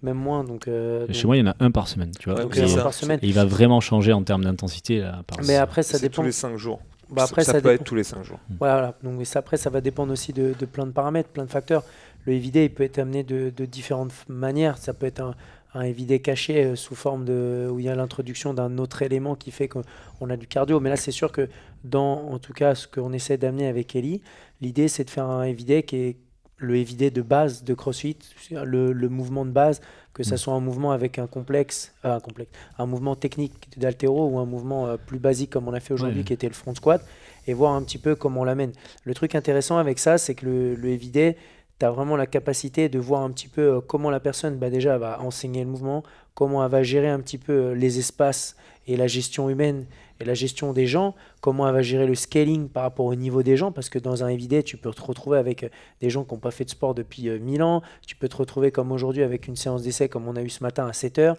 même 0.03 0.17
moins. 0.17 0.43
Donc, 0.43 0.67
euh, 0.67 1.07
Chez 1.07 1.13
donc- 1.13 1.23
moi, 1.25 1.37
il 1.37 1.39
y 1.39 1.43
en 1.43 1.51
a 1.51 1.55
un 1.61 1.71
par 1.71 1.87
semaine, 1.87 2.11
tu 2.19 2.29
vois. 2.29 2.45
Ouais, 2.45 2.75
par 2.75 2.93
semaine. 2.93 3.19
Et 3.23 3.27
il 3.27 3.33
va 3.33 3.45
vraiment 3.45 3.79
changer 3.79 4.11
en 4.13 4.23
termes 4.23 4.43
d'intensité. 4.43 5.09
Mais 5.47 5.55
après, 5.55 5.81
ça 5.81 5.97
C'est 5.97 6.03
dépend. 6.07 6.21
tous 6.21 6.25
les 6.25 6.31
5 6.33 6.57
jours. 6.57 6.81
Bah, 7.09 7.23
après, 7.23 7.45
ça, 7.45 7.53
ça, 7.53 7.61
peut 7.61 7.69
dépend. 7.69 7.81
être 7.81 7.83
tous 7.85 7.95
les 7.95 8.03
5 8.03 8.21
jours. 8.23 8.39
Voilà, 8.59 8.93
donc 9.01 9.13
mais 9.17 9.23
ça, 9.25 9.39
après, 9.39 9.55
ça 9.55 9.69
va 9.69 9.79
dépendre 9.79 10.11
aussi 10.11 10.33
de, 10.33 10.53
de 10.59 10.65
plein 10.65 10.85
de 10.85 10.91
paramètres, 10.91 11.29
plein 11.29 11.45
de 11.45 11.49
facteurs. 11.49 11.83
Le 12.27 12.33
EVD, 12.33 12.57
il 12.57 12.69
peut 12.73 12.83
être 12.83 12.99
amené 12.99 13.23
de, 13.23 13.49
de 13.55 13.65
différentes 13.65 14.13
manières. 14.27 14.77
Ça 14.77 14.93
peut 14.93 15.05
être 15.07 15.21
un, 15.21 15.33
un 15.73 15.81
EVD 15.81 16.21
caché 16.21 16.63
euh, 16.63 16.75
sous 16.75 16.93
forme 16.95 17.25
de. 17.25 17.67
où 17.71 17.79
il 17.79 17.85
y 17.85 17.89
a 17.89 17.95
l'introduction 17.95 18.53
d'un 18.53 18.77
autre 18.77 19.01
élément 19.01 19.35
qui 19.35 19.49
fait 19.49 19.67
qu'on 19.67 20.29
a 20.29 20.37
du 20.37 20.45
cardio. 20.45 20.79
Mais 20.79 20.89
là, 20.89 20.97
c'est 20.97 21.11
sûr 21.11 21.31
que 21.31 21.47
dans, 21.83 22.29
en 22.29 22.37
tout 22.37 22.53
cas, 22.53 22.75
ce 22.75 22.87
qu'on 22.87 23.13
essaie 23.13 23.37
d'amener 23.37 23.67
avec 23.67 23.95
Ellie, 23.95 24.21
l'idée, 24.61 24.87
c'est 24.89 25.05
de 25.05 25.09
faire 25.09 25.25
un 25.25 25.43
EVD 25.43 25.83
qui 25.83 25.95
est 25.95 26.17
le 26.59 26.75
EVD 26.75 27.11
de 27.13 27.21
base 27.21 27.63
de 27.63 27.73
CrossFit, 27.75 28.17
le, 28.51 28.91
le 28.91 29.09
mouvement 29.09 29.45
de 29.45 29.51
base, 29.51 29.79
que 30.15 30.23
ça 30.23 30.33
Mm. 30.33 30.37
soit 30.39 30.53
un 30.55 30.59
mouvement 30.59 30.91
avec 30.91 31.19
un 31.19 31.27
complexe, 31.27 31.93
euh, 32.03 32.15
un 32.15 32.19
complexe, 32.19 32.49
un 32.79 32.87
mouvement 32.87 33.15
technique 33.15 33.53
d'altéro 33.77 34.27
ou 34.27 34.39
un 34.39 34.45
mouvement 34.45 34.87
euh, 34.87 34.97
plus 34.97 35.19
basique 35.19 35.51
comme 35.51 35.67
on 35.67 35.73
a 35.73 35.79
fait 35.79 35.93
aujourd'hui, 35.93 36.21
Ouais. 36.21 36.25
qui 36.25 36.33
était 36.33 36.47
le 36.47 36.55
front 36.55 36.73
squat, 36.73 37.05
et 37.45 37.53
voir 37.53 37.73
un 37.73 37.83
petit 37.83 37.99
peu 37.99 38.15
comment 38.15 38.41
on 38.41 38.43
l'amène. 38.43 38.71
Le 39.03 39.13
truc 39.13 39.35
intéressant 39.35 39.77
avec 39.77 39.99
ça, 39.99 40.17
c'est 40.17 40.33
que 40.33 40.47
le, 40.47 40.73
le 40.75 40.89
EVD, 40.89 41.35
tu 41.79 41.85
as 41.85 41.91
vraiment 41.91 42.15
la 42.15 42.25
capacité 42.25 42.89
de 42.89 42.99
voir 42.99 43.21
un 43.21 43.31
petit 43.31 43.47
peu 43.47 43.61
euh, 43.61 43.81
comment 43.81 44.09
la 44.09 44.19
personne 44.19 44.57
bah, 44.57 44.69
déjà 44.69 44.97
va 44.97 45.21
enseigner 45.21 45.63
le 45.63 45.69
mouvement, 45.69 46.03
comment 46.33 46.63
elle 46.63 46.71
va 46.71 46.83
gérer 46.83 47.09
un 47.09 47.19
petit 47.19 47.37
peu 47.37 47.53
euh, 47.53 47.73
les 47.73 47.99
espaces 47.99 48.55
et 48.87 48.95
la 48.95 49.07
gestion 49.07 49.49
humaine 49.49 49.85
et 50.19 50.25
la 50.25 50.33
gestion 50.33 50.73
des 50.73 50.87
gens, 50.87 51.15
comment 51.41 51.67
elle 51.67 51.73
va 51.73 51.81
gérer 51.81 52.07
le 52.07 52.15
scaling 52.15 52.69
par 52.69 52.83
rapport 52.83 53.05
au 53.05 53.15
niveau 53.15 53.43
des 53.43 53.57
gens, 53.57 53.71
parce 53.71 53.89
que 53.89 53.99
dans 53.99 54.23
un 54.23 54.29
EVD, 54.29 54.63
tu 54.63 54.77
peux 54.77 54.91
te 54.91 55.01
retrouver 55.01 55.37
avec 55.37 55.63
euh, 55.63 55.69
des 56.01 56.09
gens 56.09 56.23
qui 56.23 56.33
n'ont 56.33 56.39
pas 56.39 56.51
fait 56.51 56.65
de 56.65 56.69
sport 56.69 56.95
depuis 56.95 57.29
euh, 57.29 57.39
1000 57.39 57.63
ans, 57.63 57.81
tu 58.05 58.15
peux 58.15 58.27
te 58.27 58.37
retrouver 58.37 58.71
comme 58.71 58.91
aujourd'hui 58.91 59.23
avec 59.23 59.47
une 59.47 59.55
séance 59.55 59.83
d'essai 59.83 60.09
comme 60.09 60.27
on 60.27 60.35
a 60.35 60.41
eu 60.41 60.49
ce 60.49 60.63
matin 60.63 60.87
à 60.87 60.93
7 60.93 61.19
heures. 61.19 61.37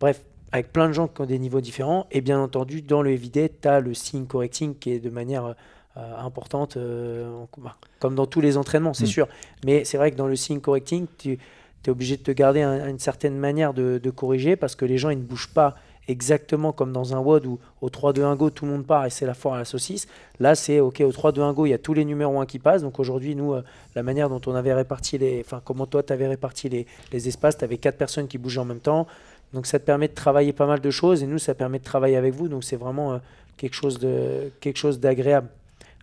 Bref, 0.00 0.20
avec 0.52 0.72
plein 0.72 0.88
de 0.88 0.92
gens 0.92 1.08
qui 1.08 1.20
ont 1.20 1.26
des 1.26 1.38
niveaux 1.38 1.60
différents. 1.60 2.06
Et 2.12 2.20
bien 2.20 2.38
entendu, 2.38 2.80
dans 2.80 3.02
le 3.02 3.10
EVD, 3.10 3.50
tu 3.60 3.68
as 3.68 3.80
le 3.80 3.92
scene 3.92 4.26
correcting 4.26 4.76
qui 4.76 4.92
est 4.92 5.00
de 5.00 5.10
manière 5.10 5.56
euh, 5.96 6.16
importante, 6.18 6.76
euh, 6.76 7.30
en- 7.30 7.48
bah, 7.62 7.76
comme 8.00 8.14
dans 8.14 8.26
tous 8.26 8.40
les 8.40 8.56
entraînements, 8.56 8.94
c'est 8.94 9.04
Mm. 9.04 9.08
sûr. 9.08 9.28
Mais 9.64 9.84
c'est 9.84 9.96
vrai 9.96 10.10
que 10.10 10.16
dans 10.16 10.26
le 10.26 10.36
scene 10.36 10.60
correcting, 10.60 11.06
tu 11.18 11.38
es 11.86 11.90
obligé 11.90 12.16
de 12.16 12.22
te 12.22 12.30
garder 12.32 12.62
un- 12.62 12.88
une 12.88 12.98
certaine 12.98 13.36
manière 13.38 13.74
de, 13.74 13.98
de 14.02 14.10
corriger 14.10 14.56
parce 14.56 14.74
que 14.74 14.84
les 14.84 14.98
gens 14.98 15.10
ils 15.10 15.18
ne 15.18 15.22
bougent 15.24 15.52
pas 15.54 15.76
exactement 16.08 16.72
comme 16.72 16.92
dans 16.92 17.14
un 17.14 17.18
WOD 17.20 17.46
où 17.46 17.58
au 17.80 17.88
3-2-1 17.88 18.36
go 18.36 18.50
tout 18.50 18.66
le 18.66 18.72
monde 18.72 18.86
part 18.86 19.06
et 19.06 19.10
c'est 19.10 19.24
la 19.24 19.32
foire 19.34 19.54
à 19.54 19.58
la 19.58 19.64
saucisse. 19.64 20.06
Là 20.38 20.54
c'est 20.54 20.80
ok 20.80 21.00
au 21.00 21.10
3-2-1 21.12 21.52
go 21.54 21.64
il 21.66 21.70
y 21.70 21.74
a 21.74 21.78
tous 21.78 21.94
les 21.94 22.04
numéros 22.04 22.38
1 22.40 22.46
qui 22.46 22.58
passent. 22.58 22.82
Donc 22.82 22.98
aujourd'hui 23.00 23.34
nous 23.34 23.54
euh, 23.54 23.62
la 23.94 24.02
manière 24.02 24.28
dont 24.28 24.40
on 24.46 24.54
avait 24.54 24.74
réparti 24.74 25.16
les, 25.16 25.40
enfin 25.40 25.62
comment 25.64 25.86
toi 25.86 26.02
tu 26.02 26.12
avais 26.12 26.26
réparti 26.26 26.68
les, 26.68 26.86
les 27.12 27.28
espaces, 27.28 27.56
tu 27.56 27.64
avais 27.64 27.78
quatre 27.78 27.96
personnes 27.96 28.28
qui 28.28 28.36
bougeaient 28.38 28.60
en 28.60 28.64
même 28.66 28.80
temps. 28.80 29.06
Donc 29.54 29.66
ça 29.66 29.78
te 29.78 29.84
permet 29.84 30.08
de 30.08 30.14
travailler 30.14 30.52
pas 30.52 30.66
mal 30.66 30.80
de 30.80 30.90
choses 30.90 31.22
et 31.22 31.26
nous 31.26 31.38
ça 31.38 31.54
permet 31.54 31.78
de 31.78 31.84
travailler 31.84 32.16
avec 32.16 32.34
vous. 32.34 32.48
Donc 32.48 32.64
c'est 32.64 32.76
vraiment 32.76 33.14
euh, 33.14 33.18
quelque 33.56 33.74
chose 33.74 33.98
de 33.98 34.50
quelque 34.60 34.76
chose 34.78 35.00
d'agréable 35.00 35.48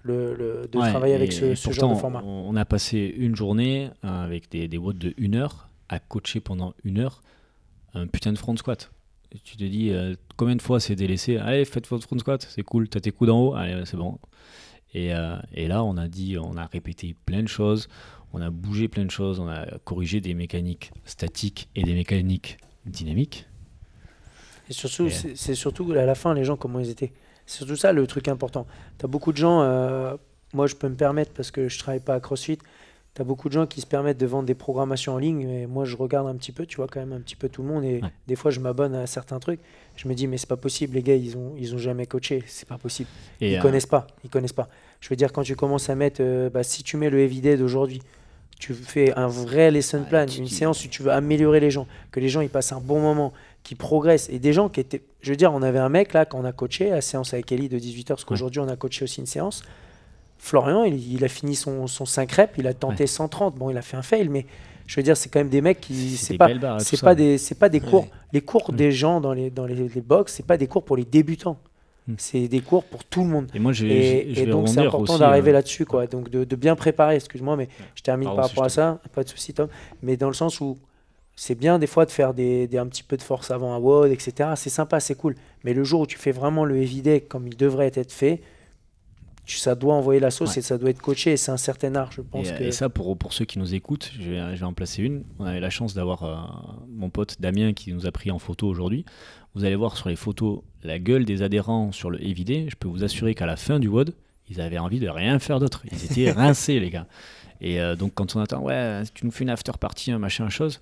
le, 0.03 0.35
le- 0.35 0.67
de 0.67 0.79
Ouais, 0.79 0.89
travailler 0.89 1.15
avec 1.15 1.31
ce, 1.33 1.53
genre 1.71 1.93
de 1.93 1.99
format. 1.99 2.23
On 2.23 2.55
a 2.55 2.65
passé 2.65 3.13
une 3.17 3.35
journée 3.35 3.89
euh, 4.03 4.23
avec 4.23 4.49
des, 4.49 4.67
des 4.67 4.77
watts 4.77 4.97
de 4.97 5.13
1 5.19 5.35
heure 5.35 5.69
à 5.89 5.99
coacher 5.99 6.39
pendant 6.39 6.73
une 6.83 6.99
heure 6.99 7.21
un 7.93 8.07
putain 8.07 8.31
de 8.31 8.37
front 8.37 8.55
squat. 8.55 8.91
Et 9.33 9.39
tu 9.39 9.57
te 9.57 9.63
dis 9.63 9.91
euh, 9.91 10.15
combien 10.37 10.55
de 10.55 10.61
fois 10.61 10.79
c'est 10.79 10.95
délaissé? 10.95 11.37
Allez, 11.37 11.65
faites 11.65 11.87
votre 11.87 12.05
front 12.07 12.17
squat, 12.19 12.45
c'est 12.49 12.63
cool, 12.63 12.87
t'as 12.89 12.99
tes 12.99 13.11
coups 13.11 13.27
d'en 13.29 13.39
haut, 13.39 13.53
allez, 13.55 13.83
c'est 13.85 13.97
bon. 13.97 14.17
Et, 14.93 15.13
euh, 15.13 15.35
et 15.53 15.67
là, 15.67 15.83
on 15.83 15.95
a 15.97 16.07
dit, 16.07 16.37
on 16.37 16.57
a 16.57 16.65
répété 16.65 17.15
plein 17.25 17.41
de 17.43 17.47
choses, 17.47 17.87
on 18.33 18.41
a 18.41 18.49
bougé 18.49 18.87
plein 18.87 19.05
de 19.05 19.11
choses, 19.11 19.39
on 19.39 19.47
a 19.47 19.65
corrigé 19.85 20.19
des 20.21 20.33
mécaniques 20.33 20.91
statiques 21.05 21.69
et 21.75 21.83
des 21.83 21.93
mécaniques 21.93 22.57
dynamiques. 22.85 23.45
Et 24.69 24.73
surtout, 24.73 25.09
c'est 25.09 25.55
surtout 25.55 25.91
à 25.93 26.05
la 26.05 26.15
fin, 26.15 26.33
les 26.33 26.43
gens, 26.45 26.55
comment 26.55 26.79
ils 26.79 26.89
étaient? 26.89 27.11
C'est 27.51 27.57
surtout 27.57 27.75
ça 27.75 27.91
le 27.91 28.07
truc 28.07 28.29
important. 28.29 28.65
Tu 28.97 29.03
as 29.05 29.09
beaucoup 29.09 29.33
de 29.33 29.37
gens, 29.37 29.61
euh, 29.61 30.15
moi 30.53 30.67
je 30.67 30.75
peux 30.75 30.87
me 30.87 30.95
permettre 30.95 31.31
parce 31.33 31.51
que 31.51 31.67
je 31.67 31.77
travaille 31.77 31.99
pas 31.99 32.13
à 32.13 32.21
CrossFit, 32.21 32.57
tu 33.13 33.21
as 33.21 33.25
beaucoup 33.25 33.49
de 33.49 33.53
gens 33.53 33.67
qui 33.67 33.81
se 33.81 33.85
permettent 33.85 34.19
de 34.19 34.25
vendre 34.25 34.45
des 34.45 34.55
programmations 34.55 35.15
en 35.15 35.17
ligne. 35.17 35.41
Et 35.41 35.67
moi 35.67 35.83
je 35.83 35.97
regarde 35.97 36.27
un 36.29 36.35
petit 36.35 36.53
peu, 36.53 36.65
tu 36.65 36.77
vois, 36.77 36.87
quand 36.87 37.01
même 37.01 37.11
un 37.11 37.19
petit 37.19 37.35
peu 37.35 37.49
tout 37.49 37.61
le 37.61 37.67
monde. 37.67 37.83
Et 37.83 37.95
Ouais. 38.01 38.09
des 38.25 38.37
fois 38.37 38.51
je 38.51 38.61
m'abonne 38.61 38.95
à 38.95 39.05
certains 39.05 39.39
trucs. 39.39 39.59
Je 39.97 40.07
me 40.07 40.13
dis, 40.13 40.27
mais 40.27 40.37
c'est 40.37 40.47
pas 40.47 40.55
possible, 40.55 40.95
les 40.95 41.03
gars, 41.03 41.15
ils 41.15 41.35
ont, 41.35 41.53
ils 41.57 41.75
ont 41.75 41.77
jamais 41.77 42.05
coaché. 42.05 42.41
C'est 42.47 42.69
pas 42.69 42.77
possible. 42.77 43.09
Et, 43.41 43.51
Ils 43.51 43.57
euh, 43.57 43.61
connaissent 43.61 43.85
pas. 43.85 44.07
Ils 44.23 44.29
connaissent 44.29 44.53
pas. 44.53 44.69
Je 45.01 45.09
veux 45.09 45.17
dire, 45.17 45.33
quand 45.33 45.43
tu 45.43 45.57
commences 45.57 45.89
à 45.89 45.95
mettre, 45.95 46.21
euh, 46.23 46.49
bah, 46.49 46.63
si 46.63 46.83
tu 46.83 46.95
mets 46.95 47.09
le 47.09 47.19
Everyday 47.19 47.57
d'aujourd'hui, 47.57 48.01
tu 48.61 48.73
fais 48.73 49.11
un 49.17 49.27
vrai 49.27 49.71
lesson 49.71 50.03
plan, 50.07 50.25
une 50.25 50.47
séance 50.47 50.85
où 50.85 50.87
tu 50.87 51.01
veux 51.03 51.11
améliorer 51.11 51.59
les 51.59 51.71
gens, 51.71 51.87
que 52.11 52.19
les 52.21 52.29
gens 52.29 52.41
ils 52.41 52.49
passent 52.49 52.71
un 52.71 52.79
bon 52.79 53.01
moment, 53.01 53.33
qu'ils 53.63 53.77
progressent. 53.77 54.29
Et 54.29 54.39
des 54.39 54.53
gens 54.53 54.69
qui 54.69 54.79
étaient. 54.79 55.01
Je 55.21 55.29
veux 55.31 55.37
dire, 55.37 55.53
on 55.53 55.61
avait 55.61 55.79
un 55.79 55.89
mec 55.89 56.13
là, 56.13 56.25
quand 56.25 56.39
on 56.39 56.45
a 56.45 56.51
coaché, 56.51 56.89
la 56.89 57.01
séance 57.01 57.33
avec 57.33 57.51
Ellie 57.51 57.69
de 57.69 57.77
18h, 57.79 58.05
parce 58.07 58.25
qu'aujourd'hui 58.25 58.59
on 58.59 58.67
a 58.67 58.75
coaché 58.75 59.03
aussi 59.03 59.19
une 59.19 59.25
séance. 59.27 59.61
Florian, 60.37 60.83
il, 60.83 61.13
il 61.13 61.23
a 61.23 61.27
fini 61.27 61.55
son, 61.55 61.85
son 61.87 62.05
5 62.05 62.31
reps, 62.31 62.53
il 62.57 62.65
a 62.67 62.73
tenté 62.73 63.05
130. 63.05 63.55
Bon, 63.55 63.69
il 63.69 63.77
a 63.77 63.81
fait 63.83 63.97
un 63.97 64.01
fail, 64.01 64.27
mais 64.29 64.47
je 64.87 64.95
veux 64.95 65.03
dire, 65.03 65.15
c'est 65.15 65.29
quand 65.29 65.39
même 65.39 65.49
des 65.49 65.61
mecs 65.61 65.79
qui. 65.79 66.17
c'est 66.17 66.37
pas, 66.37 66.49
c'est 66.79 66.99
pas 67.01 67.13
des, 67.15 67.37
c'est 67.37 67.55
pas 67.55 67.69
des 67.69 67.79
cours. 67.79 68.03
Ouais. 68.03 68.09
Les 68.33 68.41
cours 68.41 68.69
Ouais. 68.69 68.75
des 68.75 68.91
gens 68.91 69.21
dans 69.21 69.33
les, 69.33 69.49
dans 69.51 69.65
les, 69.65 69.75
les 69.75 70.01
box, 70.01 70.33
c'est 70.33 70.45
pas 70.45 70.57
des 70.57 70.67
cours 70.67 70.83
pour 70.83 70.97
les 70.97 71.05
débutants. 71.05 71.57
Mm. 72.07 72.13
C'est 72.17 72.47
des 72.47 72.61
cours 72.61 72.83
pour 72.85 73.03
tout 73.03 73.21
le 73.21 73.27
monde. 73.29 73.51
Et 73.53 73.59
moi, 73.59 73.71
je, 73.73 73.85
Et, 73.85 74.29
je- 74.29 74.33
je 74.35 74.41
et 74.41 74.45
vais 74.45 74.51
donc 74.51 74.67
c'est 74.67 74.79
important 74.79 75.19
d'arriver 75.19 75.51
euh, 75.51 75.53
là-dessus, 75.53 75.85
quoi. 75.85 76.07
Donc 76.07 76.29
de, 76.29 76.43
de 76.43 76.55
bien 76.55 76.75
préparer, 76.75 77.15
excuse-moi, 77.17 77.55
mais 77.55 77.69
je 77.93 78.01
termine 78.01 78.25
Pardon 78.25 78.41
par 78.41 78.49
si 78.49 78.51
rapport 78.55 78.65
à 78.65 78.69
ça, 78.69 78.99
pas 79.13 79.23
de 79.23 79.29
souci 79.29 79.53
Tom, 79.53 79.67
mais 80.01 80.17
dans 80.17 80.27
le 80.27 80.33
sens 80.33 80.59
où 80.59 80.79
c'est 81.43 81.55
bien 81.55 81.79
des 81.79 81.87
fois 81.87 82.05
de 82.05 82.11
faire 82.11 82.35
des, 82.35 82.67
des- 82.67 82.77
un 82.77 82.85
petit 82.85 83.01
peu 83.01 83.17
de 83.17 83.23
force 83.23 83.49
avant 83.49 83.73
un 83.73 83.79
WOD, 83.79 84.11
etc. 84.11 84.51
C'est 84.55 84.69
sympa, 84.69 84.99
c'est 84.99 85.15
cool. 85.15 85.35
Mais 85.63 85.73
le 85.73 85.83
jour 85.83 86.01
où 86.01 86.05
tu 86.05 86.19
fais 86.19 86.31
vraiment 86.31 86.65
le 86.65 86.77
heavy 86.77 87.01
day 87.01 87.19
comme 87.21 87.47
il 87.47 87.57
devrait 87.57 87.91
être 87.95 88.11
fait, 88.11 88.41
ça 89.47 89.73
doit 89.73 89.95
envoyer 89.95 90.19
la 90.19 90.29
sauce 90.29 90.51
Ouais. 90.51 90.59
et 90.59 90.61
ça 90.61 90.77
doit 90.77 90.91
être 90.91 91.01
coaché. 91.01 91.31
et 91.31 91.37
C'est 91.37 91.51
un 91.51 91.57
certain 91.57 91.95
art, 91.95 92.11
je 92.11 92.21
pense 92.21 92.47
Et, 92.49 92.53
que. 92.55 92.63
et 92.65 92.71
ça, 92.71 92.89
pour, 92.89 93.17
pour 93.17 93.33
ceux 93.33 93.45
qui 93.45 93.57
nous 93.57 93.73
écoutent, 93.73 94.11
je 94.19 94.29
vais, 94.29 94.55
je 94.55 94.59
vais 94.59 94.65
en 94.65 94.73
placer 94.73 95.01
une. 95.01 95.23
On 95.39 95.45
avait 95.45 95.59
la 95.59 95.71
chance 95.71 95.93
d'avoir 95.95 96.23
euh, 96.23 96.35
mon 96.89 97.09
pote 97.09 97.37
Damien 97.41 97.73
qui 97.73 97.91
nous 97.91 98.05
a 98.05 98.11
pris 98.11 98.29
en 98.29 98.37
photo 98.39 98.67
aujourd'hui. 98.67 99.03
Vous 99.55 99.65
allez 99.65 99.75
voir 99.75 99.97
sur 99.97 100.09
les 100.09 100.15
photos 100.15 100.59
la 100.83 100.99
gueule 100.99 101.25
des 101.25 101.41
adhérents 101.41 101.91
sur 101.91 102.11
le 102.11 102.23
Evidé. 102.23 102.67
Je 102.69 102.75
peux 102.75 102.87
vous 102.87 103.03
assurer 103.03 103.33
qu'à 103.33 103.47
la 103.47 103.57
fin 103.57 103.79
du 103.79 103.87
WOD, 103.87 104.13
ils 104.49 104.61
avaient 104.61 104.77
envie 104.77 104.99
de 104.99 105.09
rien 105.09 105.39
faire 105.39 105.59
d'autre. 105.59 105.81
Ils 105.91 106.05
étaient 106.05 106.31
rincés, 106.43 106.79
les 106.79 106.91
gars. 106.91 107.07
Et 107.61 107.81
euh, 107.81 107.95
donc, 107.95 108.13
quand 108.13 108.35
on 108.35 108.39
attend, 108.41 108.61
ouais, 108.61 109.01
tu 109.13 109.25
nous 109.25 109.31
fais 109.31 109.43
une 109.43 109.49
after 109.49 109.73
party, 109.79 110.11
un 110.11 110.19
machin, 110.19 110.47
chose. 110.49 110.81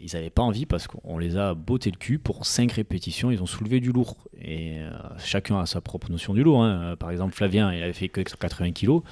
Ils 0.00 0.10
n'avaient 0.14 0.30
pas 0.30 0.42
envie 0.42 0.66
parce 0.66 0.86
qu'on 0.86 1.18
les 1.18 1.36
a 1.36 1.54
botté 1.54 1.90
le 1.90 1.96
cul 1.96 2.18
pour 2.18 2.46
5 2.46 2.72
répétitions. 2.72 3.30
Ils 3.30 3.42
ont 3.42 3.46
soulevé 3.46 3.80
du 3.80 3.92
lourd. 3.92 4.16
Et 4.40 4.78
euh, 4.80 4.90
chacun 5.18 5.58
a 5.60 5.66
sa 5.66 5.80
propre 5.80 6.10
notion 6.10 6.34
du 6.34 6.42
lourd. 6.42 6.64
hein. 6.64 6.96
Par 6.98 7.10
exemple, 7.10 7.34
Flavien, 7.34 7.72
il 7.72 7.82
avait 7.82 7.92
fait 7.92 8.08
que 8.08 8.20
80 8.20 8.72
kilos. 8.72 9.02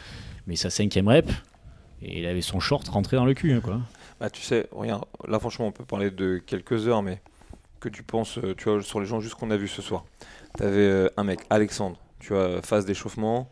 Mais 0.47 0.57
sa 0.57 0.71
cinquième 0.71 1.09
rep, 1.09 1.31
et 2.01 2.21
il 2.21 2.27
avait 2.27 2.41
son 2.43 2.59
short 2.61 2.87
rentré 2.89 3.17
dans 3.17 3.27
le 3.27 3.35
cul. 3.35 3.53
hein, 3.53 3.61
quoi. 3.61 3.81
Bah, 4.21 4.31
tu 4.31 4.41
sais, 4.43 4.67
regarde, 4.73 5.05
là 5.27 5.39
franchement, 5.39 5.67
on 5.67 5.73
peut 5.73 5.85
parler 5.85 6.11
de 6.11 6.39
quelques 6.39 6.89
heures, 6.89 7.03
mais 7.03 7.21
que 7.81 7.89
tu 7.89 8.03
penses, 8.03 8.39
euh, 8.39 8.55
tu 8.57 8.69
vois, 8.69 8.83
sur 8.83 8.99
les 9.01 9.07
gens 9.07 9.21
juste 9.21 9.35
qu'on 9.35 9.51
a 9.51 9.57
vu 9.57 9.69
ce 9.69 9.83
soir. 9.83 10.05
Tu 10.57 10.65
avais 10.65 11.11
un 11.17 11.25
mec, 11.25 11.41
Alexandre, 11.51 11.97
tu 12.19 12.33
vois, 12.33 12.61
phase 12.63 12.85
d'échauffement, 12.87 13.49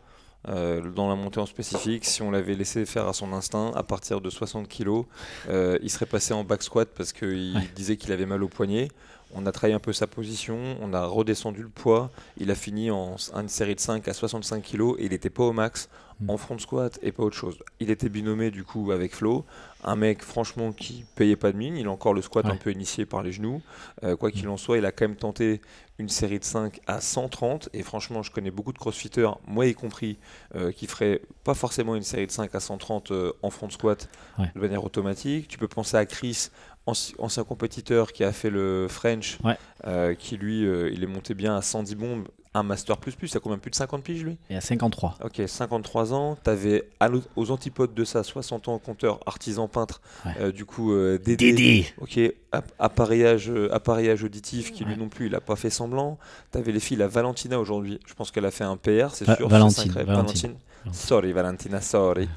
euh, 0.47 0.81
dans 0.91 1.07
la 1.09 1.15
montée 1.15 1.39
en 1.39 1.45
spécifique. 1.45 2.05
Si 2.05 2.21
on 2.21 2.31
l'avait 2.31 2.55
laissé 2.55 2.85
faire 2.85 3.07
à 3.07 3.13
son 3.13 3.33
instinct, 3.33 3.71
à 3.75 3.83
partir 3.83 4.21
de 4.21 4.29
60 4.29 4.67
kilos, 4.67 5.05
euh, 5.49 5.77
il 5.81 5.89
serait 5.89 6.05
passé 6.05 6.33
en 6.33 6.43
back 6.43 6.63
squat 6.63 6.89
parce 6.95 7.13
qu'il 7.13 7.55
Ouais. 7.55 7.69
disait 7.75 7.97
qu'il 7.97 8.11
avait 8.11 8.25
mal 8.25 8.43
au 8.43 8.47
poignet. 8.47 8.89
On 9.33 9.45
a 9.45 9.51
travaillé 9.51 9.75
un 9.75 9.79
peu 9.79 9.93
sa 9.93 10.07
position, 10.07 10.77
on 10.81 10.93
a 10.93 11.05
redescendu 11.05 11.61
le 11.61 11.69
poids. 11.69 12.09
Il 12.37 12.49
a 12.51 12.55
fini 12.55 12.89
en 12.91 13.15
une 13.35 13.49
série 13.49 13.75
de 13.75 13.79
5 13.79 14.07
à 14.07 14.13
65 14.13 14.61
kilos 14.63 14.95
et 14.99 15.05
il 15.05 15.11
n'était 15.11 15.29
pas 15.29 15.43
au 15.43 15.53
max 15.53 15.89
Mm. 16.19 16.31
en 16.31 16.37
front 16.37 16.57
squat 16.57 16.97
et 17.03 17.11
pas 17.11 17.21
autre 17.21 17.35
chose. 17.35 17.59
Il 17.79 17.91
était 17.91 18.09
binômé 18.09 18.49
du 18.49 18.63
coup 18.63 18.91
avec 18.91 19.13
Flo, 19.13 19.45
un 19.83 19.95
mec 19.95 20.23
franchement 20.23 20.71
qui 20.71 21.05
payait 21.15 21.35
pas 21.35 21.51
de 21.51 21.57
mine. 21.57 21.77
Il 21.77 21.85
a 21.85 21.91
encore 21.91 22.15
le 22.15 22.23
squat 22.23 22.47
un 22.47 22.55
peu 22.55 22.71
initié 22.71 23.05
par 23.05 23.21
les 23.21 23.31
genoux. 23.31 23.61
Euh, 24.03 24.15
quoi 24.15 24.31
qu'il 24.31 24.47
en 24.49 24.57
soit, 24.57 24.79
il 24.79 24.85
a 24.87 24.91
quand 24.91 25.07
même 25.07 25.15
tenté 25.15 25.61
une 25.99 26.09
série 26.09 26.39
de 26.39 26.43
5 26.43 26.79
à 26.87 27.01
130 27.01 27.69
et 27.73 27.83
franchement, 27.83 28.23
je 28.23 28.31
connais 28.31 28.49
beaucoup 28.49 28.73
de 28.73 28.79
crossfitters, 28.79 29.29
moi 29.45 29.67
y 29.67 29.75
compris, 29.75 30.17
euh, 30.55 30.71
qui 30.71 30.87
feraient 30.87 31.21
pas 31.43 31.53
forcément 31.53 31.95
une 31.95 32.01
série 32.01 32.25
de 32.25 32.31
5 32.31 32.55
à 32.55 32.59
130 32.59 33.11
euh, 33.11 33.31
en 33.43 33.51
front 33.51 33.69
squat 33.69 34.09
Ouais. 34.39 34.51
de 34.55 34.59
manière 34.59 34.83
automatique. 34.83 35.47
Tu 35.47 35.59
peux 35.59 35.67
penser 35.67 35.97
à 35.97 36.05
Chris, 36.07 36.49
ancien 36.87 37.43
compétiteur 37.43 38.11
qui 38.13 38.23
a 38.23 38.31
fait 38.31 38.49
le 38.49 38.87
French, 38.89 39.37
Ouais. 39.43 39.57
euh, 39.85 40.13
qui 40.15 40.37
lui, 40.37 40.65
euh, 40.65 40.89
il 40.93 41.03
est 41.03 41.07
monté 41.07 41.33
bien 41.33 41.55
à 41.55 41.61
110 41.61 41.95
bombes, 41.95 42.27
un 42.53 42.63
master 42.63 42.97
plus 42.97 43.13
plus, 43.13 43.27
ça 43.27 43.39
combien 43.39 43.59
plus 43.59 43.69
de 43.69 43.75
50 43.75 44.01
piges 44.03 44.23
lui? 44.23 44.37
Et 44.49 44.55
à 44.55 44.61
53. 44.61 45.17
Ok, 45.23 45.41
53 45.45 46.13
ans, 46.13 46.37
tu 46.43 46.49
avais 46.49 46.89
aux 47.35 47.51
antipodes 47.51 47.93
de 47.93 48.03
ça 48.03 48.23
60 48.23 48.67
ans, 48.69 48.79
compteur, 48.79 49.19
artisan 49.27 49.67
peintre, 49.67 50.01
Ouais. 50.25 50.31
euh, 50.39 50.51
du 50.51 50.65
coup 50.65 50.91
euh, 50.93 51.19
Dédé, 51.19 51.51
Dédé 51.51 51.85
ok, 51.99 52.19
app- 52.51 52.71
appareillage, 52.79 53.51
appareillage 53.71 54.23
auditif 54.23 54.71
qui 54.71 54.85
lui 54.85 54.97
non 54.97 55.09
plus, 55.09 55.27
il 55.27 55.35
a 55.35 55.41
pas 55.41 55.55
fait 55.55 55.69
semblant. 55.69 56.17
Tu 56.51 56.57
avais 56.57 56.71
les 56.71 56.79
filles, 56.79 56.97
la 56.97 57.07
Valentina 57.07 57.59
aujourd'hui, 57.59 57.99
je 58.07 58.13
pense 58.15 58.31
qu'elle 58.31 58.45
a 58.45 58.51
fait 58.51 58.63
un 58.63 58.77
PR, 58.77 59.13
c'est 59.13 59.25
sûr. 59.25 59.47
Valentine. 59.49 59.91
Valentine. 59.91 60.55
Sorry 60.93 61.33
Valentina, 61.33 61.81
sorry. 61.81 62.29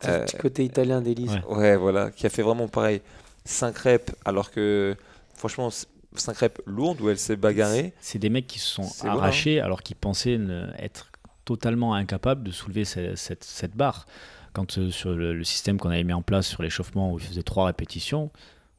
C'est 0.00 0.08
Euh, 0.08 0.18
le 0.20 0.24
petit 0.24 0.36
côté 0.38 0.64
italien 0.64 1.02
ouais. 1.02 1.44
Ouais, 1.48 1.76
voilà, 1.76 2.10
qui 2.10 2.26
a 2.26 2.30
fait 2.30 2.42
vraiment 2.42 2.66
pareil. 2.66 3.00
5 3.48 3.78
reps, 3.78 4.12
alors 4.24 4.50
que 4.50 4.96
franchement, 5.34 5.70
5 6.14 6.36
reps 6.38 6.60
lourdes 6.66 7.00
où 7.00 7.08
elle 7.08 7.18
s'est 7.18 7.36
bagarrée. 7.36 7.92
C'est 8.00 8.18
des 8.18 8.28
mecs 8.30 8.46
qui 8.46 8.58
se 8.58 8.66
sont 8.66 8.82
arrachés 9.08 9.60
alors 9.60 9.82
qu'ils 9.82 9.96
pensaient 9.96 10.38
être 10.78 11.10
totalement 11.44 11.94
incapables 11.94 12.42
de 12.42 12.50
soulever 12.50 12.84
ce- 12.84 13.14
cette, 13.14 13.44
cette 13.44 13.74
barre. 13.76 14.06
Quand 14.52 14.78
euh, 14.78 14.90
sur 14.90 15.10
le, 15.12 15.34
le 15.34 15.44
système 15.44 15.78
qu'on 15.78 15.90
avait 15.90 16.04
mis 16.04 16.12
en 16.12 16.22
place 16.22 16.46
sur 16.46 16.62
l'échauffement 16.62 17.12
où 17.12 17.18
il 17.18 17.24
faisait 17.24 17.42
3 17.42 17.66
répétitions, 17.66 18.30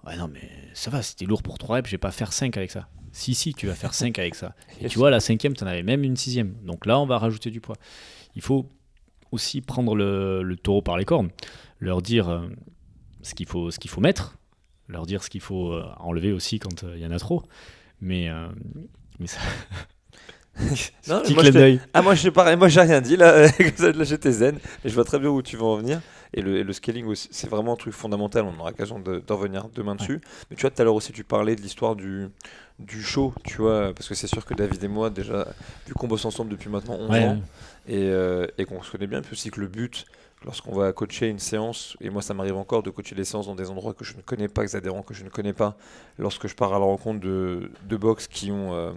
ouais 0.06 0.18
non 0.18 0.28
mais 0.28 0.50
ça 0.74 0.90
va, 0.92 1.02
c'était 1.02 1.26
lourd 1.26 1.42
pour 1.44 1.58
3 1.58 1.78
reps, 1.78 1.88
je 1.90 1.94
vais 1.96 1.98
pas 2.00 2.12
faire 2.12 2.34
5 2.34 2.56
avec 2.58 2.72
ça. 2.72 2.88
Si, 3.12 3.34
si, 3.34 3.54
tu 3.56 3.66
vas 3.66 3.74
faire 3.74 3.94
5 3.96 4.20
avec 4.20 4.36
ça. 4.36 4.54
Et 4.82 4.88
tu 4.88 4.98
vois, 5.00 5.10
la 5.10 5.20
cinquième, 5.20 5.54
tu 5.56 5.64
en 5.64 5.68
avais 5.68 5.82
même 5.84 6.04
une 6.04 6.16
sixième. 6.16 6.54
Donc 6.64 6.86
là, 6.86 7.00
on 7.00 7.08
va 7.08 7.18
rajouter 7.18 7.50
du 7.50 7.60
poids. 7.60 7.76
Il 8.36 8.42
faut 8.44 8.70
aussi 9.32 9.62
prendre 9.62 9.96
le, 9.96 10.44
le 10.44 10.56
taureau 10.56 10.82
par 10.84 10.96
les 10.98 11.06
cornes, 11.06 11.30
leur 11.80 12.02
dire 12.04 12.30
euh, 12.30 12.48
ce 13.24 13.34
qu'il 13.34 13.48
faut, 13.48 13.72
ce 13.72 13.80
qu'il 13.80 13.90
faut 13.90 14.02
mettre, 14.02 14.38
leur 14.90 15.06
dire 15.06 15.24
ce 15.24 15.30
qu'il 15.30 15.42
faut 15.42 15.72
euh, 15.72 15.86
enlever 16.00 16.32
aussi 16.34 16.60
quand 16.60 16.84
euh, 16.84 16.94
il 16.98 17.02
y 17.02 17.06
en 17.06 17.12
a 17.12 17.20
trop. 17.20 17.44
Mais, 18.02 18.30
euh, 18.30 18.48
mais 19.20 19.28
ça... 19.28 19.40
Non, 21.08 21.22
Petit 21.22 21.34
moi, 21.34 21.44
je. 21.44 21.78
Ah 21.94 22.02
moi 22.02 22.16
je 22.16 22.22
sais 22.24 22.32
pareil, 22.32 22.58
moi 22.58 22.68
j'ai 22.68 22.82
rien 22.82 23.00
dit 23.00 23.16
là, 23.16 23.44
là 23.80 24.04
j'étais 24.04 24.32
zen, 24.32 24.56
mais 24.84 24.90
je 24.90 24.96
vois 24.96 25.06
très 25.06 25.18
bien 25.18 25.30
où 25.30 25.42
tu 25.42 25.56
veux 25.56 25.64
en 25.64 25.78
venir. 25.78 26.02
Et 26.34 26.42
le, 26.42 26.58
et 26.58 26.64
le 26.64 26.74
scaling 26.74 27.06
aussi, 27.06 27.30
c'est 27.32 27.50
vraiment 27.50 27.74
un 27.74 27.78
truc 27.78 27.94
fondamental, 27.94 28.44
on 28.44 28.60
aura 28.60 28.72
l'occasion 28.72 29.00
de- 29.00 29.20
d'en 29.26 29.38
revenir 29.38 29.70
demain 29.74 29.96
dessus. 29.96 30.20
Mais 30.50 30.58
tu 30.58 30.62
vois, 30.62 30.70
tout 30.70 30.82
à 30.82 30.86
l'heure 30.86 30.96
aussi 30.96 31.14
tu 31.14 31.24
parlais 31.24 31.56
de 31.56 31.62
l'histoire 31.62 31.96
du, 31.96 32.28
du 32.78 33.02
show, 33.02 33.34
tu 33.46 33.58
vois, 33.62 33.94
parce 33.94 34.10
que 34.10 34.16
c'est 34.16 34.28
sûr 34.28 34.46
que 34.46 34.54
David 34.54 34.84
et 34.84 34.88
moi 34.90 35.10
déjà, 35.10 35.48
vu 35.88 35.94
qu'on 35.94 36.08
bosse 36.08 36.26
ensemble 36.26 36.52
depuis 36.52 36.70
maintenant 36.70 36.98
11 37.00 37.10
Ouais, 37.10 37.24
ans, 37.24 37.42
et, 37.88 38.10
euh, 38.10 38.46
et 38.58 38.66
qu'on 38.66 38.84
se 38.84 38.92
connaît 38.92 39.08
bien, 39.08 39.22
puis 39.22 39.32
aussi 39.32 39.50
que 39.52 39.62
le 39.62 39.68
but, 39.68 40.06
lorsqu'on 40.46 40.74
va 40.74 40.94
coacher 40.94 41.28
une 41.28 41.40
séance, 41.40 41.98
et 42.00 42.10
moi 42.10 42.22
ça 42.22 42.34
m'arrive 42.34 42.56
encore 42.56 42.84
de 42.84 42.90
coacher 42.90 43.16
des 43.16 43.26
séances 43.26 43.48
dans 43.48 43.56
des 43.56 43.70
endroits 43.70 43.94
que 43.94 44.06
je 44.06 44.16
ne 44.16 44.22
connais 44.22 44.48
pas, 44.48 44.64
des 44.64 44.76
adhérents 44.76 45.02
que 45.02 45.14
je 45.14 45.24
ne 45.24 45.30
connais 45.30 45.54
pas, 45.54 45.78
lorsque 46.18 46.48
je 46.48 46.56
pars 46.56 46.74
à 46.74 46.80
la 46.80 46.86
rencontre 46.86 47.20
de, 47.20 47.72
de 47.84 47.98
box 47.98 48.28
qui 48.28 48.52
euh, 48.52 48.94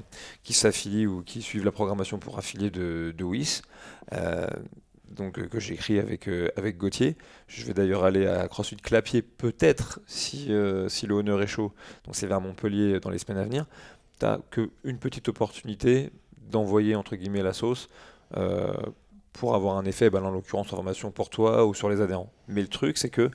s'affilient 0.50 1.06
ou 1.06 1.22
qui 1.22 1.42
suivent 1.42 1.64
la 1.64 1.72
programmation 1.72 2.18
pour 2.18 2.38
affilier 2.38 2.70
de, 2.70 3.12
de 3.16 3.24
WIS, 3.24 3.62
euh, 4.12 4.46
donc 5.10 5.38
euh, 5.38 5.46
que 5.46 5.58
j'ai 5.58 5.74
écrit 5.74 5.98
avec, 5.98 6.78
Gauthier. 6.78 7.16
Je 7.48 7.64
vais 7.64 7.74
d'ailleurs 7.74 8.04
aller 8.04 8.26
à 8.26 8.46
CrossFit 8.48 8.76
Clapier 8.76 9.22
peut-être 9.22 10.00
si, 10.06 10.46
le 10.48 11.10
honneur 11.10 11.42
est 11.42 11.46
chaud. 11.46 11.72
Donc 12.04 12.16
c'est 12.16 12.26
vers 12.26 12.40
Montpellier 12.40 13.00
dans 13.00 13.10
les 13.10 13.18
semaines 13.18 13.38
à 13.38 13.44
venir. 13.44 13.66
Tu 14.18 14.26
n'as 14.26 14.38
qu'une 14.50 14.98
petite 14.98 15.28
opportunité 15.28 16.10
d'envoyer 16.50 16.94
entre 16.94 17.16
guillemets 17.16 17.42
la 17.42 17.52
sauce 17.52 17.88
pour 19.32 19.54
avoir 19.54 19.76
un 19.76 19.84
effet, 19.84 20.10
là, 20.10 20.22
en 20.22 20.30
l'occurrence 20.30 20.72
en 20.72 20.76
formation 20.76 21.10
pour 21.10 21.30
toi 21.30 21.66
ou 21.66 21.74
sur 21.74 21.88
les 21.88 22.00
adhérents. 22.00 22.32
Mais 22.48 22.62
le 22.62 22.68
truc 22.68 22.98
c'est 22.98 23.10
que 23.10 23.30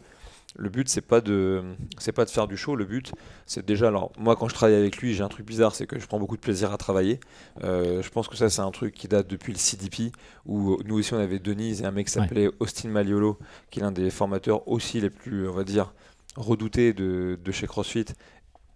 le 0.55 0.69
but 0.69 0.89
c'est 0.89 1.01
pas 1.01 1.21
de 1.21 1.63
c'est 1.99 2.11
pas 2.11 2.25
de 2.25 2.29
faire 2.29 2.47
du 2.47 2.57
show. 2.57 2.75
Le 2.75 2.85
but 2.85 3.11
c'est 3.45 3.65
déjà 3.65 3.87
alors 3.89 4.11
moi 4.17 4.35
quand 4.35 4.47
je 4.47 4.55
travaille 4.55 4.75
avec 4.75 4.97
lui 4.97 5.13
j'ai 5.13 5.23
un 5.23 5.27
truc 5.27 5.45
bizarre 5.45 5.75
c'est 5.75 5.85
que 5.85 5.99
je 5.99 6.07
prends 6.07 6.19
beaucoup 6.19 6.35
de 6.35 6.41
plaisir 6.41 6.71
à 6.71 6.77
travailler. 6.77 7.19
Euh, 7.63 8.01
je 8.01 8.09
pense 8.09 8.27
que 8.27 8.35
ça 8.35 8.49
c'est 8.49 8.61
un 8.61 8.71
truc 8.71 8.93
qui 8.93 9.07
date 9.07 9.27
depuis 9.27 9.53
le 9.53 9.59
CDP 9.59 10.11
où 10.45 10.77
nous 10.85 10.97
aussi 10.97 11.13
on 11.13 11.19
avait 11.19 11.39
Denise 11.39 11.81
et 11.81 11.85
un 11.85 11.91
mec 11.91 12.07
qui 12.07 12.13
s'appelait 12.13 12.49
Austin 12.59 12.89
Maliolo 12.89 13.37
qui 13.69 13.79
est 13.79 13.83
l'un 13.83 13.91
des 13.91 14.09
formateurs 14.09 14.67
aussi 14.67 14.99
les 14.99 15.09
plus 15.09 15.47
on 15.47 15.53
va 15.53 15.63
dire 15.63 15.93
redoutés 16.35 16.93
de, 16.93 17.37
de 17.43 17.51
chez 17.51 17.67
CrossFit 17.67 18.05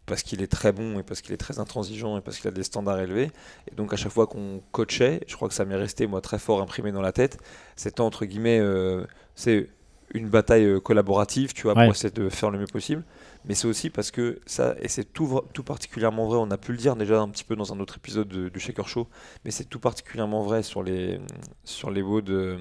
parce 0.06 0.24
qu'il 0.24 0.42
est 0.42 0.48
très 0.52 0.72
bon 0.72 1.00
et 1.00 1.04
parce 1.04 1.22
qu'il 1.22 1.34
est 1.34 1.38
très 1.38 1.60
intransigeant 1.60 2.18
et 2.18 2.22
parce 2.22 2.38
qu'il 2.40 2.48
a 2.48 2.52
des 2.52 2.64
standards 2.64 3.00
élevés. 3.00 3.32
Et 3.72 3.76
donc 3.76 3.94
à 3.94 3.96
chaque 3.98 4.12
fois 4.12 4.28
qu'on 4.28 4.62
coachait, 4.72 5.22
je 5.28 5.36
crois 5.36 5.48
que 5.48 5.54
ça 5.54 5.64
m'est 5.66 5.76
resté 5.76 6.08
moi 6.08 6.22
très 6.22 6.40
fort 6.40 6.62
imprimé 6.62 6.92
dans 6.92 7.02
la 7.02 7.12
tête, 7.12 7.38
c'était 7.76 8.02
entre 8.02 8.26
guillemets, 8.26 8.60
euh, 8.60 9.06
c'est 9.36 9.70
une 10.14 10.28
bataille 10.28 10.66
euh, 10.66 10.80
collaborative, 10.82 11.54
tu 11.54 11.64
vois, 11.64 11.78
Ouais. 11.78 11.86
pour 11.86 11.96
essayer 11.96 12.12
de 12.12 12.28
faire 12.28 12.52
le 12.52 12.60
mieux 12.60 12.66
possible. 12.68 13.04
Mais 13.46 13.56
c'est 13.56 13.66
aussi 13.68 13.90
parce 13.90 14.12
que 14.12 14.40
ça, 14.46 14.76
et 14.82 14.90
c'est 14.90 15.06
tout, 15.06 15.42
particulièrement 15.66 16.28
vrai, 16.28 16.38
on 16.38 16.52
a 16.52 16.58
pu 16.58 16.74
le 16.74 16.78
dire 16.78 16.98
déjà 16.98 17.22
un 17.22 17.30
petit 17.30 17.46
peu 17.46 17.56
dans 17.56 17.72
un 17.72 17.80
autre 17.80 17.96
épisode 17.96 18.28
de- 18.28 18.50
du 18.50 18.60
Shaker 18.60 18.88
Show, 18.90 19.08
mais 19.46 19.52
c'est 19.52 19.64
tout 19.64 19.80
particulièrement 19.80 20.44
vrai 20.44 20.64
sur 20.64 20.84
les, 20.84 21.22
sur 21.64 21.92
les 21.92 22.02
WOD, 22.02 22.30
euh, 22.30 22.58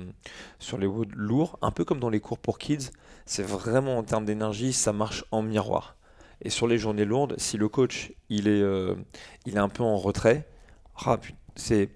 sur 0.61 0.79
les 0.79 0.89
lourds, 1.17 1.59
un 1.61 1.73
peu 1.73 1.85
comme 1.85 1.99
dans 1.99 2.09
les 2.09 2.21
cours 2.21 2.39
pour 2.39 2.59
kids, 2.59 2.91
c'est 3.27 3.43
vraiment 3.43 3.99
en 3.99 4.05
termes 4.05 4.25
d'énergie, 4.25 4.73
ça 4.73 4.93
marche 4.93 5.25
en 5.33 5.43
miroir. 5.43 5.97
Et 6.43 6.51
sur 6.51 6.67
les 6.67 6.79
journées 6.79 7.05
lourdes, 7.05 7.35
si 7.39 7.57
le 7.57 7.69
coach 7.69 8.13
il 8.29 8.49
est, 8.49 8.63
euh, 8.63 8.95
il 9.47 9.57
est 9.57 9.61
un 9.61 9.69
peu 9.69 9.83
en 9.83 9.97
retrait, 9.97 10.47
ah, 11.05 11.19
c'est 11.55 11.91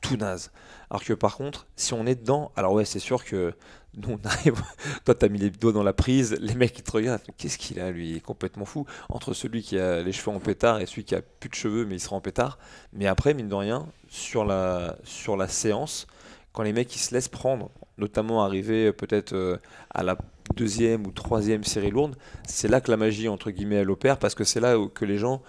tout 0.00 0.16
naze. 0.16 0.50
Alors 0.90 1.02
que 1.02 1.12
par 1.12 1.36
contre, 1.36 1.66
si 1.76 1.94
on 1.94 2.06
est 2.06 2.14
dedans, 2.14 2.52
alors 2.56 2.72
ouais, 2.72 2.84
c'est 2.84 2.98
sûr 2.98 3.24
que 3.24 3.54
nous 3.96 4.10
on 4.22 4.26
arrive, 4.26 4.62
toi 5.04 5.14
t'as 5.14 5.28
mis 5.28 5.38
les 5.38 5.50
doigts 5.50 5.72
dans 5.72 5.82
la 5.82 5.92
prise, 5.92 6.36
les 6.40 6.54
mecs 6.54 6.78
ils 6.78 6.82
te 6.82 6.92
regardent, 6.92 7.22
qu'est-ce 7.36 7.58
qu'il 7.58 7.80
a 7.80 7.90
lui, 7.90 8.10
il 8.10 8.16
est 8.18 8.20
complètement 8.20 8.64
fou. 8.64 8.86
Entre 9.08 9.34
celui 9.34 9.62
qui 9.62 9.78
a 9.78 10.02
les 10.02 10.12
cheveux 10.12 10.34
en 10.34 10.40
pétard 10.40 10.80
et 10.80 10.86
celui 10.86 11.04
qui 11.04 11.14
a 11.14 11.22
plus 11.22 11.48
de 11.48 11.54
cheveux 11.54 11.84
mais 11.86 11.96
il 11.96 12.00
sera 12.00 12.16
en 12.16 12.20
pétard. 12.20 12.58
Mais 12.92 13.06
après, 13.06 13.34
mine 13.34 13.48
de 13.48 13.54
rien, 13.54 13.86
sur 14.08 14.44
la, 14.44 14.96
sur 15.04 15.36
la 15.36 15.48
séance, 15.48 16.06
quand 16.52 16.62
les 16.62 16.72
mecs 16.72 16.94
ils 16.94 17.00
se 17.00 17.14
laissent 17.14 17.28
prendre, 17.28 17.70
notamment 17.98 18.42
arriver 18.44 18.86
euh, 18.86 18.92
peut-être 18.92 19.32
euh, 19.32 19.58
à 19.90 20.02
la 20.02 20.16
deuxième 20.54 21.06
ou 21.06 21.12
troisième 21.12 21.64
série 21.64 21.90
lourde, 21.90 22.16
c'est 22.46 22.68
là 22.68 22.80
que 22.80 22.90
la 22.90 22.96
magie 22.96 23.28
entre 23.28 23.50
guillemets 23.50 23.76
elle 23.76 23.90
opère 23.90 24.18
parce 24.18 24.34
que 24.34 24.44
c'est 24.44 24.60
là 24.60 24.76
que 24.94 25.04
les 25.04 25.18
gens 25.18 25.42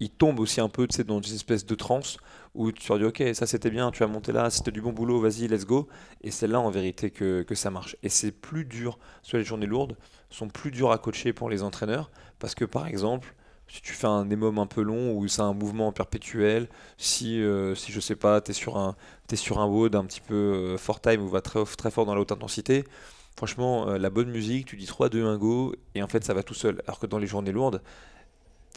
ils 0.00 0.10
tombent 0.10 0.40
aussi 0.40 0.60
un 0.60 0.68
peu 0.68 0.86
dans 1.06 1.20
une 1.20 1.34
espèce 1.34 1.64
de 1.64 1.74
transe 1.74 2.18
où 2.54 2.70
tu 2.72 2.88
leur 2.88 2.98
dis 2.98 3.04
ok 3.04 3.34
ça 3.34 3.46
c'était 3.46 3.70
bien, 3.70 3.90
tu 3.90 4.02
as 4.02 4.06
monté 4.06 4.32
là, 4.32 4.50
c'était 4.50 4.70
du 4.70 4.80
bon 4.80 4.92
boulot, 4.92 5.20
vas-y 5.20 5.48
let's 5.48 5.64
go. 5.64 5.88
Et 6.22 6.30
c'est 6.30 6.46
là 6.46 6.60
en 6.60 6.70
vérité 6.70 7.10
que, 7.10 7.42
que 7.42 7.54
ça 7.54 7.70
marche. 7.70 7.96
Et 8.02 8.08
c'est 8.08 8.32
plus 8.32 8.64
dur, 8.64 8.98
soit 9.22 9.38
les 9.38 9.44
journées 9.44 9.66
lourdes 9.66 9.96
sont 10.30 10.48
plus 10.48 10.70
dures 10.70 10.92
à 10.92 10.98
coacher 10.98 11.32
pour 11.32 11.48
les 11.48 11.62
entraîneurs 11.62 12.10
parce 12.38 12.54
que 12.54 12.64
par 12.64 12.86
exemple 12.86 13.34
si 13.68 13.82
tu 13.82 13.92
fais 13.92 14.06
un 14.06 14.28
émome 14.30 14.58
un 14.58 14.66
peu 14.66 14.82
long 14.82 15.12
ou 15.12 15.26
c'est 15.28 15.42
un 15.42 15.52
mouvement 15.52 15.92
perpétuel, 15.92 16.68
si, 16.98 17.42
euh, 17.42 17.74
si 17.74 17.92
je 17.92 18.00
sais 18.00 18.14
pas, 18.16 18.40
tu 18.40 18.52
es 18.52 18.54
sur 18.54 18.76
un, 18.76 18.96
t'es 19.26 19.36
sur 19.36 19.58
un 19.58 19.66
un 19.66 20.04
petit 20.04 20.20
peu 20.20 20.34
euh, 20.34 20.78
fort 20.78 21.00
time 21.00 21.22
ou 21.22 21.28
va 21.28 21.40
très, 21.40 21.64
très 21.64 21.90
fort 21.90 22.06
dans 22.06 22.14
la 22.14 22.20
haute 22.20 22.32
intensité, 22.32 22.84
franchement, 23.36 23.88
euh, 23.88 23.98
la 23.98 24.10
bonne 24.10 24.30
musique, 24.30 24.66
tu 24.66 24.76
dis 24.76 24.86
3, 24.86 25.08
2, 25.08 25.24
1, 25.24 25.36
go, 25.38 25.74
et 25.94 26.02
en 26.02 26.08
fait 26.08 26.24
ça 26.24 26.34
va 26.34 26.42
tout 26.42 26.54
seul. 26.54 26.82
Alors 26.86 26.98
que 26.98 27.06
dans 27.06 27.18
les 27.18 27.26
journées 27.26 27.52
lourdes, 27.52 27.82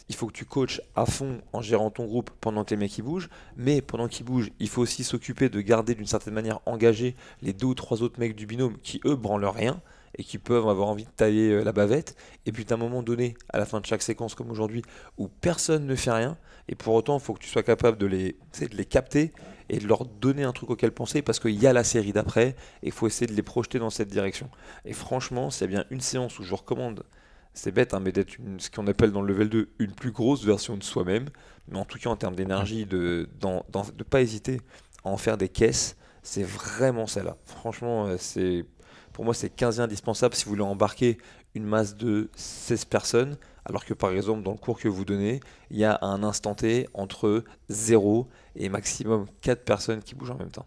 il 0.08 0.16
faut 0.16 0.26
que 0.26 0.32
tu 0.32 0.44
coaches 0.44 0.80
à 0.96 1.06
fond 1.06 1.40
en 1.52 1.62
gérant 1.62 1.90
ton 1.90 2.04
groupe 2.04 2.30
pendant 2.40 2.64
que 2.64 2.70
les 2.70 2.76
mecs 2.76 2.98
ils 2.98 3.02
bougent, 3.02 3.30
mais 3.56 3.80
pendant 3.80 4.08
qu'ils 4.08 4.26
bougent, 4.26 4.50
il 4.58 4.68
faut 4.68 4.82
aussi 4.82 5.04
s'occuper 5.04 5.48
de 5.48 5.60
garder 5.60 5.94
d'une 5.94 6.06
certaine 6.06 6.34
manière 6.34 6.60
engagés 6.66 7.14
les 7.42 7.52
deux 7.52 7.68
ou 7.68 7.74
trois 7.74 8.02
autres 8.02 8.18
mecs 8.18 8.34
du 8.34 8.46
binôme 8.46 8.76
qui 8.82 9.00
eux 9.04 9.14
branlent 9.14 9.46
rien 9.46 9.80
et 10.16 10.24
qui 10.24 10.38
peuvent 10.38 10.68
avoir 10.68 10.88
envie 10.88 11.04
de 11.04 11.10
tailler 11.10 11.50
euh, 11.50 11.64
la 11.64 11.72
bavette. 11.72 12.16
Et 12.46 12.52
puis 12.52 12.66
à 12.70 12.74
un 12.74 12.76
moment 12.76 13.02
donné, 13.02 13.34
à 13.50 13.58
la 13.58 13.66
fin 13.66 13.80
de 13.80 13.86
chaque 13.86 14.02
séquence 14.02 14.34
comme 14.34 14.50
aujourd'hui, 14.50 14.82
où 15.18 15.28
personne 15.28 15.86
ne 15.86 15.94
fait 15.94 16.12
rien, 16.12 16.36
et 16.68 16.74
pour 16.74 16.94
autant 16.94 17.18
il 17.18 17.22
faut 17.22 17.34
que 17.34 17.40
tu 17.40 17.48
sois 17.48 17.62
capable 17.62 17.98
de 17.98 18.06
les, 18.06 18.36
tu 18.52 18.66
de 18.66 18.76
les 18.76 18.84
capter 18.84 19.32
et 19.68 19.78
de 19.78 19.86
leur 19.86 20.04
donner 20.04 20.44
un 20.44 20.52
truc 20.52 20.70
auquel 20.70 20.92
penser 20.92 21.22
parce 21.22 21.38
qu'il 21.38 21.60
y 21.60 21.66
a 21.66 21.72
la 21.72 21.84
série 21.84 22.12
d'après 22.12 22.48
et 22.82 22.88
il 22.88 22.92
faut 22.92 23.06
essayer 23.06 23.26
de 23.26 23.34
les 23.34 23.42
projeter 23.42 23.78
dans 23.78 23.90
cette 23.90 24.08
direction. 24.08 24.50
Et 24.84 24.92
franchement, 24.92 25.50
s'il 25.50 25.62
y 25.62 25.64
a 25.64 25.68
bien 25.68 25.84
une 25.90 26.00
séance 26.00 26.38
où 26.38 26.42
je 26.42 26.54
recommande 26.54 27.04
c'est 27.52 27.72
bête, 27.72 27.94
hein, 27.94 28.00
mais 28.00 28.12
d'être 28.12 28.36
ce 28.58 28.70
qu'on 28.70 28.86
appelle 28.86 29.10
dans 29.10 29.22
le 29.22 29.32
level 29.32 29.48
2 29.48 29.70
une 29.80 29.92
plus 29.92 30.12
grosse 30.12 30.44
version 30.44 30.76
de 30.76 30.84
soi-même. 30.84 31.28
Mais 31.68 31.78
en 31.78 31.84
tout 31.84 31.98
cas, 31.98 32.10
en 32.10 32.16
termes 32.16 32.36
d'énergie, 32.36 32.86
de 32.86 33.28
ne 33.42 34.02
pas 34.04 34.20
hésiter 34.20 34.60
à 35.04 35.08
en 35.08 35.16
faire 35.16 35.36
des 35.36 35.48
caisses, 35.48 35.96
c'est 36.22 36.44
vraiment 36.44 37.06
celle-là. 37.06 37.36
Franchement, 37.44 38.06
euh, 38.06 38.16
c'est 38.18 38.64
pour 39.12 39.24
moi, 39.24 39.34
c'est 39.34 39.50
15 39.50 39.80
indispensable 39.80 40.34
si 40.34 40.44
vous 40.44 40.50
voulez 40.50 40.62
embarquer 40.62 41.18
une 41.54 41.64
masse 41.64 41.96
de 41.96 42.28
16 42.36 42.84
personnes. 42.86 43.36
Alors 43.64 43.84
que 43.84 43.92
par 43.94 44.10
exemple, 44.12 44.42
dans 44.42 44.52
le 44.52 44.56
cours 44.56 44.78
que 44.78 44.88
vous 44.88 45.04
donnez, 45.04 45.40
il 45.70 45.78
y 45.78 45.84
a 45.84 45.98
un 46.02 46.22
instant 46.22 46.54
T 46.54 46.88
entre 46.94 47.44
0 47.68 48.26
et 48.56 48.68
maximum 48.68 49.26
4 49.42 49.64
personnes 49.64 50.02
qui 50.02 50.14
bougent 50.14 50.30
en 50.30 50.36
même 50.38 50.50
temps. 50.50 50.66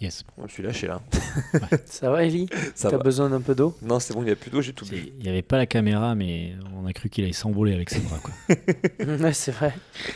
Yes. 0.00 0.22
Je 0.46 0.52
suis 0.52 0.62
lâché 0.62 0.86
là. 0.86 1.00
Ça 1.86 2.08
va, 2.10 2.22
Ellie? 2.24 2.46
Ça 2.76 2.88
T'as 2.90 2.98
besoin 2.98 3.30
d'un 3.30 3.40
peu 3.40 3.54
d'eau? 3.56 3.76
Non, 3.82 3.98
c'est 3.98 4.14
bon, 4.14 4.22
il 4.22 4.26
n'y 4.26 4.30
a 4.30 4.36
plus 4.36 4.50
d'eau, 4.50 4.60
j'ai 4.62 4.72
tout 4.72 4.84
bu. 4.86 5.08
Il 5.18 5.22
n'y 5.24 5.28
avait 5.28 5.42
pas 5.42 5.56
la 5.56 5.66
caméra, 5.66 6.14
mais 6.14 6.52
on 6.76 6.86
a 6.86 6.92
cru 6.92 7.08
qu'il 7.08 7.24
allait 7.24 7.32
s'envoler 7.32 7.74
avec 7.74 7.90
ses 7.90 7.98
bras. 8.00 8.18
Quoi. 8.22 8.32
Ouais, 9.16 9.32
c'est 9.32 9.50
vrai. 9.50 9.74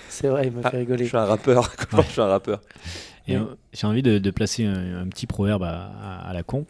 C'est 0.09 0.29
vrai, 0.29 0.47
il 0.47 0.53
m'a 0.53 0.61
Ah, 0.65 0.71
fait 0.71 0.77
Je 0.77 0.81
rigoler. 0.83 1.07
suis 1.09 1.17
un 1.17 1.25
rappeur. 1.25 1.73
Ouais. 1.95 2.05
je 2.07 2.13
suis 2.13 2.21
un 2.21 2.27
rappeur 2.27 2.61
Et 3.29 3.37
Oui. 3.39 3.47
j'ai 3.73 3.87
envie 3.87 4.03
de, 4.03 4.19
de 4.19 4.31
placer 4.31 4.65
un, 4.65 5.03
un 5.03 5.09
petit 5.09 5.27
proverbe 5.27 5.63
à, 5.63 5.87
à- 5.87 6.29
à 6.29 6.33
la 6.33 6.43
con. 6.43 6.67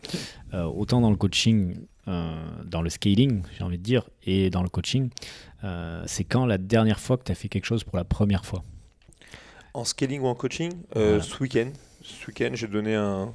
Euh, 0.55 0.65
autant 0.65 1.01
dans 1.01 1.11
le 1.11 1.17
coaching, 1.17 1.77
euh, 2.09 2.35
dans 2.65 2.83
le 2.83 2.91
scaling, 2.91 3.43
j'ai 3.57 3.65
envie 3.65 3.79
de 3.79 3.83
dire, 3.83 4.09
et 4.25 4.51
dans 4.51 4.63
le 4.63 4.69
coaching, 4.69 5.09
euh, 5.65 6.03
c'est 6.07 6.25
quand 6.25 6.45
la 6.47 6.59
dernière 6.59 7.01
fois 7.01 7.17
que 7.17 7.25
tu 7.25 7.33
as 7.33 7.35
fait 7.35 7.49
quelque 7.49 7.65
chose 7.67 7.85
pour 7.85 7.97
la 7.97 8.05
première 8.05 8.45
fois 8.45 8.63
En 9.75 9.85
scaling 9.85 10.21
ou 10.21 10.27
en 10.27 10.35
coaching, 10.35 10.73
Voilà. 10.95 11.23
ce 11.23 11.39
week-end, 11.43 11.71
ce 12.03 12.27
week-end, 12.27 12.51
j'ai 12.53 12.67
donné 12.69 12.95
un, 12.97 13.33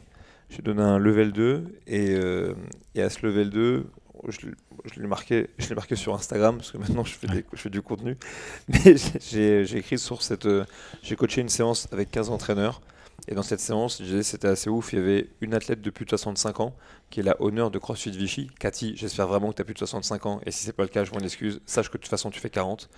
j'ai 0.49 0.61
donné 0.61 0.81
un 0.83 0.97
level 0.99 1.31
2 1.31 1.79
et, 1.87 2.15
et 2.95 3.01
à 3.01 3.09
ce 3.09 3.25
level 3.25 3.49
2, 3.49 3.85
je, 4.29 4.45
l'ai- 4.47 4.53
je 4.93 4.99
l'ai 4.99 5.07
marqué, 5.07 5.47
je 5.57 5.69
l'ai 5.69 5.75
marqué 5.75 5.95
sur 5.95 6.13
Instagram 6.13 6.57
parce 6.57 6.71
que 6.71 6.77
maintenant 6.77 7.03
je 7.03 7.13
fais, 7.13 7.27
des- 7.27 7.45
je 7.53 7.57
fais 7.59 7.69
du 7.69 7.81
contenu. 7.81 8.17
Mais 8.67 8.95
j'ai, 9.21 9.77
écrit 9.77 9.97
sur 9.97 10.21
cette, 10.21 10.47
j'ai 11.01 11.15
coaché 11.15 11.41
une 11.41 11.49
séance 11.49 11.87
avec 11.91 12.11
15 12.11 12.29
entraîneurs 12.29 12.81
et 13.27 13.35
dans 13.35 13.43
cette 13.43 13.59
séance, 13.59 13.97
je 13.99 14.05
disais 14.05 14.23
c'était 14.23 14.47
assez 14.47 14.69
ouf. 14.69 14.93
Il 14.93 14.99
y 14.99 15.01
avait 15.01 15.29
une 15.41 15.53
athlète 15.53 15.81
de 15.81 15.89
plus 15.89 16.05
de 16.05 16.09
65 16.09 16.61
ans 16.61 16.75
qui 17.09 17.19
est 17.19 17.23
la 17.23 17.35
honneur 17.41 17.71
de 17.71 17.77
CrossFit 17.77 18.11
Vichy. 18.11 18.49
Cathy, 18.59 18.95
j'espère 18.95 19.27
vraiment 19.27 19.49
que 19.49 19.55
tu 19.55 19.61
as 19.61 19.65
plus 19.65 19.73
de 19.73 19.79
65 19.79 20.25
ans 20.25 20.41
et 20.45 20.51
si 20.51 20.63
c'est 20.63 20.73
pas 20.73 20.83
le 20.83 20.89
cas, 20.89 21.03
je 21.03 21.11
m'en 21.11 21.19
excuse. 21.19 21.59
Sache 21.65 21.89
que 21.89 21.97
de 21.97 22.03
toute 22.03 22.09
façon 22.09 22.29
tu 22.29 22.39
fais 22.39 22.49
40. 22.49 22.89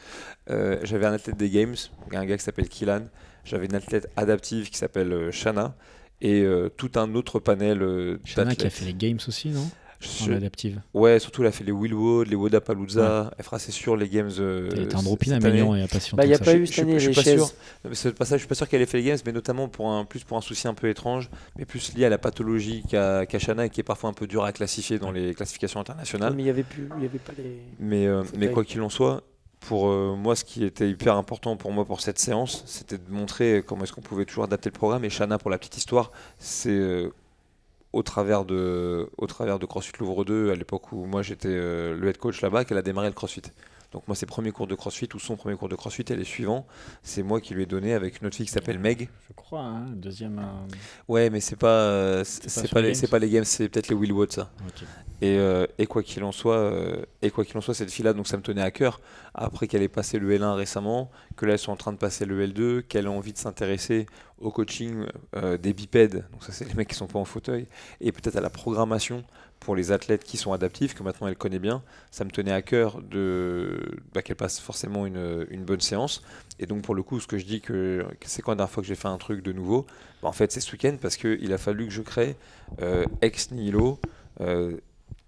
Euh, 0.52 0.80
j'avais 0.84 1.08
un 1.08 1.14
athlète 1.14 1.38
des 1.38 1.50
Games, 1.50 1.76
un 2.12 2.26
gars 2.26 2.38
qui 2.38 2.44
s'appelle 2.44 2.70
Kilan. 2.70 3.08
J'avais 3.44 3.66
une 3.66 3.76
athlète 3.76 4.08
adaptive 4.18 4.70
qui 4.70 4.78
s'appelle 4.78 5.12
euh, 5.12 5.32
Shana 5.32 5.76
et 6.22 6.42
euh, 6.42 6.70
tout 6.70 6.92
un 6.96 7.16
autre 7.16 7.40
panel 7.40 8.20
Shana 8.24 8.54
qui 8.54 8.68
a 8.68 8.70
fait 8.70 8.86
les 8.86 8.94
games 8.94 9.20
aussi, 9.28 9.50
non? 9.50 9.68
Je- 10.00 10.32
En 10.32 10.36
adaptive. 10.38 10.82
Ouais, 10.94 11.20
surtout 11.20 11.42
elle 11.42 11.50
a 11.50 11.52
fait 11.52 11.66
les 11.66 11.74
Willwood, 11.74 12.28
les 12.28 12.36
Wodapalooza. 12.36 13.32
Elle 13.38 13.44
fera 13.44 13.60
c'est 13.60 13.72
sûr 13.74 13.98
les 13.98 14.08
games. 14.08 14.30
euh, 14.40 14.70
Elle 14.72 14.84
était 14.84 14.96
en 14.96 15.04
dropin 15.04 15.32
à 15.32 15.36
cette 15.36 15.46
année. 15.46 15.56
Mignon 15.62 15.76
et 15.76 15.82
à 15.84 15.88
Passion. 15.88 16.16
Bah, 16.16 16.24
il 16.24 16.30
n'y 16.30 16.34
a 16.36 16.40
pas 16.40 16.46
ça. 16.46 16.56
eu 16.56 16.62
Je- 16.62 16.66
cette 16.68 16.76
je- 16.76 16.82
année 16.84 16.94
je 16.94 17.00
suis 17.00 17.10
les 17.10 17.16
pas 17.16 17.22
chaises. 17.24 17.54
sûr. 17.94 18.14
Pas 18.16 18.26
ça, 18.26 18.38
je 18.38 18.40
suis 18.40 18.48
pas 18.48 18.56
sûr 18.56 18.70
qu'elle 18.70 18.82
ait 18.82 18.86
fait 18.86 18.98
les 19.00 19.04
games, 19.04 19.18
mais 19.26 19.32
notamment 19.34 19.68
pour 19.68 19.90
un, 19.92 20.06
plus 20.06 20.24
pour 20.24 20.38
un 20.38 20.42
souci 20.42 20.68
un 20.70 20.74
peu 20.74 20.88
étrange, 20.90 21.30
mais 21.58 21.66
plus 21.66 21.94
lié 21.96 22.06
à 22.06 22.10
la 22.10 22.18
pathologie 22.18 22.84
qu'a 22.90 23.26
qu'a 23.26 23.40
Shana 23.40 23.66
et 23.66 23.70
qui 23.70 23.82
est 23.82 23.84
parfois 23.84 24.10
un 24.10 24.14
peu 24.14 24.26
dur 24.26 24.44
à 24.46 24.54
classifier 24.54 25.00
dans 25.00 25.12
les 25.12 25.34
classifications 25.34 25.80
internationales. 25.82 26.34
Mais 26.36 26.44
il 26.44 26.46
n'y 26.46 26.50
avait, 26.50 26.64
plus- 26.64 26.88
il 26.98 27.04
y 27.04 27.06
avait 27.06 27.20
pas 27.20 27.34
les. 27.38 27.58
Mais, 27.80 28.08
euh, 28.08 28.24
mais 28.38 28.50
quoi 28.52 28.64
qu'il 28.64 28.82
en 28.82 28.90
soit, 28.90 29.24
pour 29.60 29.90
euh, 29.90 30.16
moi, 30.16 30.38
ce 30.38 30.46
qui 30.46 30.64
était 30.64 30.90
hyper 30.90 31.16
important 31.18 31.58
pour 31.58 31.74
moi 31.74 31.84
pour 31.84 32.00
cette 32.00 32.20
séance, 32.20 32.64
c'était 32.66 32.98
de 32.98 33.12
montrer 33.12 33.64
comment 33.66 33.84
est-ce 33.84 33.92
qu'on 33.92 34.00
pouvait 34.02 34.24
toujours 34.24 34.46
adapter 34.46 34.70
le 34.70 34.76
programme. 34.76 35.04
Et 35.04 35.10
Shana, 35.10 35.38
pour 35.38 35.50
la 35.50 35.58
petite 35.58 35.76
histoire, 35.78 36.14
c'est 36.38 36.70
euh, 36.70 37.10
au 37.94 38.04
travers 38.04 38.46
de 38.46 39.10
au 39.18 39.28
travers 39.28 39.60
de 39.60 39.66
CrossFit 39.66 39.94
Louvre 40.00 40.26
2, 40.26 40.52
à 40.52 40.56
l'époque 40.56 40.92
où 40.92 41.06
moi 41.06 41.22
j'étais 41.22 41.50
euh, 41.50 41.96
le 41.96 42.10
head 42.10 42.18
coach 42.18 42.42
là-bas, 42.42 42.66
qu'elle 42.66 42.78
a 42.78 42.82
démarré 42.82 43.08
le 43.08 43.14
CrossFit. 43.14 43.42
Donc 43.92 44.08
moi, 44.08 44.16
ses 44.16 44.28
premiers 44.28 44.52
cours 44.52 44.68
de 44.68 44.76
CrossFit 44.76 45.10
ou 45.16 45.20
son 45.20 45.36
premier 45.36 45.56
cours 45.56 45.68
de 45.70 45.76
CrossFit 45.76 46.06
et 46.10 46.16
les 46.16 46.24
suivants, 46.24 46.68
c'est 47.02 47.24
moi 47.24 47.42
qui 47.42 47.56
lui 47.56 47.64
ai 47.64 47.66
donné 47.66 47.94
avec 47.94 48.22
une 48.22 48.28
autre 48.28 48.36
fille 48.36 48.46
qui 48.46 48.52
s'appelle 48.52 48.78
Meg. 48.78 49.10
Je 49.28 49.34
crois, 49.34 49.62
hein, 49.62 49.86
deuxième. 49.96 50.38
euh, 50.40 50.76
Ouais, 51.08 51.30
mais 51.32 51.40
c'est 51.40 51.56
pas, 51.56 51.68
euh, 51.70 52.24
c'est 52.24 52.70
pas 52.72 52.82
les 52.82 52.90
games 52.90 52.96
c'est 52.96 53.08
pas 53.08 53.20
les 53.20 53.30
games, 53.30 53.44
c'est 53.46 53.68
peut-être 53.68 53.88
les 53.88 53.96
Will 53.96 54.14
Watts, 54.14 54.34
ça. 54.34 54.52
ok. 54.68 54.84
Et, 55.22 55.38
euh, 55.38 55.66
et 55.78 55.86
quoi 55.86 56.02
qu'il 56.02 56.24
en 56.24 56.32
soit, 56.32 56.72
et 57.22 57.30
quoi 57.30 57.44
qu'il 57.44 57.58
en 57.58 57.62
soit, 57.62 57.74
cette 57.74 57.92
fille-là, 57.92 58.14
donc 58.14 58.26
ça 58.28 58.38
me 58.38 58.42
tenait 58.42 58.62
à 58.62 58.72
cœur. 58.72 59.02
Après 59.34 59.68
qu'elle 59.68 59.82
ait 59.82 59.90
passé 59.90 60.18
le 60.20 60.32
L1 60.38 60.54
récemment, 60.54 61.12
que 61.36 61.46
là 61.46 61.54
elles 61.54 61.60
sont 61.60 61.72
en 61.74 61.76
train 61.78 61.92
de 61.92 61.98
passer 61.98 62.26
le 62.26 62.46
L2, 62.48 62.84
qu'elle 62.84 63.08
a 63.08 63.12
envie 63.12 63.34
de 63.34 63.38
s'intéresser 63.38 64.06
au 64.40 64.50
coaching 64.52 65.04
des 65.62 65.74
bipèdes, 65.74 66.26
donc 66.32 66.44
ça 66.46 66.54
c'est 66.54 66.66
les 66.66 66.74
mecs 66.74 66.88
qui 66.88 66.96
sont 66.96 67.08
pas 67.08 67.20
en 67.20 67.26
fauteuil, 67.26 67.68
et 68.00 68.14
peut-être 68.14 68.38
à 68.38 68.42
la 68.42 68.50
programmation 68.50 69.26
pour 69.60 69.76
les 69.76 69.92
athlètes 69.92 70.24
qui 70.24 70.38
sont 70.38 70.54
adaptifs, 70.54 70.94
que 70.94 71.04
maintenant 71.04 71.28
elle 71.28 71.36
connaît 71.36 71.60
bien. 71.60 71.84
Ça 72.12 72.24
me 72.24 72.32
tenait 72.32 72.52
à 72.52 72.62
cœur 72.62 73.02
bah, 74.14 74.22
qu'elle 74.22 74.36
passe 74.36 74.60
forcément 74.60 75.06
une, 75.06 75.64
bonne 75.66 75.82
séance. 75.82 76.22
Et 76.60 76.66
donc 76.66 76.82
pour 76.82 76.96
le 76.96 77.04
coup, 77.04 77.20
ce 77.20 77.28
que 77.28 77.38
je 77.38 77.46
dis 77.46 77.62
que, 77.62 78.06
que 78.20 78.28
c'est 78.28 78.42
quand 78.42 78.52
la 78.52 78.56
dernière 78.58 78.72
fois 78.72 78.82
que 78.82 78.88
j'ai 78.88 78.96
fait 78.96 79.08
un 79.08 79.18
truc 79.18 79.44
de 79.44 79.52
nouveau, 79.52 79.86
bah, 80.22 80.30
en 80.30 80.32
fait 80.32 80.52
c'est 80.52 80.62
ce 80.62 80.72
week-end 80.72 80.98
parce 81.02 81.18
qu'il 81.18 81.54
a 81.54 81.58
fallu 81.58 81.88
que 81.88 81.94
je 81.94 82.02
crée 82.02 82.36
euh, 82.82 83.06
ex 83.22 83.52
nihilo. 83.52 84.00
euh, 84.42 84.78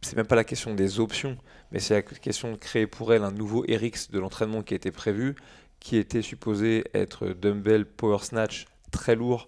c'est 0.02 0.16
même 0.16 0.26
pas 0.26 0.36
la 0.36 0.44
question 0.44 0.74
des 0.74 1.00
options, 1.00 1.38
mais 1.72 1.80
c'est 1.80 1.94
la 1.94 2.02
question 2.02 2.52
de 2.52 2.58
créer 2.58 2.88
pour 2.88 3.14
elle 3.14 3.24
un 3.24 3.32
nouveau 3.32 3.62
RX 3.70 4.10
de 4.12 4.18
l'entraînement 4.18 4.64
qui 4.64 4.74
était 4.74 4.92
prévu, 4.92 5.36
qui 5.80 5.98
était 5.98 6.24
supposé 6.24 6.86
être 6.94 7.28
dumbbell 7.28 7.86
power 7.86 8.18
snatch 8.22 8.66
très 8.92 9.16
lourd, 9.16 9.48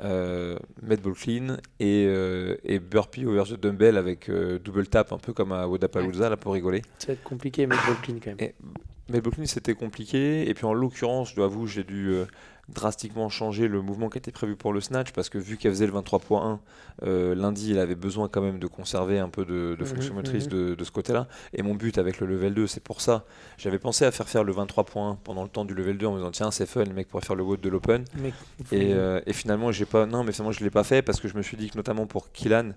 euh, 0.00 0.58
med 0.82 1.00
ball 1.00 1.14
clean 1.14 1.56
et, 1.80 2.06
euh, 2.08 2.56
et 2.64 2.78
burpee 2.78 3.26
over 3.26 3.44
the 3.44 3.60
dumbbell 3.60 3.96
avec 3.96 4.28
euh, 4.28 4.58
double 4.58 4.86
tap, 4.86 5.12
un 5.12 5.18
peu 5.18 5.32
comme 5.32 5.52
à 5.52 5.66
Wodapalooza, 5.66 6.28
là 6.30 6.36
pour 6.36 6.54
rigoler. 6.54 6.82
Ça 6.98 7.08
va 7.08 7.12
être 7.14 7.22
compliqué, 7.22 7.66
mais 7.66 7.76
ball 7.76 7.96
clean 8.02 8.16
quand 8.22 8.30
même. 8.30 8.36
Et- 8.40 8.54
Mais 9.08 9.20
le 9.20 9.30
clean 9.30 9.46
c'était 9.46 9.74
compliqué, 9.74 10.48
et 10.48 10.54
puis 10.54 10.64
en 10.64 10.72
l'occurrence, 10.74 11.30
je 11.30 11.36
dois 11.36 11.46
avouer, 11.46 11.66
j'ai 11.68 11.84
dû 11.84 12.08
euh, 12.10 12.24
drastiquement 12.68 13.28
changer 13.28 13.68
le 13.68 13.82
mouvement 13.82 14.08
qui 14.08 14.18
était 14.18 14.32
prévu 14.32 14.56
pour 14.56 14.72
le 14.72 14.80
snatch, 14.80 15.12
parce 15.12 15.28
que 15.28 15.36
vu 15.38 15.56
qu'elle 15.56 15.72
faisait 15.72 15.86
le 15.86 15.92
23.1, 15.92 16.60
euh, 17.02 17.34
lundi, 17.34 17.70
il 17.70 17.78
avait 17.78 17.94
besoin 17.96 18.28
quand 18.28 18.40
même 18.40 18.58
de 18.58 18.66
conserver 18.66 19.18
un 19.18 19.28
peu 19.28 19.44
de, 19.44 19.76
de 19.78 19.84
Mhm, 19.84 19.84
fonction 19.84 20.14
motrice 20.14 20.46
mhm. 20.46 20.48
de, 20.48 20.74
de 20.74 20.84
ce 20.84 20.90
côté-là. 20.90 21.28
Et 21.52 21.62
mon 21.62 21.74
but 21.74 21.98
avec 21.98 22.20
le 22.20 22.26
level 22.26 22.54
2, 22.54 22.66
c'est 22.66 22.82
pour 22.82 23.00
ça. 23.00 23.24
J'avais 23.58 23.78
pensé 23.78 24.04
à 24.04 24.10
faire 24.12 24.28
faire 24.28 24.44
le 24.44 24.52
23.1 24.52 25.18
pendant 25.24 25.42
le 25.42 25.48
temps 25.48 25.64
du 25.64 25.74
level 25.74 25.98
2 25.98 26.06
en 26.06 26.12
me 26.12 26.18
disant, 26.18 26.30
tiens, 26.30 26.50
c'est 26.50 26.66
fun, 26.66 26.84
le 26.84 26.92
mec 26.94 27.08
pourrait 27.08 27.24
faire 27.24 27.36
le 27.36 27.42
WOD 27.42 27.60
de 27.60 27.68
l'open. 27.68 28.04
Et, 28.70 28.94
euh, 28.94 29.20
et 29.26 29.32
finalement, 29.32 29.70
j'ai 29.72 29.86
pas, 29.86 30.06
non, 30.06 30.24
mais 30.24 30.32
finalement, 30.32 30.52
je 30.52 30.64
l'ai 30.64 30.70
pas 30.70 30.84
fait 30.84 31.02
parce 31.02 31.20
que 31.20 31.28
je 31.28 31.36
me 31.36 31.42
suis 31.42 31.56
dit 31.56 31.70
que 31.70 31.76
notamment 31.76 32.06
pour 32.06 32.32
Killan 32.32 32.70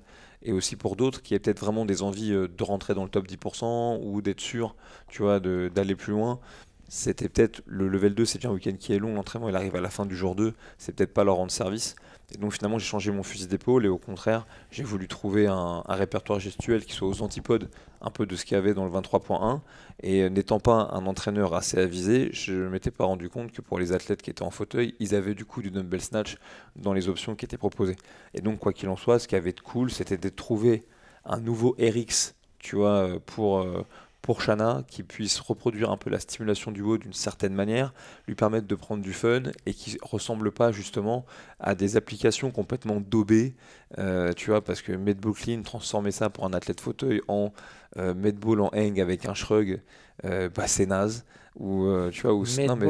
et 0.43 0.51
aussi 0.51 0.75
pour 0.75 0.95
d'autres 0.95 1.21
qui 1.21 1.33
avaient 1.33 1.39
peut-être 1.39 1.59
vraiment 1.59 1.85
des 1.85 2.01
envies 2.03 2.33
euh, 2.33 2.47
de 2.47 2.63
rentrer 2.63 2.93
dans 2.93 3.03
le 3.03 3.09
top 3.09 3.27
10% 3.27 3.99
ou 4.03 4.21
d'être 4.21 4.41
sûr, 4.41 4.75
tu 5.09 5.21
vois, 5.23 5.39
de- 5.39 5.71
d'aller 5.73 5.95
plus 5.95 6.11
loin. 6.13 6.39
C'était 6.87 7.29
peut-être 7.29 7.61
le 7.65 7.87
level 7.87 8.13
2, 8.13 8.25
c'est 8.25 8.37
déjà 8.37 8.49
un 8.49 8.53
week-end 8.53 8.75
qui 8.79 8.93
est 8.93 8.99
long, 8.99 9.15
l'entraînement 9.15 9.49
il 9.49 9.55
arrive 9.55 9.75
à 9.75 9.81
la 9.81 9.89
fin 9.89 10.05
du 10.05 10.15
jour 10.15 10.35
2, 10.35 10.53
c'est 10.77 10.95
peut-être 10.95 11.13
pas 11.13 11.23
leur 11.23 11.35
rendre 11.35 11.51
service. 11.51 11.95
Et 12.33 12.37
donc 12.37 12.53
finalement 12.53 12.79
j'ai 12.79 12.85
changé 12.85 13.11
mon 13.11 13.23
fusil 13.23 13.47
d'épaule 13.47 13.85
et 13.85 13.89
au 13.89 13.97
contraire 13.97 14.47
j'ai 14.71 14.83
voulu 14.83 15.07
trouver 15.07 15.47
un, 15.47 15.83
un 15.85 15.95
répertoire 15.95 16.39
gestuel 16.39 16.83
qui 16.83 16.93
soit 16.93 17.07
aux 17.07 17.21
antipodes 17.21 17.69
un 18.01 18.09
peu 18.09 18.25
de 18.25 18.35
ce 18.35 18.45
qu'il 18.45 18.55
y 18.55 18.57
avait 18.57 18.73
dans 18.73 18.85
le 18.85 18.91
23.1 18.91 19.61
et 20.03 20.29
n'étant 20.29 20.59
pas 20.59 20.89
un 20.91 21.05
entraîneur 21.07 21.53
assez 21.55 21.77
avisé, 21.77 22.29
je 22.31 22.53
ne 22.53 22.69
m'étais 22.69 22.91
pas 22.91 23.05
rendu 23.05 23.29
compte 23.29 23.51
que 23.51 23.61
pour 23.61 23.79
les 23.79 23.91
athlètes 23.91 24.21
qui 24.21 24.29
étaient 24.29 24.43
en 24.43 24.51
fauteuil, 24.51 24.95
ils 24.99 25.15
avaient 25.15 25.35
du 25.35 25.45
coup 25.45 25.61
du 25.61 25.71
dumbbell 25.71 26.01
snatch 26.01 26.37
dans 26.75 26.93
les 26.93 27.09
options 27.09 27.35
qui 27.35 27.45
étaient 27.45 27.57
proposées. 27.57 27.95
Et 28.33 28.41
donc 28.41 28.59
quoi 28.59 28.73
qu'il 28.73 28.89
en 28.89 28.95
soit, 28.95 29.19
ce 29.19 29.27
qui 29.27 29.35
avait 29.35 29.53
de 29.53 29.59
cool, 29.59 29.89
c'était 29.91 30.17
de 30.17 30.29
trouver 30.29 30.83
un 31.25 31.39
nouveau 31.39 31.75
RX, 31.79 32.35
tu 32.59 32.75
vois, 32.75 33.19
pour, 33.25 33.59
euh, 33.59 33.85
pour 34.25 34.41
Shana, 34.41 34.81
qui 34.87 35.03
puisse 35.03 35.39
reproduire 35.39 35.91
un 35.91 35.97
peu 35.97 36.09
la 36.09 36.19
stimulation 36.19 36.71
du 36.71 36.81
haut 36.81 36.97
d'une 36.97 37.13
certaine 37.13 37.53
manière, 37.53 37.93
lui 38.27 38.33
permettre 38.33 38.65
de 38.65 38.73
prendre 38.73 39.03
du 39.03 39.13
fun 39.13 39.43
et 39.67 39.73
qui 39.75 39.99
ressemble 40.01 40.51
pas 40.51 40.71
justement 40.71 41.27
à 41.59 41.75
des 41.75 41.95
applications 41.95 42.49
complètement 42.49 42.99
daubées, 42.99 43.55
euh, 43.99 44.33
tu 44.33 44.49
vois, 44.49 44.63
parce 44.63 44.81
que 44.81 44.93
Medball 44.93 45.33
Clean, 45.33 45.61
transformer 45.61 46.09
ça 46.09 46.31
pour 46.31 46.43
un 46.43 46.53
athlète 46.53 46.81
fauteuil 46.81 47.21
en 47.27 47.53
euh, 47.97 48.15
Medball 48.15 48.61
en 48.61 48.71
hang 48.73 48.99
avec 48.99 49.27
un 49.27 49.35
shrug, 49.35 49.83
euh, 50.23 50.49
bah, 50.49 50.65
c'est 50.65 50.87
naze. 50.87 51.23
Ou, 51.57 51.85
euh, 51.85 52.09
tu 52.11 52.23
vois, 52.23 52.33
ou, 52.33 52.43
non, 52.67 52.75
mais- 52.75 52.85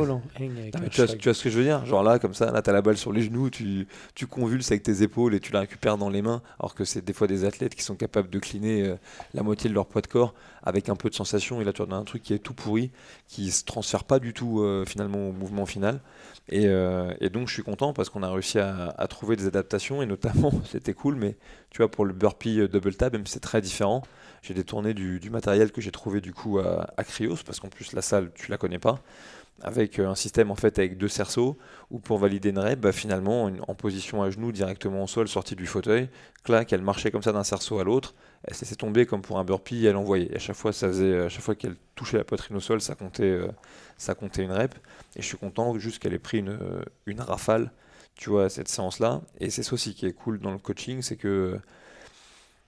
non, 0.73 0.89
tu, 0.89 0.97
vois, 0.97 1.05
shrug. 1.07 1.19
tu 1.19 1.23
vois 1.29 1.33
ce 1.35 1.43
que 1.43 1.49
je 1.51 1.57
veux 1.59 1.63
dire? 1.63 1.85
Genre 1.85 2.01
là, 2.01 2.17
comme 2.17 2.33
ça, 2.33 2.51
là, 2.51 2.63
t'as 2.63 2.71
la 2.73 2.81
balle 2.81 2.97
sur 2.97 3.13
les 3.13 3.21
genoux, 3.21 3.51
tu, 3.51 3.87
tu 4.15 4.25
convulses 4.25 4.71
avec 4.71 4.81
tes 4.81 5.03
épaules 5.03 5.35
et 5.35 5.39
tu 5.39 5.51
la 5.51 5.59
récupères 5.59 5.99
dans 5.99 6.09
les 6.09 6.23
mains, 6.23 6.41
alors 6.59 6.73
que 6.73 6.83
c'est 6.83 7.05
des 7.05 7.13
fois 7.13 7.27
des 7.27 7.45
athlètes 7.45 7.75
qui 7.75 7.83
sont 7.83 7.93
capables 7.95 8.27
de 8.29 8.39
cleaner 8.39 8.81
euh, 8.87 8.95
la 9.35 9.43
moitié 9.43 9.69
de 9.69 9.75
leur 9.75 9.85
poids 9.85 10.01
de 10.01 10.07
corps 10.07 10.33
avec 10.63 10.89
un 10.89 10.95
peu 10.95 11.11
de 11.11 11.15
sensation, 11.15 11.61
et 11.61 11.63
là 11.63 11.73
tu 11.73 11.83
as 11.83 11.85
un 11.93 12.03
truc 12.05 12.23
qui 12.23 12.33
est 12.33 12.39
tout 12.39 12.55
pourri, 12.55 12.89
qui 13.27 13.51
se 13.51 13.63
transfère 13.65 14.03
pas 14.03 14.17
du 14.17 14.33
tout 14.33 14.61
euh, 14.61 14.83
finalement 14.87 15.29
au 15.29 15.31
mouvement 15.31 15.67
final. 15.67 15.99
Et, 16.49 16.65
et 16.65 17.29
donc 17.31 17.47
je 17.47 17.53
suis 17.53 17.63
content 17.63 17.93
parce 17.93 18.09
qu'on 18.09 18.21
a 18.21 18.29
réussi 18.31 18.59
à, 18.59 18.93
à 18.97 19.07
trouver 19.07 19.35
des 19.35 19.47
adaptations, 19.47 20.01
et 20.03 20.05
notamment, 20.05 20.51
c'était 20.71 20.93
cool, 20.93 21.15
mais 21.15 21.35
tu 21.71 21.77
vois, 21.77 21.89
pour 21.89 22.05
le 22.05 22.13
burpee 22.13 22.67
double 22.67 22.95
tap, 22.95 23.13
même 23.13 23.25
c'est 23.27 23.39
très 23.39 23.61
différent, 23.61 24.03
j'ai 24.45 24.53
détourné 24.53 24.93
du, 24.93 25.29
matériel 25.29 25.71
que 25.71 25.81
j'ai 25.81 25.91
trouvé 25.91 26.21
du 26.21 26.33
coup 26.33 26.59
à, 26.59 26.87
à 26.97 27.03
Cryos, 27.03 27.37
parce 27.45 27.59
qu'en 27.59 27.69
plus 27.69 27.93
la 27.93 28.01
salle, 28.01 28.31
tu 28.35 28.51
la 28.51 28.57
connais 28.57 28.79
pas 28.79 29.01
avec 29.61 29.99
euh, 29.99 30.07
un 30.07 30.15
système 30.15 30.51
en 30.51 30.55
fait 30.55 30.79
avec 30.79 30.97
deux 30.97 31.07
cerceaux 31.07 31.57
où 31.89 31.99
pour 31.99 32.17
valider 32.17 32.49
une 32.49 32.59
rep, 32.59 32.79
bah, 32.79 32.91
finalement 32.91 33.49
en 33.67 33.75
position 33.75 34.21
à 34.21 34.29
genoux 34.29 34.51
directement 34.51 35.03
au 35.03 35.07
sol 35.07 35.27
sortie 35.27 35.55
du 35.55 35.65
fauteuil, 35.65 36.09
clac, 36.43 36.73
elle 36.73 36.81
marchait 36.81 37.11
comme 37.11 37.23
ça 37.23 37.31
d'un 37.31 37.43
cerceau 37.43 37.79
à 37.79 37.83
l'autre, 37.83 38.15
elle 38.43 38.53
se 38.53 38.61
laissait 38.61 38.75
tomber 38.75 39.05
comme 39.05 39.21
pour 39.21 39.39
un 39.39 39.43
burpee, 39.43 39.85
elle 39.85 39.95
envoyait. 39.95 40.31
Et 40.31 40.35
à 40.35 40.39
chaque 40.39 40.55
fois, 40.55 40.73
ça 40.73 40.87
faisait, 40.87 41.21
à 41.21 41.29
chaque 41.29 41.41
fois 41.41 41.55
qu'elle 41.55 41.75
touchait 41.95 42.17
la 42.17 42.23
poitrine 42.23 42.57
au 42.57 42.59
sol, 42.59 42.81
ça 42.81 42.95
comptait, 42.95 43.23
euh, 43.23 43.47
ça 43.97 44.13
comptait 44.13 44.43
une 44.43 44.51
rep. 44.51 44.75
Et 45.15 45.21
je 45.21 45.27
suis 45.27 45.37
content 45.37 45.77
juste 45.79 45.99
qu'elle 45.99 46.13
ait 46.13 46.19
pris 46.19 46.39
une, 46.39 46.49
euh, 46.49 46.83
une 47.05 47.21
rafale, 47.21 47.71
tu 48.15 48.29
vois, 48.29 48.49
cette 48.49 48.67
séance-là. 48.67 49.21
Et 49.39 49.49
c'est 49.49 49.63
ça 49.63 49.73
aussi 49.73 49.95
qui 49.95 50.05
est 50.05 50.13
cool 50.13 50.39
dans 50.39 50.51
le 50.51 50.59
coaching, 50.59 51.01
c'est 51.01 51.15
que 51.15 51.59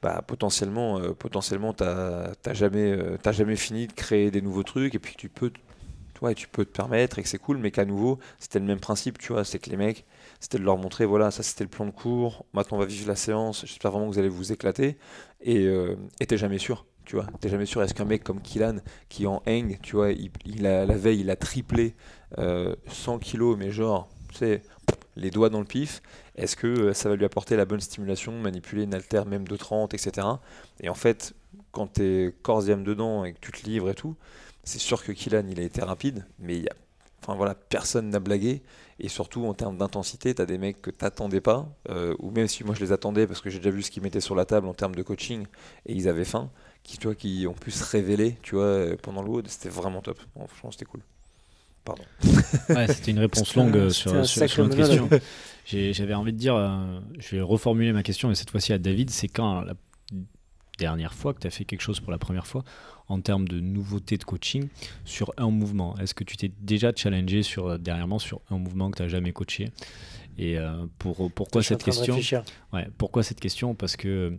bah, 0.01 0.23
potentiellement, 0.25 0.99
euh, 0.99 1.13
potentiellement, 1.13 1.73
t'as 1.73 2.53
jamais, 2.53 2.91
euh, 2.91 3.17
jamais 3.31 3.55
fini 3.55 3.87
de 3.87 3.93
créer 3.93 4.31
des 4.31 4.41
nouveaux 4.41 4.63
trucs 4.63 4.95
et 4.95 4.99
puis 4.99 5.15
tu 5.17 5.29
peux 5.29 5.51
ouais, 6.21 6.35
tu 6.35 6.47
peux 6.47 6.65
te 6.65 6.71
permettre 6.71 7.19
et 7.19 7.23
que 7.23 7.29
c'est 7.29 7.37
cool, 7.37 7.57
mais 7.57 7.71
qu'à 7.71 7.85
nouveau, 7.85 8.19
c'était 8.39 8.59
le 8.59 8.65
même 8.65 8.79
principe, 8.79 9.17
tu 9.17 9.33
vois, 9.33 9.43
c'est 9.43 9.59
que 9.59 9.69
les 9.69 9.77
mecs, 9.77 10.05
c'était 10.39 10.57
de 10.57 10.63
leur 10.63 10.77
montrer, 10.77 11.05
voilà, 11.05 11.31
ça 11.31 11.43
c'était 11.43 11.63
le 11.63 11.69
plan 11.69 11.85
de 11.85 11.91
cours, 11.91 12.45
maintenant 12.53 12.77
on 12.77 12.79
va 12.79 12.85
vivre 12.85 13.07
la 13.07 13.15
séance, 13.15 13.65
j'espère 13.65 13.91
vraiment 13.91 14.07
que 14.07 14.13
vous 14.13 14.19
allez 14.19 14.29
vous 14.29 14.51
éclater, 14.51 14.97
et 15.41 15.65
euh, 15.65 15.95
t'es 16.27 16.37
jamais 16.37 16.57
sûr, 16.57 16.85
tu 17.05 17.15
vois, 17.15 17.27
t'es 17.39 17.49
jamais 17.49 17.65
sûr, 17.65 17.81
est-ce 17.83 17.93
qu'un 17.93 18.05
mec 18.05 18.23
comme 18.23 18.41
Killan, 18.41 18.77
qui 19.09 19.27
en 19.27 19.41
hang, 19.47 19.77
tu 19.81 19.95
vois, 19.95 20.11
il, 20.11 20.31
la 20.61 20.85
veille, 20.85 21.21
il 21.21 21.29
a 21.29 21.35
triplé 21.35 21.95
euh, 22.37 22.75
100 22.87 23.19
kilos, 23.19 23.57
mais 23.57 23.71
genre, 23.71 24.09
tu 24.29 24.37
sais, 24.39 24.61
les 25.17 25.31
doigts 25.31 25.49
dans 25.49 25.59
le 25.59 25.65
pif, 25.65 26.01
est-ce 26.35 26.55
que 26.55 26.67
euh, 26.67 26.93
ça 26.93 27.09
va 27.09 27.15
lui 27.15 27.25
apporter 27.25 27.55
la 27.55 27.65
bonne 27.65 27.81
stimulation, 27.81 28.31
manipuler 28.33 28.83
une 28.83 28.93
haltère 28.93 29.25
même 29.25 29.47
de 29.47 29.55
30, 29.55 29.93
etc. 29.93 30.27
Et 30.81 30.89
en 30.89 30.93
fait, 30.93 31.33
quand 31.71 31.87
t'es 31.87 32.33
corps 32.43 32.67
et 32.69 32.71
âme 32.71 32.83
dedans 32.83 33.25
et 33.25 33.33
que 33.33 33.39
tu 33.39 33.51
te 33.51 33.65
livres 33.65 33.89
et 33.89 33.95
tout, 33.95 34.15
c'est 34.63 34.79
sûr 34.79 35.03
que 35.03 35.11
Killan, 35.11 35.45
il 35.49 35.59
a 35.59 35.63
été 35.63 35.81
rapide, 35.81 36.25
mais 36.39 36.57
il 36.57 36.63
y 36.63 36.69
a, 36.69 36.73
enfin 37.23 37.35
voilà, 37.35 37.55
personne 37.55 38.09
n'a 38.09 38.19
blagué. 38.19 38.63
Et 38.99 39.09
surtout 39.09 39.45
en 39.45 39.53
termes 39.53 39.77
d'intensité, 39.77 40.33
tu 40.33 40.41
as 40.41 40.45
des 40.45 40.57
mecs 40.57 40.81
que 40.81 40.89
t'attendais 40.91 41.41
pas, 41.41 41.69
euh, 41.89 42.15
ou 42.19 42.31
même 42.31 42.47
si 42.47 42.63
moi 42.63 42.73
je 42.75 42.81
les 42.83 42.91
attendais 42.91 43.27
parce 43.27 43.41
que 43.41 43.49
j'ai 43.49 43.59
déjà 43.59 43.69
vu 43.69 43.83
ce 43.83 43.91
qu'ils 43.91 44.03
mettaient 44.03 44.21
sur 44.21 44.35
la 44.35 44.45
table 44.45 44.67
en 44.67 44.73
termes 44.73 44.95
de 44.95 45.03
coaching 45.03 45.45
et 45.85 45.93
ils 45.93 46.07
avaient 46.09 46.25
faim, 46.25 46.49
qui, 46.83 46.97
tu 46.97 47.13
qui 47.15 47.45
ont 47.47 47.53
pu 47.53 47.71
se 47.71 47.83
révéler, 47.83 48.37
tu 48.41 48.55
vois, 48.55 48.63
euh, 48.65 48.95
pendant 49.01 49.21
le 49.21 49.43
c'était 49.47 49.69
vraiment 49.69 50.01
top. 50.01 50.19
Franchement, 50.35 50.71
c'était 50.71 50.85
cool. 50.85 51.01
Pardon. 51.87 52.03
Ouais, 52.69 52.87
c'était 52.87 53.11
une 53.11 53.19
réponse 53.19 53.55
longue 53.55 53.75
euh, 53.75 53.89
sur, 53.89 54.25
sur, 54.25 54.49
sur 54.49 54.63
notre 54.63 54.75
question. 54.75 55.09
J'avais 55.65 56.13
envie 56.13 56.33
de 56.33 56.37
dire, 56.37 56.55
euh, 56.55 56.99
je 57.17 57.35
vais 57.35 57.41
reformuler 57.41 57.93
ma 57.93 58.03
question, 58.03 58.29
mais 58.29 58.35
cette 58.35 58.51
fois-ci 58.51 58.73
à 58.73 58.77
David, 58.77 59.09
c'est 59.09 59.27
quand 59.27 59.61
la 59.61 59.73
dernière 60.77 61.13
fois 61.13 61.33
que 61.33 61.39
tu 61.39 61.47
as 61.47 61.49
fait 61.49 61.65
quelque 61.65 61.81
chose 61.81 61.99
pour 61.99 62.11
la 62.11 62.17
première 62.17 62.45
fois 62.45 62.63
en 63.07 63.21
termes 63.21 63.47
de 63.47 63.59
nouveauté 63.59 64.17
de 64.17 64.23
coaching 64.23 64.67
sur 65.05 65.33
un 65.37 65.49
mouvement 65.49 65.97
Est-ce 65.97 66.13
que 66.13 66.23
tu 66.23 66.37
t'es 66.37 66.51
déjà 66.59 66.91
challengé 66.95 67.41
sur, 67.41 67.67
euh, 67.67 67.77
dernièrement 67.77 68.19
sur 68.19 68.41
un 68.49 68.57
mouvement 68.57 68.91
que 68.91 68.97
tu 68.97 69.03
n'as 69.03 69.09
jamais 69.09 69.31
coaché? 69.31 69.71
Et 70.37 70.57
euh, 70.57 70.85
pour, 70.99 71.31
pourquoi 71.31 71.63
cette 71.63 71.83
question? 71.83 72.19
Ouais, 72.73 72.87
pourquoi 72.97 73.23
cette 73.23 73.39
question? 73.39 73.75
Parce 73.75 73.95
que 73.95 74.37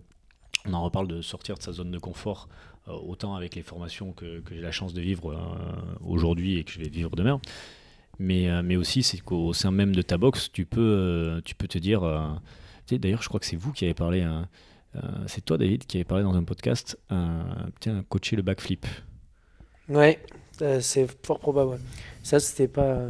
on 0.66 0.74
en 0.74 0.82
reparle 0.82 1.08
de 1.08 1.22
sortir 1.22 1.56
de 1.56 1.62
sa 1.62 1.72
zone 1.72 1.90
de 1.90 1.98
confort, 1.98 2.48
autant 2.94 3.34
avec 3.34 3.54
les 3.54 3.62
formations 3.62 4.12
que, 4.12 4.42
j'ai 4.50 4.60
la 4.60 4.72
chance 4.72 4.94
de 4.94 5.00
vivre 5.00 5.32
euh, 5.32 5.36
aujourd'hui 6.04 6.58
et 6.58 6.64
que 6.64 6.70
je 6.72 6.78
vais 6.80 6.88
vivre 6.88 7.14
demain. 7.16 7.40
Mais, 8.18 8.48
euh, 8.50 8.62
mais 8.64 8.76
aussi, 8.76 9.02
c'est 9.02 9.18
qu'au 9.18 9.52
sein 9.52 9.70
même 9.70 9.94
de 9.94 10.02
ta 10.02 10.18
box, 10.18 10.50
tu 10.52 10.66
peux, 10.66 10.80
euh, 10.80 11.40
tu 11.44 11.54
peux 11.54 11.68
te 11.68 11.78
dire. 11.78 12.02
euh, 12.02 12.28
D'ailleurs, 12.90 13.22
je 13.22 13.28
crois 13.28 13.38
que 13.38 13.46
c'est 13.46 13.56
vous 13.56 13.72
qui 13.72 13.84
avez 13.84 13.94
parlé. 13.94 14.22
hein, 14.22 14.48
euh, 14.96 15.00
c'est 15.26 15.44
toi, 15.44 15.58
David, 15.58 15.84
qui 15.86 15.98
avait 15.98 16.04
parlé 16.04 16.24
dans 16.24 16.34
un 16.34 16.42
podcast. 16.44 16.98
euh, 17.12 17.42
tiens, 17.80 18.04
coacher 18.08 18.36
le 18.36 18.42
backflip. 18.42 18.86
Ouais, 19.88 20.18
euh, 20.62 20.80
c'est 20.80 21.06
fort 21.24 21.38
probable. 21.38 21.70
ouais. 21.72 21.78
Ça, 22.22 22.40
c'était 22.40 22.68
pas. 22.68 22.82
euh, 22.82 23.08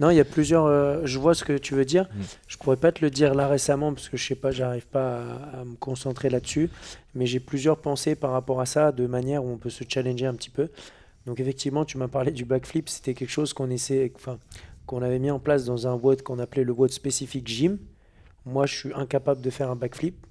Non, 0.00 0.10
il 0.10 0.16
y 0.16 0.20
a 0.20 0.24
plusieurs. 0.24 0.64
euh, 0.66 1.02
Je 1.04 1.18
vois 1.18 1.34
ce 1.34 1.44
que 1.44 1.58
tu 1.58 1.74
veux 1.74 1.84
dire. 1.84 2.04
Mm. 2.14 2.20
Je 2.48 2.56
pourrais 2.56 2.76
pas 2.76 2.92
te 2.92 3.04
le 3.04 3.10
dire 3.10 3.34
là 3.34 3.48
récemment 3.48 3.92
parce 3.92 4.08
que 4.08 4.16
je 4.16 4.26
sais 4.26 4.34
pas, 4.34 4.50
j'arrive 4.52 4.86
pas 4.86 5.18
à, 5.52 5.60
à 5.60 5.64
me 5.64 5.76
concentrer 5.76 6.30
là-dessus. 6.30 6.70
Mais 7.14 7.26
j'ai 7.26 7.40
plusieurs 7.40 7.78
pensées 7.78 8.14
par 8.14 8.30
rapport 8.32 8.60
à 8.60 8.66
ça, 8.66 8.92
de 8.92 9.06
manière 9.06 9.44
où 9.44 9.48
on 9.50 9.56
peut 9.58 9.70
se 9.70 9.84
challenger 9.88 10.26
un 10.26 10.34
petit 10.34 10.50
peu. 10.50 10.68
Donc 11.26 11.40
effectivement, 11.40 11.84
tu 11.84 11.98
m'as 11.98 12.08
parlé 12.08 12.32
du 12.32 12.44
backflip, 12.44 12.88
c'était 12.88 13.14
quelque 13.14 13.30
chose 13.30 13.52
qu'on 13.54 13.70
essaie, 13.70 14.12
enfin, 14.16 14.38
qu'on 14.86 15.00
avait 15.02 15.18
mis 15.18 15.30
en 15.30 15.38
place 15.38 15.64
dans 15.64 15.86
un 15.86 15.94
WOD 15.94 16.22
qu'on 16.22 16.38
appelait 16.38 16.64
le 16.64 16.72
WOD 16.72 16.90
spécifique 16.90 17.46
gym. 17.48 17.78
Moi, 18.46 18.66
je 18.66 18.74
suis 18.74 18.92
incapable 18.94 19.40
de 19.40 19.48
faire 19.50 19.70
un 19.70 19.76
backflip. 19.76 20.26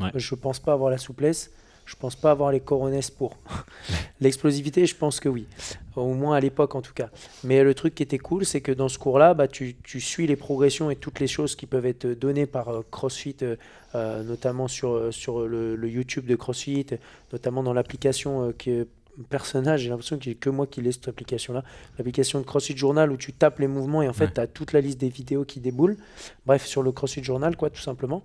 Ouais. 0.00 0.10
Je 0.14 0.34
pense 0.34 0.58
pas 0.58 0.72
avoir 0.72 0.90
la 0.90 0.98
souplesse. 0.98 1.50
Je 1.86 1.94
pense 1.94 2.16
pas 2.16 2.32
avoir 2.32 2.52
les 2.52 2.60
coronets 2.60 3.00
pour. 3.16 3.38
L'explosivité, 4.20 4.86
je 4.86 4.96
pense 4.96 5.20
que 5.20 5.28
oui. 5.28 5.46
Au 5.94 6.12
moins 6.12 6.36
à 6.36 6.40
l'époque, 6.40 6.74
en 6.74 6.82
tout 6.82 6.92
cas. 6.92 7.10
Mais 7.44 7.62
le 7.62 7.74
truc 7.74 7.94
qui 7.94 8.02
était 8.02 8.18
cool, 8.18 8.44
c'est 8.44 8.60
que 8.60 8.72
dans 8.72 8.88
ce 8.88 8.98
cours-là, 8.98 9.34
bah, 9.34 9.48
tu, 9.48 9.76
tu 9.82 10.00
suis 10.00 10.26
les 10.26 10.36
progressions 10.36 10.90
et 10.90 10.96
toutes 10.96 11.20
les 11.20 11.28
choses 11.28 11.54
qui 11.54 11.66
peuvent 11.66 11.86
être 11.86 12.06
données 12.06 12.46
par 12.46 12.68
euh, 12.68 12.82
CrossFit, 12.90 13.36
euh, 13.42 13.56
euh, 13.94 14.22
notamment 14.24 14.68
sur, 14.68 15.12
sur 15.14 15.46
le, 15.46 15.76
le 15.76 15.88
YouTube 15.88 16.26
de 16.26 16.34
CrossFit, 16.34 16.86
notamment 17.32 17.62
dans 17.62 17.72
l'application 17.72 18.52
que 18.58 18.86
personnage, 19.24 19.80
j'ai 19.82 19.88
l'impression 19.88 20.18
qu'il 20.18 20.32
n'y 20.32 20.36
a 20.36 20.40
que 20.40 20.50
moi 20.50 20.66
qui 20.66 20.82
l'ai 20.82 20.92
cette 20.92 21.08
application-là. 21.08 21.64
L'application 21.98 22.40
de 22.40 22.44
CrossFit 22.44 22.76
Journal 22.76 23.10
où 23.10 23.16
tu 23.16 23.32
tapes 23.32 23.58
les 23.60 23.66
mouvements 23.66 24.02
et 24.02 24.08
en 24.08 24.12
fait 24.12 24.26
Ouais. 24.26 24.32
tu 24.34 24.40
as 24.40 24.46
toute 24.46 24.72
la 24.72 24.80
liste 24.80 24.98
des 24.98 25.08
vidéos 25.08 25.44
qui 25.44 25.60
déboulent. 25.60 25.96
Bref, 26.44 26.66
sur 26.66 26.82
le 26.82 26.92
CrossFit 26.92 27.24
Journal, 27.24 27.56
quoi, 27.56 27.70
tout 27.70 27.80
simplement. 27.80 28.22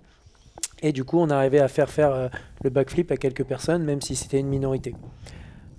Et 0.82 0.92
du 0.92 1.04
coup, 1.04 1.18
on 1.18 1.30
arrivait 1.30 1.60
à 1.60 1.68
faire 1.68 1.88
faire 1.88 2.12
euh, 2.12 2.28
le 2.64 2.70
backflip 2.70 3.10
à 3.12 3.16
quelques 3.16 3.44
personnes, 3.44 3.84
même 3.84 4.02
si 4.02 4.16
c'était 4.16 4.40
une 4.40 4.48
minorité. 4.48 4.94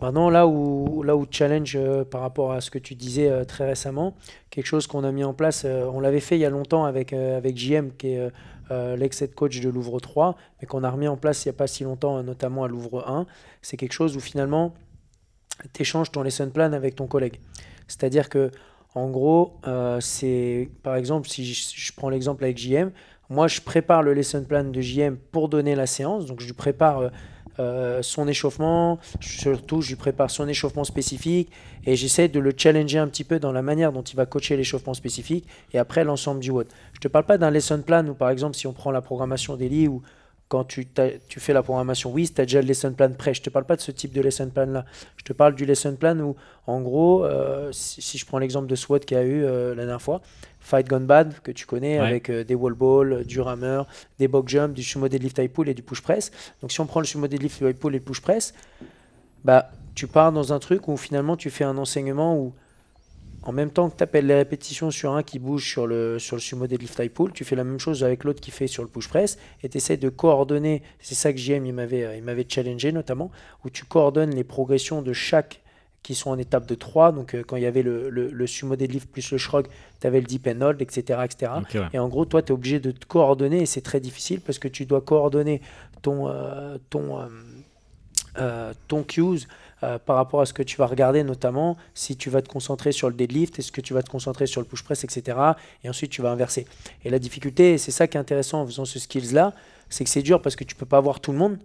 Maintenant, 0.01 0.29
là 0.29 0.47
où, 0.47 1.03
là 1.03 1.15
où 1.15 1.25
challenge 1.29 1.75
euh, 1.75 2.05
par 2.05 2.21
rapport 2.21 2.53
à 2.53 2.61
ce 2.61 2.71
que 2.71 2.79
tu 2.79 2.95
disais 2.95 3.29
euh, 3.29 3.43
très 3.43 3.65
récemment, 3.65 4.15
quelque 4.49 4.65
chose 4.65 4.87
qu'on 4.87 5.03
a 5.03 5.11
mis 5.11 5.25
en 5.25 5.33
place, 5.33 5.65
on 5.65 5.99
l'avait 5.99 6.21
fait 6.21 6.37
il 6.37 6.39
y 6.39 6.45
a 6.45 6.49
longtemps 6.49 6.85
avec, 6.85 7.11
avec 7.13 7.57
JM, 7.57 7.91
qui 7.97 8.09
est 8.09 8.31
l'ex-head 8.69 9.35
coach 9.35 9.59
de 9.59 9.69
Louvre 9.69 9.99
3, 9.99 10.35
mais 10.61 10.67
qu'on 10.67 10.83
a 10.83 10.89
remis 10.89 11.07
en 11.07 11.17
place 11.17 11.45
il 11.45 11.49
n'y 11.49 11.55
a 11.55 11.57
pas 11.57 11.67
si 11.67 11.83
longtemps, 11.83 12.23
notamment 12.23 12.63
à 12.63 12.67
Louvre 12.67 13.07
1. 13.07 13.27
C'est 13.61 13.77
quelque 13.77 13.93
chose 13.93 14.15
où 14.15 14.19
finalement, 14.19 14.73
tu 15.73 15.81
échanges 15.81 16.11
ton 16.11 16.23
lesson 16.23 16.49
plan 16.49 16.71
avec 16.73 16.95
ton 16.95 17.07
collègue. 17.07 17.39
C'est-à-dire 17.87 18.29
que, 18.29 18.51
en 18.95 19.09
gros, 19.09 19.59
c'est 19.99 20.69
par 20.81 20.95
exemple, 20.95 21.27
si 21.27 21.45
je, 21.45 21.75
je 21.75 21.91
prends 21.93 22.09
l'exemple 22.09 22.43
avec 22.43 22.57
JM, 22.57 22.91
moi 23.33 23.47
je 23.47 23.61
prépare 23.61 24.03
le 24.03 24.13
lesson 24.13 24.43
plan 24.43 24.63
de 24.63 24.79
JM 24.79 25.17
pour 25.31 25.49
donner 25.49 25.73
la 25.75 25.87
séance, 25.87 26.27
donc 26.27 26.39
je 26.39 26.45
lui 26.45 26.53
prépare 26.53 26.99
euh, 26.99 27.09
euh, 27.59 28.01
son 28.03 28.27
échauffement, 28.27 28.99
surtout 29.19 29.81
je 29.81 29.89
lui 29.89 29.95
prépare 29.95 30.29
son 30.29 30.47
échauffement 30.47 30.83
spécifique. 30.83 31.51
Et 31.85 31.95
j'essaie 31.95 32.27
de 32.27 32.39
le 32.39 32.53
challenger 32.55 32.99
un 32.99 33.07
petit 33.07 33.23
peu 33.23 33.39
dans 33.39 33.51
la 33.51 33.61
manière 33.61 33.91
dont 33.91 34.03
il 34.03 34.15
va 34.15 34.25
coacher 34.25 34.55
l'échauffement 34.55 34.93
spécifique 34.93 35.47
et 35.73 35.79
après 35.79 36.03
l'ensemble 36.03 36.39
du 36.39 36.51
WOD. 36.51 36.67
Je 36.93 36.99
te 36.99 37.07
parle 37.07 37.25
pas 37.25 37.37
d'un 37.39 37.49
lesson 37.49 37.81
plan 37.81 38.07
où 38.07 38.13
par 38.13 38.29
exemple 38.29 38.55
si 38.55 38.67
on 38.67 38.73
prend 38.73 38.91
la 38.91 39.01
programmation 39.01 39.55
d'Eli 39.55 39.87
ou 39.87 40.03
quand 40.53 40.65
tu, 40.65 40.87
fais 41.39 41.51
la 41.51 41.63
programmation 41.63 42.11
WIS, 42.11 42.35
tu 42.35 42.41
as 42.41 42.45
déjà 42.45 42.61
le 42.61 42.67
lesson 42.67 42.93
plan 42.93 43.09
prêt. 43.11 43.33
Je 43.33 43.41
te 43.41 43.49
parle 43.49 43.65
pas 43.65 43.75
de 43.75 43.81
ce 43.81 43.89
type 43.89 44.13
de 44.13 44.21
lesson 44.21 44.51
plan 44.51 44.67
là. 44.67 44.85
Je 45.17 45.23
te 45.23 45.33
parle 45.33 45.55
du 45.55 45.65
lesson 45.65 45.95
plan 45.95 46.19
où 46.19 46.35
en 46.67 46.79
gros, 46.79 47.25
euh, 47.25 47.71
si, 47.71 48.03
si 48.03 48.19
je 48.19 48.25
prends 48.27 48.37
l'exemple 48.37 48.67
de 48.67 48.75
SWAT 48.75 48.99
qu'il 48.99 49.17
y 49.17 49.19
a 49.19 49.23
eu 49.23 49.43
euh, 49.43 49.69
la 49.69 49.85
dernière 49.85 50.01
fois, 50.01 50.21
Fight 50.59 50.87
Gone 50.87 51.07
Bad 51.07 51.39
que 51.41 51.51
tu 51.51 51.65
connais 51.65 51.99
Ouais. 51.99 52.05
avec 52.05 52.29
euh, 52.29 52.43
des 52.43 52.53
wall 52.53 52.75
balls, 52.75 53.25
du 53.25 53.41
rameur, 53.41 53.87
des 54.19 54.27
box 54.27 54.51
jump, 54.51 54.75
du 54.75 54.83
sumo 54.83 55.07
deadlift 55.07 55.39
high 55.39 55.49
pull 55.49 55.67
et 55.69 55.73
du 55.73 55.81
push 55.81 56.01
press. 56.01 56.31
Donc 56.61 56.71
si 56.71 56.79
on 56.81 56.85
prend 56.85 56.99
le 56.99 57.07
sumo 57.07 57.25
deadlift, 57.25 57.59
high 57.61 57.73
pull 57.73 57.95
et 57.95 57.97
le 57.97 58.03
push 58.03 58.21
press, 58.21 58.53
bah 59.43 59.71
tu 59.95 60.05
pars 60.05 60.31
dans 60.31 60.53
un 60.53 60.59
truc 60.59 60.87
où 60.87 60.97
finalement 60.97 61.35
tu 61.35 61.49
fais 61.49 61.63
un 61.63 61.79
enseignement 61.79 62.37
où 62.37 62.53
en 63.43 63.51
même 63.51 63.69
temps 63.69 63.89
que 63.89 63.97
tu 63.97 64.03
appelles 64.03 64.27
les 64.27 64.35
répétitions 64.35 64.91
sur 64.91 65.13
un 65.13 65.23
qui 65.23 65.39
bouge 65.39 65.69
sur 65.69 65.87
le, 65.87 66.19
sur 66.19 66.35
le 66.35 66.41
sumo 66.41 66.67
deadlift 66.67 66.97
high 66.99 67.11
pull, 67.11 67.31
tu 67.31 67.43
fais 67.43 67.55
la 67.55 67.63
même 67.63 67.79
chose 67.79 68.03
avec 68.03 68.23
l'autre 68.23 68.41
qui 68.41 68.51
fait 68.51 68.67
sur 68.67 68.83
le 68.83 68.89
push 68.89 69.07
press 69.07 69.37
et 69.63 69.69
tu 69.69 69.77
essaies 69.77 69.97
de 69.97 70.09
coordonner, 70.09 70.81
c'est 70.99 71.15
ça 71.15 71.31
que 71.33 71.39
JM 71.39 71.65
il 71.65 71.73
m'avait, 71.73 72.17
il 72.17 72.23
m'avait 72.23 72.45
challengé 72.47 72.91
notamment, 72.91 73.31
où 73.63 73.69
tu 73.69 73.85
coordonnes 73.85 74.33
les 74.33 74.43
progressions 74.43 75.01
de 75.01 75.13
chaque 75.13 75.61
qui 76.03 76.15
sont 76.15 76.29
en 76.29 76.37
étape 76.37 76.67
de 76.67 76.75
3. 76.75 77.13
Donc 77.13 77.33
euh, 77.33 77.43
quand 77.47 77.55
il 77.55 77.63
y 77.63 77.65
avait 77.65 77.81
le, 77.81 78.09
le, 78.09 78.29
le 78.29 78.47
sumo 78.47 78.75
deadlift 78.75 79.09
plus 79.09 79.31
le 79.31 79.37
shrug, 79.37 79.67
tu 80.01 80.07
avais 80.07 80.19
le 80.19 80.27
deep 80.27 80.47
and 80.47 80.61
hold, 80.61 80.81
etc. 80.81 81.21
etc. 81.23 81.51
Ouais. 81.73 81.81
Et 81.93 81.99
en 81.99 82.09
gros, 82.09 82.25
toi, 82.25 82.41
tu 82.41 82.49
es 82.49 82.51
obligé 82.51 82.79
de 82.79 82.91
te 82.91 83.05
coordonner 83.05 83.61
et 83.61 83.65
c'est 83.65 83.81
très 83.81 84.01
difficile 84.01 84.41
parce 84.41 84.59
que 84.59 84.67
tu 84.67 84.85
dois 84.85 85.01
coordonner 85.01 85.61
ton, 86.01 86.27
euh, 86.27 86.77
ton, 86.89 87.19
euh, 87.19 87.27
euh, 88.37 88.73
ton 88.87 89.03
cues 89.03 89.47
euh, 89.83 89.99
par 89.99 90.15
rapport 90.15 90.39
à 90.39 90.45
ce 90.45 90.53
que 90.53 90.63
tu 90.63 90.77
vas 90.77 90.85
regarder, 90.85 91.23
notamment 91.23 91.75
si 91.93 92.15
tu 92.15 92.29
vas 92.29 92.41
te 92.41 92.47
concentrer 92.47 92.93
sur 92.93 93.09
le 93.09 93.15
deadlift, 93.15 93.59
est-ce 93.59 93.71
que 93.71 93.81
tu 93.81 93.93
vas 93.93 94.01
te 94.01 94.09
concentrer 94.09 94.47
sur 94.47 94.61
le 94.61 94.65
push 94.65 94.81
press, 94.81 95.03
etc. 95.03 95.37
Et 95.83 95.89
ensuite, 95.89 96.09
tu 96.09 96.21
vas 96.21 96.31
inverser. 96.31 96.65
Et 97.03 97.09
la 97.09 97.19
difficulté, 97.19 97.77
c'est 97.77 97.91
ça 97.91 98.07
qui 98.07 98.15
est 98.15 98.19
intéressant 98.19 98.61
en 98.61 98.65
faisant 98.65 98.85
ce 98.85 98.97
skills-là, 98.97 99.53
c'est 99.89 100.05
que 100.05 100.09
c'est 100.09 100.21
dur 100.21 100.41
parce 100.41 100.55
que 100.55 100.63
tu 100.63 100.75
peux 100.75 100.85
pas 100.85 101.01
voir 101.01 101.19
tout 101.19 101.33
le 101.33 101.37
monde. 101.37 101.57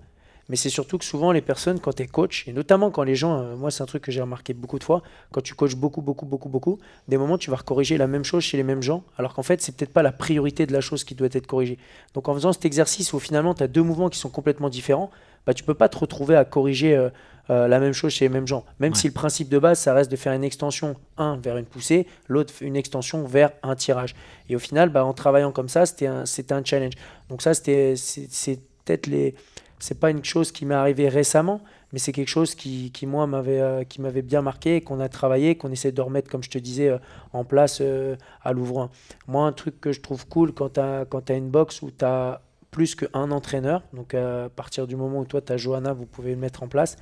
Mais 0.49 0.57
c'est 0.57 0.71
surtout 0.71 0.97
que 0.97 1.05
souvent 1.05 1.31
les 1.31 1.43
personnes, 1.43 1.79
quand 1.79 1.93
tu 1.93 2.03
es 2.03 2.07
coach, 2.07 2.49
et 2.49 2.53
notamment 2.53 2.91
quand 2.91 3.03
les 3.03 3.15
gens, 3.15 3.39
euh, 3.39 3.55
moi 3.55 3.71
c'est 3.71 3.83
un 3.83 3.87
truc 3.87 4.03
que 4.03 4.11
j'ai 4.11 4.23
remarqué 4.23 4.55
beaucoup 4.55 4.79
de 4.79 4.85
fois, 4.85 5.03
quand 5.31 5.43
tu 5.43 5.55
coaches 5.55 5.77
beaucoup, 5.77 6.01
beaucoup, 6.01 6.25
beaucoup, 6.25 6.49
beaucoup, 6.49 6.79
des 7.07 7.19
moments 7.19 7.37
tu 7.37 7.51
vas 7.51 7.59
corriger 7.59 7.99
la 7.99 8.07
même 8.07 8.25
chose 8.25 8.43
chez 8.43 8.57
les 8.57 8.63
mêmes 8.63 8.83
gens, 8.83 9.05
alors 9.19 9.35
qu'en 9.35 9.43
fait 9.43 9.61
c'est 9.61 9.77
peut-être 9.77 9.93
pas 9.93 10.03
la 10.03 10.13
priorité 10.13 10.65
de 10.65 10.73
la 10.73 10.81
chose 10.81 11.05
qui 11.05 11.15
doit 11.15 11.29
être 11.31 11.47
corrigée. 11.47 11.77
Donc 12.15 12.29
en 12.29 12.35
faisant 12.35 12.55
cet 12.55 12.65
exercice 12.65 13.13
où 13.13 13.19
finalement 13.19 13.53
tu 13.53 13.63
as 13.63 13.69
deux 13.69 13.83
mouvements 13.83 14.09
qui 14.09 14.19
sont 14.19 14.31
complètement 14.31 14.71
différents, 14.71 15.11
bah, 15.47 15.55
tu 15.55 15.65
peux 15.65 15.75
pas 15.75 15.89
te 15.89 15.99
retrouver 15.99 16.37
à 16.37 16.45
corriger 16.45 16.97
euh, 16.97 17.11
euh, 17.51 17.67
la 17.67 17.81
même 17.81 17.93
chose 17.95 18.13
chez 18.13 18.27
les 18.27 18.29
mêmes 18.29 18.47
gens. 18.47 18.65
Même 18.79 18.93
Ouais. 18.93 18.99
si 18.99 19.07
le 19.07 19.15
principe 19.15 19.49
de 19.49 19.59
base 19.59 19.79
ça 19.79 19.95
reste 19.95 20.11
de 20.11 20.17
faire 20.17 20.33
une 20.35 20.45
extension, 20.45 20.97
un 21.17 21.37
vers 21.39 21.57
une 21.57 21.65
poussée, 21.65 22.07
l'autre 22.29 22.53
une 22.61 22.77
extension 22.77 23.25
vers 23.25 23.53
un 23.63 23.75
tirage. 23.75 24.15
Et 24.51 24.57
au 24.57 24.59
final, 24.59 24.91
bah, 24.91 25.05
en 25.05 25.15
travaillant 25.15 25.51
comme 25.53 25.69
ça, 25.69 25.87
c'était 25.87 26.07
un, 26.07 26.25
un 26.25 26.65
challenge. 26.65 26.93
Donc 27.31 27.41
ça, 27.43 27.55
c'était, 27.55 27.95
c'est, 27.97 28.61
peut-être 28.85 29.07
les 29.07 29.35
c'est 29.81 29.99
pas 30.01 30.11
une 30.11 30.25
chose 30.25 30.51
qui 30.51 30.67
m'est 30.67 30.75
arrivée 30.75 31.09
récemment, 31.09 31.61
mais 31.93 32.01
c'est 32.01 32.11
quelque 32.13 32.29
chose 32.29 32.55
qui, 32.57 32.91
qui 32.91 33.07
moi, 33.07 33.27
m'avait 33.29 33.61
euh, 33.61 33.85
qui 33.85 34.01
m'avait 34.01 34.23
bien 34.23 34.43
marqué, 34.43 34.81
qu'on 34.81 34.99
a 35.01 35.09
travaillé, 35.09 35.57
qu'on 35.57 35.71
essaie 35.71 35.93
de 35.93 36.01
remettre, 36.03 36.29
comme 36.29 36.43
je 36.43 36.51
te 36.51 36.59
disais, 36.59 36.89
euh, 36.89 36.99
en 37.33 37.45
place 37.45 37.79
euh, 37.81 38.17
à 38.43 38.53
Louvre 38.53 38.81
1. 38.81 38.91
Moi, 39.29 39.47
un 39.47 39.53
truc 39.53 39.81
que 39.81 39.93
je 39.93 40.01
trouve 40.01 40.27
cool 40.27 40.53
quand 40.53 40.71
tu 40.75 40.81
as, 40.81 41.07
t'as 41.25 41.37
une 41.37 41.49
box 41.49 41.81
où 41.83 41.91
tu 41.93 42.05
as 42.05 42.41
plus 42.71 42.95
qu'un 42.95 43.31
entraîneur, 43.31 43.83
donc 43.93 44.15
à 44.15 44.49
partir 44.55 44.87
du 44.87 44.97
moment 44.97 45.21
où 45.21 45.25
toi, 45.25 45.41
tu 45.41 45.53
as 45.53 45.57
Johanna, 45.57 45.93
vous 45.93 46.07
pouvez 46.07 46.31
le 46.31 46.37
mettre 46.37 46.63
en 46.63 46.69
place, 46.69 46.97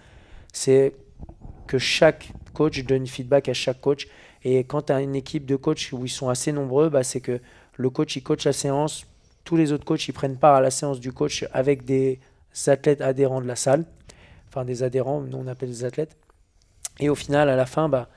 c'est 0.53 0.95
que 1.67 1.79
chaque 1.79 2.33
coach 2.55 2.85
donne 2.85 3.07
feedback 3.07 3.49
à 3.49 3.55
chaque 3.55 3.81
coach. 3.81 4.09
Et 4.45 4.61
quand 4.61 4.83
tu 4.83 4.93
as 4.93 5.01
une 5.01 5.17
équipe 5.17 5.45
de 5.45 5.57
coachs 5.57 5.91
où 5.93 6.05
ils 6.05 6.11
sont 6.11 6.29
assez 6.29 6.53
nombreux, 6.53 6.89
bah, 6.89 7.03
c'est 7.03 7.21
que 7.21 7.41
le 7.77 7.91
coach, 7.91 8.17
il 8.17 8.23
coach 8.23 8.45
la 8.45 8.53
séance, 8.53 9.07
tous 9.45 9.57
les 9.57 9.73
autres 9.73 9.85
coachs, 9.85 10.07
ils 10.09 10.13
prennent 10.13 10.37
part 10.37 10.55
à 10.55 10.61
la 10.61 10.71
séance 10.71 11.01
du 11.01 11.13
coach 11.13 11.45
avec 11.53 11.85
des 11.85 12.21
athlètes 12.67 13.01
adhérents 13.01 13.41
de 13.41 13.47
la 13.47 13.57
salle, 13.57 13.85
enfin 14.49 14.65
des 14.65 14.83
adhérents, 14.83 15.21
nous 15.21 15.37
on 15.37 15.47
appelle 15.47 15.69
des 15.69 15.85
athlètes. 15.85 16.17
Et 17.01 17.09
au 17.09 17.15
final, 17.15 17.49
à 17.51 17.57
la 17.57 17.67
fin, 17.67 17.89
bah, 17.89 18.09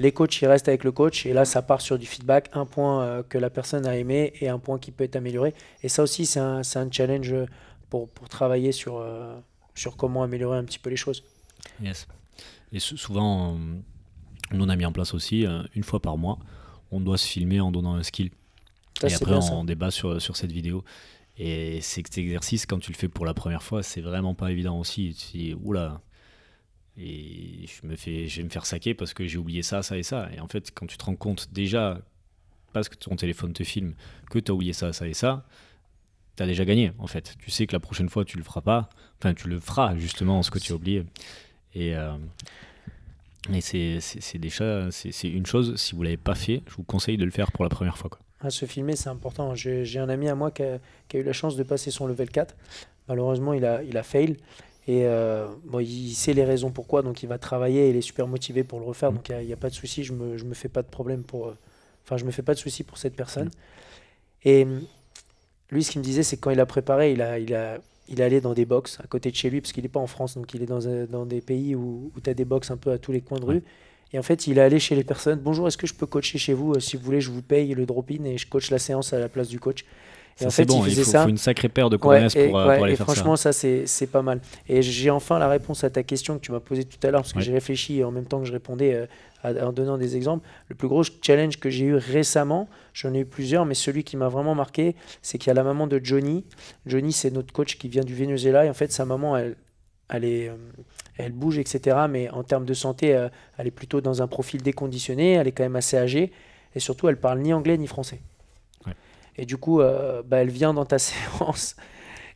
les 0.00 0.12
coachs 0.12 0.40
ils 0.40 0.46
restent 0.46 0.68
avec 0.68 0.82
le 0.84 0.92
coach 0.92 1.26
et 1.26 1.32
là 1.32 1.44
ça 1.44 1.62
part 1.62 1.80
sur 1.80 1.98
du 1.98 2.06
feedback, 2.06 2.48
un 2.54 2.64
point 2.64 3.02
euh, 3.02 3.22
que 3.22 3.38
la 3.38 3.50
personne 3.50 3.86
a 3.86 3.96
aimé 3.96 4.32
et 4.40 4.48
un 4.48 4.58
point 4.58 4.78
qui 4.78 4.90
peut 4.92 5.04
être 5.04 5.16
amélioré. 5.16 5.54
Et 5.82 5.88
ça 5.88 6.02
aussi, 6.02 6.26
c'est 6.26 6.40
un, 6.40 6.62
challenge 6.90 7.34
pour, 7.90 8.08
pour 8.08 8.28
travailler 8.28 8.72
sur, 8.72 8.96
euh, 8.96 9.38
sur 9.74 9.96
comment 9.96 10.22
améliorer 10.22 10.58
un 10.58 10.64
petit 10.64 10.78
peu 10.78 10.90
les 10.90 10.96
choses. 10.96 11.22
Yes. 11.82 12.08
Et 12.72 12.80
sou- 12.80 12.96
souvent, 12.96 13.58
nous 14.52 14.64
on 14.64 14.68
a 14.68 14.76
mis 14.76 14.86
en 14.86 14.92
place 14.92 15.12
aussi, 15.12 15.46
euh, 15.46 15.62
une 15.74 15.84
fois 15.84 16.00
par 16.00 16.16
mois, 16.16 16.38
on 16.90 17.00
doit 17.00 17.18
se 17.18 17.26
filmer 17.26 17.60
en 17.60 17.70
donnant 17.70 17.94
un 17.94 18.02
skill. 18.02 18.30
Ça, 19.00 19.08
et 19.08 19.14
après, 19.14 19.34
on 19.52 19.64
débat 19.64 19.90
sur, 19.90 20.20
sur 20.20 20.36
cette 20.36 20.52
vidéo. 20.52 20.84
Et 21.38 21.80
cet 21.80 22.18
exercice, 22.18 22.66
quand 22.66 22.78
tu 22.78 22.92
le 22.92 22.96
fais 22.96 23.08
pour 23.08 23.24
la 23.24 23.32
première 23.32 23.62
fois, 23.62 23.82
c'est 23.82 24.02
vraiment 24.02 24.34
pas 24.34 24.50
évident 24.50 24.78
aussi. 24.78 25.14
Tu 25.14 25.38
dis, 25.38 25.54
oula, 25.62 26.02
et 27.00 27.66
je, 27.66 27.86
me 27.86 27.96
fais, 27.96 28.28
je 28.28 28.38
vais 28.38 28.44
me 28.44 28.50
faire 28.50 28.66
saquer 28.66 28.94
parce 28.94 29.14
que 29.14 29.26
j'ai 29.26 29.38
oublié 29.38 29.62
ça, 29.62 29.82
ça 29.82 29.96
et 29.96 30.02
ça. 30.02 30.28
Et 30.34 30.40
en 30.40 30.48
fait, 30.48 30.70
quand 30.74 30.86
tu 30.86 30.98
te 30.98 31.04
rends 31.04 31.16
compte 31.16 31.48
déjà, 31.52 31.98
parce 32.72 32.88
que 32.88 32.96
ton 32.96 33.16
téléphone 33.16 33.52
te 33.52 33.64
filme, 33.64 33.94
que 34.30 34.38
tu 34.38 34.50
as 34.50 34.54
oublié 34.54 34.72
ça, 34.72 34.92
ça 34.92 35.08
et 35.08 35.14
ça, 35.14 35.44
tu 36.36 36.42
as 36.42 36.46
déjà 36.46 36.64
gagné 36.64 36.92
en 36.98 37.06
fait. 37.06 37.36
Tu 37.38 37.50
sais 37.50 37.66
que 37.66 37.72
la 37.72 37.80
prochaine 37.80 38.08
fois, 38.08 38.24
tu 38.24 38.36
le 38.36 38.44
feras 38.44 38.60
pas. 38.60 38.90
Enfin, 39.18 39.34
tu 39.34 39.48
le 39.48 39.58
feras 39.58 39.96
justement, 39.96 40.42
ce 40.42 40.50
que 40.50 40.58
tu 40.58 40.72
as 40.72 40.76
oublié. 40.76 41.04
Et, 41.74 41.96
euh, 41.96 42.12
c'est 43.60 44.38
déjà 44.38 44.90
c'est 44.90 45.28
une 45.28 45.46
chose, 45.46 45.74
si 45.76 45.94
vous 45.94 46.02
l'avez 46.02 46.18
pas 46.18 46.34
fait, 46.34 46.62
je 46.68 46.74
vous 46.74 46.82
conseille 46.82 47.16
de 47.16 47.24
le 47.24 47.30
faire 47.30 47.50
pour 47.52 47.64
la 47.64 47.70
première 47.70 47.96
fois. 47.96 48.10
Quoi. 48.10 48.20
Ah, 48.42 48.50
se 48.50 48.66
filmer, 48.66 48.96
c'est 48.96 49.08
important. 49.08 49.54
J'ai 49.54 49.98
un 49.98 50.08
ami 50.08 50.28
à 50.28 50.34
moi 50.34 50.50
qui 50.50 50.62
a, 50.62 50.78
qui 51.08 51.16
a 51.16 51.20
eu 51.20 51.22
la 51.22 51.32
chance 51.32 51.56
de 51.56 51.62
passer 51.62 51.90
son 51.90 52.06
level 52.06 52.30
4. 52.30 52.54
Malheureusement, 53.08 53.54
il 53.54 53.64
a, 53.64 53.82
il 53.82 53.96
a 53.96 54.02
fail. 54.02 54.36
Et 54.90 55.06
euh, 55.06 55.46
bon, 55.66 55.78
il 55.78 56.14
sait 56.14 56.32
les 56.32 56.42
raisons 56.44 56.72
pourquoi, 56.72 57.02
donc 57.02 57.22
il 57.22 57.28
va 57.28 57.38
travailler 57.38 57.86
et 57.86 57.90
il 57.90 57.96
est 57.96 58.00
super 58.00 58.26
motivé 58.26 58.64
pour 58.64 58.80
le 58.80 58.86
refaire. 58.86 59.12
Donc 59.12 59.28
il 59.28 59.46
n'y 59.46 59.52
a, 59.52 59.56
pas 59.56 59.70
de 59.70 59.74
souci, 59.74 60.02
je 60.02 60.12
me, 60.12 60.36
je 60.36 60.44
me 60.44 60.52
fais 60.52 60.68
pas 60.68 60.82
de 60.82 60.88
problème 60.88 61.22
pour. 61.22 61.46
euh, 61.46 61.56
Enfin, 62.04 62.16
je 62.16 62.24
me 62.24 62.32
fais 62.32 62.42
pas 62.42 62.54
de 62.54 62.58
souci 62.58 62.82
pour 62.82 62.98
cette 62.98 63.14
personne. 63.14 63.50
Et 64.42 64.64
hum, 64.64 64.82
lui, 65.70 65.84
ce 65.84 65.92
qu'il 65.92 66.00
me 66.00 66.04
disait, 66.04 66.24
c'est 66.24 66.36
que 66.38 66.40
quand 66.40 66.50
il 66.50 66.58
a 66.58 66.66
préparé, 66.66 67.12
il 67.12 67.22
a, 67.22 67.38
il 67.38 67.54
a, 67.54 67.78
il 68.08 68.20
est 68.20 68.24
allé 68.24 68.40
dans 68.40 68.52
des 68.52 68.64
box 68.64 68.98
à 68.98 69.06
côté 69.06 69.30
de 69.30 69.36
chez 69.36 69.48
lui, 69.48 69.60
parce 69.60 69.72
qu'il 69.72 69.84
n'est 69.84 69.88
pas 69.88 70.00
en 70.00 70.08
France, 70.08 70.34
donc 70.34 70.52
il 70.54 70.62
est 70.62 70.66
dans, 70.66 71.24
des 71.24 71.40
pays 71.40 71.76
où, 71.76 72.10
où 72.16 72.20
tu 72.20 72.28
as 72.28 72.34
des 72.34 72.44
box 72.44 72.72
un 72.72 72.76
peu 72.76 72.90
à 72.90 72.98
tous 72.98 73.12
les 73.12 73.20
coins 73.20 73.38
de 73.38 73.44
rue. 73.44 73.62
Et 74.12 74.18
en 74.18 74.24
fait, 74.24 74.48
il 74.48 74.58
est 74.58 74.62
allé 74.62 74.80
chez 74.80 74.96
les 74.96 75.04
personnes. 75.04 75.38
Bonjour, 75.38 75.68
est-ce 75.68 75.76
que 75.78 75.86
je 75.86 75.94
peux 75.94 76.06
coacher 76.06 76.38
chez 76.38 76.52
vous? 76.54 76.72
Euh, 76.72 76.80
Si 76.80 76.96
vous 76.96 77.04
voulez, 77.04 77.20
je 77.20 77.30
vous 77.30 77.42
paye 77.42 77.74
le 77.74 77.86
drop-in 77.86 78.24
et 78.24 78.38
je 78.38 78.48
coach 78.48 78.70
la 78.72 78.80
séance 78.80 79.12
à 79.12 79.20
la 79.20 79.28
place 79.28 79.46
du 79.46 79.60
coach. 79.60 79.84
Et 80.40 80.46
en 80.46 80.50
Ça, 80.50 80.56
c'est 80.56 80.62
fait, 80.62 80.66
bon, 80.68 80.84
il 80.86 80.94
faut, 80.94 81.04
ça. 81.10 81.22
faut 81.24 81.28
une 81.28 81.36
sacrée 81.38 81.68
paire 81.68 81.90
de 81.90 81.96
Ouais, 81.96 82.00
coronas 82.00 82.32
et, 82.34 82.46
pour, 82.48 82.58
euh, 82.58 82.68
ouais, 82.68 82.74
pour 82.76 82.84
aller 82.84 82.92
et 82.94 82.96
faire 82.96 83.06
franchement, 83.06 83.36
ça, 83.36 83.52
c'est 83.52 83.86
c'est 83.86 84.06
pas 84.06 84.22
mal. 84.22 84.40
Et 84.68 84.82
j'ai 84.82 85.10
enfin 85.10 85.38
la 85.38 85.48
réponse 85.48 85.84
à 85.84 85.90
ta 85.90 86.02
question 86.02 86.36
que 86.36 86.40
tu 86.40 86.52
m'as 86.52 86.60
posée 86.60 86.84
tout 86.84 86.98
à 87.06 87.10
l'heure, 87.10 87.22
parce 87.22 87.32
que 87.32 87.38
Ouais. 87.38 87.44
j'ai 87.44 87.52
réfléchi 87.52 88.02
en 88.04 88.10
même 88.10 88.24
temps 88.24 88.40
que 88.40 88.46
je 88.46 88.52
répondais 88.52 88.94
euh, 89.44 89.66
en 89.66 89.72
donnant 89.72 89.98
des 89.98 90.16
exemples. 90.16 90.46
Le 90.68 90.74
plus 90.74 90.88
gros 90.88 91.02
challenge 91.22 91.58
que 91.58 91.70
j'ai 91.70 91.84
eu 91.86 91.94
récemment, 91.94 92.68
j'en 92.94 93.12
ai 93.14 93.20
eu 93.20 93.24
plusieurs, 93.26 93.64
mais 93.66 93.74
celui 93.74 94.04
qui 94.04 94.16
m'a 94.16 94.28
vraiment 94.28 94.54
marqué, 94.54 94.94
c'est 95.22 95.38
qu'il 95.38 95.48
y 95.48 95.50
a 95.50 95.54
la 95.54 95.64
maman 95.64 95.86
de 95.86 96.00
Johnny. 96.02 96.44
Johnny, 96.86 97.12
c'est 97.12 97.30
notre 97.30 97.52
coach 97.52 97.76
qui 97.78 97.88
vient 97.88 98.04
du 98.04 98.14
Venezuela, 98.14 98.64
et 98.64 98.70
en 98.70 98.74
fait, 98.74 98.92
sa 98.92 99.04
maman, 99.04 99.36
elle, 99.36 99.56
elle, 100.10 100.24
est, 100.24 100.48
euh, 100.48 100.54
elle 101.18 101.32
bouge, 101.32 101.58
etc. 101.58 101.96
Mais 102.08 102.28
en 102.30 102.42
termes 102.44 102.64
de 102.66 102.74
santé, 102.74 103.08
elle 103.58 103.66
est 103.66 103.70
plutôt 103.70 104.00
dans 104.00 104.22
un 104.22 104.26
profil 104.26 104.62
déconditionné, 104.62 105.32
elle 105.32 105.46
est 105.48 105.52
quand 105.52 105.62
même 105.64 105.76
assez 105.76 105.96
âgée, 105.96 106.32
et 106.74 106.80
surtout, 106.80 107.08
elle 107.08 107.16
parle 107.18 107.40
ni 107.40 107.52
anglais 107.52 107.76
ni 107.78 107.86
français. 107.86 108.20
Et 109.40 109.46
du 109.46 109.56
coup, 109.56 109.80
euh, 109.80 110.22
bah, 110.24 110.36
elle 110.38 110.50
vient 110.50 110.74
dans 110.74 110.84
ta 110.84 110.98
séance. 111.08 111.74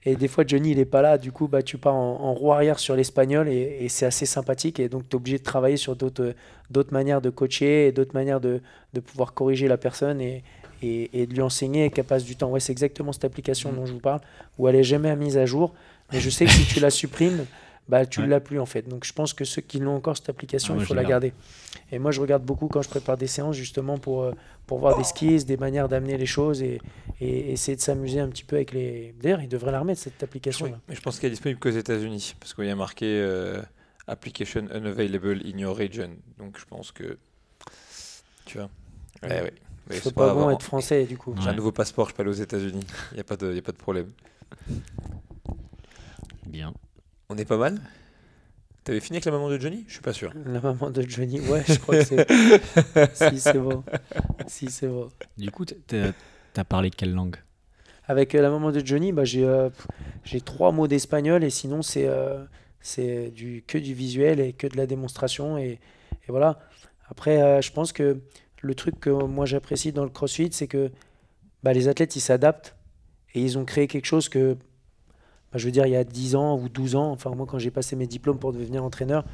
Et 0.07 0.17
des 0.17 0.29
fois, 0.29 0.45
Johnny, 0.47 0.71
il 0.73 0.79
est 0.79 0.85
pas 0.87 1.03
là. 1.03 1.19
Du 1.19 1.33
coup, 1.33 1.49
bah, 1.49 1.63
tu 1.63 1.77
pars 1.79 1.95
en, 1.95 2.21
en 2.21 2.35
roue 2.35 2.53
arrière 2.53 2.79
sur 2.79 2.97
l'espagnol 2.97 3.49
et, 3.49 3.79
et 3.81 3.89
c'est 3.91 4.07
assez 4.07 4.27
sympathique. 4.27 4.81
Et 4.81 4.89
donc, 4.89 5.03
tu 5.09 5.11
es 5.11 5.15
obligé 5.17 5.39
de 5.39 5.43
travailler 5.43 5.77
sur 5.77 5.97
d'autres 5.97 6.35
euh, 6.75 6.85
manières 6.91 7.21
de 7.21 7.31
coacher 7.31 7.87
et 7.89 7.93
d'autres 7.93 8.15
manières 8.15 8.41
de, 8.41 8.61
de 8.95 9.01
pouvoir 9.01 9.35
corriger 9.35 9.69
la 9.69 9.77
personne 9.77 10.21
et, 10.21 10.43
et, 10.83 11.11
et 11.23 11.27
de 11.27 11.35
lui 11.35 11.43
enseigner 11.43 11.87
et 11.87 11.91
qu'elle 11.91 12.05
passe 12.05 12.25
du 12.25 12.37
temps. 12.37 12.51
Ouais, 12.51 12.61
c'est 12.61 12.73
exactement 12.73 13.13
cette 13.13 13.25
application 13.25 13.73
Mm. 13.73 13.77
dont 13.77 13.87
je 13.87 13.93
vous 13.93 14.01
parle 14.01 14.21
où 14.59 14.67
elle 14.69 14.77
est 14.77 14.83
jamais 14.85 15.15
mise 15.17 15.37
à 15.37 15.47
jour. 15.47 15.75
Mais 16.13 16.21
je 16.21 16.31
sais 16.31 16.45
que 16.47 16.51
si 16.53 16.67
tu 16.67 16.81
la 16.81 16.91
supprimes, 16.91 17.47
bah, 17.89 18.07
tu 18.07 18.21
ne 18.21 18.25
Ouais. 18.25 18.31
l'as 18.31 18.41
plus 18.41 18.59
en 18.61 18.67
fait. 18.67 18.83
Donc, 18.89 19.05
je 19.05 19.13
pense 19.13 19.33
que 19.35 19.45
ceux 19.45 19.61
qui 19.63 19.79
l'ont 19.79 19.95
encore, 19.97 20.17
cette 20.17 20.29
application, 20.31 20.75
Ah, 20.77 20.81
il 20.81 20.87
faut 20.87 20.95
la 20.95 21.03
la 21.03 21.09
garde. 21.09 21.25
garder. 21.25 21.35
Et 21.93 21.99
moi, 21.99 22.11
je 22.13 22.21
regarde 22.21 22.43
beaucoup 22.43 22.69
quand 22.69 22.81
je 22.83 22.89
prépare 22.89 23.17
des 23.17 23.27
séances 23.27 23.57
justement 23.57 23.99
pour, 23.99 24.23
euh, 24.23 24.33
pour 24.67 24.79
voir 24.79 24.97
des 24.97 25.05
skills, 25.05 25.45
des 25.45 25.57
manières 25.57 25.89
d'amener 25.89 26.17
les 26.17 26.27
choses 26.27 26.63
et, 26.63 26.81
et 27.21 27.53
essayer 27.53 27.77
de 27.77 27.83
s'amuser 27.83 28.21
un 28.21 28.29
petit 28.29 28.45
peu 28.45 28.57
avec 28.57 28.73
les. 28.73 29.15
D'ailleurs, 29.21 29.43
ils 29.43 29.49
devraient 29.49 29.73
la 29.73 29.81
remettre 29.81 30.01
cette 30.01 30.23
application. 30.23 30.65
Oui, 30.67 30.73
là 30.73 30.79
mais 30.89 30.95
je 30.95 31.01
pense 31.03 31.19
qu'elle 31.19 31.29
est 31.29 31.35
disponible 31.35 31.61
qu'aux 31.61 31.71
États-Unis 31.71 32.35
parce 32.41 32.55
qu'il 32.55 32.65
y 32.65 32.71
a 32.71 32.77
marqué 32.77 33.05
euh, 33.07 33.61
application 34.07 34.63
unavailable 34.75 35.43
in 35.45 35.59
your 35.59 35.77
region. 35.77 36.11
Donc 36.39 36.59
je 36.59 36.65
pense 36.65 36.91
que 36.93 37.19
tu 38.47 38.59
vois. 38.59 38.71
Ouais, 39.23 39.43
ouais. 39.43 39.53
Mais 39.89 39.97
C'est 39.97 40.05
c'est 40.05 40.15
pas 40.15 40.29
pas 40.29 40.35
bon 40.35 40.49
être 40.51 40.63
français 40.63 41.05
du 41.05 41.19
coup. 41.19 41.35
J'ai 41.39 41.47
un 41.47 41.51
Ouais. 41.51 41.57
nouveau 41.57 41.73
passeport, 41.73 42.09
je 42.09 42.15
peux 42.15 42.23
aller 42.23 42.31
aux 42.31 42.35
États-Unis. 42.35 42.87
Il 43.13 43.15
n'y 43.17 43.21
a, 43.21 43.25
pas 43.25 43.37
de- 43.37 43.53
y 43.53 43.59
a 43.59 43.63
pas 43.63 43.73
de 43.73 43.77
problème. 43.77 44.11
Bien. 46.47 46.73
On 47.29 47.37
est 47.39 47.45
pas 47.45 47.57
mal 47.57 47.81
T'avais 48.85 49.01
fini 49.01 49.17
avec 49.17 49.25
la 49.25 49.33
maman 49.33 49.49
de 49.49 49.59
Johnny? 49.59 49.85
Je 49.89 49.95
suis 49.95 50.03
pas 50.03 50.13
sûr. 50.13 50.31
La 50.45 50.61
maman 50.61 50.91
de 50.91 51.01
Johnny, 51.01 51.41
ouais, 51.41 51.63
je 51.67 51.79
crois 51.79 51.97
que 51.97 52.05
c'est. 52.05 52.27
si 53.31 53.41
c'est 53.41 53.59
bon. 53.59 53.83
Si 54.47 54.71
c'est 54.71 54.89
bon. 54.89 55.09
Du 55.39 55.51
coup, 55.51 55.65
t'as 55.65 56.65
parlé 56.65 56.91
quelle 56.91 57.15
langue? 57.15 57.37
Avec 58.07 58.35
euh, 58.35 58.43
la 58.43 58.51
maman 58.51 58.73
de 58.73 58.85
Johnny, 58.85 59.13
bah, 59.13 59.25
j'ai 59.25 59.43
euh, 59.43 59.71
j'ai 60.23 60.43
trois 60.43 60.71
mots 60.71 60.87
d'espagnol 60.87 61.43
et 61.45 61.49
sinon 61.49 61.81
c'est 61.81 62.07
euh, 62.07 62.45
c'est 62.83 63.31
du 63.31 63.65
que 63.67 63.79
du 63.79 63.95
visuel 63.95 64.39
et 64.39 64.53
que 64.53 64.67
de 64.67 64.77
la 64.77 64.87
démonstration 64.87 65.57
et, 65.57 65.81
et 66.29 66.29
voilà. 66.29 66.59
Après, 67.09 67.43
euh, 67.43 67.63
je 67.63 67.73
pense 67.73 67.93
que 67.93 68.21
le 68.61 68.75
truc 68.75 69.01
que 69.01 69.09
moi 69.09 69.47
j'apprécie 69.47 69.93
dans 69.93 70.05
le 70.05 70.11
CrossFit, 70.11 70.51
c'est 70.53 70.69
que 70.69 70.91
bah, 71.63 71.73
les 71.73 71.89
athlètes 71.89 72.17
ils 72.17 72.21
s'adaptent 72.21 72.77
et 73.35 73.41
ils 73.41 73.57
ont 73.57 73.65
créé 73.65 73.87
quelque 73.87 74.07
chose 74.07 74.29
que 74.29 74.59
je 75.59 75.65
veux 75.67 75.73
dire 75.73 75.87
il 75.87 75.93
y 75.93 75.97
a 75.97 76.05
10 76.05 76.37
ans 76.37 76.59
ou 76.59 76.69
12 76.69 76.97
ans. 76.97 77.11
Enfin 77.11 77.31
moi 77.35 77.47
quand 77.49 77.59
j'ai 77.59 77.71
passé 77.71 77.97
mes 77.97 78.07
diplômes 78.07 78.39
pour 78.39 78.53
devenir 78.53 78.85
entraîneur. 78.85 79.25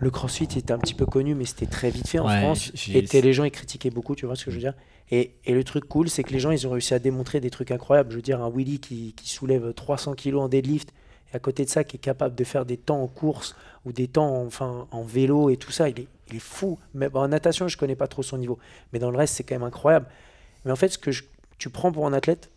Le 0.00 0.10
CrossFit 0.10 0.44
était 0.56 0.70
un 0.72 0.78
petit 0.78 0.94
peu 0.94 1.06
connu, 1.06 1.34
mais 1.34 1.44
c'était 1.44 1.66
très 1.66 1.90
vite 1.90 2.06
fait 2.06 2.20
en 2.20 2.28
Ouais, 2.28 2.40
France. 2.40 2.70
Et 2.94 3.20
les 3.20 3.32
gens 3.32 3.42
ils 3.44 3.50
critiquaient 3.50 3.90
beaucoup, 3.90 4.14
tu 4.14 4.26
vois 4.26 4.36
ce 4.36 4.44
que 4.44 4.50
je 4.52 4.56
veux 4.56 4.60
dire. 4.62 4.74
Et, 5.10 5.32
et 5.44 5.52
le 5.54 5.64
truc 5.64 5.86
cool, 5.88 6.08
c'est 6.08 6.22
que 6.22 6.32
les 6.32 6.38
gens, 6.38 6.50
ils 6.52 6.66
ont 6.68 6.70
réussi 6.70 6.94
à 6.94 6.98
démontrer 7.00 7.40
des 7.40 7.50
trucs 7.50 7.70
incroyables. 7.72 8.10
Je 8.12 8.16
veux 8.16 8.22
dire, 8.22 8.40
un 8.42 8.48
Willy 8.50 8.78
qui, 8.78 9.14
qui 9.16 9.28
soulève 9.28 9.72
300 9.72 10.12
kilos 10.14 10.42
en 10.42 10.48
deadlift, 10.48 10.92
et 11.32 11.36
à 11.36 11.40
côté 11.40 11.64
de 11.64 11.70
ça, 11.70 11.82
qui 11.82 11.96
est 11.96 12.00
capable 12.00 12.34
de 12.36 12.44
faire 12.44 12.64
des 12.64 12.76
temps 12.76 13.02
en 13.02 13.08
course 13.08 13.56
ou 13.86 13.92
des 13.92 14.06
temps 14.06 14.28
en, 14.42 14.46
enfin, 14.46 14.86
en 14.92 15.02
vélo 15.02 15.50
et 15.50 15.56
tout 15.56 15.72
ça, 15.72 15.88
il 15.88 15.98
est, 15.98 16.06
il 16.30 16.36
est 16.36 16.40
fou. 16.40 16.78
Mais 16.94 17.08
bon, 17.08 17.20
en 17.20 17.28
natation, 17.28 17.66
je 17.66 17.76
connais 17.76 17.96
pas 17.96 18.06
trop 18.06 18.22
son 18.22 18.38
niveau. 18.38 18.58
Mais 18.92 18.98
dans 19.00 19.10
le 19.10 19.16
reste, 19.18 19.34
c'est 19.34 19.42
quand 19.44 19.54
même 19.56 19.62
incroyable. 19.64 20.06
Mais 20.64 20.70
en 20.70 20.76
fait, 20.76 20.90
ce 20.90 20.98
que 20.98 21.10
je- 21.10 21.24
tu 21.58 21.70
prends 21.70 21.90
pour 21.90 22.06
un 22.06 22.12
athlète, 22.12 22.50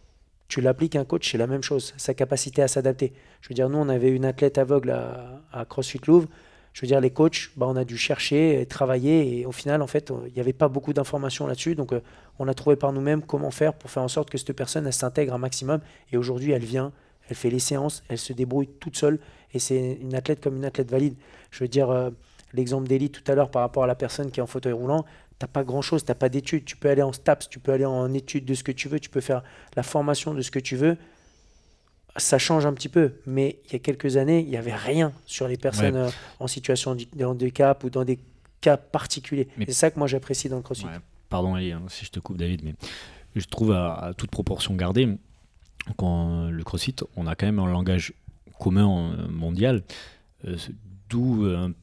tu 0.51 0.59
l'appliques 0.59 0.97
un 0.97 1.05
coach, 1.05 1.31
c'est 1.31 1.37
la 1.37 1.47
même 1.47 1.63
chose. 1.63 1.93
Sa 1.95 2.13
capacité 2.13 2.61
à 2.61 2.67
s'adapter. 2.67 3.13
Je 3.39 3.47
veux 3.47 3.55
dire, 3.55 3.69
nous, 3.69 3.77
on 3.77 3.87
avait 3.87 4.09
une 4.09 4.25
athlète 4.25 4.57
aveugle 4.57 4.91
à, 4.91 5.65
CrossFit 5.65 6.01
Louvre. 6.05 6.27
Je 6.73 6.81
veux 6.81 6.87
dire, 6.87 6.99
les 6.99 7.09
coachs, 7.09 7.51
bah, 7.55 7.67
on 7.69 7.77
a 7.77 7.85
dû 7.85 7.97
chercher, 7.97 8.65
travailler, 8.69 9.39
et 9.39 9.45
au 9.45 9.53
final, 9.53 9.81
en 9.81 9.87
fait, 9.87 10.11
il 10.27 10.33
n'y 10.33 10.41
avait 10.41 10.51
pas 10.51 10.67
beaucoup 10.67 10.91
d'informations 10.91 11.47
là-dessus. 11.47 11.75
Donc, 11.75 11.93
euh, 11.93 12.01
on 12.37 12.49
a 12.49 12.53
trouvé 12.53 12.75
par 12.75 12.91
nous-mêmes 12.91 13.21
comment 13.21 13.49
faire 13.49 13.73
pour 13.73 13.89
faire 13.89 14.03
en 14.03 14.09
sorte 14.09 14.29
que 14.29 14.37
cette 14.37 14.51
personne, 14.51 14.91
s'intègre 14.91 15.33
un 15.33 15.37
maximum. 15.37 15.79
Et 16.11 16.17
aujourd'hui, 16.17 16.51
elle 16.51 16.65
vient, 16.65 16.91
elle 17.29 17.37
fait 17.37 17.49
les 17.49 17.59
séances, 17.59 18.03
elle 18.09 18.17
se 18.17 18.33
débrouille 18.33 18.67
toute 18.67 18.97
seule. 18.97 19.19
Et 19.53 19.59
c'est 19.59 19.99
une 20.01 20.15
athlète 20.15 20.41
comme 20.41 20.57
une 20.57 20.65
athlète 20.65 20.91
valide. 20.91 21.15
Je 21.51 21.63
veux 21.63 21.69
dire, 21.69 21.89
euh, 21.89 22.09
l'exemple 22.51 22.89
d'Elie 22.89 23.09
tout 23.09 23.23
à 23.31 23.35
l'heure 23.35 23.51
par 23.51 23.61
rapport 23.61 23.85
à 23.85 23.87
la 23.87 23.95
personne 23.95 24.31
qui 24.31 24.41
est 24.41 24.43
en 24.43 24.47
fauteuil 24.47 24.73
roulant, 24.73 25.05
t'as 25.41 25.47
pas 25.47 25.63
grand-chose, 25.63 26.05
t'as 26.05 26.15
pas 26.15 26.29
d'études. 26.29 26.65
Tu 26.65 26.77
peux 26.77 26.89
aller 26.89 27.01
en 27.01 27.11
STAPS, 27.11 27.49
tu 27.49 27.59
peux 27.59 27.71
aller 27.71 27.85
en 27.85 28.13
études 28.13 28.45
de 28.45 28.53
ce 28.53 28.63
que 28.63 28.71
tu 28.71 28.87
veux, 28.87 28.99
tu 28.99 29.09
peux 29.09 29.21
faire 29.21 29.43
la 29.75 29.83
formation 29.83 30.33
de 30.33 30.41
ce 30.41 30.51
que 30.51 30.59
tu 30.59 30.75
veux. 30.75 30.97
Ça 32.17 32.37
change 32.37 32.65
un 32.65 32.73
petit 32.73 32.89
peu, 32.89 33.13
mais 33.25 33.59
il 33.65 33.73
y 33.73 33.75
a 33.75 33.79
quelques 33.79 34.17
années, 34.17 34.41
il 34.41 34.49
n'y 34.49 34.57
avait 34.57 34.75
rien 34.75 35.13
sur 35.25 35.47
les 35.47 35.57
personnes 35.57 35.95
euh, 35.95 36.09
en 36.39 36.47
situation 36.47 36.95
de 36.95 37.25
handicap 37.25 37.83
ou 37.83 37.89
dans 37.89 38.03
des 38.03 38.19
cas 38.59 38.77
particuliers. 38.77 39.47
C'est 39.65 39.73
ça 39.73 39.91
que 39.91 39.97
moi 39.97 40.07
j'apprécie 40.07 40.49
dans 40.49 40.57
le 40.57 40.61
CrossFit. 40.61 40.85
Ouais, 40.85 40.99
Pardon, 41.29 41.55
Ali, 41.55 41.71
hein, 41.71 41.81
si 41.87 42.05
je 42.05 42.11
te 42.11 42.19
coupe, 42.19 42.37
David, 42.37 42.63
mais 42.63 42.75
je 43.35 43.45
trouve 43.45 43.71
à, 43.71 43.93
à 43.93 44.13
toute 44.13 44.29
proportion 44.29 44.75
gardée, 44.75 45.07
quand 45.97 46.49
le 46.49 46.63
CrossFit, 46.63 46.97
on 47.15 47.25
a 47.27 47.35
quand 47.35 47.45
même 47.45 47.59
un 47.59 47.71
langage 47.71 48.13
commun 48.59 49.13
euh, 49.13 49.27
mondial, 49.27 49.83
euh, 50.45 50.55
d'où 51.09 51.45
euh, 51.45 51.73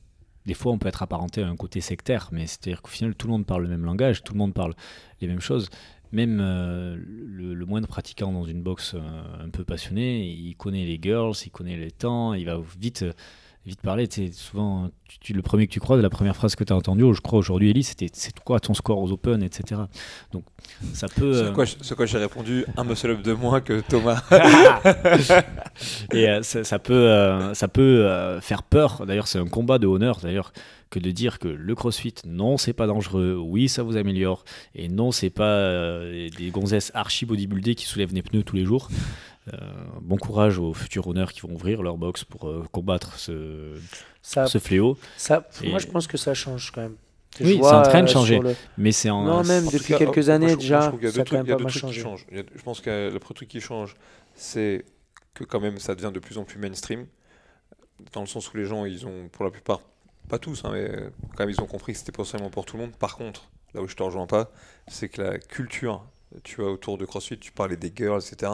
des 0.49 0.55
fois 0.55 0.73
on 0.73 0.79
peut 0.79 0.89
être 0.89 1.03
apparenté 1.03 1.43
à 1.43 1.49
un 1.49 1.57
côté 1.57 1.83
sectaire, 1.83 2.31
mais 2.33 2.47
c'est-à-dire 2.47 2.81
qu'au 2.81 2.89
final 2.89 3.15
tout 3.15 3.27
le 3.27 3.33
monde 3.33 3.45
parle 3.47 3.62
le 3.65 3.69
même 3.69 3.85
langage, 3.85 4.25
tout 4.25 4.33
le 4.33 4.39
monde 4.39 4.55
parle 4.55 4.75
les 5.20 5.29
mêmes 5.29 5.41
choses. 5.41 5.69
Même 6.11 6.39
euh, 6.41 6.97
le, 6.97 7.66
moindre 7.66 7.87
pratiquant 7.87 8.33
dans 8.33 8.45
une 8.45 8.62
boxe 8.62 8.95
euh, 8.95 9.45
un 9.45 9.51
peu 9.51 9.62
passionné, 9.62 10.27
il 10.27 10.57
connaît 10.57 10.87
les 10.87 10.99
girls, 11.01 11.35
il 11.45 11.51
connaît 11.51 11.77
les 11.77 11.91
temps, 11.91 12.33
il 12.33 12.47
va 12.47 12.59
vite, 12.81 13.03
euh, 13.03 13.12
vite 13.67 13.81
parler. 13.83 14.07
Sais, 14.11 14.31
souvent, 14.33 14.89
tu, 15.09 15.19
tu- 15.19 15.33
le 15.35 15.43
premier 15.43 15.67
que 15.67 15.73
tu 15.73 15.81
croises, 15.81 16.01
la 16.01 16.11
première 16.11 16.35
phrase 16.37 16.55
que 16.57 16.65
tu 16.65 16.73
as 16.73 16.77
entendue, 16.77 17.05
je 17.15 17.21
crois 17.21 17.39
aujourd'hui, 17.39 17.71
Ellie, 17.71 17.83
c'était 17.85 18.09
c'est 18.13 18.39
quoi 18.41 18.61
ton 18.61 18.75
score 18.75 18.99
aux 18.99 19.13
Open, 19.13 19.43
etc. 19.43 19.81
Donc 20.33 20.45
ça 20.95 21.09
peut. 21.09 21.33
Ce 21.35 21.39
euh, 21.45 21.53
quoi, 21.53 21.65
ce 21.67 21.95
quoi 21.95 22.07
j'ai 22.07 22.19
répondu 22.19 22.65
un 22.77 22.85
muscle 22.85 23.11
up 23.11 23.23
de 23.23 23.33
moins 23.35 23.61
que 23.61 23.81
Thomas. 23.81 24.23
Et 26.13 26.29
euh, 26.29 26.43
ça, 26.43 26.65
ça 26.65 26.79
peut, 26.79 26.95
euh, 26.95 27.55
ça 27.55 27.69
peut 27.69 28.07
euh, 28.07 28.41
faire 28.41 28.63
peur. 28.63 29.05
D'ailleurs, 29.07 29.29
c'est 29.29 29.39
un 29.39 29.47
combat 29.47 29.79
de 29.79 29.87
honneur, 29.87 30.19
d'ailleurs, 30.23 30.53
que 30.91 30.99
de 30.99 31.11
dire 31.11 31.39
que 31.39 31.49
le 31.49 31.75
CrossFit, 31.75 32.15
non, 32.27 32.57
c'est 32.57 32.73
pas 32.73 32.87
dangereux. 32.87 33.37
Oui, 33.41 33.69
ça 33.69 33.83
vous 33.83 33.97
améliore. 33.97 34.45
Et 34.75 34.89
non, 34.89 35.13
c'est 35.13 35.31
pas 35.31 35.45
euh, 35.45 36.29
des 36.37 36.51
gonzesses 36.51 36.91
archi 36.95 37.27
bodybuildées 37.27 37.75
qui 37.75 37.85
soulèvent 37.85 38.13
des 38.15 38.23
pneus 38.23 38.43
tous 38.43 38.57
les 38.57 38.65
jours. 38.65 38.89
Euh, 39.55 39.59
bon 40.01 40.16
courage 40.16 40.59
aux 40.59 40.73
futurs 40.75 41.07
honneurs 41.07 41.33
qui 41.33 41.41
vont 41.41 41.55
ouvrir 41.55 41.83
leur 41.83 41.97
box 41.97 42.25
pour 42.25 42.49
euh, 42.49 42.65
combattre 42.73 43.19
ce, 43.19 43.79
Ça, 44.23 44.47
ce 44.47 44.59
fléau. 44.59 44.99
ça, 45.16 45.47
Et- 45.62 45.70
Moi 45.70 45.79
je 45.79 45.87
pense 45.87 46.07
que 46.07 46.16
ça 46.19 46.35
change 46.35 46.70
quand 46.73 46.83
même. 46.83 46.97
Je 47.39 47.45
Oui, 47.45 47.61
c'est 47.62 47.69
en 47.75 47.83
train 47.83 48.03
de 48.03 48.09
euh, 48.09 48.12
changer. 48.12 48.39
le- 48.41 48.55
Mais 48.79 48.91
c'est 48.93 49.11
en. 49.11 49.23
Non, 49.23 49.45
même 49.45 49.69
En 49.69 49.70
depuis 49.70 49.93
cas, 49.95 49.99
quelques 49.99 50.16
moi, 50.27 50.31
années 50.35 50.49
je 50.49 50.53
trouve- 50.55 50.61
déjà, 50.62 50.81
je 50.81 50.87
trouve 50.89 50.99
qu'il 50.99 51.09
y 51.09 51.11
a 51.11 51.12
ça 51.12 51.16
deux 51.16 51.23
a 51.23 51.25
quand 51.25 51.37
même 51.37 51.47
il 51.47 51.49
y 51.49 51.53
a 51.53 51.57
pas 51.57 51.62
mal 51.62 51.73
changé. 51.73 52.03
a- 52.03 52.43
Je 52.57 52.62
pense 52.62 52.81
que 52.81 53.11
le 53.12 53.19
premier 53.19 53.35
truc 53.37 53.49
qui 53.49 53.61
change, 53.61 53.95
c'est 54.35 54.85
que 55.35 55.45
quand 55.45 55.61
même 55.61 55.79
ça 55.79 55.95
devient 55.95 56.11
de 56.12 56.19
plus 56.19 56.37
en 56.39 56.45
plus 56.45 56.59
mainstream, 56.59 57.07
dans 58.12 58.20
le 58.23 58.27
sens 58.27 58.53
où 58.53 58.57
les 58.57 58.65
gens, 58.65 58.85
ils 58.87 59.07
ont, 59.07 59.29
pour 59.31 59.45
la 59.45 59.51
plupart, 59.51 59.81
pas 60.29 60.39
tous, 60.39 60.65
hein, 60.65 60.70
mais 60.73 60.91
quand 61.37 61.45
même, 61.47 61.51
ils 61.51 61.61
ont 61.61 61.66
compris 61.66 61.93
que 61.93 61.99
c'était 61.99 62.12
pas 62.12 62.25
seulement 62.25 62.51
pour 62.51 62.65
tout 62.65 62.77
le 62.77 62.83
monde. 62.85 62.93
Par 62.97 63.16
contre, 63.16 63.49
là 63.75 63.83
où 63.83 63.89
je 63.89 63.95
te 63.95 64.03
rejoins 64.03 64.27
pas, 64.27 64.51
c'est 64.89 65.09
que 65.09 65.23
la 65.23 65.39
culture, 65.39 66.05
tu 66.45 66.57
vois, 66.61 66.73
autour 66.73 66.99
de 66.99 67.05
CrossFit, 67.05 67.39
tu 67.39 67.53
parlais 67.53 67.77
des 67.77 67.93
girls, 67.95 68.20
etc. 68.20 68.53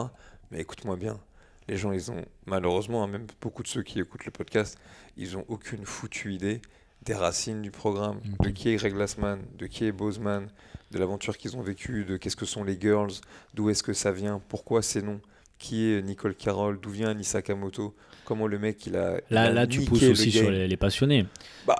Mais 0.51 0.59
écoute-moi 0.61 0.95
bien, 0.95 1.19
les 1.67 1.77
gens, 1.77 1.91
ils 1.91 2.11
ont, 2.11 2.23
malheureusement, 2.45 3.03
hein, 3.03 3.07
même 3.07 3.25
beaucoup 3.41 3.63
de 3.63 3.67
ceux 3.67 3.83
qui 3.83 3.99
écoutent 3.99 4.25
le 4.25 4.31
podcast, 4.31 4.77
ils 5.17 5.37
ont 5.37 5.45
aucune 5.47 5.85
foutue 5.85 6.33
idée 6.33 6.61
des 7.03 7.13
racines 7.13 7.61
du 7.61 7.71
programme, 7.71 8.19
de 8.41 8.49
qui 8.49 8.69
est 8.69 8.75
Greg 8.77 8.93
Glassman, 8.93 9.39
de 9.57 9.67
qui 9.67 9.85
est 9.85 9.91
Bozeman, 9.91 10.47
de 10.91 10.97
l'aventure 10.99 11.37
qu'ils 11.37 11.55
ont 11.55 11.61
vécue, 11.61 12.03
de 12.03 12.17
qu'est-ce 12.17 12.35
que 12.35 12.45
sont 12.45 12.63
les 12.63 12.79
girls, 12.79 13.11
d'où 13.53 13.69
est-ce 13.69 13.83
que 13.83 13.93
ça 13.93 14.11
vient, 14.11 14.41
pourquoi 14.49 14.81
ces 14.81 15.01
noms, 15.03 15.19
qui 15.59 15.85
est 15.91 16.01
Nicole 16.01 16.33
Carroll, 16.35 16.79
d'où 16.79 16.89
vient 16.89 17.09
Anissa 17.09 17.41
Kamoto, 17.43 17.93
comment 18.25 18.47
le 18.47 18.57
mec 18.59 18.85
il 18.87 18.95
a. 18.95 19.19
il 19.29 19.33
Là, 19.35 19.43
a 19.43 19.49
là 19.51 19.67
tu 19.67 19.81
pousses 19.81 20.01
le 20.01 20.09
aussi 20.11 20.31
sur 20.31 20.49
les, 20.49 20.67
les 20.67 20.77
passionnés. 20.77 21.25
Bah, 21.67 21.75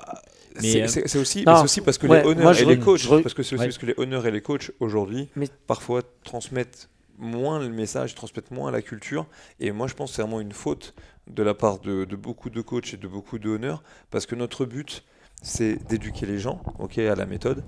c'est 0.59 0.83
euh, 0.83 0.87
c'est- 0.87 1.17
aussi, 1.17 1.43
non, 1.43 1.51
mais 1.53 1.57
c'est 1.59 1.63
aussi 1.65 1.81
parce 1.81 1.97
que 1.97 2.05
ouais, 2.07 2.21
les 2.21 2.27
honneurs 2.29 2.53
je 2.53 2.61
et 2.63 2.65
les 2.65 2.75
re- 2.77 2.83
coachs, 2.83 2.99
je 3.01 3.09
re- 3.09 3.21
parce 3.23 3.33
que 3.33 3.41
c'est 3.43 3.55
aussi 3.55 3.61
ouais. 3.61 3.67
parce 3.67 3.77
que 3.79 3.85
les 3.87 3.93
honneurs 3.97 4.25
et 4.27 4.31
les 4.31 4.41
coachs 4.41 4.71
aujourd'hui, 4.79 5.27
Mais- 5.35 5.49
parfois 5.67 6.01
transmettent 6.23 6.87
moins 7.17 7.59
le 7.59 7.69
message, 7.69 8.15
transmettent 8.15 8.51
moins 8.51 8.71
la 8.71 8.81
culture. 8.81 9.27
Et 9.59 9.71
moi, 9.71 9.87
je 9.87 9.93
pense 9.93 10.11
que 10.11 10.15
c'est 10.15 10.21
vraiment 10.21 10.41
une 10.41 10.53
faute 10.53 10.93
de 11.27 11.43
la 11.43 11.53
part 11.53 11.79
de, 11.79 12.05
de 12.05 12.15
beaucoup 12.15 12.49
de 12.49 12.61
coachs 12.61 12.93
et 12.93 12.97
de 12.97 13.07
beaucoup 13.07 13.39
de 13.39 13.49
honneurs, 13.49 13.83
parce 14.11 14.25
que 14.25 14.35
notre 14.35 14.65
but, 14.65 15.03
c'est 15.41 15.75
d'éduquer 15.87 16.25
les 16.25 16.39
gens 16.39 16.61
ok, 16.79 16.97
à 16.97 17.15
la 17.15 17.25
méthode. 17.25 17.63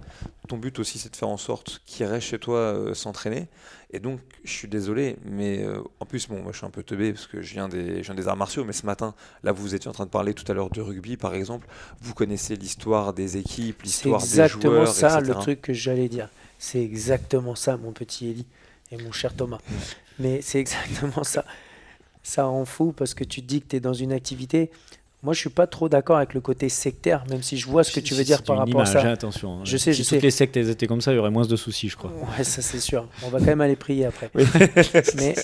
Ton 0.47 0.57
but 0.57 0.79
aussi, 0.79 0.99
c'est 0.99 1.11
de 1.11 1.15
faire 1.15 1.27
en 1.27 1.37
sorte 1.37 1.81
qu'ils 1.85 2.05
restent 2.05 2.27
chez 2.27 2.39
toi 2.39 2.57
euh, 2.57 2.93
s'entraîner. 2.93 3.47
Et 3.91 3.99
donc, 3.99 4.19
je 4.43 4.51
suis 4.51 4.67
désolé, 4.67 5.17
mais 5.25 5.63
euh, 5.63 5.81
en 5.99 6.05
plus, 6.05 6.27
bon, 6.27 6.41
moi 6.41 6.51
je 6.51 6.57
suis 6.57 6.65
un 6.65 6.71
peu 6.71 6.83
teubé 6.83 7.13
parce 7.13 7.27
que 7.27 7.41
je 7.41 7.53
viens, 7.53 7.67
des, 7.67 7.97
je 8.03 8.03
viens 8.03 8.15
des 8.15 8.27
arts 8.27 8.37
martiaux, 8.37 8.63
mais 8.63 8.73
ce 8.73 8.85
matin, 8.85 9.13
là, 9.43 9.51
vous 9.51 9.75
étiez 9.75 9.89
en 9.89 9.93
train 9.93 10.05
de 10.05 10.09
parler 10.09 10.33
tout 10.33 10.49
à 10.51 10.53
l'heure 10.53 10.69
de 10.69 10.81
rugby, 10.81 11.17
par 11.17 11.33
exemple. 11.35 11.67
Vous 12.01 12.13
connaissez 12.13 12.55
l'histoire 12.55 13.13
des 13.13 13.37
équipes, 13.37 13.83
l'histoire 13.83 14.21
des 14.21 14.27
joueurs. 14.27 14.49
C'est 14.49 14.57
exactement 14.57 14.85
ça 14.85 15.21
le 15.21 15.33
truc 15.33 15.61
que 15.61 15.73
j'allais 15.73 16.09
dire. 16.09 16.29
C'est 16.59 16.81
exactement 16.81 17.55
ça, 17.55 17.77
mon 17.77 17.91
petit 17.91 18.29
Eli 18.29 18.45
et 18.91 18.97
mon 18.97 19.11
cher 19.11 19.33
Thomas. 19.35 19.59
mais 20.19 20.41
c'est 20.41 20.59
exactement 20.59 21.23
ça. 21.23 21.45
Ça 22.23 22.43
rend 22.43 22.65
fou 22.65 22.91
parce 22.91 23.13
que 23.13 23.23
tu 23.23 23.41
te 23.41 23.47
dis 23.47 23.61
que 23.61 23.67
tu 23.67 23.75
es 23.77 23.79
dans 23.79 23.93
une 23.93 24.11
activité 24.11 24.71
moi, 25.23 25.33
je 25.33 25.39
suis 25.39 25.49
pas 25.49 25.65
trop 25.65 25.89
d'accord 25.89 26.17
avec 26.17 26.35
le 26.35 26.41
côté 26.41 26.69
sectaire, 26.69 27.23
même 27.29 27.41
si 27.41 27.57
je 27.57 27.65
vois 27.67 27.83
ce 27.83 27.91
que 27.91 27.99
tu 27.99 28.13
veux 28.13 28.23
dire 28.23 28.43
par 28.43 28.57
rapport 28.57 28.81
à 28.81 28.85
ça. 28.85 29.01
Attention, 29.01 29.59
hein. 29.59 29.61
je 29.63 29.75
sais, 29.75 29.91
si 29.91 30.03
je 30.03 30.09
toutes 30.09 30.21
les 30.21 30.31
sectes 30.31 30.55
étaient 30.55 30.85
comme 30.85 31.01
ça, 31.01 31.11
il 31.11 31.15
y 31.15 31.17
aurait 31.17 31.31
moins 31.31 31.45
de 31.45 31.55
soucis, 31.55 31.89
je 31.89 31.97
crois. 31.97 32.11
Ouais, 32.37 32.43
ça 32.43 32.61
c'est 32.61 32.79
sûr. 32.79 33.07
On 33.23 33.29
va 33.29 33.39
quand 33.39 33.45
même 33.45 33.61
aller 33.61 33.75
prier 33.75 34.05
après. 34.05 34.29
mais 35.15 35.35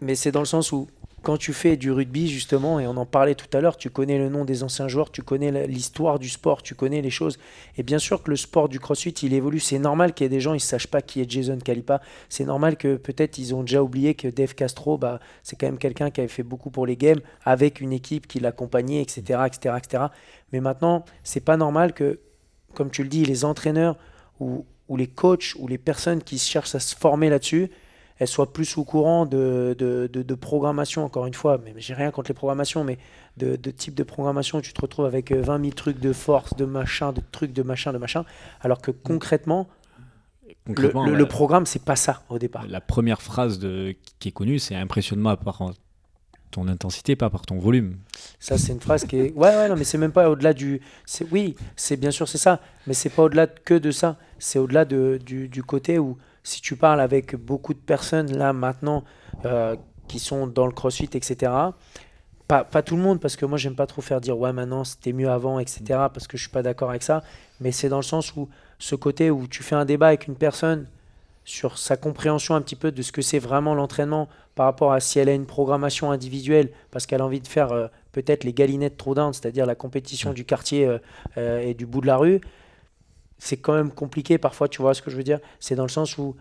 mais 0.00 0.14
c'est 0.14 0.32
dans 0.32 0.40
le 0.40 0.46
sens 0.46 0.72
où 0.72 0.88
quand 1.24 1.38
tu 1.38 1.54
fais 1.54 1.76
du 1.78 1.90
rugby, 1.90 2.28
justement, 2.28 2.78
et 2.78 2.86
on 2.86 2.96
en 2.98 3.06
parlait 3.06 3.34
tout 3.34 3.48
à 3.56 3.60
l'heure, 3.62 3.78
tu 3.78 3.88
connais 3.88 4.18
le 4.18 4.28
nom 4.28 4.44
des 4.44 4.62
anciens 4.62 4.88
joueurs, 4.88 5.10
tu 5.10 5.22
connais 5.22 5.66
l'histoire 5.66 6.18
du 6.18 6.28
sport, 6.28 6.62
tu 6.62 6.74
connais 6.74 7.00
les 7.00 7.10
choses. 7.10 7.38
Et 7.78 7.82
bien 7.82 7.98
sûr 7.98 8.22
que 8.22 8.30
le 8.30 8.36
sport 8.36 8.68
du 8.68 8.78
crossfit, 8.78 9.10
il 9.10 9.32
évolue. 9.32 9.58
C'est 9.58 9.78
normal 9.78 10.12
qu'il 10.12 10.24
y 10.24 10.26
ait 10.26 10.28
des 10.28 10.40
gens, 10.40 10.52
ils 10.52 10.56
ne 10.56 10.60
sachent 10.60 10.86
pas 10.86 11.00
qui 11.00 11.22
est 11.22 11.28
Jason 11.28 11.58
Calipa. 11.58 12.02
C'est 12.28 12.44
normal 12.44 12.76
que 12.76 12.96
peut-être 12.96 13.38
ils 13.38 13.54
ont 13.54 13.62
déjà 13.62 13.82
oublié 13.82 14.14
que 14.14 14.28
Dave 14.28 14.54
Castro, 14.54 14.98
bah, 14.98 15.18
c'est 15.42 15.56
quand 15.56 15.66
même 15.66 15.78
quelqu'un 15.78 16.10
qui 16.10 16.20
avait 16.20 16.28
fait 16.28 16.42
beaucoup 16.42 16.70
pour 16.70 16.86
les 16.86 16.96
games, 16.96 17.20
avec 17.42 17.80
une 17.80 17.94
équipe 17.94 18.26
qui 18.26 18.38
l'accompagnait, 18.38 19.00
etc., 19.00 19.40
etc., 19.46 19.76
etc. 19.78 20.04
Mais 20.52 20.60
maintenant, 20.60 21.06
c'est 21.22 21.40
pas 21.40 21.56
normal 21.56 21.94
que, 21.94 22.20
comme 22.74 22.90
tu 22.90 23.02
le 23.02 23.08
dis, 23.08 23.24
les 23.24 23.46
entraîneurs 23.46 23.96
ou, 24.40 24.66
ou 24.88 24.98
les 24.98 25.06
coachs 25.06 25.54
ou 25.58 25.68
les 25.68 25.78
personnes 25.78 26.22
qui 26.22 26.38
cherchent 26.38 26.74
à 26.74 26.80
se 26.80 26.94
former 26.94 27.30
là-dessus, 27.30 27.70
elles 28.18 28.28
soient 28.28 28.52
plus 28.52 28.78
au 28.78 28.84
courant 28.84 29.26
de, 29.26 29.74
de, 29.78 30.06
de, 30.06 30.34
programmation, 30.34 31.04
encore 31.04 31.26
une 31.26 31.34
fois, 31.34 31.58
mais 31.64 31.74
j'ai 31.78 31.94
rien 31.94 32.10
contre 32.10 32.30
les 32.30 32.34
programmations, 32.34 32.84
mais 32.84 32.98
de, 33.36 33.56
type 33.70 33.94
de 33.94 34.04
programmation 34.04 34.60
tu 34.60 34.72
te 34.72 34.80
retrouves 34.80 35.06
avec 35.06 35.32
20 35.32 35.54
euh, 35.54 35.62
000 35.62 35.72
trucs 35.72 35.98
de 35.98 36.12
force, 36.12 36.54
de 36.54 36.64
machin, 36.64 37.12
de 37.12 37.20
trucs, 37.32 37.52
de 37.52 37.62
machin, 37.62 37.92
de 37.92 37.98
machin, 37.98 38.24
alors 38.60 38.80
que 38.80 38.92
concrètement, 38.92 39.68
le, 40.66 41.14
le, 41.14 41.26
programme, 41.26 41.66
c'est 41.66 41.84
pas 41.84 41.96
ça 41.96 42.22
au 42.28 42.38
départ. 42.38 42.64
La 42.68 42.80
première 42.80 43.20
phrase 43.20 43.58
de, 43.58 43.96
qui 44.18 44.28
est 44.28 44.32
connue, 44.32 44.58
c'est 44.58 44.76
impressionnement 44.76 45.36
par 45.36 45.60
ton 46.54 46.68
intensité, 46.68 47.16
pas 47.16 47.30
par 47.30 47.42
ton 47.42 47.58
volume. 47.58 47.96
Ça, 48.38 48.56
c'est 48.56 48.72
une 48.72 48.80
phrase 48.80 49.04
qui 49.04 49.16
est. 49.16 49.32
Ouais, 49.32 49.48
ouais, 49.48 49.68
non, 49.68 49.74
mais 49.76 49.84
c'est 49.84 49.98
même 49.98 50.12
pas 50.12 50.30
au-delà 50.30 50.54
du. 50.54 50.80
Oui, 51.32 51.56
c'est 51.76 51.96
bien 51.96 52.12
sûr, 52.12 52.28
c'est 52.28 52.38
ça, 52.38 52.60
mais 52.86 52.94
c'est 52.94 53.10
pas 53.10 53.24
au-delà 53.24 53.46
que 53.48 53.74
de 53.74 53.90
ça. 53.90 54.16
C'est 54.38 54.58
au-delà 54.58 54.84
de, 54.84 55.18
du, 55.24 55.48
du 55.48 55.62
côté 55.62 55.98
où 55.98 56.16
si 56.44 56.60
tu 56.60 56.76
parles 56.76 57.00
avec 57.00 57.34
beaucoup 57.34 57.74
de 57.74 57.78
personnes 57.80 58.30
là 58.36 58.52
maintenant 58.52 59.02
euh, 59.44 59.74
qui 60.06 60.20
sont 60.20 60.46
dans 60.46 60.66
le 60.66 60.72
crossfit, 60.72 61.08
etc., 61.12 61.50
pas, 62.46 62.62
pas, 62.62 62.82
tout 62.82 62.94
le 62.96 63.02
monde, 63.02 63.20
parce 63.20 63.36
que 63.36 63.46
moi 63.46 63.56
j'aime 63.56 63.74
pas 63.74 63.86
trop 63.86 64.02
faire 64.02 64.20
dire 64.20 64.38
ouais 64.38 64.52
maintenant 64.52 64.84
c'était 64.84 65.14
mieux 65.14 65.30
avant, 65.30 65.58
etc., 65.58 65.82
parce 65.88 66.28
que 66.28 66.36
je 66.36 66.42
suis 66.42 66.52
pas 66.52 66.62
d'accord 66.62 66.90
avec 66.90 67.02
ça, 67.02 67.24
mais 67.60 67.72
c'est 67.72 67.88
dans 67.88 67.96
le 67.96 68.02
sens 68.02 68.36
où 68.36 68.50
ce 68.78 68.94
côté 68.94 69.30
où 69.30 69.48
tu 69.48 69.62
fais 69.62 69.74
un 69.74 69.86
débat 69.86 70.08
avec 70.08 70.26
une 70.26 70.36
personne 70.36 70.86
sur 71.46 71.78
sa 71.78 71.96
compréhension 71.96 72.54
un 72.54 72.60
petit 72.60 72.76
peu 72.76 72.92
de 72.92 73.02
ce 73.02 73.12
que 73.12 73.22
c'est 73.22 73.38
vraiment 73.38 73.74
l'entraînement 73.74 74.28
par 74.54 74.66
rapport 74.66 74.92
à 74.92 75.00
si 75.00 75.18
elle 75.18 75.28
a 75.28 75.34
une 75.34 75.46
programmation 75.46 76.10
individuelle 76.10 76.70
parce 76.90 77.06
qu'elle 77.06 77.20
a 77.20 77.24
envie 77.24 77.40
de 77.40 77.48
faire 77.48 77.72
euh, 77.72 77.88
peut-être 78.12 78.44
les 78.44 78.52
galinettes 78.52 78.98
trop 78.98 79.14
down, 79.14 79.32
c'est-à-dire 79.32 79.64
la 79.64 79.74
compétition 79.74 80.34
du 80.34 80.44
quartier 80.44 80.86
euh, 81.38 81.60
et 81.60 81.72
du 81.72 81.86
bout 81.86 82.02
de 82.02 82.06
la 82.06 82.16
rue, 82.18 82.40
c'est 83.38 83.56
quand 83.56 83.74
même 83.74 83.90
compliqué 83.90 84.38
parfois, 84.38 84.68
tu 84.68 84.82
vois 84.82 84.94
ce 84.94 85.02
que 85.02 85.10
je 85.10 85.16
veux 85.16 85.24
dire 85.24 85.40
C'est 85.60 85.74
dans 85.74 85.84
le 85.84 85.88
sens 85.88 86.18
où 86.18 86.36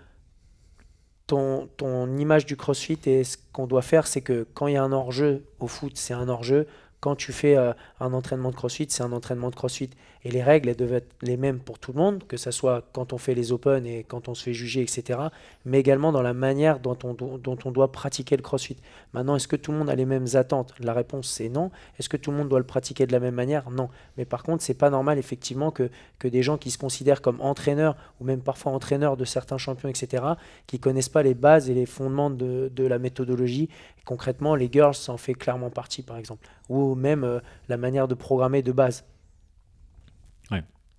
ton, 1.27 1.67
ton 1.77 2.17
image 2.17 2.45
du 2.45 2.57
crossfit 2.57 2.99
et 3.05 3.23
ce 3.23 3.37
qu'on 3.51 3.67
doit 3.67 3.81
faire, 3.81 4.07
c'est 4.07 4.21
que 4.21 4.45
quand 4.53 4.67
il 4.67 4.73
y 4.73 4.77
a 4.77 4.83
un 4.83 4.91
hors-jeu 4.91 5.45
au 5.59 5.67
foot, 5.67 5.93
c'est 5.95 6.13
un 6.13 6.27
hors-jeu. 6.27 6.67
Quand 6.99 7.15
tu 7.15 7.33
fais 7.33 7.57
euh, 7.57 7.73
un 7.99 8.13
entraînement 8.13 8.51
de 8.51 8.55
crossfit, 8.55 8.87
c'est 8.89 9.03
un 9.03 9.11
entraînement 9.11 9.49
de 9.49 9.55
crossfit. 9.55 9.89
Et 10.25 10.31
les 10.31 10.41
règles, 10.41 10.69
elles 10.69 10.77
doivent 10.77 10.93
être 10.93 11.13
les 11.21 11.35
mêmes 11.35 11.59
pour 11.59 11.79
tout 11.79 11.91
le 11.91 11.97
monde, 11.97 12.23
que 12.27 12.37
ce 12.37 12.51
soit 12.51 12.87
quand 12.93 13.11
on 13.11 13.17
fait 13.17 13.35
les 13.35 13.51
open 13.51 13.85
et 13.85 14.05
quand 14.07 14.29
on 14.29 14.35
se 14.35 14.43
fait 14.43 14.53
juger, 14.53 14.81
etc. 14.81 15.19
Mais 15.65 15.79
également 15.79 16.13
dans 16.13 16.21
la 16.21 16.33
manière 16.33 16.79
dont 16.79 16.97
on, 17.03 17.71
doit 17.71 17.91
pratiquer 17.91 18.37
le 18.37 18.41
crossfit. 18.41 18.77
Maintenant, 19.13 19.35
est-ce 19.35 19.49
que 19.49 19.57
tout 19.57 19.73
le 19.73 19.79
monde 19.79 19.89
a 19.89 19.95
les 19.95 20.05
mêmes 20.05 20.27
attentes? 20.35 20.73
La 20.79 20.93
réponse, 20.93 21.29
c'est 21.29 21.49
non. 21.49 21.71
Est-ce 21.99 22.07
que 22.07 22.15
tout 22.15 22.31
le 22.31 22.37
monde 22.37 22.47
doit 22.47 22.59
le 22.59 22.65
pratiquer 22.65 23.05
de 23.05 23.11
la 23.11 23.19
même 23.19 23.35
manière? 23.35 23.69
Non. 23.69 23.89
Mais 24.17 24.23
par 24.23 24.43
contre, 24.43 24.63
c'est 24.63 24.73
pas 24.73 24.89
normal, 24.89 25.17
effectivement, 25.17 25.71
que, 25.71 25.89
des 26.23 26.41
gens 26.41 26.57
qui 26.57 26.71
se 26.71 26.77
considèrent 26.77 27.21
comme 27.21 27.41
entraîneurs, 27.41 27.97
ou 28.21 28.23
même 28.23 28.39
parfois 28.39 28.71
entraîneurs 28.71 29.17
de 29.17 29.25
certains 29.25 29.57
champions, 29.57 29.89
etc., 29.89 30.23
qui 30.67 30.79
connaissent 30.79 31.09
pas 31.09 31.23
les 31.23 31.33
bases 31.33 31.69
et 31.69 31.73
les 31.73 31.85
fondements 31.85 32.29
de, 32.29 32.71
de 32.73 32.85
la 32.85 32.97
méthodologie. 32.97 33.67
concrètement, 34.05 34.55
les 34.55 34.69
girls, 34.71 34.95
ça 34.95 35.11
en 35.11 35.17
fait 35.17 35.33
clairement 35.33 35.69
partie, 35.69 36.01
par 36.01 36.17
exemple. 36.17 36.47
Ou 36.69 36.95
même 36.95 37.25
euh, 37.25 37.39
la 37.67 37.75
manière 37.75 38.07
de 38.07 38.15
programmer 38.15 38.61
de 38.61 38.71
base. 38.71 39.03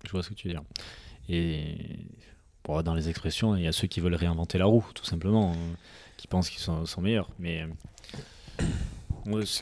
Je 0.05 0.11
vois 0.11 0.23
ce 0.23 0.29
que 0.29 0.33
tu 0.33 0.47
veux 0.47 0.53
dire. 0.53 0.63
Et 1.29 1.77
bon, 2.63 2.81
dans 2.81 2.93
les 2.93 3.09
expressions, 3.09 3.55
il 3.55 3.63
y 3.63 3.67
a 3.67 3.71
ceux 3.71 3.87
qui 3.87 3.99
veulent 3.99 4.15
réinventer 4.15 4.57
la 4.57 4.65
roue, 4.65 4.85
tout 4.93 5.05
simplement, 5.05 5.53
hein, 5.53 5.75
qui 6.17 6.27
pensent 6.27 6.49
qu'ils 6.49 6.61
sont, 6.61 7.01
meilleurs. 7.01 7.29
Mais 7.39 7.65
moi, 9.25 9.41
ce, 9.45 9.61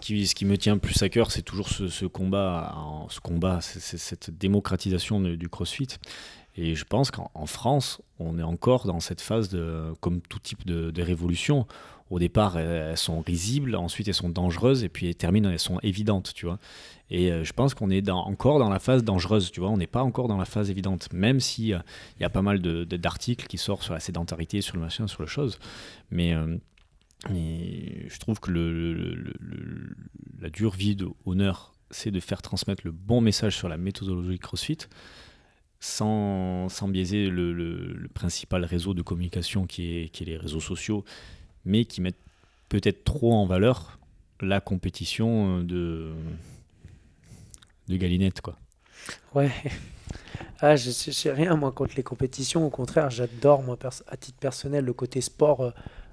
qui, 0.00 0.26
ce 0.26 0.34
qui 0.34 0.44
me 0.44 0.58
tient 0.58 0.78
plus 0.78 1.02
à 1.02 1.08
cœur, 1.08 1.30
c'est 1.30 1.42
toujours 1.42 1.68
ce, 1.68 2.06
combat, 2.06 2.74
ce 3.08 3.20
combat, 3.20 3.60
cette 3.60 4.30
démocratisation 4.30 5.20
du 5.20 5.48
CrossFit. 5.48 5.88
Et 6.56 6.74
je 6.74 6.84
pense 6.84 7.10
qu'en 7.10 7.46
France, 7.46 8.02
on 8.18 8.38
est 8.38 8.42
encore 8.42 8.86
dans 8.86 9.00
cette 9.00 9.20
phase 9.20 9.48
de, 9.48 9.94
comme 10.00 10.20
tout 10.20 10.40
type 10.40 10.66
de, 10.66 10.90
de 10.90 11.02
révolution, 11.02 11.66
au 12.10 12.18
départ, 12.18 12.58
elles 12.58 12.96
sont 12.96 13.20
risibles, 13.20 13.76
ensuite 13.76 14.08
elles 14.08 14.14
sont 14.14 14.28
dangereuses, 14.28 14.84
et 14.84 14.88
puis 14.88 15.08
elles 15.08 15.14
terminent, 15.14 15.48
elles 15.48 15.58
sont 15.58 15.78
évidentes, 15.82 16.32
tu 16.34 16.46
vois. 16.46 16.58
Et 17.10 17.32
euh, 17.32 17.44
je 17.44 17.52
pense 17.52 17.74
qu'on 17.74 17.90
est 17.90 18.08
encore 18.08 18.58
dans 18.58 18.70
la 18.70 18.78
phase 18.78 19.02
dangereuse, 19.02 19.50
tu 19.50 19.60
vois. 19.60 19.68
On 19.70 19.76
n'est 19.76 19.88
pas 19.88 20.02
encore 20.02 20.28
dans 20.28 20.36
la 20.36 20.44
phase 20.44 20.70
évidente, 20.70 21.12
même 21.12 21.40
si 21.40 21.74
euh, 21.74 21.78
il 22.18 22.22
y 22.22 22.24
a 22.24 22.30
pas 22.30 22.42
mal 22.42 22.60
d'articles 22.60 23.46
qui 23.46 23.58
sortent 23.58 23.82
sur 23.82 23.94
la 23.94 24.00
sédentarité, 24.00 24.60
sur 24.60 24.76
le 24.76 24.82
machin, 24.82 25.08
sur 25.08 25.22
le 25.22 25.28
chose. 25.28 25.58
Mais, 26.10 26.34
euh, 26.34 26.56
je 27.28 28.18
trouve 28.18 28.40
que 28.40 28.50
la 30.40 30.48
dure 30.48 30.74
vie 30.74 30.96
d'honneur, 30.96 31.74
c'est 31.90 32.10
de 32.10 32.20
faire 32.20 32.40
transmettre 32.40 32.82
le 32.84 32.92
bon 32.92 33.20
message 33.20 33.56
sur 33.56 33.68
la 33.68 33.76
méthodologie 33.76 34.38
CrossFit. 34.38 34.78
Sans, 35.82 36.68
biaiser 36.88 37.28
le, 37.28 38.08
principal 38.14 38.64
réseau 38.64 38.94
de 38.94 39.02
communication 39.02 39.66
qui 39.66 39.96
est 39.96 40.20
les 40.20 40.36
réseaux 40.36 40.60
sociaux, 40.60 41.04
mais 41.64 41.84
qui 41.84 42.00
mettent 42.00 42.20
peut-être 42.68 43.04
trop 43.04 43.32
en 43.32 43.46
valeur 43.46 43.98
la 44.40 44.60
compétition 44.60 45.58
euh, 45.58 45.62
de, 45.62 46.12
de 47.88 47.96
Galinette. 47.96 48.40
Quoi. 48.40 48.56
Ouais. 49.34 49.50
Ah, 50.62 50.76
je 50.76 50.90
sais 50.90 51.32
rien, 51.32 51.56
moi, 51.56 51.72
contre 51.72 51.94
les 51.96 52.02
compétitions. 52.02 52.66
Au 52.66 52.70
contraire, 52.70 53.08
j'adore, 53.08 53.62
moi, 53.62 53.78
à 54.08 54.16
titre 54.18 54.38
personnel, 54.38 54.84
le 54.84 54.92
côté 54.92 55.22
sport. 55.22 55.62
Euh, 55.62 55.70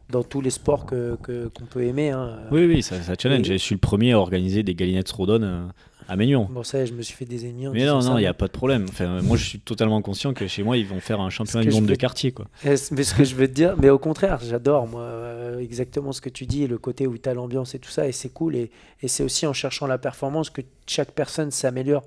dans 0.10 0.24
tous 0.24 0.42
les 0.42 0.50
sports 0.50 0.86
que, 0.86 1.18
qu'on 1.22 1.66
peut 1.66 1.84
aimer. 1.84 2.12
Hein. 2.12 2.40
Oui, 2.52 2.66
oui, 2.66 2.82
ça, 2.82 3.02
ça 3.02 3.16
challenge. 3.20 3.46
Je 3.48 3.56
suis 3.56 3.76
le 3.76 3.80
premier 3.80 4.14
à 4.14 4.20
organiser 4.20 4.64
des 4.64 4.76
galinettes 4.76 5.12
Rodon 5.12 5.42
euh, 5.44 5.68
à 6.08 6.16
Maignon. 6.16 6.48
Bon, 6.50 6.64
ça, 6.64 6.86
je 6.86 6.94
me 6.94 7.02
suis 7.02 7.16
fait 7.16 7.26
des 7.26 7.46
ennemis. 7.46 7.68
mais 7.68 7.86
non, 7.86 8.02
non, 8.02 8.18
il 8.18 8.22
n'y 8.22 8.28
a 8.28 8.34
pas 8.34 8.48
de 8.48 8.52
problème. 8.52 8.86
Enfin, 8.90 9.22
moi, 9.22 9.38
je 9.38 9.44
suis 9.44 9.60
totalement 9.60 10.02
conscient 10.02 10.34
que 10.34 10.48
chez 10.48 10.64
moi, 10.64 10.78
ils 10.78 10.88
vont 10.88 11.00
faire 11.00 11.20
un 11.20 11.30
championnat 11.30 11.66
du 11.66 11.72
monde 11.72 11.86
de 11.86 11.96
quartier. 11.96 12.32
Quoi. 12.32 12.48
Mais 12.64 12.78
ce 12.78 13.14
que 13.14 13.24
je 13.24 13.36
veux 13.36 13.48
te 13.48 13.54
dire, 13.54 13.76
mais 13.78 13.90
au 13.90 14.00
contraire, 14.00 14.40
j'adore, 14.42 14.88
moi, 14.88 15.02
euh, 15.02 15.60
exactement 15.60 16.12
ce 16.12 16.22
que 16.22 16.30
tu 16.30 16.46
dis, 16.46 16.68
le 16.68 16.78
côté 16.78 17.08
où 17.08 17.18
tu 17.18 17.28
as 17.28 17.34
l'ambiance 17.34 17.76
et 17.76 17.80
tout 17.80 17.90
ça, 17.90 18.08
et 18.08 18.12
c'est 18.12 18.30
cool. 18.30 18.56
Et, 18.56 18.72
et 19.02 19.08
c'est 19.08 19.24
aussi 19.24 19.46
en 19.46 19.54
cherchant 19.54 19.88
la 19.88 19.98
performance 19.98 20.50
que 20.50 20.62
chaque 20.86 21.12
personne 21.12 21.52
s'améliore. 21.52 22.04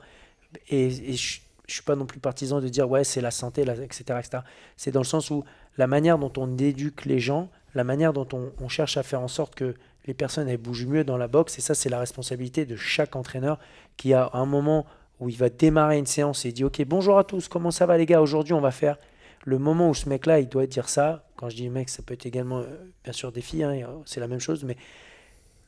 Et, 0.69 0.87
et 0.87 1.17
je 1.17 1.41
ne 1.41 1.73
suis 1.73 1.83
pas 1.83 1.97
non 1.97 2.07
plus 2.07 2.21
partisan 2.21 2.61
de 2.61 2.69
dire, 2.69 2.91
ouais, 2.91 3.05
c'est 3.05 3.21
la 3.21 3.31
santé, 3.31 3.63
etc. 3.63 4.03
etc. 4.19 4.39
C'est 4.77 4.91
dans 4.91 5.01
le 5.01 5.05
sens 5.07 5.31
où 5.31 5.45
la 5.77 5.87
manière 5.87 6.19
dont 6.19 6.33
on 6.37 6.57
éduque 6.59 7.05
les 7.05 7.21
gens, 7.21 7.49
la 7.75 7.85
manière 7.85 8.13
dont 8.13 8.27
on, 8.33 8.53
on 8.61 8.69
cherche 8.69 8.97
à 8.97 9.03
faire 9.03 9.21
en 9.21 9.29
sorte 9.29 9.55
que 9.55 9.75
les 10.07 10.15
personnes 10.15 10.49
elles 10.49 10.59
bougent 10.59 10.87
mieux 10.87 11.05
dans 11.05 11.17
la 11.17 11.29
boxe 11.29 11.59
et 11.59 11.61
ça 11.61 11.75
c'est 11.75 11.89
la 11.89 11.99
responsabilité 11.99 12.65
de 12.65 12.77
chaque 12.77 13.17
entraîneur 13.17 13.59
qui 14.01 14.15
a 14.15 14.31
un 14.33 14.47
moment 14.47 14.87
où 15.21 15.29
il 15.29 15.37
va 15.37 15.51
démarrer 15.51 15.99
une 15.99 16.07
séance 16.07 16.47
et 16.47 16.49
il 16.49 16.55
dit 16.55 16.65
ok 16.65 16.83
bonjour 16.87 17.19
à 17.19 17.25
tous 17.25 17.49
comment 17.49 17.71
ça 17.71 17.85
va 17.85 17.99
les 17.99 18.07
gars 18.07 18.23
aujourd'hui 18.23 18.55
on 18.55 18.61
va 18.63 18.71
faire 18.71 18.97
le 19.45 19.59
moment 19.59 19.91
où 19.91 19.95
ce 19.95 20.09
mec 20.09 20.25
là 20.25 20.41
il 20.41 20.49
doit 20.49 20.67
dire 20.67 20.89
ça. 20.89 21.27
Quand 21.37 21.51
je 21.51 21.57
dis 21.57 21.69
mec 21.69 21.91
ça 21.91 22.03
peut 22.03 22.15
être 22.15 22.25
également 22.25 22.61
euh, 22.61 22.65
bien 23.05 23.13
sûr 23.13 23.31
des 23.31 23.43
filles 23.43 23.65
hein, 23.65 23.75
euh, 23.75 23.99
c'est 24.07 24.21
la 24.21 24.27
même 24.27 24.41
chose 24.41 24.65
mais 24.65 24.79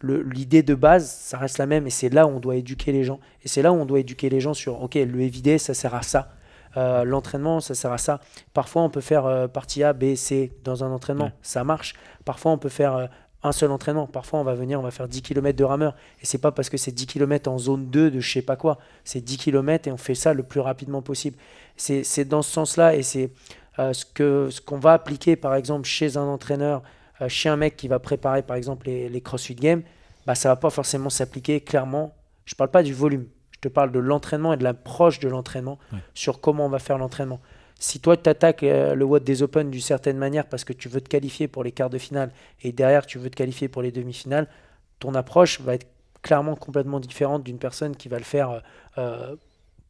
l'idée 0.02 0.62
de 0.62 0.74
base 0.74 1.10
ça 1.10 1.36
reste 1.36 1.59
la 1.59 1.66
même 1.66 1.86
et 1.86 1.90
c'est 1.90 2.09
là 2.09 2.26
où 2.26 2.30
on 2.30 2.40
doit 2.40 2.56
éduquer 2.56 2.90
les 2.90 3.04
gens. 3.04 3.20
Et 3.44 3.48
c'est 3.48 3.60
là 3.60 3.70
où 3.70 3.76
on 3.76 3.84
doit 3.84 4.00
éduquer 4.00 4.30
les 4.30 4.40
gens 4.40 4.54
sur 4.54 4.82
ok 4.82 4.94
le 4.94 5.20
évider 5.20 5.59
ça 5.59 5.74
sert 5.74 5.94
à 5.94 6.02
ça. 6.02 6.30
Euh, 6.78 7.04
l'entraînement, 7.04 7.60
ça 7.60 7.74
sert 7.74 7.92
à 7.92 7.98
ça. 7.98 8.18
Parfois, 8.54 8.80
on 8.80 8.88
peut 8.88 9.02
faire 9.02 9.46
partie 9.52 9.84
A, 9.84 9.92
B, 9.92 10.14
C 10.14 10.52
dans 10.64 10.84
un 10.84 10.90
entraînement, 10.90 11.30
ça 11.42 11.64
marche. 11.64 11.92
Parfois, 12.24 12.52
on 12.52 12.56
peut 12.56 12.70
faire 12.70 13.10
un 13.44 13.52
seul 13.52 13.70
entraînement. 13.70 14.06
Parfois, 14.06 14.39
on 14.40 14.44
va 14.44 14.55
venir, 14.55 14.78
on 14.78 14.82
va 14.82 14.90
faire 14.90 15.09
10 15.09 15.23
km 15.23 15.56
de 15.59 15.64
rameur. 15.64 15.94
Et 16.23 16.27
c'est 16.27 16.39
pas 16.39 16.52
parce 16.52 16.70
que 16.70 16.77
c'est 16.77 16.93
10 16.93 17.06
km 17.06 17.51
en 17.51 17.59
zone 17.59 17.86
2 17.90 18.10
de 18.10 18.20
je 18.20 18.32
sais 18.32 18.43
pas 18.43 18.56
quoi. 18.56 18.78
C'est 19.05 19.20
10 19.20 19.36
km 19.39 19.89
et 19.89 19.93
on 19.93 19.97
fait 19.97 20.14
ça 20.14 20.32
le 20.35 20.43
plus 20.43 20.60
rapidement 20.60 21.02
possible. 21.02 21.36
C'est 21.77 22.24
dans 22.24 22.43
ce 22.43 22.51
sens-là 22.52 22.94
et 22.94 23.02
c'est 23.02 23.32
euh, 23.78 23.93
ce 23.93 24.05
qu'on 24.05 24.51
ce 24.51 24.60
qu'on 24.60 24.78
va 24.78 24.93
appliquer, 24.93 25.36
par 25.36 25.55
exemple, 25.55 25.86
chez 25.89 26.16
un 26.16 26.23
entraîneur, 26.24 26.82
euh, 27.20 27.28
chez 27.28 27.48
un 27.48 27.56
mec 27.56 27.77
qui 27.77 27.89
va 27.89 27.98
préparer, 27.98 28.43
par 28.43 28.56
exemple, 28.56 28.86
les, 28.86 29.09
les 29.09 29.20
CrossFit 29.20 29.55
Games, 29.55 29.82
bah, 30.27 30.35
ça 30.35 30.48
va 30.51 30.56
pas 30.56 30.70
forcément 30.70 31.10
s'appliquer 31.10 31.60
clairement. 31.62 32.14
Je 32.44 32.55
parle 32.55 32.70
pas 32.70 32.82
du 32.82 32.93
volume. 32.94 33.27
Je 33.52 33.59
te 33.60 33.69
parle 33.69 33.90
de 33.93 33.98
l'entraînement 33.98 34.52
et 34.52 34.56
de 34.56 34.64
l'approche 34.64 35.20
de 35.20 35.28
l'entraînement 35.28 35.78
Ouais. 35.93 35.98
sur 36.14 36.40
comment 36.40 36.66
on 36.66 36.69
va 36.69 36.78
faire 36.81 36.98
l'entraînement. 36.98 37.40
Si 37.82 37.98
toi, 37.98 38.16
tu 38.16 38.30
attaques 38.30 38.62
euh, 38.62 38.94
le 38.94 39.04
WOD 39.04 39.24
des 39.24 39.42
Open 39.42 39.68
d'une 39.68 39.80
certaine 39.80 40.16
manière 40.16 40.46
parce 40.46 40.62
que 40.62 40.72
tu 40.72 40.88
veux 40.88 41.00
te 41.00 41.09
qualifier 41.09 41.48
pour 41.48 41.64
les 41.64 41.72
quarts 41.72 41.90
de 41.90 41.98
finale 41.98 42.30
et 42.62 42.70
derrière 42.70 43.04
tu 43.06 43.18
veux 43.18 43.28
te 43.28 43.34
qualifier 43.34 43.66
pour 43.66 43.82
les 43.82 43.90
demi-finales, 43.90 44.46
ton 45.00 45.16
approche 45.16 45.60
va 45.60 45.74
être 45.74 45.88
clairement 46.22 46.54
complètement 46.54 47.00
différente 47.00 47.42
d'une 47.42 47.59
personne 47.59 47.96
qui 47.96 48.09
va 48.09 48.18
le 48.18 48.24
faire 48.24 48.50
euh, 48.50 48.60
euh, 48.98 49.36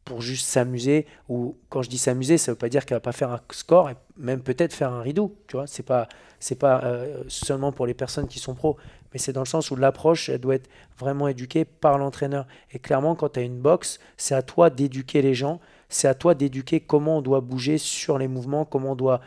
pour 0.07 0.23
juste 0.23 0.47
s'amuser. 0.47 1.05
Ou 1.29 1.59
quand 1.69 1.83
je 1.83 1.91
dis 1.91 1.99
s'amuser, 1.99 2.39
ça 2.39 2.53
veut 2.53 2.57
pas 2.57 2.71
dire 2.71 2.87
qu'elle 2.87 2.97
va 2.97 3.01
pas 3.01 3.13
faire 3.13 3.31
un 3.31 3.41
score 3.51 3.91
et 3.91 3.95
même 4.17 4.41
peut-être 4.41 4.73
faire 4.73 4.91
un 4.91 5.03
rideau. 5.03 5.37
Tu 5.47 5.59
vois, 5.59 5.67
c'est 5.67 5.83
pas 5.83 6.09
seulement 7.29 7.73
pour 7.73 7.87
les 7.87 7.95
personnes 7.95 8.27
qui 8.27 8.39
sont 8.39 8.55
pros, 8.55 8.79
mais 9.13 9.19
c'est 9.19 9.35
dans 9.35 9.43
le 9.43 9.47
sens 9.47 9.71
où 9.71 9.77
l'approche 9.77 10.31
doit 10.31 10.55
être 10.55 10.71
vraiment 10.99 11.29
éduquée 11.29 11.67
par 11.67 11.99
l'entraîneur. 11.99 12.47
Et 12.73 12.79
clairement, 12.79 13.15
quand 13.15 13.35
tu 13.35 13.41
as 13.41 13.43
une 13.43 13.61
boxe, 13.61 14.01
c'est 14.17 14.35
à 14.35 14.41
toi 14.41 14.71
d'éduquer 14.71 15.21
les 15.21 15.35
gens. 15.35 15.61
C'est 15.93 16.09
à 16.09 16.15
toi 16.15 16.35
d'éduquer 16.35 16.81
comment 16.81 17.19
on 17.19 17.23
doit 17.23 17.43
bouger 17.43 17.77
sur 17.77 18.17
les 18.17 18.27
mouvements, 18.27 18.65
comment 18.65 18.93
on 18.93 18.97
doit 18.97 19.21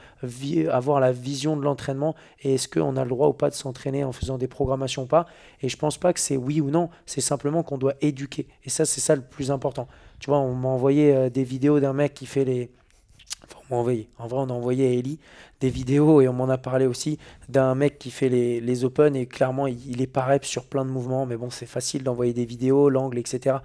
avoir 0.71 0.99
la 0.99 1.11
vision 1.11 1.55
de 1.55 1.61
l'entraînement 1.61 2.15
et 2.41 2.55
est-ce 2.55 2.67
qu'on 2.67 2.97
a 2.97 3.03
le 3.03 3.09
droit 3.09 3.27
ou 3.27 3.33
pas 3.33 3.51
de 3.51 3.55
s'entraîner 3.55 4.03
en 4.03 4.11
faisant 4.11 4.39
des 4.39 4.47
programmations 4.47 5.03
ou 5.03 5.05
pas. 5.05 5.27
Et 5.61 5.69
je 5.69 5.77
pense 5.77 5.99
pas 5.99 6.11
que 6.11 6.19
c'est 6.19 6.37
oui 6.37 6.61
ou 6.61 6.71
non, 6.71 6.89
c'est 7.05 7.21
simplement 7.21 7.61
qu'on 7.61 7.77
doit 7.77 7.93
éduquer. 8.01 8.47
Et 8.63 8.71
ça, 8.71 8.85
c'est 8.85 8.99
ça 8.99 9.15
le 9.15 9.21
plus 9.21 9.51
important. 9.51 9.87
Tu 10.19 10.31
vois, 10.31 10.39
on 10.39 10.55
m'a 10.55 10.69
envoyé 10.69 11.15
euh, 11.15 11.29
des 11.29 11.43
vidéos 11.43 11.79
d'un 11.79 11.93
mec 11.93 12.15
qui 12.15 12.25
fait 12.25 12.45
les. 12.45 12.71
Enfin, 13.43 13.59
on 13.69 13.75
m'a 13.75 13.79
envoyé. 13.81 14.09
En 14.17 14.25
vrai, 14.25 14.39
on 14.39 14.49
a 14.49 14.53
envoyé 14.53 14.87
à 14.87 14.91
Ellie 14.91 15.19
des 15.59 15.69
vidéos 15.69 16.21
et 16.21 16.27
on 16.27 16.33
m'en 16.33 16.49
a 16.49 16.57
parlé 16.57 16.87
aussi 16.87 17.19
d'un 17.47 17.75
mec 17.75 17.99
qui 17.99 18.09
fait 18.09 18.29
les, 18.29 18.59
les 18.59 18.83
open 18.83 19.15
et 19.15 19.27
clairement, 19.27 19.67
il, 19.67 19.87
il 19.87 20.01
est 20.01 20.07
pas 20.07 20.25
rep 20.25 20.45
sur 20.45 20.65
plein 20.65 20.83
de 20.83 20.89
mouvements. 20.89 21.27
Mais 21.27 21.37
bon, 21.37 21.51
c'est 21.51 21.67
facile 21.67 22.01
d'envoyer 22.01 22.33
des 22.33 22.45
vidéos, 22.45 22.89
l'angle, 22.89 23.19
etc. 23.19 23.57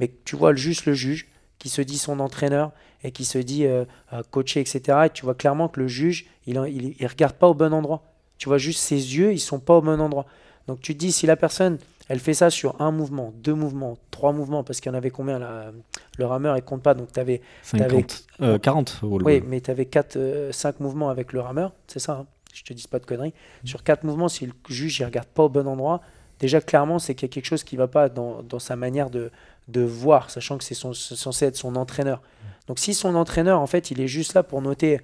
Mais 0.00 0.10
tu 0.24 0.34
vois 0.34 0.52
juste 0.54 0.86
le 0.86 0.94
juge 0.94 1.28
qui 1.60 1.68
se 1.68 1.80
dit 1.82 1.98
son 1.98 2.18
entraîneur 2.18 2.72
et 3.04 3.12
qui 3.12 3.24
se 3.24 3.38
dit 3.38 3.66
euh, 3.66 3.84
euh, 4.12 4.22
coaché, 4.32 4.58
etc. 4.60 4.98
Et 5.06 5.10
tu 5.10 5.24
vois 5.24 5.34
clairement 5.36 5.68
que 5.68 5.78
le 5.78 5.86
juge, 5.86 6.26
il, 6.46 6.58
en- 6.58 6.64
il, 6.64 6.96
il 6.98 7.06
regarde 7.06 7.34
pas 7.34 7.46
au 7.46 7.54
bon 7.54 7.72
endroit. 7.72 8.02
Tu 8.38 8.48
vois 8.48 8.58
juste 8.58 8.80
ses 8.80 8.96
yeux, 8.96 9.32
ils 9.32 9.38
sont 9.38 9.60
pas 9.60 9.76
au 9.76 9.82
bon 9.82 10.00
endroit. 10.00 10.26
Donc 10.66 10.80
tu 10.80 10.94
te 10.94 10.98
dis, 10.98 11.12
si 11.12 11.26
la 11.26 11.36
personne, 11.36 11.78
elle 12.08 12.18
fait 12.18 12.34
ça 12.34 12.50
sur 12.50 12.80
un 12.80 12.90
mouvement, 12.90 13.32
deux 13.36 13.54
mouvements, 13.54 13.96
trois 14.10 14.32
mouvements, 14.32 14.64
parce 14.64 14.80
qu'il 14.80 14.90
y 14.90 14.94
en 14.94 14.98
avait 14.98 15.10
combien 15.10 15.38
là 15.38 15.70
Le 16.18 16.26
rameur, 16.26 16.56
il 16.56 16.62
compte 16.62 16.82
pas, 16.82 16.94
donc 16.94 17.12
tu 17.12 17.20
avais 17.20 17.40
50, 17.62 18.26
euh, 18.42 18.58
40 18.58 19.00
au 19.02 19.20
oui, 19.22 19.42
mais 19.46 19.60
tu 19.60 19.70
avais 19.70 19.84
4, 19.86 20.48
5 20.52 20.80
mouvements 20.80 21.10
avec 21.10 21.32
le 21.32 21.40
rameur, 21.40 21.72
c'est 21.86 21.98
ça, 22.00 22.12
hein 22.22 22.26
je 22.52 22.64
te 22.64 22.72
dis 22.72 22.88
pas 22.88 22.98
de 22.98 23.06
conneries. 23.06 23.32
Sur 23.64 23.84
4 23.84 24.02
mouvements, 24.02 24.28
si 24.28 24.44
le 24.46 24.52
juge 24.68 25.00
ne 25.00 25.06
regarde 25.06 25.28
pas 25.28 25.44
au 25.44 25.48
bon 25.48 25.68
endroit, 25.68 26.00
déjà 26.40 26.60
clairement, 26.60 26.98
c'est 26.98 27.14
qu'il 27.14 27.28
y 27.28 27.30
a 27.30 27.32
quelque 27.32 27.46
chose 27.46 27.62
qui 27.62 27.76
va 27.76 27.86
pas 27.86 28.08
dans, 28.08 28.42
dans 28.42 28.58
sa 28.58 28.74
manière 28.74 29.08
de, 29.08 29.30
de 29.70 29.80
voir, 29.82 30.30
sachant 30.30 30.58
que 30.58 30.64
c'est 30.64 30.74
censé 30.74 31.46
être 31.46 31.56
son 31.56 31.76
entraîneur. 31.76 32.20
Donc 32.66 32.78
si 32.78 32.94
son 32.94 33.14
entraîneur, 33.14 33.60
en 33.60 33.66
fait, 33.66 33.90
il 33.90 34.00
est 34.00 34.08
juste 34.08 34.34
là 34.34 34.42
pour 34.42 34.62
noter, 34.62 35.00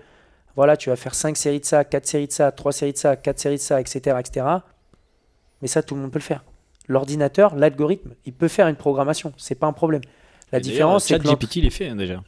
voilà, 0.54 0.76
tu 0.76 0.88
vas 0.90 0.96
faire 0.96 1.14
5 1.14 1.36
séries 1.36 1.60
de 1.60 1.64
ça, 1.64 1.84
4 1.84 2.06
séries 2.06 2.26
de 2.28 2.32
ça, 2.32 2.52
3 2.52 2.72
séries 2.72 2.92
de 2.92 2.98
ça, 2.98 3.16
4 3.16 3.38
séries 3.38 3.56
de 3.56 3.60
ça, 3.60 3.80
etc., 3.80 4.16
etc., 4.20 4.46
mais 5.62 5.68
ça, 5.68 5.82
tout 5.82 5.94
le 5.94 6.02
monde 6.02 6.10
peut 6.12 6.18
le 6.18 6.24
faire. 6.24 6.44
L'ordinateur, 6.88 7.56
l'algorithme, 7.56 8.10
il 8.26 8.32
peut 8.32 8.48
faire 8.48 8.68
une 8.68 8.76
programmation, 8.76 9.32
c'est 9.36 9.54
pas 9.56 9.66
un 9.66 9.72
problème. 9.72 10.02
La 10.52 10.60
différence, 10.60 11.04
c'est 11.06 11.18
que 11.18 11.24
ChatGPT 11.26 11.56
il 11.56 11.66
est 11.66 11.70
fait 11.70 11.88
hein, 11.88 11.96
déjà. 11.96 12.22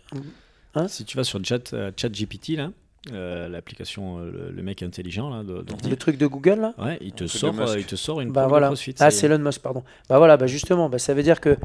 Hein 0.74 0.88
si 0.88 1.04
tu 1.04 1.16
vas 1.16 1.24
sur 1.24 1.42
Chat, 1.44 1.72
euh, 1.72 1.92
ChatGPT, 1.96 2.56
là, 2.56 2.70
euh, 3.12 3.48
l'application, 3.48 4.18
euh, 4.18 4.30
le, 4.30 4.50
le 4.50 4.62
mec 4.62 4.82
intelligent, 4.82 5.30
là, 5.30 5.44
de- 5.44 5.64
le 5.88 5.96
truc 5.96 6.18
de 6.18 6.26
Google, 6.26 6.60
là, 6.60 6.74
ouais, 6.78 6.98
il 7.00 7.12
te, 7.12 7.26
sort, 7.26 7.54
euh, 7.60 7.78
il 7.78 7.86
te 7.86 7.94
sort 7.96 8.20
une 8.20 8.32
Bah 8.32 8.48
voilà. 8.48 8.66
CrossFit. 8.66 8.94
Ah, 8.98 9.10
c'est 9.12 9.26
Elon 9.26 9.38
Musk, 9.38 9.62
pardon. 9.62 9.84
Bah 10.08 10.18
voilà, 10.18 10.36
bah 10.36 10.46
justement, 10.48 10.88
bah 10.88 10.98
ça 10.98 11.14
veut 11.14 11.22
dire 11.22 11.40
que 11.40 11.56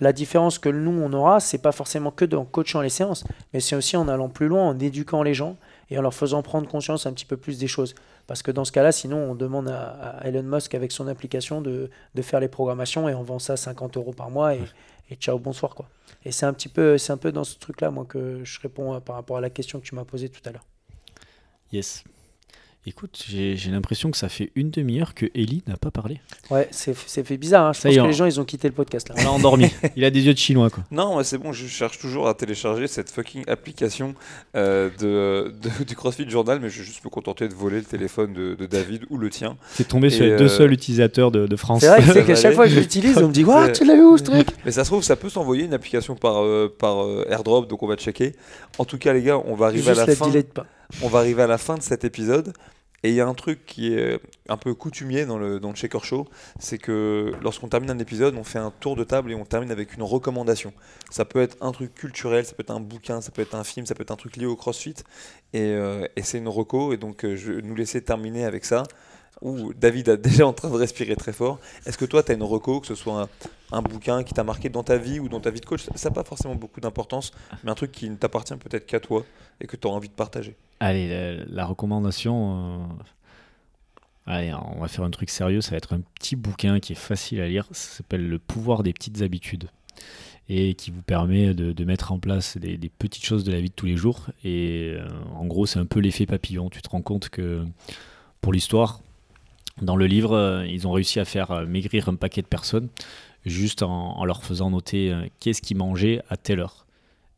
la 0.00 0.12
différence 0.12 0.58
que 0.58 0.68
nous 0.68 0.90
on 0.90 1.12
aura, 1.12 1.40
c'est 1.40 1.58
pas 1.58 1.72
forcément 1.72 2.10
que 2.10 2.34
en 2.34 2.44
coachant 2.44 2.80
les 2.80 2.88
séances, 2.88 3.24
mais 3.52 3.60
c'est 3.60 3.76
aussi 3.76 3.96
en 3.96 4.08
allant 4.08 4.28
plus 4.28 4.48
loin, 4.48 4.68
en 4.68 4.78
éduquant 4.78 5.22
les 5.22 5.34
gens 5.34 5.56
et 5.90 5.98
en 5.98 6.02
leur 6.02 6.14
faisant 6.14 6.42
prendre 6.42 6.68
conscience 6.68 7.06
un 7.06 7.12
petit 7.12 7.24
peu 7.26 7.36
plus 7.36 7.58
des 7.58 7.68
choses. 7.68 7.94
Parce 8.26 8.42
que 8.42 8.50
dans 8.50 8.64
ce 8.64 8.72
cas-là, 8.72 8.90
sinon, 8.90 9.18
on 9.18 9.34
demande 9.34 9.68
à, 9.68 10.18
à 10.18 10.26
Elon 10.26 10.42
Musk 10.42 10.74
avec 10.74 10.90
son 10.90 11.06
application 11.06 11.60
de, 11.60 11.90
de 12.14 12.22
faire 12.22 12.40
les 12.40 12.48
programmations 12.48 13.08
et 13.08 13.14
on 13.14 13.22
vend 13.22 13.38
ça 13.38 13.54
à 13.54 13.56
50 13.56 13.96
euros 13.96 14.12
par 14.12 14.30
mois 14.30 14.54
et, 14.54 14.62
et 15.10 15.14
ciao, 15.14 15.38
bonsoir 15.38 15.74
quoi. 15.74 15.88
Et 16.24 16.32
c'est 16.32 16.46
un 16.46 16.52
petit 16.52 16.68
peu, 16.68 16.98
c'est 16.98 17.12
un 17.12 17.16
peu 17.16 17.30
dans 17.30 17.44
ce 17.44 17.56
truc-là, 17.56 17.90
moi, 17.90 18.04
que 18.04 18.40
je 18.42 18.60
réponds 18.60 18.94
euh, 18.94 19.00
par 19.00 19.14
rapport 19.14 19.36
à 19.36 19.40
la 19.40 19.50
question 19.50 19.78
que 19.78 19.84
tu 19.84 19.94
m'as 19.94 20.04
posée 20.04 20.28
tout 20.28 20.40
à 20.44 20.50
l'heure. 20.50 20.64
Yes. 21.72 22.02
Écoute, 22.88 23.24
j'ai 23.28 23.56
j'ai 23.56 23.72
l'impression 23.72 24.12
que 24.12 24.16
ça 24.16 24.28
fait 24.28 24.52
une 24.54 24.70
demi-heure 24.70 25.14
que 25.14 25.26
Ellie 25.34 25.64
n'a 25.66 25.76
pas 25.76 25.90
parlé. 25.90 26.20
Ouais, 26.52 26.68
c'est 26.70 26.94
c'est 27.06 27.24
fait 27.26 27.36
bizarre. 27.36 27.66
hein. 27.66 27.72
Je 27.72 27.80
Ça 27.80 27.88
pense 27.88 27.98
que 27.98 28.02
les 28.06 28.12
gens, 28.12 28.26
ils 28.26 28.40
ont 28.40 28.44
quitté 28.44 28.68
le 28.68 28.74
podcast 28.74 29.08
là. 29.08 29.16
On 29.18 29.22
l'a 29.24 29.30
endormi. 29.32 29.68
il 29.96 30.04
a 30.04 30.10
des 30.10 30.22
yeux 30.24 30.32
de 30.34 30.38
chinois, 30.38 30.70
quoi. 30.70 30.84
Non, 30.92 31.16
mais 31.18 31.24
c'est 31.24 31.36
bon, 31.36 31.52
je 31.52 31.66
cherche 31.66 31.98
toujours 31.98 32.28
à 32.28 32.34
télécharger 32.34 32.86
cette 32.86 33.10
fucking 33.10 33.42
application 33.48 34.14
euh, 34.54 34.88
de, 35.00 35.52
de- 35.78 35.84
du 35.84 35.96
CrossFit 35.96 36.30
Journal, 36.30 36.60
mais 36.60 36.68
je 36.70 36.78
vais 36.78 36.84
juste 36.84 37.04
me 37.04 37.10
contenter 37.10 37.48
de 37.48 37.54
voler 37.54 37.78
le 37.78 37.84
téléphone 37.84 38.32
de, 38.32 38.54
de 38.54 38.66
David 38.66 39.02
ou 39.10 39.18
le 39.18 39.30
tien. 39.30 39.56
C'est 39.72 39.88
tombé 39.88 40.08
sur 40.08 40.24
les 40.24 40.36
deux 40.36 40.44
euh, 40.44 40.48
seuls 40.48 40.72
utilisateurs 40.72 41.32
de, 41.32 41.48
de 41.48 41.56
France. 41.56 41.80
C'est 41.80 41.88
vrai 41.88 41.98
que, 41.98 42.04
c'est 42.06 42.12
Ça 42.20 42.22
qu'à 42.22 42.36
chaque 42.36 42.54
fois 42.54 42.66
que 42.66 42.70
je 42.70 42.78
l'utilise, 42.78 43.18
on 43.18 43.26
me 43.28 43.32
dit 43.32 43.44
C'est- 43.44 43.72
tu 43.72 43.84
l'as 43.84 43.96
vu 43.96 44.04
où 44.04 44.16
ce 44.16 44.22
truc? 44.22 44.46
Mais 44.64 44.70
ça 44.70 44.84
se 44.84 44.90
trouve, 44.90 45.02
ça 45.02 45.16
peut 45.16 45.28
s'envoyer 45.28 45.64
une 45.64 45.74
application 45.74 46.14
par, 46.14 46.44
euh, 46.44 46.72
par 46.78 47.02
euh, 47.04 47.26
airdrop, 47.28 47.68
donc 47.68 47.82
on 47.82 47.88
va 47.88 47.96
checker. 47.96 48.36
En 48.78 48.84
tout 48.84 48.96
cas, 48.98 49.12
les 49.12 49.22
gars, 49.24 49.38
on 49.44 49.56
va 49.56 49.66
arriver 49.66 49.82
Juste 49.82 49.98
à 49.98 50.06
la 50.06 50.06
la 50.06 50.14
fin. 50.14 50.30
pas. 50.54 50.66
On 51.02 51.08
va 51.08 51.18
arriver 51.18 51.42
à 51.42 51.48
la 51.48 51.58
fin 51.58 51.74
de 51.74 51.82
cet 51.82 52.04
épisode. 52.04 52.52
Et 53.06 53.10
il 53.10 53.14
y 53.14 53.20
a 53.20 53.28
un 53.28 53.34
truc 53.34 53.64
qui 53.66 53.94
est 53.94 54.18
un 54.48 54.56
peu 54.56 54.74
coutumier 54.74 55.26
dans 55.26 55.38
le, 55.38 55.60
dans 55.60 55.70
le 55.70 55.76
Shaker 55.76 56.04
Show, 56.04 56.26
c'est 56.58 56.76
que 56.76 57.30
lorsqu'on 57.40 57.68
termine 57.68 57.88
un 57.88 58.00
épisode, 58.00 58.34
on 58.34 58.42
fait 58.42 58.58
un 58.58 58.72
tour 58.72 58.96
de 58.96 59.04
table 59.04 59.30
et 59.30 59.36
on 59.36 59.44
termine 59.44 59.70
avec 59.70 59.94
une 59.94 60.02
recommandation. 60.02 60.72
Ça 61.08 61.24
peut 61.24 61.40
être 61.40 61.56
un 61.60 61.70
truc 61.70 61.94
culturel, 61.94 62.44
ça 62.44 62.54
peut 62.54 62.64
être 62.64 62.72
un 62.72 62.80
bouquin, 62.80 63.20
ça 63.20 63.30
peut 63.30 63.42
être 63.42 63.54
un 63.54 63.62
film, 63.62 63.86
ça 63.86 63.94
peut 63.94 64.02
être 64.02 64.10
un 64.10 64.16
truc 64.16 64.36
lié 64.36 64.46
au 64.46 64.56
CrossFit. 64.56 64.96
Et, 65.52 65.60
euh, 65.60 66.04
c'est 66.20 66.38
une 66.38 66.48
reco, 66.48 66.92
et 66.92 66.96
donc 66.96 67.24
euh, 67.24 67.36
je 67.36 67.52
vais 67.52 67.62
nous 67.62 67.76
laisser 67.76 68.02
terminer 68.02 68.44
avec 68.44 68.64
ça. 68.64 68.82
Ouh, 69.40 69.72
David 69.72 70.08
est 70.08 70.16
déjà 70.20 70.44
en 70.44 70.52
train 70.52 70.68
de 70.68 70.74
respirer 70.74 71.14
très 71.14 71.32
fort. 71.32 71.60
Est-ce 71.86 71.98
que 71.98 72.06
toi, 72.06 72.24
tu 72.24 72.32
as 72.32 72.34
une 72.34 72.42
reco, 72.42 72.80
que 72.80 72.88
ce 72.88 72.96
soit 72.96 73.22
un, 73.22 73.28
un 73.70 73.82
bouquin 73.82 74.24
qui 74.24 74.34
t'a 74.34 74.42
marqué 74.42 74.68
dans 74.68 74.82
ta 74.82 74.96
vie 74.96 75.20
ou 75.20 75.28
dans 75.28 75.38
ta 75.38 75.50
vie 75.50 75.60
de 75.60 75.66
coach? 75.66 75.86
Ça 75.94 76.08
n'a 76.08 76.12
pas 76.12 76.24
forcément 76.24 76.56
beaucoup 76.56 76.80
d'importance, 76.80 77.30
mais 77.62 77.70
un 77.70 77.76
truc 77.76 77.92
qui 77.92 78.10
ne 78.10 78.16
t'appartient 78.16 78.56
peut-être 78.56 78.84
qu'à 78.84 78.98
toi 78.98 79.24
et 79.60 79.68
que 79.68 79.76
tu 79.76 79.86
as 79.86 79.90
envie 79.92 80.08
de 80.08 80.14
partager. 80.14 80.56
Allez, 80.80 81.38
la, 81.48 81.64
recommandation. 81.64 82.80
euh, 82.80 82.86
Allez, 84.26 84.52
on 84.52 84.80
va 84.80 84.88
faire 84.88 85.04
un 85.04 85.10
truc 85.10 85.30
sérieux. 85.30 85.60
Ça 85.60 85.70
va 85.70 85.76
être 85.78 85.94
un 85.94 86.00
petit 86.00 86.36
bouquin 86.36 86.80
qui 86.80 86.92
est 86.92 86.96
facile 86.96 87.40
à 87.40 87.48
lire. 87.48 87.66
Ça 87.72 87.98
s'appelle 87.98 88.28
Le 88.28 88.38
pouvoir 88.38 88.82
des 88.82 88.92
petites 88.92 89.22
habitudes. 89.22 89.70
Et 90.48 90.74
qui 90.74 90.90
vous 90.90 91.02
permet 91.02 91.54
de, 91.54 91.84
mettre 91.84 92.12
en 92.12 92.18
place 92.18 92.56
des, 92.58 92.78
petites 92.98 93.24
choses 93.24 93.42
de 93.42 93.52
la 93.52 93.60
vie 93.60 93.70
de 93.70 93.74
tous 93.74 93.86
les 93.86 93.96
jours. 93.96 94.26
Et 94.44 94.94
euh, 94.96 95.08
en 95.34 95.46
gros, 95.46 95.66
c'est 95.66 95.78
un 95.78 95.86
peu 95.86 96.00
l'effet 96.00 96.26
papillon. 96.26 96.68
Tu 96.70 96.82
te 96.82 96.88
rends 96.88 97.02
compte 97.02 97.30
que 97.30 97.64
pour 98.40 98.52
l'histoire, 98.52 99.00
dans 99.80 99.96
le 99.96 100.06
livre, 100.06 100.34
euh, 100.34 100.66
ils 100.66 100.86
ont 100.86 100.92
réussi 100.92 101.20
à 101.20 101.24
faire 101.24 101.66
maigrir 101.66 102.08
un 102.08 102.14
paquet 102.14 102.42
de 102.42 102.46
personnes 102.46 102.88
juste 103.44 103.82
en, 103.82 104.24
leur 104.24 104.42
faisant 104.44 104.70
noter 104.70 105.14
qu'est-ce 105.38 105.62
qu'ils 105.62 105.76
mangeaient 105.76 106.20
à 106.28 106.36
telle 106.36 106.58
heure 106.58 106.85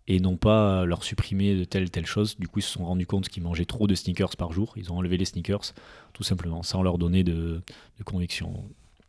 et 0.09 0.21
non 0.21 0.37
pas 0.37 0.87
leur 0.87 1.05
supprimer 1.05 1.55
de 1.55 1.65
telle 1.65 1.91
telle 1.91 2.07
chose. 2.07 2.37
Du 2.39 2.49
coup, 2.49 2.61
ils 2.61 2.63
se 2.63 2.71
sont 2.71 2.85
rendus 2.85 3.07
compte 3.07 3.29
qu'ils 3.29 3.43
mangeaient 3.43 3.67
trop 3.67 3.87
de 3.87 3.95
sneakers 3.95 4.37
par 4.37 4.53
jour. 4.53 4.73
Ils 4.77 4.91
ont 4.91 4.97
enlevé 4.97 5.19
les 5.19 5.27
sneakers, 5.27 5.75
tout 6.15 6.23
simplement, 6.23 6.63
sans 6.63 6.83
leur 6.83 6.97
donner 6.97 7.23
de, 7.23 7.61
de 7.99 8.05
conviction. 8.05 8.65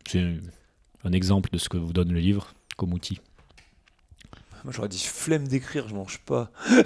C'est 0.07 0.35
un 1.05 1.11
exemple 1.13 1.49
de 1.51 1.57
ce 1.57 1.69
que 1.69 1.77
vous 1.77 1.93
donne 1.93 2.11
le 2.11 2.19
livre 2.19 2.53
comme 2.75 2.93
outil. 2.93 3.19
Moi 4.65 4.73
j'aurais 4.73 4.89
dit 4.89 4.99
flemme 4.99 5.47
d'écrire, 5.47 5.87
je 5.87 5.95
mange 5.95 6.19
pas. 6.19 6.51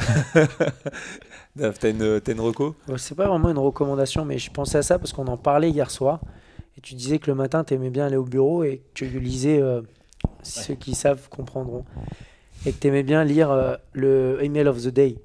Dave, 1.55 1.77
T'as 1.79 1.89
une, 1.89 2.21
t'as 2.21 2.33
une 2.33 2.39
reco? 2.39 2.75
C'est 2.97 3.15
pas 3.15 3.27
vraiment 3.27 3.49
une 3.49 3.57
recommandation, 3.57 4.25
mais 4.25 4.37
je 4.37 4.51
pensais 4.51 4.77
à 4.77 4.83
ça 4.83 4.99
parce 4.99 5.11
qu'on 5.11 5.25
en 5.25 5.37
parlait 5.37 5.71
hier 5.71 5.89
soir. 5.89 6.19
Et 6.77 6.81
tu 6.81 6.93
disais 6.93 7.17
que 7.17 7.31
le 7.31 7.35
matin, 7.35 7.63
tu 7.63 7.73
aimais 7.73 7.89
bien 7.89 8.05
aller 8.05 8.15
au 8.15 8.25
bureau 8.25 8.63
et 8.63 8.83
que 8.93 9.05
tu 9.05 9.19
lisais, 9.19 9.59
euh, 9.59 9.81
ceux 10.43 10.75
qui 10.75 10.93
savent 10.93 11.29
comprendront, 11.29 11.83
et 12.65 12.71
que 12.71 12.79
tu 12.79 12.87
aimais 12.87 13.03
bien 13.03 13.23
lire 13.23 13.51
euh, 13.51 13.75
le 13.93 14.39
Email 14.41 14.67
of 14.67 14.81
the 14.81 14.89
Day. 14.89 15.17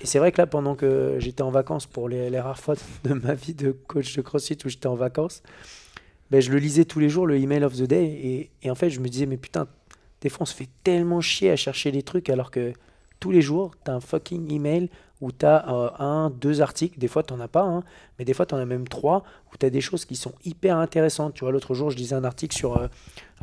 Et 0.00 0.06
c'est 0.06 0.18
vrai 0.18 0.32
que 0.32 0.40
là, 0.40 0.46
pendant 0.46 0.74
que 0.74 1.16
j'étais 1.18 1.42
en 1.42 1.50
vacances, 1.50 1.86
pour 1.86 2.08
les, 2.08 2.38
rares 2.38 2.58
fois 2.58 2.74
de 3.04 3.14
ma 3.14 3.34
vie 3.34 3.54
de 3.54 3.72
coach 3.72 4.16
de 4.16 4.22
CrossFit 4.22 4.58
où 4.64 4.68
j'étais 4.68 4.86
en 4.86 4.94
vacances, 4.94 5.42
ben, 6.30 6.40
je 6.40 6.50
le 6.50 6.58
lisais 6.58 6.84
tous 6.84 7.00
les 7.00 7.08
jours, 7.08 7.26
le 7.26 7.36
Email 7.36 7.64
of 7.64 7.74
the 7.74 7.82
Day. 7.82 8.04
Et, 8.04 8.50
et 8.62 8.70
en 8.70 8.74
fait, 8.74 8.90
je 8.90 9.00
me 9.00 9.08
disais, 9.08 9.26
mais 9.26 9.36
putain, 9.36 9.66
des 10.20 10.28
fois, 10.28 10.42
on 10.42 10.46
se 10.46 10.54
fait 10.54 10.68
tellement 10.84 11.20
chier 11.20 11.50
à 11.50 11.56
chercher 11.56 11.90
les 11.90 12.02
trucs 12.02 12.30
alors 12.30 12.50
que 12.50 12.72
tous 13.20 13.30
les 13.30 13.42
jours, 13.42 13.72
tu 13.84 13.90
as 13.90 13.94
un 13.94 14.00
fucking 14.00 14.52
email 14.52 14.88
où 15.20 15.32
tu 15.32 15.46
as 15.46 15.68
un, 15.98 16.30
deux 16.30 16.60
articles. 16.60 16.98
Des 16.98 17.08
fois, 17.08 17.22
tu 17.22 17.34
n'en 17.34 17.40
as 17.40 17.48
pas, 17.48 17.62
hein, 17.62 17.82
mais 18.18 18.24
des 18.24 18.34
fois, 18.34 18.46
tu 18.46 18.54
en 18.54 18.58
as 18.58 18.66
même 18.66 18.86
trois 18.86 19.24
où 19.52 19.56
tu 19.58 19.66
as 19.66 19.70
des 19.70 19.80
choses 19.80 20.04
qui 20.04 20.16
sont 20.16 20.32
hyper 20.44 20.76
intéressantes. 20.76 21.34
Tu 21.34 21.44
vois, 21.44 21.52
l'autre 21.52 21.74
jour, 21.74 21.90
je 21.90 21.96
lisais 21.96 22.14
un 22.14 22.24
article 22.24 22.56
sur. 22.56 22.76
Euh, 22.76 22.88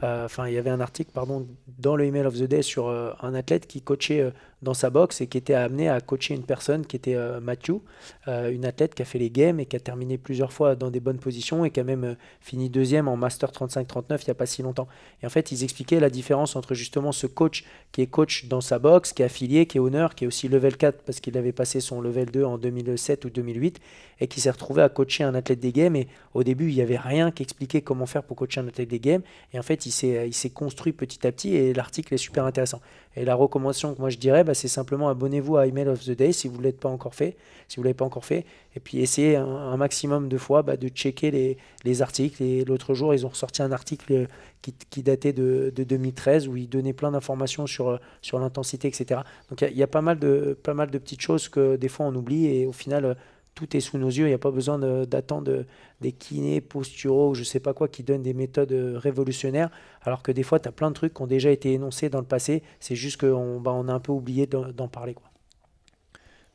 euh, 0.03 0.25
enfin, 0.25 0.47
il 0.47 0.53
y 0.53 0.57
avait 0.57 0.69
un 0.69 0.81
article, 0.81 1.11
pardon, 1.13 1.47
dans 1.79 1.95
le 1.95 2.03
email 2.03 2.25
of 2.25 2.35
the 2.35 2.43
day 2.43 2.61
sur 2.61 2.87
euh, 2.87 3.11
un 3.21 3.33
athlète 3.33 3.65
qui 3.65 3.81
coachait 3.81 4.29
dans 4.61 4.73
sa 4.73 4.89
boxe 4.89 5.21
et 5.21 5.27
qui 5.27 5.37
était 5.37 5.53
amené 5.53 5.87
à 5.87 6.01
coacher 6.01 6.33
une 6.33 6.43
personne 6.43 6.85
qui 6.85 6.95
était 6.95 7.15
Matthew, 7.39 7.81
une 8.27 8.65
athlète 8.65 8.95
qui 8.95 9.03
a 9.03 9.05
fait 9.05 9.19
les 9.19 9.29
games 9.29 9.59
et 9.59 9.67
qui 9.67 9.75
a 9.75 9.79
terminé 9.79 10.17
plusieurs 10.17 10.51
fois 10.51 10.75
dans 10.75 10.89
des 10.89 10.99
bonnes 10.99 11.19
positions 11.19 11.65
et 11.65 11.69
qui 11.69 11.79
a 11.79 11.83
même 11.83 12.15
fini 12.41 12.69
deuxième 12.69 13.07
en 13.07 13.15
Master 13.15 13.51
35-39 13.51 13.85
il 14.09 14.25
n'y 14.25 14.31
a 14.31 14.33
pas 14.33 14.47
si 14.47 14.63
longtemps. 14.63 14.87
Et 15.21 15.27
en 15.27 15.29
fait, 15.29 15.51
ils 15.51 15.63
expliquaient 15.63 15.99
la 15.99 16.09
différence 16.09 16.55
entre 16.55 16.73
justement 16.73 17.11
ce 17.11 17.27
coach 17.27 17.63
qui 17.91 18.01
est 18.01 18.07
coach 18.07 18.45
dans 18.47 18.61
sa 18.61 18.79
boxe, 18.79 19.13
qui 19.13 19.21
est 19.21 19.25
affilié, 19.25 19.67
qui 19.67 19.77
est 19.77 19.81
honneur, 19.81 20.15
qui 20.15 20.23
est 20.23 20.27
aussi 20.27 20.47
level 20.47 20.77
4 20.77 21.03
parce 21.03 21.19
qu'il 21.19 21.37
avait 21.37 21.51
passé 21.51 21.79
son 21.79 22.01
level 22.01 22.31
2 22.31 22.43
en 22.43 22.57
2007 22.57 23.25
ou 23.25 23.29
2008 23.29 23.79
et 24.19 24.27
qui 24.27 24.41
s'est 24.41 24.51
retrouvé 24.51 24.81
à 24.81 24.89
coacher 24.89 25.23
un 25.23 25.35
athlète 25.35 25.59
des 25.59 25.71
games. 25.71 25.94
Et 25.95 26.07
au 26.33 26.43
début, 26.43 26.69
il 26.69 26.75
n'y 26.75 26.81
avait 26.81 26.97
rien 26.97 27.31
qui 27.31 27.43
expliquait 27.43 27.81
comment 27.81 28.05
faire 28.05 28.23
pour 28.23 28.37
coacher 28.37 28.61
un 28.61 28.67
athlète 28.67 28.89
des 28.89 28.99
games. 28.99 29.21
Et 29.53 29.59
en 29.59 29.63
fait, 29.63 29.85
il 29.85 29.91
s'est 29.91 30.49
construit 30.53 30.93
petit 30.93 31.25
à 31.25 31.31
petit 31.31 31.55
et 31.55 31.73
l'article 31.73 32.13
est 32.13 32.17
super 32.17 32.45
intéressant. 32.45 32.81
Et 33.15 33.23
la 33.23 33.35
recommandation 33.35 33.93
que 33.93 33.99
moi 33.99 34.09
je 34.09 34.17
dirais, 34.17 34.43
bah, 34.43 34.53
c'est 34.53 34.67
simplement 34.67 35.07
abonnez-vous 35.07 35.55
à 35.57 35.67
Email 35.67 35.87
of 35.87 36.03
the 36.03 36.11
Day 36.11 36.33
si 36.33 36.47
vous 36.47 36.57
ne 36.57 36.63
l'êtes 36.63 36.79
pas 36.79 36.89
encore 36.89 37.15
fait, 37.15 37.37
si 37.69 37.77
vous 37.77 37.83
l'avez 37.83 37.93
pas 37.93 38.03
encore 38.03 38.25
fait, 38.25 38.45
et 38.75 38.79
puis 38.81 38.99
essayez 38.99 39.37
un, 39.37 39.77
maximum 39.77 40.27
de 40.27 40.37
fois 40.37 40.63
bah, 40.63 40.75
de 40.75 40.89
checker 40.89 41.31
les, 41.31 41.57
les 41.85 42.01
articles. 42.01 42.43
Et 42.43 42.65
l'autre 42.65 42.93
jour, 42.93 43.13
ils 43.13 43.25
ont 43.25 43.29
ressorti 43.29 43.61
un 43.61 43.71
article 43.71 44.27
qui, 44.61 44.73
qui 44.89 45.03
datait 45.03 45.33
de, 45.33 45.71
de, 45.73 45.83
2013 45.83 46.47
où 46.47 46.57
ils 46.57 46.67
donnaient 46.67 46.93
plein 46.93 47.11
d'informations 47.11 47.67
sur, 47.67 47.99
sur 48.21 48.39
l'intensité, 48.39 48.87
etc. 48.87 49.21
Donc 49.49 49.61
il 49.61 49.77
y, 49.77 49.83
a 49.83 49.87
pas 49.87 50.01
mal, 50.01 50.19
de, 50.19 50.57
pas 50.61 50.73
mal 50.73 50.89
de 50.89 50.97
petites 50.97 51.21
choses 51.21 51.47
que 51.47 51.77
des 51.77 51.87
fois 51.87 52.05
on 52.07 52.15
oublie 52.15 52.47
et 52.47 52.65
au 52.65 52.73
final 52.73 53.15
tout 53.55 53.75
est 53.75 53.79
sous 53.79 53.97
nos 53.97 54.09
yeux. 54.09 54.25
Il 54.25 54.29
n'y 54.29 54.35
a 54.35 54.37
pas 54.37 54.51
besoin 54.51 54.77
d'attendre 55.05 55.65
des 56.01 56.11
kinés 56.11 56.61
posturaux, 56.61 57.33
je 57.33 57.39
ne 57.39 57.45
sais 57.45 57.61
pas 57.61 57.73
quoi, 57.73 57.87
qui 57.87 58.03
donnent 58.03 58.21
des 58.21 58.33
méthodes 58.33 58.73
euh, 58.73 58.97
révolutionnaires, 58.97 59.71
alors 60.01 60.21
que 60.21 60.31
des 60.31 60.43
fois, 60.43 60.59
tu 60.59 60.67
as 60.67 60.71
plein 60.71 60.89
de 60.89 60.95
trucs 60.95 61.13
qui 61.13 61.21
ont 61.21 61.27
déjà 61.27 61.49
été 61.49 61.71
énoncés 61.71 62.09
dans 62.09 62.19
le 62.19 62.25
passé. 62.25 62.61
C'est 62.79 62.95
juste 62.95 63.19
qu'on 63.21 63.59
bah, 63.61 63.71
on 63.73 63.87
a 63.87 63.93
un 63.93 63.99
peu 63.99 64.11
oublié 64.11 64.45
d'en 64.45 64.87
parler. 64.87 65.15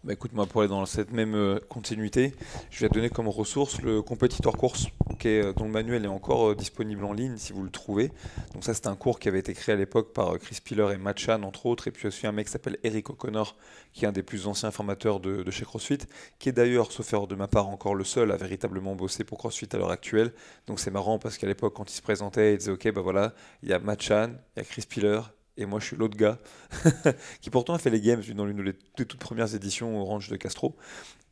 Bah 0.03 0.15
écoute, 0.15 0.33
moi 0.33 0.47
pour 0.47 0.63
aller 0.63 0.71
dans 0.71 0.87
cette 0.87 1.13
même 1.13 1.35
euh, 1.35 1.59
continuité, 1.69 2.33
je 2.71 2.81
vais 2.81 2.89
te 2.89 2.95
donner 2.95 3.11
comme 3.11 3.29
ressource 3.29 3.83
le 3.83 4.01
compétiteur 4.01 4.55
course, 4.57 4.87
qui 5.21 5.29
euh, 5.29 5.53
dont 5.53 5.67
le 5.67 5.71
manuel 5.71 6.05
est 6.05 6.09
encore 6.09 6.51
euh, 6.51 6.55
disponible 6.57 7.05
en 7.05 7.13
ligne 7.13 7.37
si 7.37 7.53
vous 7.53 7.63
le 7.63 7.71
trouvez. 7.71 8.11
Donc 8.55 8.65
ça 8.65 8.75
c'est 8.75 8.89
un 8.89 8.97
cours 8.97 9.21
qui 9.21 9.29
avait 9.29 9.39
été 9.39 9.55
créé 9.55 9.75
à 9.75 9.79
l'époque 9.79 10.13
par 10.13 10.37
Chris 10.39 10.59
Piller 10.65 10.89
et 10.93 10.97
Matt 10.97 11.19
Chan 11.19 11.43
entre 11.43 11.67
autres, 11.67 11.87
et 11.87 11.91
puis 11.93 12.09
aussi 12.09 12.27
un 12.27 12.33
mec 12.33 12.47
qui 12.47 12.53
s'appelle 12.53 12.79
Eric 12.83 13.11
O'Connor, 13.11 13.57
qui 13.93 14.05
est 14.05 14.09
un 14.09 14.13
des 14.13 14.23
plus 14.23 14.47
anciens 14.47 14.71
formateurs 14.71 15.21
de, 15.21 15.49
chez 15.51 15.65
CrossFit, 15.65 15.99
qui 16.39 16.49
est 16.49 16.53
d'ailleurs, 16.53 16.91
sauf 16.91 17.13
erreur 17.13 17.27
de 17.27 17.35
ma 17.35 17.49
part, 17.49 17.69
encore 17.69 17.95
le 17.95 18.05
seul 18.05 18.33
à 18.33 18.37
véritablement 18.37 18.97
bosser 18.97 19.25
pour 19.25 19.39
CrossFit 19.39 19.69
à 19.73 19.77
l'heure 19.77 19.91
actuelle. 19.91 20.33
Donc 20.67 20.81
c'est 20.81 20.91
marrant 20.91 21.19
parce 21.19 21.39
qu'à 21.39 21.47
l'époque 21.47 21.75
quand 21.75 21.91
il 21.91 21.95
se 21.95 22.03
présentait, 22.03 22.55
il 22.55 22.59
disait 22.59 22.73
ok 22.73 22.93
bah 22.93 23.03
voilà, 23.03 23.35
il 23.63 23.69
y 23.69 23.73
a 23.73 23.79
Matt 23.79 24.03
Chan, 24.03 24.31
il 24.57 24.61
y 24.61 24.63
a 24.63 24.65
Chris 24.65 24.87
Piller, 24.89 25.21
et 25.57 25.67
moi 25.67 25.79
je 25.81 25.87
suis 25.87 25.97
l'autre 25.97 26.17
gars 26.17 26.39
qui 27.41 27.51
pourtant 27.51 27.75
a 27.75 27.79
fait 27.79 27.91
les 27.91 28.01
games 28.01 28.23
dans 28.35 28.47
l'une 28.47 28.65
des 28.65 28.73
toutes 28.97 29.17
premières 29.17 29.55
éditions 29.55 30.01
Orange 30.01 30.29
de 30.29 30.37
Castro. 30.37 30.77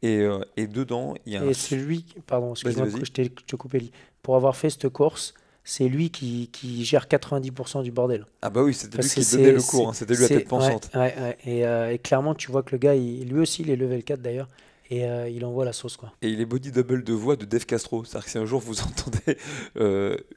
Et, 0.03 0.19
euh, 0.19 0.41
et 0.57 0.67
dedans, 0.67 1.15
il 1.27 1.33
y 1.33 1.37
a 1.37 1.45
Et 1.45 1.55
c'est 1.55 1.77
lui, 1.77 2.05
pardon, 2.27 2.53
excuse-moi, 2.53 2.87
je 3.03 3.11
t'ai 3.11 3.31
coupé. 3.57 3.91
Pour 4.23 4.37
avoir 4.37 4.57
fait 4.57 4.71
cette 4.71 4.89
course, 4.91 5.35
c'est 5.65 5.89
lui 5.89 6.11
qui, 6.11 6.49
qui, 6.53 6.85
gère 6.85 7.07
90% 7.07 7.83
du 7.83 7.91
bordel. 7.91 8.27
Ah 8.43 8.51
bah 8.51 8.63
oui, 8.63 8.75
c'était 8.75 8.99
lui 8.99 9.09
qui 9.09 9.31
donnait 9.37 9.53
le 9.53 9.63
cours, 9.63 9.89
hein, 9.89 9.93
c'était 9.93 10.15
lui 10.15 10.25
à 10.25 10.29
tête 10.29 10.49
pensante. 10.49 10.91
Ouais, 10.95 11.15
ouais, 11.19 11.39
et, 11.45 11.67
euh, 11.67 11.93
et, 11.93 11.99
clairement, 11.99 12.35
tu 12.35 12.51
vois 12.51 12.63
que 12.63 12.73
le 12.73 12.79
gars, 12.79 12.95
il, 12.95 13.29
lui 13.29 13.41
aussi, 13.41 13.63
il 13.63 13.71
est 13.71 13.77
level 13.77 14.03
4 14.05 14.23
d'ailleurs. 14.23 14.49
Et 14.91 15.05
euh, 15.05 15.29
il 15.29 15.45
envoie 15.45 15.67
la 15.67 15.75
sauce. 15.75 15.99
Quoi. 15.99 16.15
Et 16.23 16.31
il 16.31 16.41
est 16.41 16.47
body 16.47 16.73
double 16.73 17.05
de 17.05 17.13
voix 17.13 17.37
de 17.37 17.45
Dave 17.45 17.67
Castro. 17.67 18.07
C'est-à-dire 18.07 18.25
que 18.25 18.31
si 18.31 18.39
un 18.39 18.47
jour 18.47 18.59
vous 18.59 18.81
entendez 18.81 19.37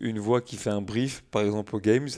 une 0.02 0.20
voix 0.20 0.42
qui 0.42 0.58
fait 0.58 0.70
un 0.70 0.82
brief, 0.82 1.24
par 1.32 1.42
exemple 1.44 1.74
aux 1.74 1.80
Games, 1.80 2.10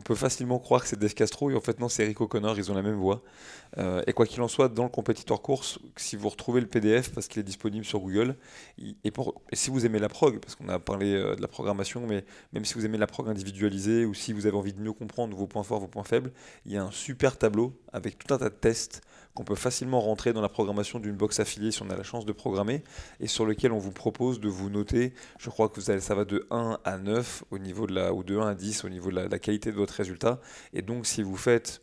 on 0.00 0.02
peut 0.02 0.14
facilement 0.14 0.58
croire 0.58 0.80
que 0.80 0.88
c'est 0.88 0.98
Dave 0.98 1.12
Castro 1.12 1.50
et 1.50 1.54
en 1.54 1.60
fait 1.60 1.78
non 1.78 1.90
c'est 1.90 2.04
Eric 2.04 2.22
O'Connor, 2.22 2.58
ils 2.58 2.72
ont 2.72 2.74
la 2.74 2.80
même 2.80 2.94
voix. 2.94 3.22
Euh, 3.76 4.02
et 4.06 4.14
quoi 4.14 4.24
qu'il 4.24 4.40
en 4.40 4.48
soit, 4.48 4.70
dans 4.70 4.84
le 4.84 4.88
compétiteur 4.88 5.42
course, 5.42 5.78
si 5.96 6.16
vous 6.16 6.30
retrouvez 6.30 6.62
le 6.62 6.66
PDF 6.66 7.12
parce 7.12 7.28
qu'il 7.28 7.38
est 7.38 7.44
disponible 7.44 7.84
sur 7.84 8.00
Google, 8.00 8.36
et, 9.04 9.10
pour, 9.10 9.42
si 9.52 9.68
vous 9.68 9.84
aimez 9.84 9.98
la 9.98 10.08
prog, 10.08 10.40
parce 10.40 10.54
qu'on 10.54 10.70
a 10.70 10.78
parlé 10.78 11.12
euh, 11.12 11.36
de 11.36 11.42
la 11.42 11.48
programmation, 11.48 12.06
mais 12.06 12.24
même 12.54 12.64
si 12.64 12.72
vous 12.74 12.86
aimez 12.86 12.96
la 12.96 13.06
prog 13.06 13.28
individualisée 13.28 14.06
ou 14.06 14.14
si 14.14 14.32
vous 14.32 14.46
avez 14.46 14.56
envie 14.56 14.72
de 14.72 14.80
mieux 14.80 14.94
comprendre 14.94 15.36
vos 15.36 15.46
points 15.46 15.64
forts, 15.64 15.80
vos 15.80 15.86
points 15.86 16.04
faibles, 16.04 16.32
il 16.64 16.72
y 16.72 16.78
a 16.78 16.82
un 16.82 16.90
super 16.90 17.36
tableau 17.36 17.78
avec 17.92 18.16
tout 18.16 18.32
un 18.32 18.38
tas 18.38 18.48
de 18.48 18.54
tests 18.54 19.02
qu'on 19.40 19.44
peut 19.44 19.54
facilement 19.54 20.02
rentrer 20.02 20.34
dans 20.34 20.42
la 20.42 20.50
programmation 20.50 20.98
d'une 20.98 21.16
box 21.16 21.40
affiliée 21.40 21.70
si 21.70 21.80
on 21.82 21.88
a 21.88 21.96
la 21.96 22.02
chance 22.02 22.26
de 22.26 22.32
programmer 22.32 22.82
et 23.20 23.26
sur 23.26 23.46
lequel 23.46 23.72
on 23.72 23.78
vous 23.78 23.90
propose 23.90 24.38
de 24.38 24.50
vous 24.50 24.68
noter. 24.68 25.14
Je 25.38 25.48
crois 25.48 25.70
que 25.70 25.80
vous 25.80 25.98
ça 25.98 26.14
va 26.14 26.26
de 26.26 26.46
1 26.50 26.78
à 26.84 26.98
9 26.98 27.44
au 27.50 27.58
niveau 27.58 27.86
de 27.86 27.94
la, 27.94 28.12
ou 28.12 28.22
de 28.22 28.36
1 28.36 28.48
à 28.48 28.54
10 28.54 28.84
au 28.84 28.90
niveau 28.90 29.10
de 29.10 29.16
la 29.16 29.38
qualité 29.38 29.72
de 29.72 29.76
votre 29.76 29.94
résultat. 29.94 30.40
Et 30.74 30.82
donc, 30.82 31.06
si 31.06 31.22
vous 31.22 31.38
faites 31.38 31.80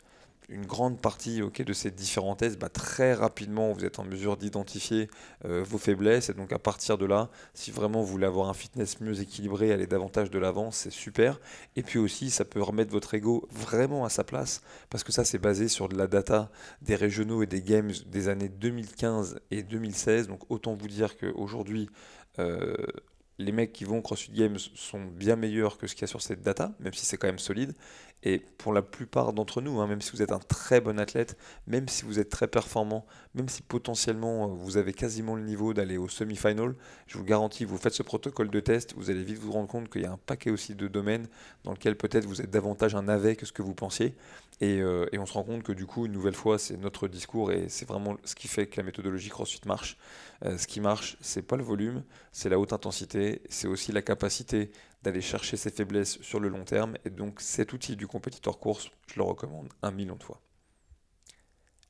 une 0.49 0.65
grande 0.65 1.01
partie 1.01 1.41
de 1.41 1.73
ces 1.73 1.91
différents 1.91 2.35
tests, 2.35 2.57
bah, 2.57 2.69
très 2.69 3.13
rapidement, 3.13 3.73
vous 3.73 3.83
êtes 3.83 3.99
en 3.99 4.05
mesure 4.05 4.37
d'identifier 4.37 5.09
euh, 5.45 5.61
vos 5.63 5.77
faiblesses. 5.77 6.29
Et 6.29 6.33
donc, 6.33 6.53
à 6.53 6.59
partir 6.59 6.97
de 6.97 7.05
là, 7.05 7.29
si 7.53 7.71
vraiment 7.71 8.01
vous 8.01 8.07
voulez 8.07 8.25
avoir 8.25 8.47
un 8.47 8.53
fitness 8.53 9.01
mieux 9.01 9.19
équilibré, 9.19 9.73
aller 9.73 9.87
davantage 9.87 10.31
de 10.31 10.39
l'avant, 10.39 10.71
c'est 10.71 10.91
super. 10.91 11.39
Et 11.75 11.83
puis 11.83 11.99
aussi, 11.99 12.29
ça 12.29 12.45
peut 12.45 12.61
remettre 12.61 12.91
votre 12.91 13.13
ego 13.13 13.47
vraiment 13.51 14.05
à 14.05 14.09
sa 14.09 14.23
place, 14.23 14.61
parce 14.89 15.03
que 15.03 15.11
ça, 15.11 15.25
c'est 15.25 15.39
basé 15.39 15.67
sur 15.67 15.89
de 15.89 15.97
la 15.97 16.07
data 16.07 16.49
des 16.81 16.95
régionaux 16.95 17.43
et 17.43 17.47
des 17.47 17.61
games 17.61 17.91
des 18.05 18.29
années 18.29 18.49
2015 18.49 19.39
et 19.51 19.63
2016. 19.63 20.27
Donc, 20.27 20.41
autant 20.49 20.75
vous 20.75 20.87
dire 20.87 21.17
qu'aujourd'hui, 21.17 21.89
euh, 22.39 22.75
les 23.39 23.51
mecs 23.51 23.73
qui 23.73 23.83
vont 23.83 24.01
CrossFit 24.01 24.31
Games 24.31 24.57
sont 24.75 25.05
bien 25.05 25.35
meilleurs 25.35 25.77
que 25.77 25.87
ce 25.87 25.93
qu'il 25.93 26.01
y 26.01 26.05
a 26.05 26.07
sur 26.07 26.21
cette 26.21 26.41
data, 26.41 26.73
même 26.79 26.93
si 26.93 27.05
c'est 27.05 27.17
quand 27.17 27.27
même 27.27 27.39
solide. 27.39 27.73
Et 28.23 28.39
pour 28.57 28.73
la 28.73 28.81
plupart 28.81 29.31
d'entre 29.31 29.61
nous, 29.61 29.79
hein, 29.79 29.87
même 29.87 30.01
si 30.01 30.11
vous 30.11 30.21
êtes 30.21 30.31
un 30.31 30.39
très 30.39 30.81
bon 30.81 30.99
athlète, 30.99 31.37
même 31.67 31.87
si 31.87 32.03
vous 32.03 32.19
êtes 32.19 32.29
très 32.29 32.47
performant, 32.47 33.05
même 33.35 33.47
si 33.47 33.61
potentiellement 33.61 34.45
euh, 34.45 34.47
vous 34.47 34.77
avez 34.77 34.91
quasiment 34.91 35.35
le 35.35 35.43
niveau 35.43 35.73
d'aller 35.73 35.97
au 35.97 36.07
semi-final, 36.07 36.73
je 37.05 37.17
vous 37.17 37.23
garantis, 37.23 37.63
vous 37.63 37.77
faites 37.77 37.93
ce 37.93 38.03
protocole 38.03 38.49
de 38.49 38.59
test, 38.59 38.95
vous 38.97 39.11
allez 39.11 39.23
vite 39.23 39.37
vous 39.37 39.51
rendre 39.51 39.67
compte 39.67 39.89
qu'il 39.89 40.01
y 40.01 40.05
a 40.05 40.11
un 40.11 40.19
paquet 40.25 40.49
aussi 40.49 40.73
de 40.73 40.87
domaines 40.87 41.27
dans 41.63 41.71
lesquels 41.71 41.95
peut-être 41.95 42.25
vous 42.25 42.41
êtes 42.41 42.49
davantage 42.49 42.95
un 42.95 43.07
avec 43.07 43.39
que 43.39 43.45
ce 43.45 43.53
que 43.53 43.61
vous 43.61 43.75
pensiez. 43.75 44.15
Euh, 44.63 45.05
et, 45.11 45.19
on 45.19 45.25
se 45.25 45.33
rend 45.33 45.43
compte 45.43 45.63
que 45.63 45.71
du 45.71 45.85
coup, 45.85 46.05
une 46.05 46.11
nouvelle 46.11 46.33
fois, 46.33 46.57
c'est 46.57 46.77
notre 46.77 47.07
discours 47.07 47.51
et 47.51 47.69
c'est 47.69 47.87
vraiment 47.87 48.17
ce 48.23 48.33
qui 48.33 48.47
fait 48.47 48.65
que 48.65 48.77
la 48.77 48.83
méthodologie 48.83 49.29
CrossFit 49.29 49.61
marche. 49.65 49.97
Euh, 50.45 50.57
ce 50.57 50.67
qui 50.67 50.81
marche, 50.81 51.17
c'est 51.21 51.43
pas 51.43 51.57
le 51.57 51.63
volume, 51.63 52.03
c'est 52.31 52.49
la 52.49 52.59
haute 52.59 52.73
intensité, 52.73 53.41
c'est 53.49 53.67
aussi 53.67 53.91
la 53.91 54.01
capacité 54.01 54.71
d'aller 55.03 55.21
chercher 55.21 55.57
ses 55.57 55.69
faiblesses 55.69 56.19
sur 56.21 56.39
le 56.39 56.49
long 56.49 56.63
terme. 56.63 56.97
Et 57.05 57.09
donc 57.09 57.41
cet 57.41 57.73
outil 57.73 57.95
du 57.95 58.07
compétiteur 58.07 58.59
course, 58.59 58.89
je 59.07 59.15
le 59.15 59.23
recommande 59.23 59.69
un 59.81 59.91
million 59.91 60.15
de 60.15 60.23
fois. 60.23 60.41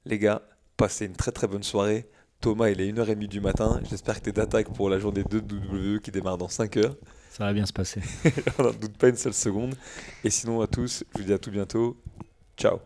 Les 0.05 0.19
gars, 0.19 0.41
passez 0.77 1.05
une 1.05 1.15
très 1.15 1.31
très 1.31 1.47
bonne 1.47 1.63
soirée. 1.63 2.09
Thomas, 2.39 2.69
il 2.69 2.79
est 2.81 2.91
1h30 2.91 3.27
du 3.27 3.41
matin. 3.41 3.81
J'espère 3.89 4.19
que 4.19 4.25
tu 4.25 4.29
es 4.29 4.33
d'attaque 4.33 4.71
pour 4.73 4.89
la 4.89 4.99
journée 4.99 5.23
2 5.23 5.41
de 5.41 5.55
WWE 5.55 5.99
qui 5.99 6.11
démarre 6.11 6.37
dans 6.37 6.47
5 6.47 6.77
heures. 6.77 6.95
Ça 7.31 7.45
va 7.45 7.53
bien 7.53 7.65
se 7.65 7.73
passer. 7.73 8.01
On 8.59 8.63
n'en 8.63 8.73
doute 8.73 8.97
pas 8.97 9.09
une 9.09 9.15
seule 9.15 9.33
seconde. 9.33 9.75
Et 10.23 10.29
sinon, 10.29 10.61
à 10.61 10.67
tous, 10.67 11.03
je 11.13 11.19
vous 11.19 11.25
dis 11.25 11.33
à 11.33 11.39
tout 11.39 11.51
bientôt. 11.51 11.97
Ciao 12.55 12.79